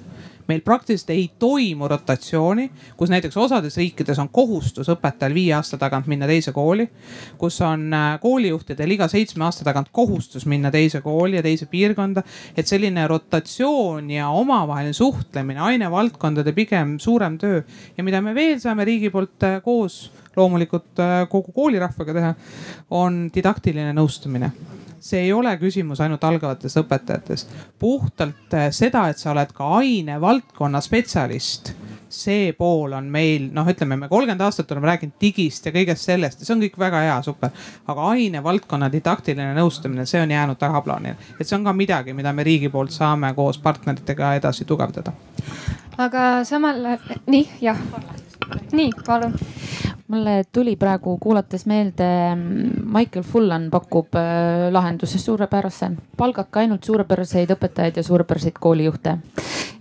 meil 0.47 0.61
praktiliselt 0.65 1.09
ei 1.13 1.29
toimu 1.39 1.87
rotatsiooni, 1.91 2.69
kus 2.97 3.11
näiteks 3.13 3.37
osades 3.37 3.77
riikides 3.77 4.19
on 4.19 4.29
kohustus 4.29 4.89
õpetajal 4.93 5.35
viie 5.35 5.53
aasta 5.57 5.77
tagant 5.81 6.07
minna 6.11 6.27
teise 6.29 6.51
kooli. 6.51 6.87
kus 7.37 7.61
on 7.61 7.93
äh, 7.93 8.19
koolijuhtidel 8.21 8.91
iga 8.91 9.07
seitsme 9.07 9.45
aasta 9.45 9.63
tagant 9.67 9.89
kohustus 9.91 10.45
minna 10.45 10.71
teise 10.71 11.01
kooli 11.01 11.35
ja 11.35 11.43
teise 11.43 11.65
piirkonda. 11.65 12.23
et 12.57 12.67
selline 12.67 13.07
rotatsioon 13.07 14.11
ja 14.11 14.29
omavaheline 14.29 14.93
suhtlemine, 14.93 15.59
ainevaldkondade 15.59 16.53
pigem 16.53 16.99
suurem 16.99 17.37
töö 17.37 17.61
ja 17.97 18.03
mida 18.03 18.21
me 18.21 18.35
veel 18.35 18.59
saame 18.59 18.85
riigi 18.85 19.09
poolt 19.09 19.43
äh, 19.43 19.61
koos 19.63 20.11
loomulikult 20.37 20.99
äh, 21.03 21.15
kogu 21.29 21.51
koolirahvaga 21.55 22.17
teha, 22.17 22.35
on 23.01 23.23
didaktiline 23.33 23.93
nõustamine 23.97 24.51
see 25.01 25.23
ei 25.25 25.31
ole 25.33 25.55
küsimus 25.57 25.97
ainult 26.03 26.23
algavates 26.23 26.77
õpetajates. 26.77 27.47
puhtalt 27.79 28.53
eh, 28.53 28.67
seda, 28.71 29.07
et 29.09 29.17
sa 29.17 29.31
oled 29.31 29.49
ka 29.57 29.69
ainevaldkonna 29.79 30.81
spetsialist 30.81 31.73
see 32.11 32.51
pool 32.57 32.93
on 32.93 33.07
meil 33.11 33.47
noh, 33.55 33.67
ütleme, 33.71 33.95
me 33.97 34.09
kolmkümmend 34.11 34.43
aastat 34.45 34.71
oleme 34.71 34.89
rääkinud 34.91 35.15
digist 35.21 35.65
ja 35.65 35.73
kõigest 35.73 36.09
sellest 36.09 36.41
ja 36.41 36.47
see 36.47 36.55
on 36.55 36.63
kõik 36.65 36.77
väga 36.79 37.03
hea, 37.05 37.17
super. 37.25 37.53
aga 37.87 38.07
ainevaldkonna 38.15 38.91
didaktiline 38.91 39.53
nõustamine, 39.57 40.05
see 40.05 40.21
on 40.21 40.31
jäänud 40.35 40.59
tagaplaanile, 40.59 41.15
et 41.39 41.47
see 41.47 41.57
on 41.57 41.67
ka 41.67 41.73
midagi, 41.73 42.15
mida 42.17 42.33
me 42.35 42.45
riigi 42.47 42.69
poolt 42.69 42.93
saame 42.95 43.33
koos 43.37 43.61
partneritega 43.63 44.35
edasi 44.41 44.67
tugevdada. 44.67 45.13
aga 45.97 46.27
samal, 46.47 46.83
nii 47.31 47.47
jah, 47.63 47.79
nii 48.71 48.91
palun. 49.05 49.33
Mulle 50.11 50.43
tuli 50.51 50.75
praegu 50.75 51.17
kuulates 51.23 51.63
meelde, 51.65 52.07
Michael 52.83 53.23
Fullan 53.23 53.69
pakub 53.71 54.15
äh, 54.19 54.67
lahenduse 54.71 55.19
suurepärase, 55.19 55.91
palgake 56.17 56.59
ainult 56.59 56.83
suurepäraseid 56.83 57.53
õpetajaid 57.55 58.01
ja 58.01 58.03
suurepäraseid 58.03 58.59
koolijuhte. 58.59 59.17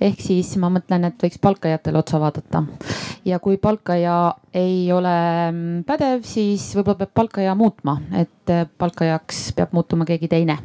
ehk 0.00 0.20
siis 0.22 0.54
ma 0.56 0.70
mõtlen, 0.72 1.04
et 1.04 1.22
võiks 1.22 1.40
palkajatele 1.42 1.98
otsa 1.98 2.20
vaadata. 2.20 2.62
Ja 3.24 3.38
kui 3.38 3.56
palkaja 3.56 4.34
ei 4.54 4.92
ole 4.92 5.16
mm, 5.50 5.82
pädev, 5.84 6.22
siis 6.24 6.70
võib-olla 6.76 7.02
peab 7.02 7.14
palkaja 7.14 7.54
muutma, 7.54 7.98
et 8.14 8.54
äh, 8.54 8.68
palkajaks 8.78 9.50
peab 9.58 9.74
muutuma 9.74 10.06
keegi 10.08 10.30
teine 10.30 10.60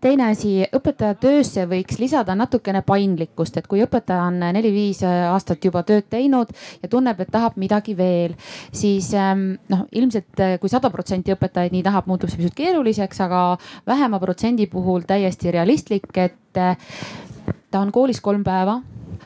teine 0.00 0.30
asi, 0.30 0.52
õpetaja 0.76 1.16
töösse 1.20 1.66
võiks 1.70 1.98
lisada 2.00 2.34
natukene 2.38 2.82
paindlikkust, 2.86 3.58
et 3.60 3.68
kui 3.70 3.82
õpetaja 3.84 4.26
on 4.28 4.38
neli-viis 4.40 5.02
aastat 5.06 5.64
juba 5.64 5.82
tööd 5.86 6.08
teinud 6.12 6.52
ja 6.82 6.90
tunneb, 6.92 7.20
et 7.20 7.32
tahab 7.32 7.58
midagi 7.60 7.96
veel, 7.98 8.36
siis 8.72 9.12
ähm, 9.14 9.52
noh, 9.72 9.84
ilmselt 9.92 10.44
kui 10.60 10.72
sada 10.72 10.90
protsenti 10.92 11.34
õpetajaid 11.34 11.74
nii 11.76 11.84
tahab, 11.86 12.08
muutub 12.10 12.32
see 12.32 12.40
pisut 12.40 12.56
keeruliseks, 12.58 13.20
aga 13.26 13.42
vähema 13.88 14.20
protsendi 14.22 14.68
puhul 14.70 15.04
täiesti 15.08 15.52
realistlik, 15.54 16.10
et 16.16 16.38
ta 16.54 17.80
on 17.84 17.92
koolis 17.94 18.20
kolm 18.24 18.44
päeva 18.46 18.80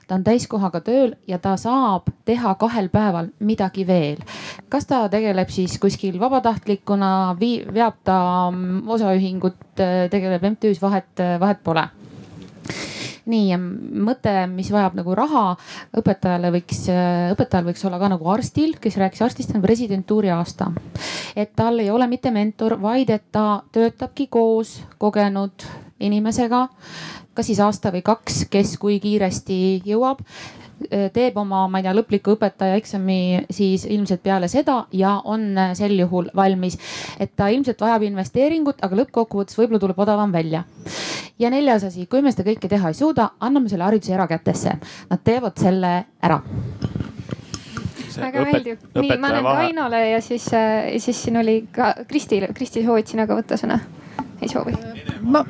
ta 0.08 0.18
on 0.18 0.24
täiskohaga 0.24 0.80
tööl 0.84 1.14
ja 1.28 1.38
ta 1.38 1.56
saab 1.60 2.10
teha 2.24 2.54
kahel 2.60 2.88
päeval 2.92 3.30
midagi 3.40 3.86
veel. 3.86 4.22
kas 4.68 4.86
ta 4.86 5.08
tegeleb 5.08 5.50
siis 5.50 5.78
kuskil 5.78 6.18
vabatahtlikuna, 6.20 7.36
veab 7.40 8.00
ta 8.04 8.50
mm, 8.50 8.88
osaühingut, 8.88 9.60
tegeleb 10.10 10.50
MTÜ-s, 10.54 10.82
vahet, 10.82 11.24
vahet 11.40 11.62
pole 11.64 11.88
nii 13.30 13.56
mõte, 14.04 14.32
mis 14.52 14.68
vajab 14.72 14.98
nagu 14.98 15.14
raha, 15.16 15.44
õpetajale 15.96 16.50
võiks, 16.58 16.82
õpetajal 17.32 17.68
võiks 17.70 17.84
olla 17.88 18.00
ka 18.02 18.10
nagu 18.12 18.30
arstil, 18.34 18.74
kes 18.80 18.98
rääkis 19.00 19.24
arstist, 19.24 19.54
on 19.56 19.64
residentuuri 19.64 20.32
aasta. 20.34 20.70
et 21.36 21.54
tal 21.56 21.78
ei 21.80 21.90
ole 21.90 22.06
mitte 22.06 22.30
mentor, 22.30 22.76
vaid 22.80 23.10
et 23.10 23.24
ta 23.32 23.62
töötabki 23.72 24.26
koos 24.26 24.82
kogenud 24.98 25.64
inimesega 26.00 26.68
kas 27.34 27.50
siis 27.50 27.60
aasta 27.60 27.92
või 27.94 28.04
kaks, 28.06 28.44
kes 28.50 28.76
kui 28.78 29.00
kiiresti 29.02 29.82
jõuab 29.86 30.22
teeb 31.14 31.36
oma, 31.38 31.64
ma 31.70 31.78
ei 31.78 31.86
tea, 31.86 31.94
lõpliku 31.96 32.34
õpetaja 32.34 32.76
eksami 32.80 33.46
siis 33.54 33.84
ilmselt 33.86 34.22
peale 34.24 34.48
seda 34.50 34.84
ja 34.92 35.14
on 35.24 35.54
sel 35.78 35.94
juhul 35.98 36.28
valmis. 36.36 36.76
et 37.20 37.30
ta 37.36 37.48
ilmselt 37.48 37.80
vajab 37.80 38.02
investeeringut, 38.02 38.82
aga 38.82 38.98
lõppkokkuvõttes 38.98 39.58
võib-olla 39.58 39.80
tuleb 39.80 39.98
odavam 39.98 40.32
välja. 40.32 40.64
ja 41.38 41.50
neljas 41.50 41.84
asi, 41.84 42.06
kui 42.06 42.22
me 42.22 42.32
seda 42.32 42.50
kõike 42.50 42.68
teha 42.68 42.90
ei 42.90 42.94
suuda, 42.94 43.30
anname 43.40 43.68
selle 43.68 43.84
hariduse 43.84 44.14
erakätesse. 44.14 44.76
Nad 45.10 45.24
teevad 45.24 45.58
selle 45.58 45.94
ära 46.22 46.42
väga 48.20 48.44
meeldiv. 48.44 48.78
nii, 48.94 49.16
ma 49.18 49.30
annan 49.30 49.44
Kainole 49.44 50.02
ja 50.10 50.20
siis, 50.22 50.46
siis 50.98 51.22
siin 51.22 51.36
oli 51.40 51.64
ka 51.72 51.94
Kristil, 52.08 52.46
Kristi 52.54 52.84
soovid 52.84 53.10
sina 53.10 53.26
ka 53.26 53.38
võtta 53.38 53.58
sõna? 53.60 53.80
ei 54.42 54.50
soovi? 54.50 54.76
ma 55.22 55.44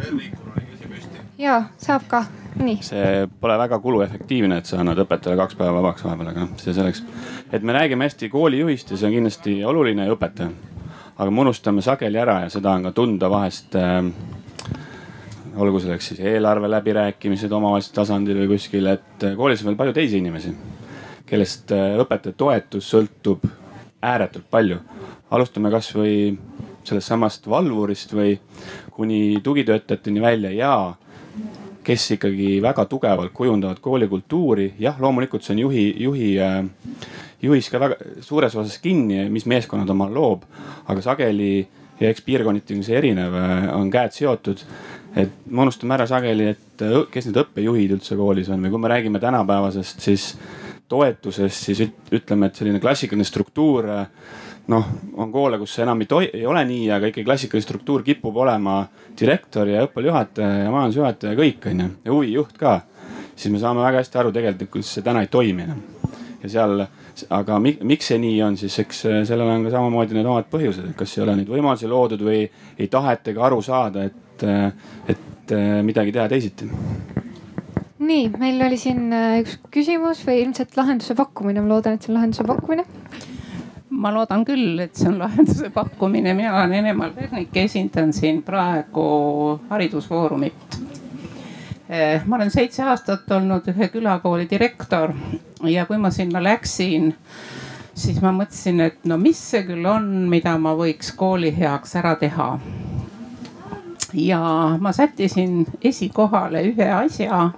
ja 1.39 1.63
saab 1.81 2.07
ka, 2.09 2.25
nii. 2.61 2.79
see 2.87 3.27
pole 3.41 3.57
väga 3.59 3.79
kuluefektiivne, 3.83 4.59
et 4.61 4.71
sa 4.71 4.79
annad 4.83 5.01
õpetajale 5.05 5.41
kaks 5.41 5.59
päeva 5.59 5.81
vabaks 5.81 6.05
vahepeal, 6.07 6.31
aga 6.31 6.45
noh, 6.45 6.55
see 6.63 6.75
selleks. 6.77 7.03
et 7.53 7.63
me 7.63 7.75
räägime 7.77 8.07
hästi 8.07 8.29
koolijuhist 8.33 8.91
ja 8.91 9.01
see 9.01 9.09
on 9.09 9.17
kindlasti 9.19 9.57
oluline 9.65 10.07
ja 10.07 10.15
õpetaja. 10.15 10.51
aga 11.17 11.31
me 11.31 11.45
unustame 11.47 11.83
sageli 11.83 12.19
ära 12.19 12.41
ja 12.45 12.53
seda 12.53 12.75
on 12.75 12.87
ka 12.89 12.95
tunda 12.95 13.31
vahest 13.31 13.75
äh, 13.79 14.01
olgu 15.57 15.81
selleks 15.81 16.13
siis 16.13 16.21
eelarve 16.21 16.71
läbirääkimised 16.71 17.53
omavalitsuse 17.53 17.95
tasandil 18.01 18.41
või 18.43 18.55
kuskil, 18.57 18.87
et 18.91 19.29
koolis 19.37 19.63
on 19.63 19.71
veel 19.71 19.79
palju 19.79 19.95
teisi 19.95 20.19
inimesi, 20.23 20.55
kellest 21.27 21.75
äh, 21.75 21.99
õpetaja 22.03 22.39
toetus 22.39 22.91
sõltub 22.91 23.47
ääretult 24.05 24.51
palju. 24.51 24.79
alustame 25.31 25.71
kasvõi 25.71 26.37
sellest 26.85 27.09
samast 27.09 27.47
valvurist 27.51 28.13
või 28.15 28.37
kuni 28.93 29.41
tugitöötajateni 29.43 30.21
välja 30.21 30.51
ja 30.51 30.75
kes 31.85 32.11
ikkagi 32.17 32.59
väga 32.63 32.85
tugevalt 32.91 33.33
kujundavad 33.33 33.81
koolikultuuri. 33.81 34.75
jah, 34.79 35.01
loomulikult 35.01 35.45
see 35.45 35.55
on 35.55 35.63
juhi, 35.67 35.85
juhi, 36.03 36.31
äh, 36.41 36.65
juhis 37.43 37.71
ka 37.71 37.81
väga 37.81 37.97
suures 38.25 38.57
osas 38.57 38.79
kinni, 38.83 39.29
mis 39.31 39.47
meeskonnad 39.47 39.91
omal 39.91 40.15
loob, 40.15 40.45
aga 40.89 41.05
sageli 41.05 41.69
ja 42.01 42.11
eks 42.11 42.25
piirkonniti 42.27 42.77
on 42.77 42.85
see 42.87 42.99
erinev, 42.99 43.37
äh, 43.39 43.71
on 43.77 43.91
käed 43.91 44.17
seotud. 44.17 44.65
et 45.15 45.31
me 45.47 45.63
unustame 45.63 45.95
ära 45.95 46.09
sageli, 46.11 46.49
et 46.51 46.83
äh, 46.83 47.05
kes 47.11 47.29
need 47.29 47.37
õppejuhid 47.45 47.93
üldse 47.95 48.17
koolis 48.19 48.49
on 48.51 48.65
või 48.65 48.73
kui 48.73 48.83
me 48.83 48.89
räägime 48.91 49.21
tänapäevasest, 49.23 50.01
siis 50.03 50.33
toetusest, 50.89 51.69
siis 51.69 51.85
ütleme, 52.13 52.49
et 52.49 52.59
selline 52.59 52.81
klassikaline 52.83 53.25
struktuur 53.25 53.87
noh, 54.73 54.87
on 55.21 55.33
koole, 55.33 55.59
kus 55.61 55.77
enam 55.85 56.01
ei, 56.01 56.09
toi, 56.09 56.29
ei 56.33 56.45
ole 56.49 56.63
nii, 56.69 56.89
aga 56.95 57.11
ikkagi 57.11 57.27
klassikaline 57.27 57.65
struktuur 57.65 58.05
kipub 58.07 58.37
olema 58.45 58.81
direktor 59.19 59.69
ja 59.69 59.85
õppealajuhataja 59.85 60.65
ja 60.65 60.73
majandusjuhataja 60.73 61.33
ja 61.35 61.41
kõik 61.41 61.69
onju. 61.71 61.89
Ja 62.05 62.15
huvijuht 62.15 62.59
ka. 62.59 62.81
siis 63.37 63.53
me 63.53 63.59
saame 63.59 63.83
väga 63.83 63.99
hästi 63.99 64.19
aru 64.21 64.31
tegelikult, 64.33 64.87
see 64.87 65.03
täna 65.03 65.25
ei 65.25 65.29
toimi 65.29 65.67
enam. 65.67 65.83
ja 66.43 66.49
seal, 66.49 66.87
aga 67.31 67.59
miks 67.61 68.09
see 68.09 68.19
nii 68.21 68.41
on, 68.47 68.57
siis 68.57 68.79
eks 68.79 69.05
sellel 69.29 69.49
on 69.49 69.65
ka 69.65 69.75
samamoodi 69.75 70.17
need 70.17 70.29
omad 70.29 70.49
põhjused, 70.53 70.91
et 70.91 70.97
kas 70.97 71.17
ei 71.17 71.25
ole 71.25 71.37
neid 71.41 71.51
võimalusi 71.51 71.89
loodud 71.89 72.25
või 72.25 72.45
ei 72.79 72.89
tahetagi 72.89 73.41
aru 73.41 73.61
saada, 73.63 74.05
et, 74.05 74.45
et 75.09 75.55
midagi 75.85 76.13
teha 76.13 76.29
teisiti. 76.29 76.69
Nii, 78.05 78.29
meil 78.37 78.61
oli 78.67 78.77
siin 78.77 79.09
üks 79.41 79.57
küsimus 79.73 80.21
või 80.27 80.43
ilmselt 80.43 80.77
lahenduse 80.77 81.17
pakkumine, 81.17 81.63
ma 81.65 81.73
loodan, 81.77 81.97
et 81.97 82.05
see 82.05 82.13
on 82.13 82.19
lahenduse 82.19 82.45
pakkumine 82.45 82.85
ma 83.95 84.11
loodan 84.15 84.45
küll, 84.45 84.79
et 84.83 84.97
see 84.97 85.09
on 85.11 85.19
lahenduse 85.23 85.71
pakkumine, 85.75 86.35
mina 86.35 86.55
olen 86.57 86.73
Ene-Mall 86.81 87.15
Pernik, 87.15 87.57
esindan 87.65 88.13
siin 88.13 88.43
praegu 88.43 89.05
haridusfoorumit. 89.71 90.79
Eh, 91.89 92.23
ma 92.27 92.37
olen 92.37 92.51
seitse 92.51 92.83
aastat 92.83 93.31
olnud 93.37 93.69
ühe 93.71 93.89
külakooli 93.93 94.49
direktor 94.51 95.13
ja 95.69 95.85
kui 95.87 95.99
ma 96.01 96.11
sinna 96.11 96.43
läksin, 96.43 97.13
siis 97.95 98.21
ma 98.25 98.33
mõtlesin, 98.33 98.81
et 98.81 99.05
no 99.05 99.19
mis 99.21 99.41
see 99.51 99.63
küll 99.69 99.85
on, 99.87 100.09
mida 100.33 100.57
ma 100.59 100.75
võiks 100.79 101.13
kooli 101.17 101.53
heaks 101.57 101.97
ära 102.01 102.15
teha. 102.21 102.59
ja 104.15 104.41
ma 104.81 104.93
sättisin 104.93 105.67
esikohale 105.83 106.63
ühe 106.71 106.87
asja, 106.95 107.51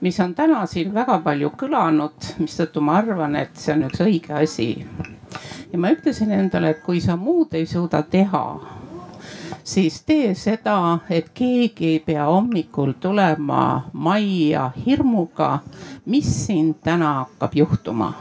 mis 0.00 0.20
on 0.20 0.34
täna 0.34 0.66
siin 0.66 0.94
väga 0.94 1.20
palju 1.24 1.52
kõlanud, 1.56 2.32
mistõttu 2.38 2.82
ma 2.82 2.98
arvan, 2.98 3.36
et 3.36 3.56
see 3.56 3.74
on 3.74 3.86
üks 3.88 4.02
õige 4.02 4.34
asi. 4.42 4.72
Ja 5.72 5.78
ma 5.78 5.92
ütlesin 5.92 6.32
endale, 6.32 6.70
et 6.70 6.82
kui 6.82 7.00
sa 7.00 7.16
muud 7.16 7.54
ei 7.54 7.66
suuda 7.66 8.02
teha 8.02 8.44
siis 9.68 10.02
tee 10.06 10.34
seda, 10.34 10.98
et 11.10 11.28
keegi 11.34 11.92
ei 11.92 11.98
pea 12.00 12.24
hommikul 12.24 12.94
tulema 13.00 13.90
majja 13.92 14.70
hirmuga, 14.86 15.58
mis 16.06 16.30
siin 16.46 16.74
täna 16.84 17.14
hakkab 17.22 17.54
juhtuma 17.54 18.12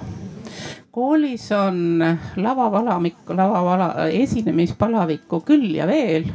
koolis 0.97 1.51
on 1.51 2.01
lavavalamikku, 2.41 3.35
lavavala, 3.37 4.07
esinemispalavikku 4.09 5.43
küll 5.45 5.75
ja 5.77 5.85
veel. 5.87 6.25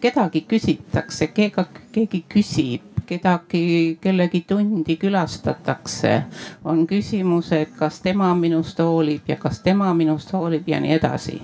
kedagi 0.00 0.40
küsitakse, 0.48 1.28
keegi 1.36 2.22
küsib, 2.28 2.93
kedagi, 3.06 3.98
kellegi 4.00 4.44
tundi 4.48 4.96
külastatakse. 4.96 6.22
on 6.64 6.86
küsimus, 6.86 7.52
et 7.52 7.70
kas 7.78 8.00
tema 8.00 8.34
minust 8.34 8.78
hoolib 8.78 9.28
ja 9.28 9.36
kas 9.36 9.60
tema 9.60 9.94
minust 9.94 10.32
hoolib 10.32 10.68
ja 10.68 10.80
nii 10.80 10.92
edasi. 10.92 11.42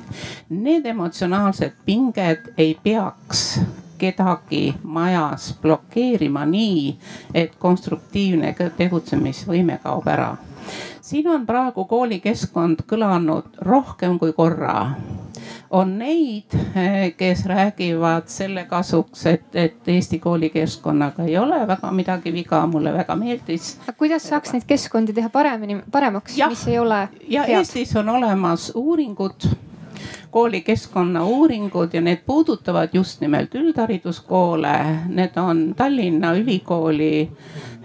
Need 0.49 0.87
emotsionaalsed 0.87 1.73
pinged 1.87 2.53
ei 2.59 2.79
peaks 2.83 3.61
kedagi 3.99 4.75
majas 4.83 5.59
blokeerima 5.63 6.47
nii, 6.47 6.99
et 7.35 7.57
konstruktiivne 7.59 8.55
tegutsemisvõime 8.77 9.79
kaob 9.83 10.09
ära 10.09 10.37
siin 11.11 11.29
on 11.29 11.47
praegu 11.47 11.85
koolikeskkond 11.91 12.85
kõlanud 12.91 13.57
rohkem 13.67 14.19
kui 14.19 14.33
korra. 14.37 14.75
On 15.71 15.99
neid, 15.99 16.55
eh, 16.75 17.15
kes 17.17 17.45
räägivad 17.47 18.27
selle 18.27 18.65
kasuks, 18.65 19.27
et, 19.27 19.45
et 19.55 19.89
Eesti 19.89 20.19
koolikeskkonnaga 20.19 21.25
ei 21.25 21.39
ole 21.39 21.67
väga 21.67 21.93
midagi 21.95 22.33
viga, 22.33 22.67
mulle 22.67 22.93
väga 22.93 23.17
meeldis. 23.17 23.79
kuidas 23.97 24.29
saaks 24.29 24.53
neid 24.53 24.67
keskkondi 24.67 25.13
teha 25.13 25.31
paremini, 25.31 25.81
paremaks, 25.91 26.37
mis 26.49 26.67
ei 26.69 26.79
ole 26.79 27.09
ja 27.29 27.43
head? 27.43 27.59
Eestis 27.59 27.97
on 27.97 28.09
olemas 28.09 28.73
uuringud 28.75 29.47
koolikeskkonna 30.31 31.25
uuringud 31.25 31.95
ja 31.95 32.01
need 32.01 32.23
puudutavad 32.27 32.89
just 32.93 33.21
nimelt 33.21 33.55
üldhariduskoole. 33.55 34.77
Need 35.09 35.37
on 35.37 35.75
Tallinna 35.77 36.35
Ülikooli 36.35 37.31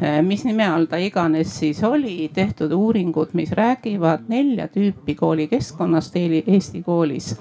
Eh, 0.01 0.21
mis 0.21 0.41
nime 0.43 0.65
all 0.67 0.89
ta 0.91 0.97
iganes 0.99 1.53
siis 1.59 1.79
oli, 1.87 2.29
tehtud 2.33 2.71
uuringud, 2.75 3.29
mis 3.33 3.53
räägivad 3.55 4.25
nelja 4.27 4.67
tüüpi 4.67 5.15
koolikeskkonnast 5.15 6.15
Eesti 6.17 6.83
koolis. 6.83 7.35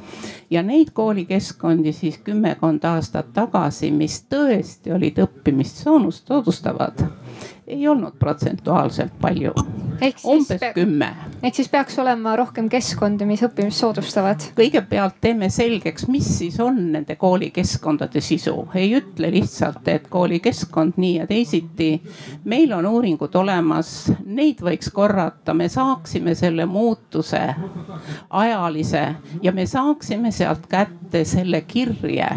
ja 0.50 0.62
neid 0.62 0.92
koolikeskkondi 0.92 1.92
siis 1.92 2.18
kümmekond 2.18 2.84
aastat 2.84 3.32
tagasi, 3.32 3.90
mis 3.90 4.22
tõesti 4.30 4.94
olid 4.94 5.18
õppimist 5.18 5.82
soodustavad 5.82 7.02
ei 7.66 7.88
olnud 7.88 8.12
protsentuaalselt 8.18 9.12
palju. 9.20 9.52
umbes 10.26 10.60
kümme. 10.74 11.08
ehk 11.42 11.54
siis 11.54 11.68
peaks 11.68 11.98
olema 11.98 12.36
rohkem 12.36 12.68
keskkondi, 12.68 13.24
mis 13.24 13.42
õppimist 13.42 13.80
soodustavad. 13.80 14.42
kõigepealt 14.56 15.16
teeme 15.20 15.48
selgeks, 15.48 16.08
mis 16.08 16.28
siis 16.38 16.60
on 16.60 16.92
nende 16.92 17.16
koolikeskkondade 17.16 18.20
sisu, 18.20 18.68
ei 18.74 18.92
ütle 18.98 19.30
lihtsalt, 19.30 19.88
et 19.88 20.08
koolikeskkond 20.08 20.92
nii 20.96 21.14
ja 21.16 21.26
teisiti. 21.26 22.02
meil 22.44 22.72
on 22.72 22.86
uuringud 22.86 23.34
olemas, 23.34 24.12
neid 24.24 24.60
võiks 24.60 24.92
korrata, 24.92 25.54
me 25.54 25.68
saaksime 25.68 26.34
selle 26.34 26.66
muutuse 26.66 27.54
ajalise 28.30 29.06
ja 29.42 29.52
me 29.52 29.66
saaksime 29.66 30.30
sealt 30.30 30.66
kätte 30.68 31.24
selle 31.24 31.60
kirje, 31.60 32.28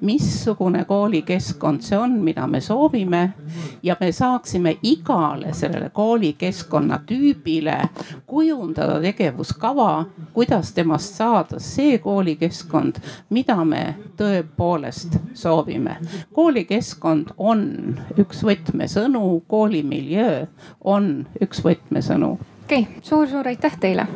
missugune 0.00 0.84
koolikeskkond 0.84 1.82
see 1.82 1.98
on, 1.98 2.20
mida 2.24 2.46
me 2.46 2.60
soovime 2.60 3.34
ja 3.82 3.96
me 4.00 4.12
saaksime 4.12 4.53
saaksime 4.54 4.78
igale 4.82 5.52
sellele 5.52 5.90
koolikeskkonna 5.90 7.00
tüübile 7.06 7.88
kujundada 8.26 9.00
tegevuskava, 9.00 10.06
kuidas 10.32 10.72
temast 10.72 11.14
saada 11.14 11.58
see 11.58 11.98
koolikeskkond, 11.98 13.00
mida 13.30 13.64
me 13.64 13.96
tõepoolest 14.16 15.18
soovime. 15.34 15.96
koolikeskkond 16.32 17.34
on 17.38 17.98
üks 18.18 18.44
võtmesõnu, 18.46 19.42
koolimiljöö 19.48 20.46
on 20.84 21.26
üks 21.42 21.64
võtmesõnu. 21.64 22.38
okei 22.64 22.82
okay,, 22.82 23.02
suur-suur 23.02 23.48
aitäh 23.48 23.74
teile 23.80 24.06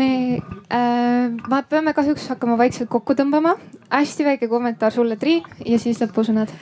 me 0.00 0.40
äh,, 0.72 1.28
me 1.50 1.62
peame 1.68 1.94
kahjuks 1.96 2.30
hakkama 2.32 2.56
vaikselt 2.60 2.90
kokku 2.92 3.16
tõmbama. 3.18 3.56
hästi 3.90 4.24
väike 4.24 4.48
kommentaar 4.48 4.92
sulle, 4.94 5.16
Triin 5.18 5.42
ja 5.66 5.78
siis 5.78 6.00
lõpusõnad. 6.00 6.52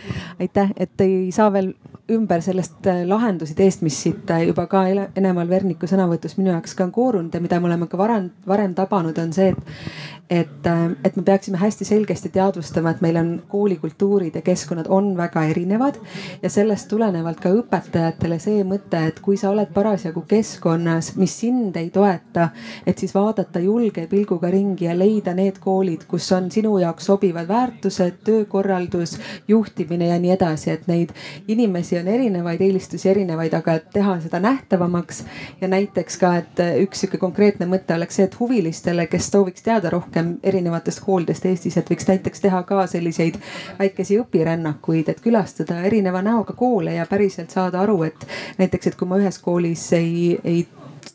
aitäh, 0.40 0.72
et 0.76 1.00
ei 1.00 1.30
saa 1.32 1.52
veel 1.52 1.74
ümber 2.08 2.40
sellest 2.42 2.86
äh, 2.88 3.02
lahendusideest, 3.06 3.82
mis 3.84 3.96
siit 4.02 4.30
äh, 4.32 4.46
juba 4.48 4.64
ka 4.66 4.86
Ene-Mall 4.88 5.48
Verniku 5.50 5.88
sõnavõtus 5.90 6.38
minu 6.38 6.54
jaoks 6.54 6.74
ka 6.74 6.86
on 6.86 6.92
koorunud 6.92 7.34
ja 7.34 7.40
mida 7.44 7.58
me 7.60 7.68
oleme 7.68 7.88
ka 7.90 8.00
varem, 8.00 8.30
varem 8.48 8.74
tabanud, 8.74 9.18
on 9.20 9.34
see, 9.36 9.50
et 9.52 10.08
et, 10.30 10.66
äh, 10.66 10.90
et 11.04 11.16
me 11.16 11.22
peaksime 11.22 11.56
hästi 11.56 11.84
selgesti 11.84 12.28
teadvustama, 12.28 12.90
et 12.90 13.00
meil 13.00 13.16
on 13.16 13.30
koolikultuurid 13.48 14.34
ja 14.36 14.42
keskkonnad 14.44 14.86
on 14.88 15.16
väga 15.16 15.44
erinevad 15.48 15.96
ja 16.42 16.50
sellest 16.50 16.88
tulenevalt 16.88 17.40
ka 17.40 17.52
õpetajatele 17.56 18.38
see 18.42 18.64
mõte, 18.68 19.00
et 19.08 19.20
kui 19.24 19.36
sa 19.40 19.50
oled 19.50 19.72
parasjagu 19.74 20.24
keskkonnas, 20.28 21.14
mis 21.16 21.38
sind 21.40 21.76
ei 21.80 21.88
toeta, 21.94 22.50
et 22.86 22.98
siis 22.98 23.14
vaadata 23.28 23.60
julge 23.60 24.06
pilguga 24.08 24.50
ringi 24.50 24.86
ja 24.86 24.94
leida 24.96 25.34
need 25.36 25.58
koolid, 25.60 26.06
kus 26.08 26.30
on 26.32 26.48
sinu 26.50 26.78
jaoks 26.80 27.08
sobivad 27.10 27.48
väärtused, 27.48 28.22
töökorraldus, 28.24 29.18
juhtimine 29.48 30.08
ja 30.08 30.18
nii 30.18 30.32
edasi, 30.32 30.70
et 30.72 30.86
neid 30.88 31.12
inimesi 31.48 31.98
on 31.98 32.08
erinevaid, 32.08 32.62
eelistusi 32.64 33.10
erinevaid, 33.12 33.52
aga 33.58 33.74
et 33.78 33.90
teha 33.92 34.16
seda 34.24 34.40
nähtavamaks. 34.40 35.24
ja 35.60 35.68
näiteks 35.68 36.16
ka, 36.18 36.34
et 36.36 36.62
üks 36.84 37.04
sihuke 37.04 37.20
konkreetne 37.20 37.66
mõte 37.68 37.94
oleks 37.94 38.16
see, 38.16 38.24
et 38.28 38.38
huvilistele, 38.40 39.06
kes 39.06 39.30
sooviks 39.30 39.62
teada 39.62 39.90
rohkem 39.90 40.36
erinevatest 40.42 41.04
koolidest 41.04 41.46
Eestis, 41.46 41.76
et 41.76 41.90
võiks 41.90 42.08
näiteks 42.08 42.40
teha 42.40 42.62
ka 42.62 42.86
selliseid 42.86 43.36
väikesi 43.78 44.18
õpirännakuid, 44.22 45.12
et 45.12 45.20
külastada 45.20 45.82
erineva 45.84 46.22
näoga 46.24 46.56
koole 46.56 46.96
ja 46.96 47.06
päriselt 47.06 47.50
saada 47.52 47.84
aru, 47.84 48.02
et 48.08 48.26
näiteks, 48.58 48.86
et 48.92 48.96
kui 48.96 49.08
ma 49.08 49.20
ühes 49.20 49.38
koolis 49.42 49.84
ei, 49.92 50.38
ei 50.44 50.64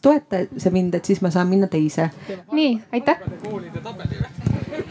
toeta 0.03 0.43
see 0.57 0.73
mind, 0.73 0.99
et 0.99 1.05
siis 1.05 1.21
ma 1.23 1.31
saan 1.33 1.47
minna 1.47 1.67
teise. 1.71 2.09
nii, 2.51 2.75
aitäh 2.91 3.23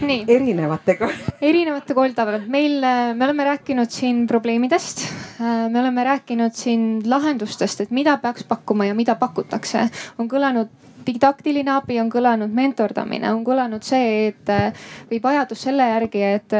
nii. 0.01 0.25
erinevatega. 0.29 1.09
erinevate 1.43 1.95
koolide 1.95 2.25
pealt, 2.27 2.47
meil, 2.51 2.79
äh, 2.85 3.15
me 3.15 3.25
oleme 3.25 3.45
rääkinud 3.45 3.91
siin 3.91 4.27
probleemidest. 4.27 5.05
Äh, 5.41 5.69
me 5.71 5.81
oleme 5.81 6.05
rääkinud 6.05 6.55
siin 6.55 7.03
lahendustest, 7.07 7.81
et 7.81 7.91
mida 7.91 8.17
peaks 8.23 8.45
pakkuma 8.49 8.89
ja 8.89 8.95
mida 8.95 9.15
pakutakse. 9.15 9.89
on 10.19 10.29
kõlanud 10.29 10.71
didaktiline 11.07 11.71
abi, 11.71 12.01
on 12.01 12.11
kõlanud 12.11 12.51
mentordamine, 12.55 13.33
on 13.35 13.45
kõlanud 13.45 13.83
see, 13.83 14.29
et 14.33 14.51
äh, 14.51 14.73
või 15.11 15.23
vajadus 15.23 15.63
selle 15.69 15.89
järgi, 15.89 16.23
et 16.23 16.59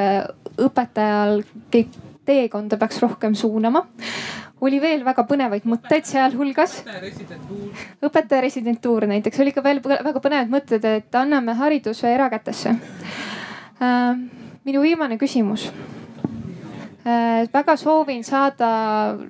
õpetajal 0.59 1.43
teekonda 2.25 2.77
peaks 2.79 3.01
rohkem 3.03 3.35
suunama 3.35 3.87
oli 4.63 4.79
veel 4.83 5.03
väga 5.05 5.25
põnevaid 5.27 5.67
mõtteid 5.67 6.07
sealhulgas. 6.07 6.83
õpetaja 8.03 8.43
residentuur 8.45 9.09
näiteks 9.11 9.41
oli 9.43 9.53
ka 9.55 9.65
veel 9.65 9.83
väga 9.83 10.21
põnevad 10.23 10.53
mõtted, 10.53 10.85
et 10.87 11.19
anname 11.19 11.57
hariduse 11.59 12.13
erakätesse. 12.15 12.77
Äh, 13.83 14.13
minu 14.65 14.83
viimane 14.83 15.19
küsimus. 15.19 15.67
Äh, 17.03 17.49
väga 17.53 17.75
soovin 17.77 18.23
saada 18.25 18.69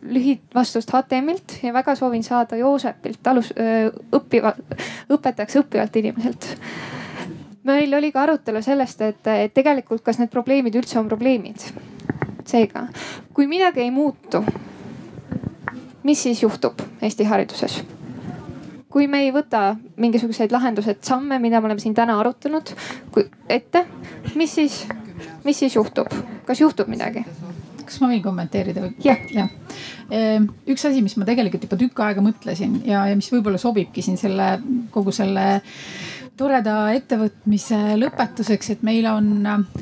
lühivastust 0.02 0.92
HTM-ilt 0.92 1.62
ja 1.64 1.72
väga 1.72 1.94
soovin 1.96 2.24
saada 2.24 2.58
Joosepilt 2.60 3.26
alus, 3.32 3.54
äh, 3.56 3.88
õppiva, 4.12 4.52
õpetajaks 5.08 5.62
õppivalt 5.62 5.96
inimeselt 5.96 6.50
meil 7.62 7.94
oli 7.94 8.10
ka 8.12 8.24
arutelu 8.26 8.58
sellest, 8.62 9.00
et 9.06 9.54
tegelikult, 9.54 10.02
kas 10.02 10.18
need 10.18 10.32
probleemid 10.34 10.74
üldse 10.76 10.98
on 10.98 11.08
probleemid. 11.08 11.62
seega, 12.44 12.88
kui 13.32 13.46
midagi 13.46 13.80
ei 13.84 13.90
muutu 13.94 14.42
mis 16.02 16.22
siis 16.22 16.42
juhtub 16.42 16.80
Eesti 17.02 17.24
hariduses? 17.24 17.82
kui 18.92 19.06
me 19.08 19.22
ei 19.24 19.30
võta 19.32 19.76
mingisuguseid 19.96 20.52
lahendused, 20.52 21.00
samme, 21.06 21.38
mida 21.40 21.60
me 21.60 21.70
oleme 21.70 21.80
siin 21.80 21.94
täna 21.96 22.18
arutanud 22.20 22.74
ette, 23.48 23.86
mis 24.36 24.52
siis, 24.58 24.82
mis 25.46 25.58
siis 25.64 25.76
juhtub, 25.78 26.12
kas 26.46 26.60
juhtub 26.60 26.90
midagi? 26.92 27.24
kas 27.82 28.00
ma 28.00 28.08
võin 28.12 28.22
kommenteerida 28.24 28.84
või? 28.84 28.92
jah 29.04 29.24
ja. 29.32 29.46
Ehm, 30.12 30.48
üks 30.68 30.84
asi, 30.88 31.02
mis 31.04 31.16
ma 31.20 31.26
tegelikult 31.28 31.66
juba 31.66 31.78
tükk 31.80 32.04
aega 32.04 32.24
mõtlesin 32.24 32.80
ja, 32.88 33.06
ja 33.10 33.16
mis 33.18 33.28
võib-olla 33.32 33.60
sobibki 33.60 34.04
siin 34.04 34.18
selle 34.20 34.54
kogu 34.92 35.12
selle 35.12 35.62
toreda 36.36 36.74
ettevõtmise 36.96 37.78
lõpetuseks, 38.00 38.70
et 38.74 38.84
meil 38.86 39.06
on, 39.10 39.28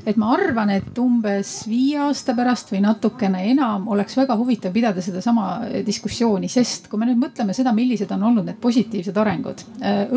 et 0.02 0.18
ma 0.20 0.32
arvan, 0.34 0.72
et 0.74 0.98
umbes 0.98 1.52
viie 1.70 2.00
aasta 2.02 2.34
pärast 2.36 2.72
või 2.74 2.82
natukene 2.84 3.44
enam 3.52 3.86
oleks 3.92 4.18
väga 4.18 4.34
huvitav 4.38 4.74
pidada 4.74 5.02
sedasama 5.04 5.46
diskussiooni, 5.86 6.50
sest 6.50 6.90
kui 6.90 7.00
me 7.00 7.08
nüüd 7.08 7.22
mõtleme 7.22 7.54
seda, 7.56 7.72
millised 7.76 8.10
on 8.16 8.26
olnud 8.30 8.50
need 8.50 8.60
positiivsed 8.62 9.16
arengud, 9.22 9.64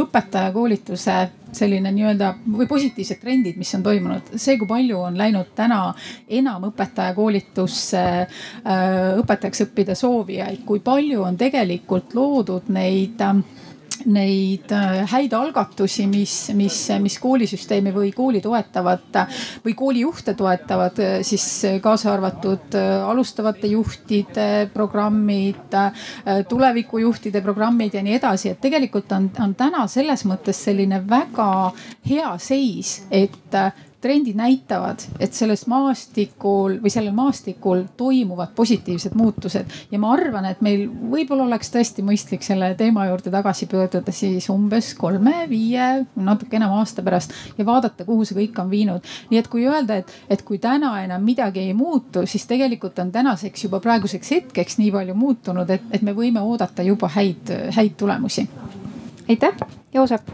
õpetajakoolituse 0.03 1.17
selline 1.53 1.91
nii-öelda 1.93 2.31
või 2.49 2.65
positiivsed 2.69 3.21
trendid, 3.21 3.59
mis 3.61 3.73
on 3.77 3.83
toimunud, 3.85 4.33
see, 4.41 4.57
kui 4.57 4.69
palju 4.69 5.03
on 5.05 5.19
läinud 5.19 5.53
täna 5.55 5.83
enam 6.33 6.65
õpetajakoolitusse 6.71 8.05
õpetajaks 9.21 9.67
õppida 9.67 9.95
soovijaid, 9.97 10.63
kui 10.65 10.81
palju 10.81 11.21
on 11.27 11.37
tegelikult 11.37 12.17
loodud 12.17 12.73
neid 12.73 13.21
neid 14.05 14.71
äh, 14.71 15.03
häid 15.09 15.33
algatusi, 15.37 16.05
mis, 16.09 16.35
mis, 16.57 16.77
mis 17.01 17.17
koolisüsteemi 17.21 17.93
või 17.95 18.11
kooli 18.15 18.41
toetavad 18.43 19.19
või 19.65 19.75
koolijuhte 19.77 20.35
toetavad, 20.37 20.99
äh, 21.03 21.15
siis 21.25 21.45
kaasa 21.83 22.13
arvatud 22.13 22.77
äh, 22.79 23.03
alustavate 23.09 23.67
juhtide 23.71 24.47
programmid, 24.73 25.75
tulevikujuhtide 26.49 27.41
programmid 27.41 27.93
ja 27.97 28.03
nii 28.03 28.17
edasi, 28.17 28.53
et 28.53 28.61
tegelikult 28.61 29.11
on, 29.15 29.29
on 29.43 29.55
täna 29.57 29.85
selles 29.91 30.25
mõttes 30.29 30.59
selline 30.65 31.01
väga 31.09 31.49
hea 32.09 32.35
seis, 32.41 33.01
et 33.11 33.55
trendid 34.03 34.37
näitavad, 34.37 35.01
et 35.23 35.33
selles 35.35 35.65
maastikul 35.71 36.77
või 36.83 36.91
sellel 36.91 37.15
maastikul 37.15 37.85
toimuvad 37.97 38.51
positiivsed 38.55 39.15
muutused 39.17 39.71
ja 39.91 39.99
ma 40.01 40.11
arvan, 40.15 40.47
et 40.49 40.61
meil 40.65 40.85
võib-olla 40.89 41.47
oleks 41.47 41.71
tõesti 41.73 42.03
mõistlik 42.05 42.43
selle 42.45 42.73
teema 42.79 43.07
juurde 43.07 43.31
tagasi 43.33 43.67
pöörduda 43.71 44.13
siis 44.15 44.49
umbes 44.51 44.93
kolme-viie, 44.99 45.87
natuke 46.15 46.59
enam 46.59 46.75
aasta 46.79 47.05
pärast 47.05 47.33
ja 47.57 47.65
vaadata, 47.67 48.05
kuhu 48.07 48.27
see 48.27 48.37
kõik 48.41 48.59
on 48.63 48.71
viinud. 48.71 49.11
nii 49.31 49.39
et 49.39 49.49
kui 49.51 49.67
öelda, 49.67 50.01
et, 50.03 50.11
et 50.29 50.43
kui 50.43 50.59
täna 50.63 50.95
enam 51.03 51.23
midagi 51.23 51.63
ei 51.63 51.73
muutu, 51.77 52.25
siis 52.27 52.47
tegelikult 52.49 52.99
on 52.99 53.11
tänaseks 53.11 53.67
juba 53.67 53.79
praeguseks 53.83 54.35
hetkeks 54.37 54.79
nii 54.81 54.91
palju 54.91 55.15
muutunud, 55.15 55.69
et, 55.69 55.87
et 55.91 56.01
me 56.01 56.15
võime 56.17 56.43
oodata 56.43 56.83
juba 56.83 57.11
häid, 57.15 57.53
häid 57.75 57.95
tulemusi. 57.97 58.47
aitäh, 59.29 59.67
Joosep 59.93 60.31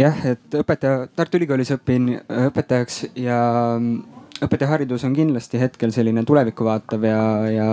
jah, 0.00 0.22
et 0.32 0.56
õpetaja, 0.60 1.08
Tartu 1.16 1.40
Ülikoolis 1.40 1.72
õpin 1.74 2.14
äh, 2.16 2.46
õpetajaks 2.48 3.02
ja 3.20 3.40
mm, 3.76 4.20
õpetajaharidus 4.46 5.04
on 5.08 5.14
kindlasti 5.16 5.60
hetkel 5.60 5.92
selline 5.94 6.24
tulevikku 6.28 6.64
vaatav 6.66 7.04
ja, 7.04 7.20
ja 7.52 7.68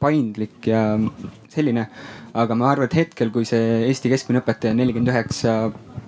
paindlik 0.00 0.70
ja 0.70 0.84
selline. 1.52 1.88
aga 2.30 2.54
ma 2.54 2.70
arvan, 2.70 2.86
et 2.86 2.94
hetkel, 2.94 3.32
kui 3.34 3.44
see 3.48 3.86
Eesti 3.88 4.12
keskmine 4.12 4.40
õpetaja 4.40 4.72
on 4.72 4.80
nelikümmend 4.80 5.12
üheksa 5.12 5.56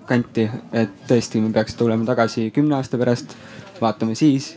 kanti, 0.06 0.46
et 0.72 0.94
tõesti, 1.08 1.42
me 1.42 1.52
peaks 1.54 1.74
tulema 1.78 2.06
tagasi 2.06 2.50
kümne 2.54 2.78
aasta 2.78 2.98
pärast, 3.00 3.36
vaatame 3.82 4.14
siis 4.18 4.54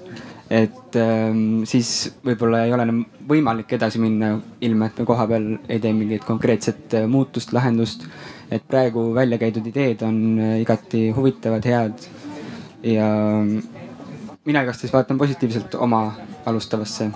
et 0.50 0.96
ähm, 1.02 1.64
siis 1.66 2.14
võib-olla 2.26 2.66
ei 2.66 2.74
ole 2.74 2.86
enam 2.86 3.02
võimalik 3.28 3.72
edasi 3.78 3.98
minna, 4.02 4.36
ilma 4.62 4.92
et 4.92 5.00
me 5.02 5.08
kohapeal 5.10 5.48
ei 5.66 5.82
tee 5.82 5.94
mingit 5.98 6.26
konkreetset 6.28 6.94
äh, 7.00 7.08
muutust, 7.10 7.54
lahendust 7.56 8.06
et 8.52 8.64
praegu 8.68 9.08
välja 9.16 9.38
käidud 9.42 9.68
ideed 9.68 10.02
on 10.06 10.40
äh, 10.40 10.60
igati 10.62 11.10
huvitavad, 11.16 11.66
head. 11.66 12.08
ja 12.84 13.08
mina 14.46 14.62
igastahes 14.62 14.94
vaatan 14.94 15.18
positiivselt 15.18 15.76
oma 15.76 16.14
alustavasse 16.46 17.10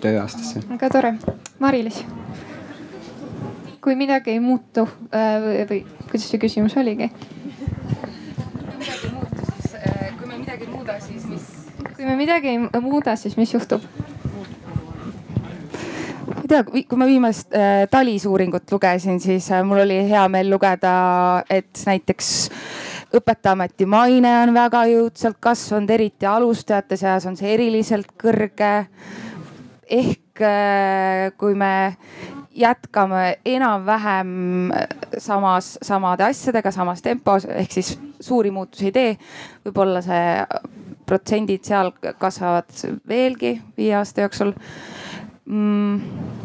tööaastasse. 0.00 0.62
väga 0.68 0.90
tore, 0.90 1.14
Mari-Liis. 1.58 2.04
kui 3.80 3.96
midagi 3.96 4.30
ei 4.30 4.40
muutu 4.40 4.86
äh, 5.14 5.66
või 5.70 5.82
kuidas 6.10 6.28
see 6.30 6.38
küsimus 6.38 6.76
oligi? 6.76 7.10
kui 10.18 10.26
me 10.26 10.36
midagi 10.38 10.64
ei 10.64 10.70
muuda, 10.70 11.00
siis 11.00 11.26
mis? 11.26 11.50
kui 11.96 12.06
me 12.06 12.16
midagi 12.16 12.54
ei 12.54 12.58
muuda, 12.80 13.16
siis 13.16 13.36
mis 13.36 13.54
juhtub? 13.54 13.82
Tea, 16.50 16.64
kui 16.64 16.98
ma 16.98 17.06
viimast 17.08 17.54
äh, 17.54 17.84
TALIS 17.90 18.26
uuringut 18.30 18.70
lugesin, 18.72 19.20
siis 19.22 19.50
äh, 19.52 19.62
mul 19.66 19.84
oli 19.84 20.00
hea 20.10 20.22
meel 20.32 20.50
lugeda, 20.50 20.92
et 21.50 21.82
näiteks 21.86 22.30
õpetajaameti 23.16 23.86
maine 23.90 24.32
on 24.42 24.54
väga 24.54 24.84
jõudsalt 24.90 25.38
kasvanud, 25.42 25.90
eriti 25.90 26.28
alustajate 26.30 26.98
seas 27.00 27.26
on 27.30 27.38
see 27.38 27.54
eriliselt 27.54 28.12
kõrge. 28.20 28.72
ehk 29.90 30.42
äh, 30.46 31.30
kui 31.38 31.54
me 31.54 31.96
jätkame 32.54 33.38
enam-vähem 33.46 34.72
samas, 35.18 35.78
samade 35.82 36.24
asjadega, 36.26 36.70
samas 36.74 37.02
tempos 37.02 37.46
ehk 37.46 37.72
siis 37.72 37.94
suuri 38.20 38.50
muutusi 38.50 38.90
ei 38.90 38.92
tee, 38.92 39.16
võib-olla 39.64 40.02
see 40.02 40.44
protsendid 41.06 41.64
seal 41.66 41.92
kasvavad 42.18 42.70
veelgi 43.08 43.56
viie 43.78 43.94
aasta 43.98 44.26
jooksul 44.26 44.52
mm, 45.50 46.39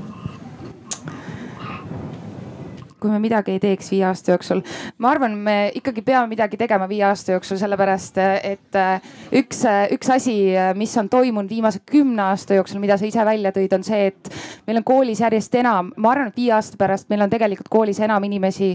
kui 3.06 3.14
me 3.14 3.22
midagi 3.22 3.53
ei 3.53 3.61
teeks 3.61 3.91
viie 3.94 4.06
aasta 4.10 4.34
jooksul. 4.34 4.64
ma 4.98 5.11
arvan, 5.14 5.38
me 5.38 5.56
ikkagi 5.77 6.02
peame 6.02 6.32
midagi 6.32 6.57
tegema 6.57 6.88
viie 6.90 7.03
aasta 7.06 7.36
jooksul, 7.36 7.60
sellepärast 7.61 8.18
et 8.26 8.80
äh, 8.82 9.11
üks, 9.41 9.61
äh, 9.69 9.86
üks 9.94 10.10
asi, 10.15 10.36
mis 10.77 10.95
on 10.98 11.10
toimunud 11.10 11.52
viimase 11.52 11.84
kümne 11.86 12.23
aasta 12.32 12.57
jooksul, 12.57 12.82
mida 12.82 12.98
sa 12.98 13.06
ise 13.06 13.26
välja 13.27 13.53
tõid, 13.53 13.77
on 13.77 13.86
see, 13.86 14.10
et 14.10 14.34
meil 14.65 14.82
on 14.82 14.88
koolis 14.88 15.22
järjest 15.22 15.61
enam, 15.61 15.94
ma 16.02 16.15
arvan, 16.15 16.34
et 16.34 16.41
viie 16.41 16.56
aasta 16.57 16.82
pärast 16.82 17.11
meil 17.14 17.22
on 17.27 17.30
tegelikult 17.30 17.69
koolis 17.69 18.02
enam 18.02 18.26
inimesi 18.26 18.73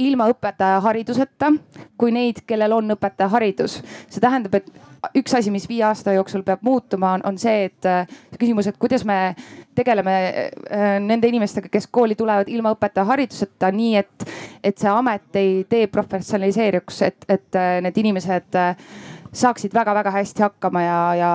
ilma 0.00 0.30
õpetajahariduseta 0.32 1.52
kui 1.98 2.14
neid, 2.14 2.44
kellel 2.48 2.72
on 2.78 2.96
õpetajaharidus. 2.96 3.82
see 4.08 4.22
tähendab, 4.22 4.54
et 4.62 4.87
üks 5.18 5.34
asi, 5.38 5.50
mis 5.54 5.66
viie 5.68 5.84
aasta 5.86 6.14
jooksul 6.16 6.42
peab 6.46 6.62
muutuma, 6.66 7.14
on, 7.16 7.24
on 7.28 7.38
see, 7.40 7.68
et 7.68 7.88
äh, 7.88 8.08
küsimus, 8.38 8.68
et 8.70 8.78
kuidas 8.80 9.04
me 9.08 9.34
tegeleme 9.78 10.14
äh, 10.14 10.96
nende 11.02 11.30
inimestega, 11.30 11.70
kes 11.72 11.86
kooli 11.90 12.16
tulevad 12.18 12.50
ilma 12.50 12.74
õpetajahariduseta, 12.74 13.70
nii 13.74 13.94
et, 14.00 14.28
et 14.64 14.78
see 14.78 14.90
amet 14.90 15.38
ei 15.38 15.62
deprofessionaliseeruks, 15.70 17.02
et, 17.06 17.28
et 17.28 17.60
äh, 17.60 17.78
need 17.84 18.02
inimesed 18.04 18.62
saaksid 19.32 19.74
väga-väga 19.74 20.10
hästi 20.10 20.42
hakkama 20.42 20.82
ja, 20.82 21.00
ja 21.18 21.32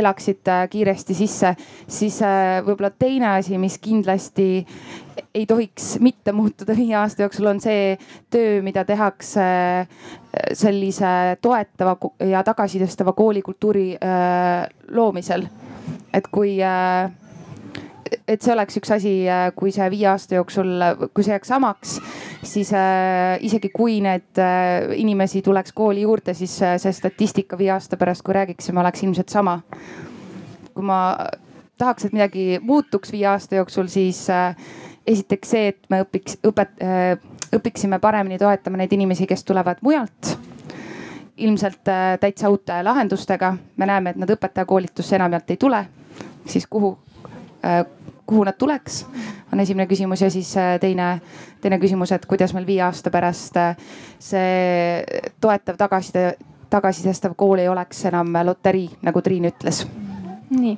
elaksid 0.00 0.48
kiiresti 0.70 1.14
sisse, 1.14 1.54
siis 1.86 2.20
võib-olla 2.66 2.90
teine 2.90 3.34
asi, 3.36 3.58
mis 3.58 3.78
kindlasti 3.82 4.66
ei 5.34 5.46
tohiks 5.46 5.98
mitte 6.02 6.32
muutuda 6.32 6.76
viie 6.76 6.96
aasta 6.98 7.24
jooksul, 7.24 7.46
on 7.50 7.60
see 7.62 7.94
töö, 8.30 8.60
mida 8.62 8.84
tehakse 8.88 9.44
sellise 10.56 11.38
toetava 11.42 11.96
ja 12.26 12.42
tagasisidestava 12.46 13.12
koolikultuuri 13.18 13.88
loomisel. 14.94 15.48
et 16.12 16.26
kui 16.32 16.58
et 18.28 18.42
see 18.42 18.52
oleks 18.52 18.78
üks 18.80 18.92
asi, 18.94 19.12
äh, 19.30 19.48
kui 19.56 19.72
see 19.74 19.86
viie 19.92 20.08
aasta 20.10 20.38
jooksul, 20.38 20.70
kui 21.14 21.24
see 21.26 21.34
jääks 21.34 21.52
samaks, 21.52 21.96
siis 22.46 22.72
äh, 22.76 23.36
isegi 23.44 23.70
kui 23.74 23.98
need 24.04 24.40
äh, 24.42 24.90
inimesi 24.98 25.42
tuleks 25.46 25.74
kooli 25.76 26.04
juurde, 26.06 26.34
siis 26.36 26.58
see 26.58 26.94
statistika 26.94 27.58
viie 27.58 27.72
aasta 27.74 27.98
pärast, 28.00 28.24
kui 28.26 28.36
räägiksime, 28.36 28.80
oleks 28.80 29.04
ilmselt 29.06 29.34
sama. 29.34 29.60
kui 30.74 30.86
ma 30.86 31.16
tahaks, 31.78 32.06
et 32.06 32.12
midagi 32.14 32.60
muutuks 32.62 33.10
viie 33.12 33.26
aasta 33.26 33.58
jooksul, 33.58 33.88
siis 33.90 34.26
esiteks 35.06 35.50
see, 35.50 35.72
et 35.72 35.88
me 35.90 36.04
õpiks, 36.04 36.36
õpet-, 36.46 36.78
õpiksime 37.56 37.98
paremini 37.98 38.38
toetama 38.38 38.78
neid 38.78 38.94
inimesi, 38.94 39.26
kes 39.26 39.42
tulevad 39.48 39.82
mujalt 39.82 40.36
ilmselt 41.38 41.90
täitsa 42.20 42.50
uute 42.50 42.78
lahendustega. 42.82 43.56
me 43.76 43.86
näeme, 43.86 44.10
et 44.10 44.16
nad 44.22 44.30
õpetajakoolitusse 44.30 45.18
enamjaolt 45.18 45.50
ei 45.50 45.56
tule, 45.56 45.84
siis 46.46 46.66
kuhu 46.66 46.96
kuhu 48.28 48.44
nad 48.44 48.58
tuleks, 48.58 49.06
on 49.52 49.60
esimene 49.60 49.86
küsimus 49.88 50.20
ja 50.22 50.30
siis 50.30 50.50
äh, 50.56 50.76
teine, 50.80 51.20
teine 51.60 51.78
küsimus, 51.80 52.12
et 52.12 52.26
kuidas 52.28 52.52
meil 52.54 52.66
viie 52.68 52.82
aasta 52.84 53.10
pärast 53.10 53.56
äh, 53.56 53.76
see 54.20 55.04
toetav 55.40 55.78
tagasiside, 55.80 56.34
tagasisidestav 56.70 57.32
kool 57.36 57.62
ei 57.62 57.70
oleks 57.72 58.04
enam 58.10 58.36
loterii, 58.44 58.90
nagu 59.02 59.22
Triin 59.24 59.48
ütles. 59.48 59.86
nii 60.50 60.76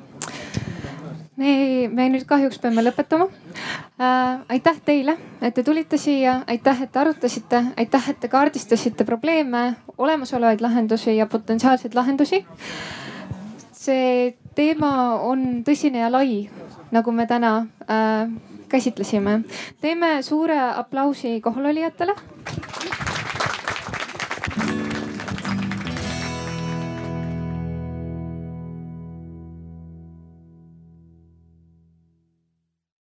me, 1.40 1.50
me 1.90 2.06
nüüd 2.14 2.26
kahjuks 2.28 2.60
peame 2.62 2.84
lõpetama 2.84 3.26
äh,. 3.26 4.38
aitäh 4.54 4.78
teile, 4.84 5.16
et 5.42 5.54
te 5.56 5.66
tulite 5.66 5.98
siia, 5.98 6.40
aitäh, 6.46 6.84
et 6.86 6.92
te 6.92 7.02
arutasite, 7.02 7.64
aitäh, 7.80 8.08
et 8.14 8.20
te 8.20 8.30
kaardistasite 8.30 9.04
probleeme, 9.08 9.74
olemasolevaid 9.98 10.62
lahendusi 10.62 11.16
ja 11.16 11.26
potentsiaalseid 11.26 11.98
lahendusi. 11.98 12.44
see 13.80 14.36
teema 14.54 14.90
on 15.24 15.64
tõsine 15.66 16.04
ja 16.04 16.10
lai 16.12 16.50
nagu 16.90 17.12
me 17.12 17.26
täna 17.26 17.66
äh, 17.90 18.30
käsitlesime. 18.68 19.40
teeme 19.80 20.22
suure 20.22 20.60
aplausi 20.60 21.40
kohalolijatele 21.40 22.14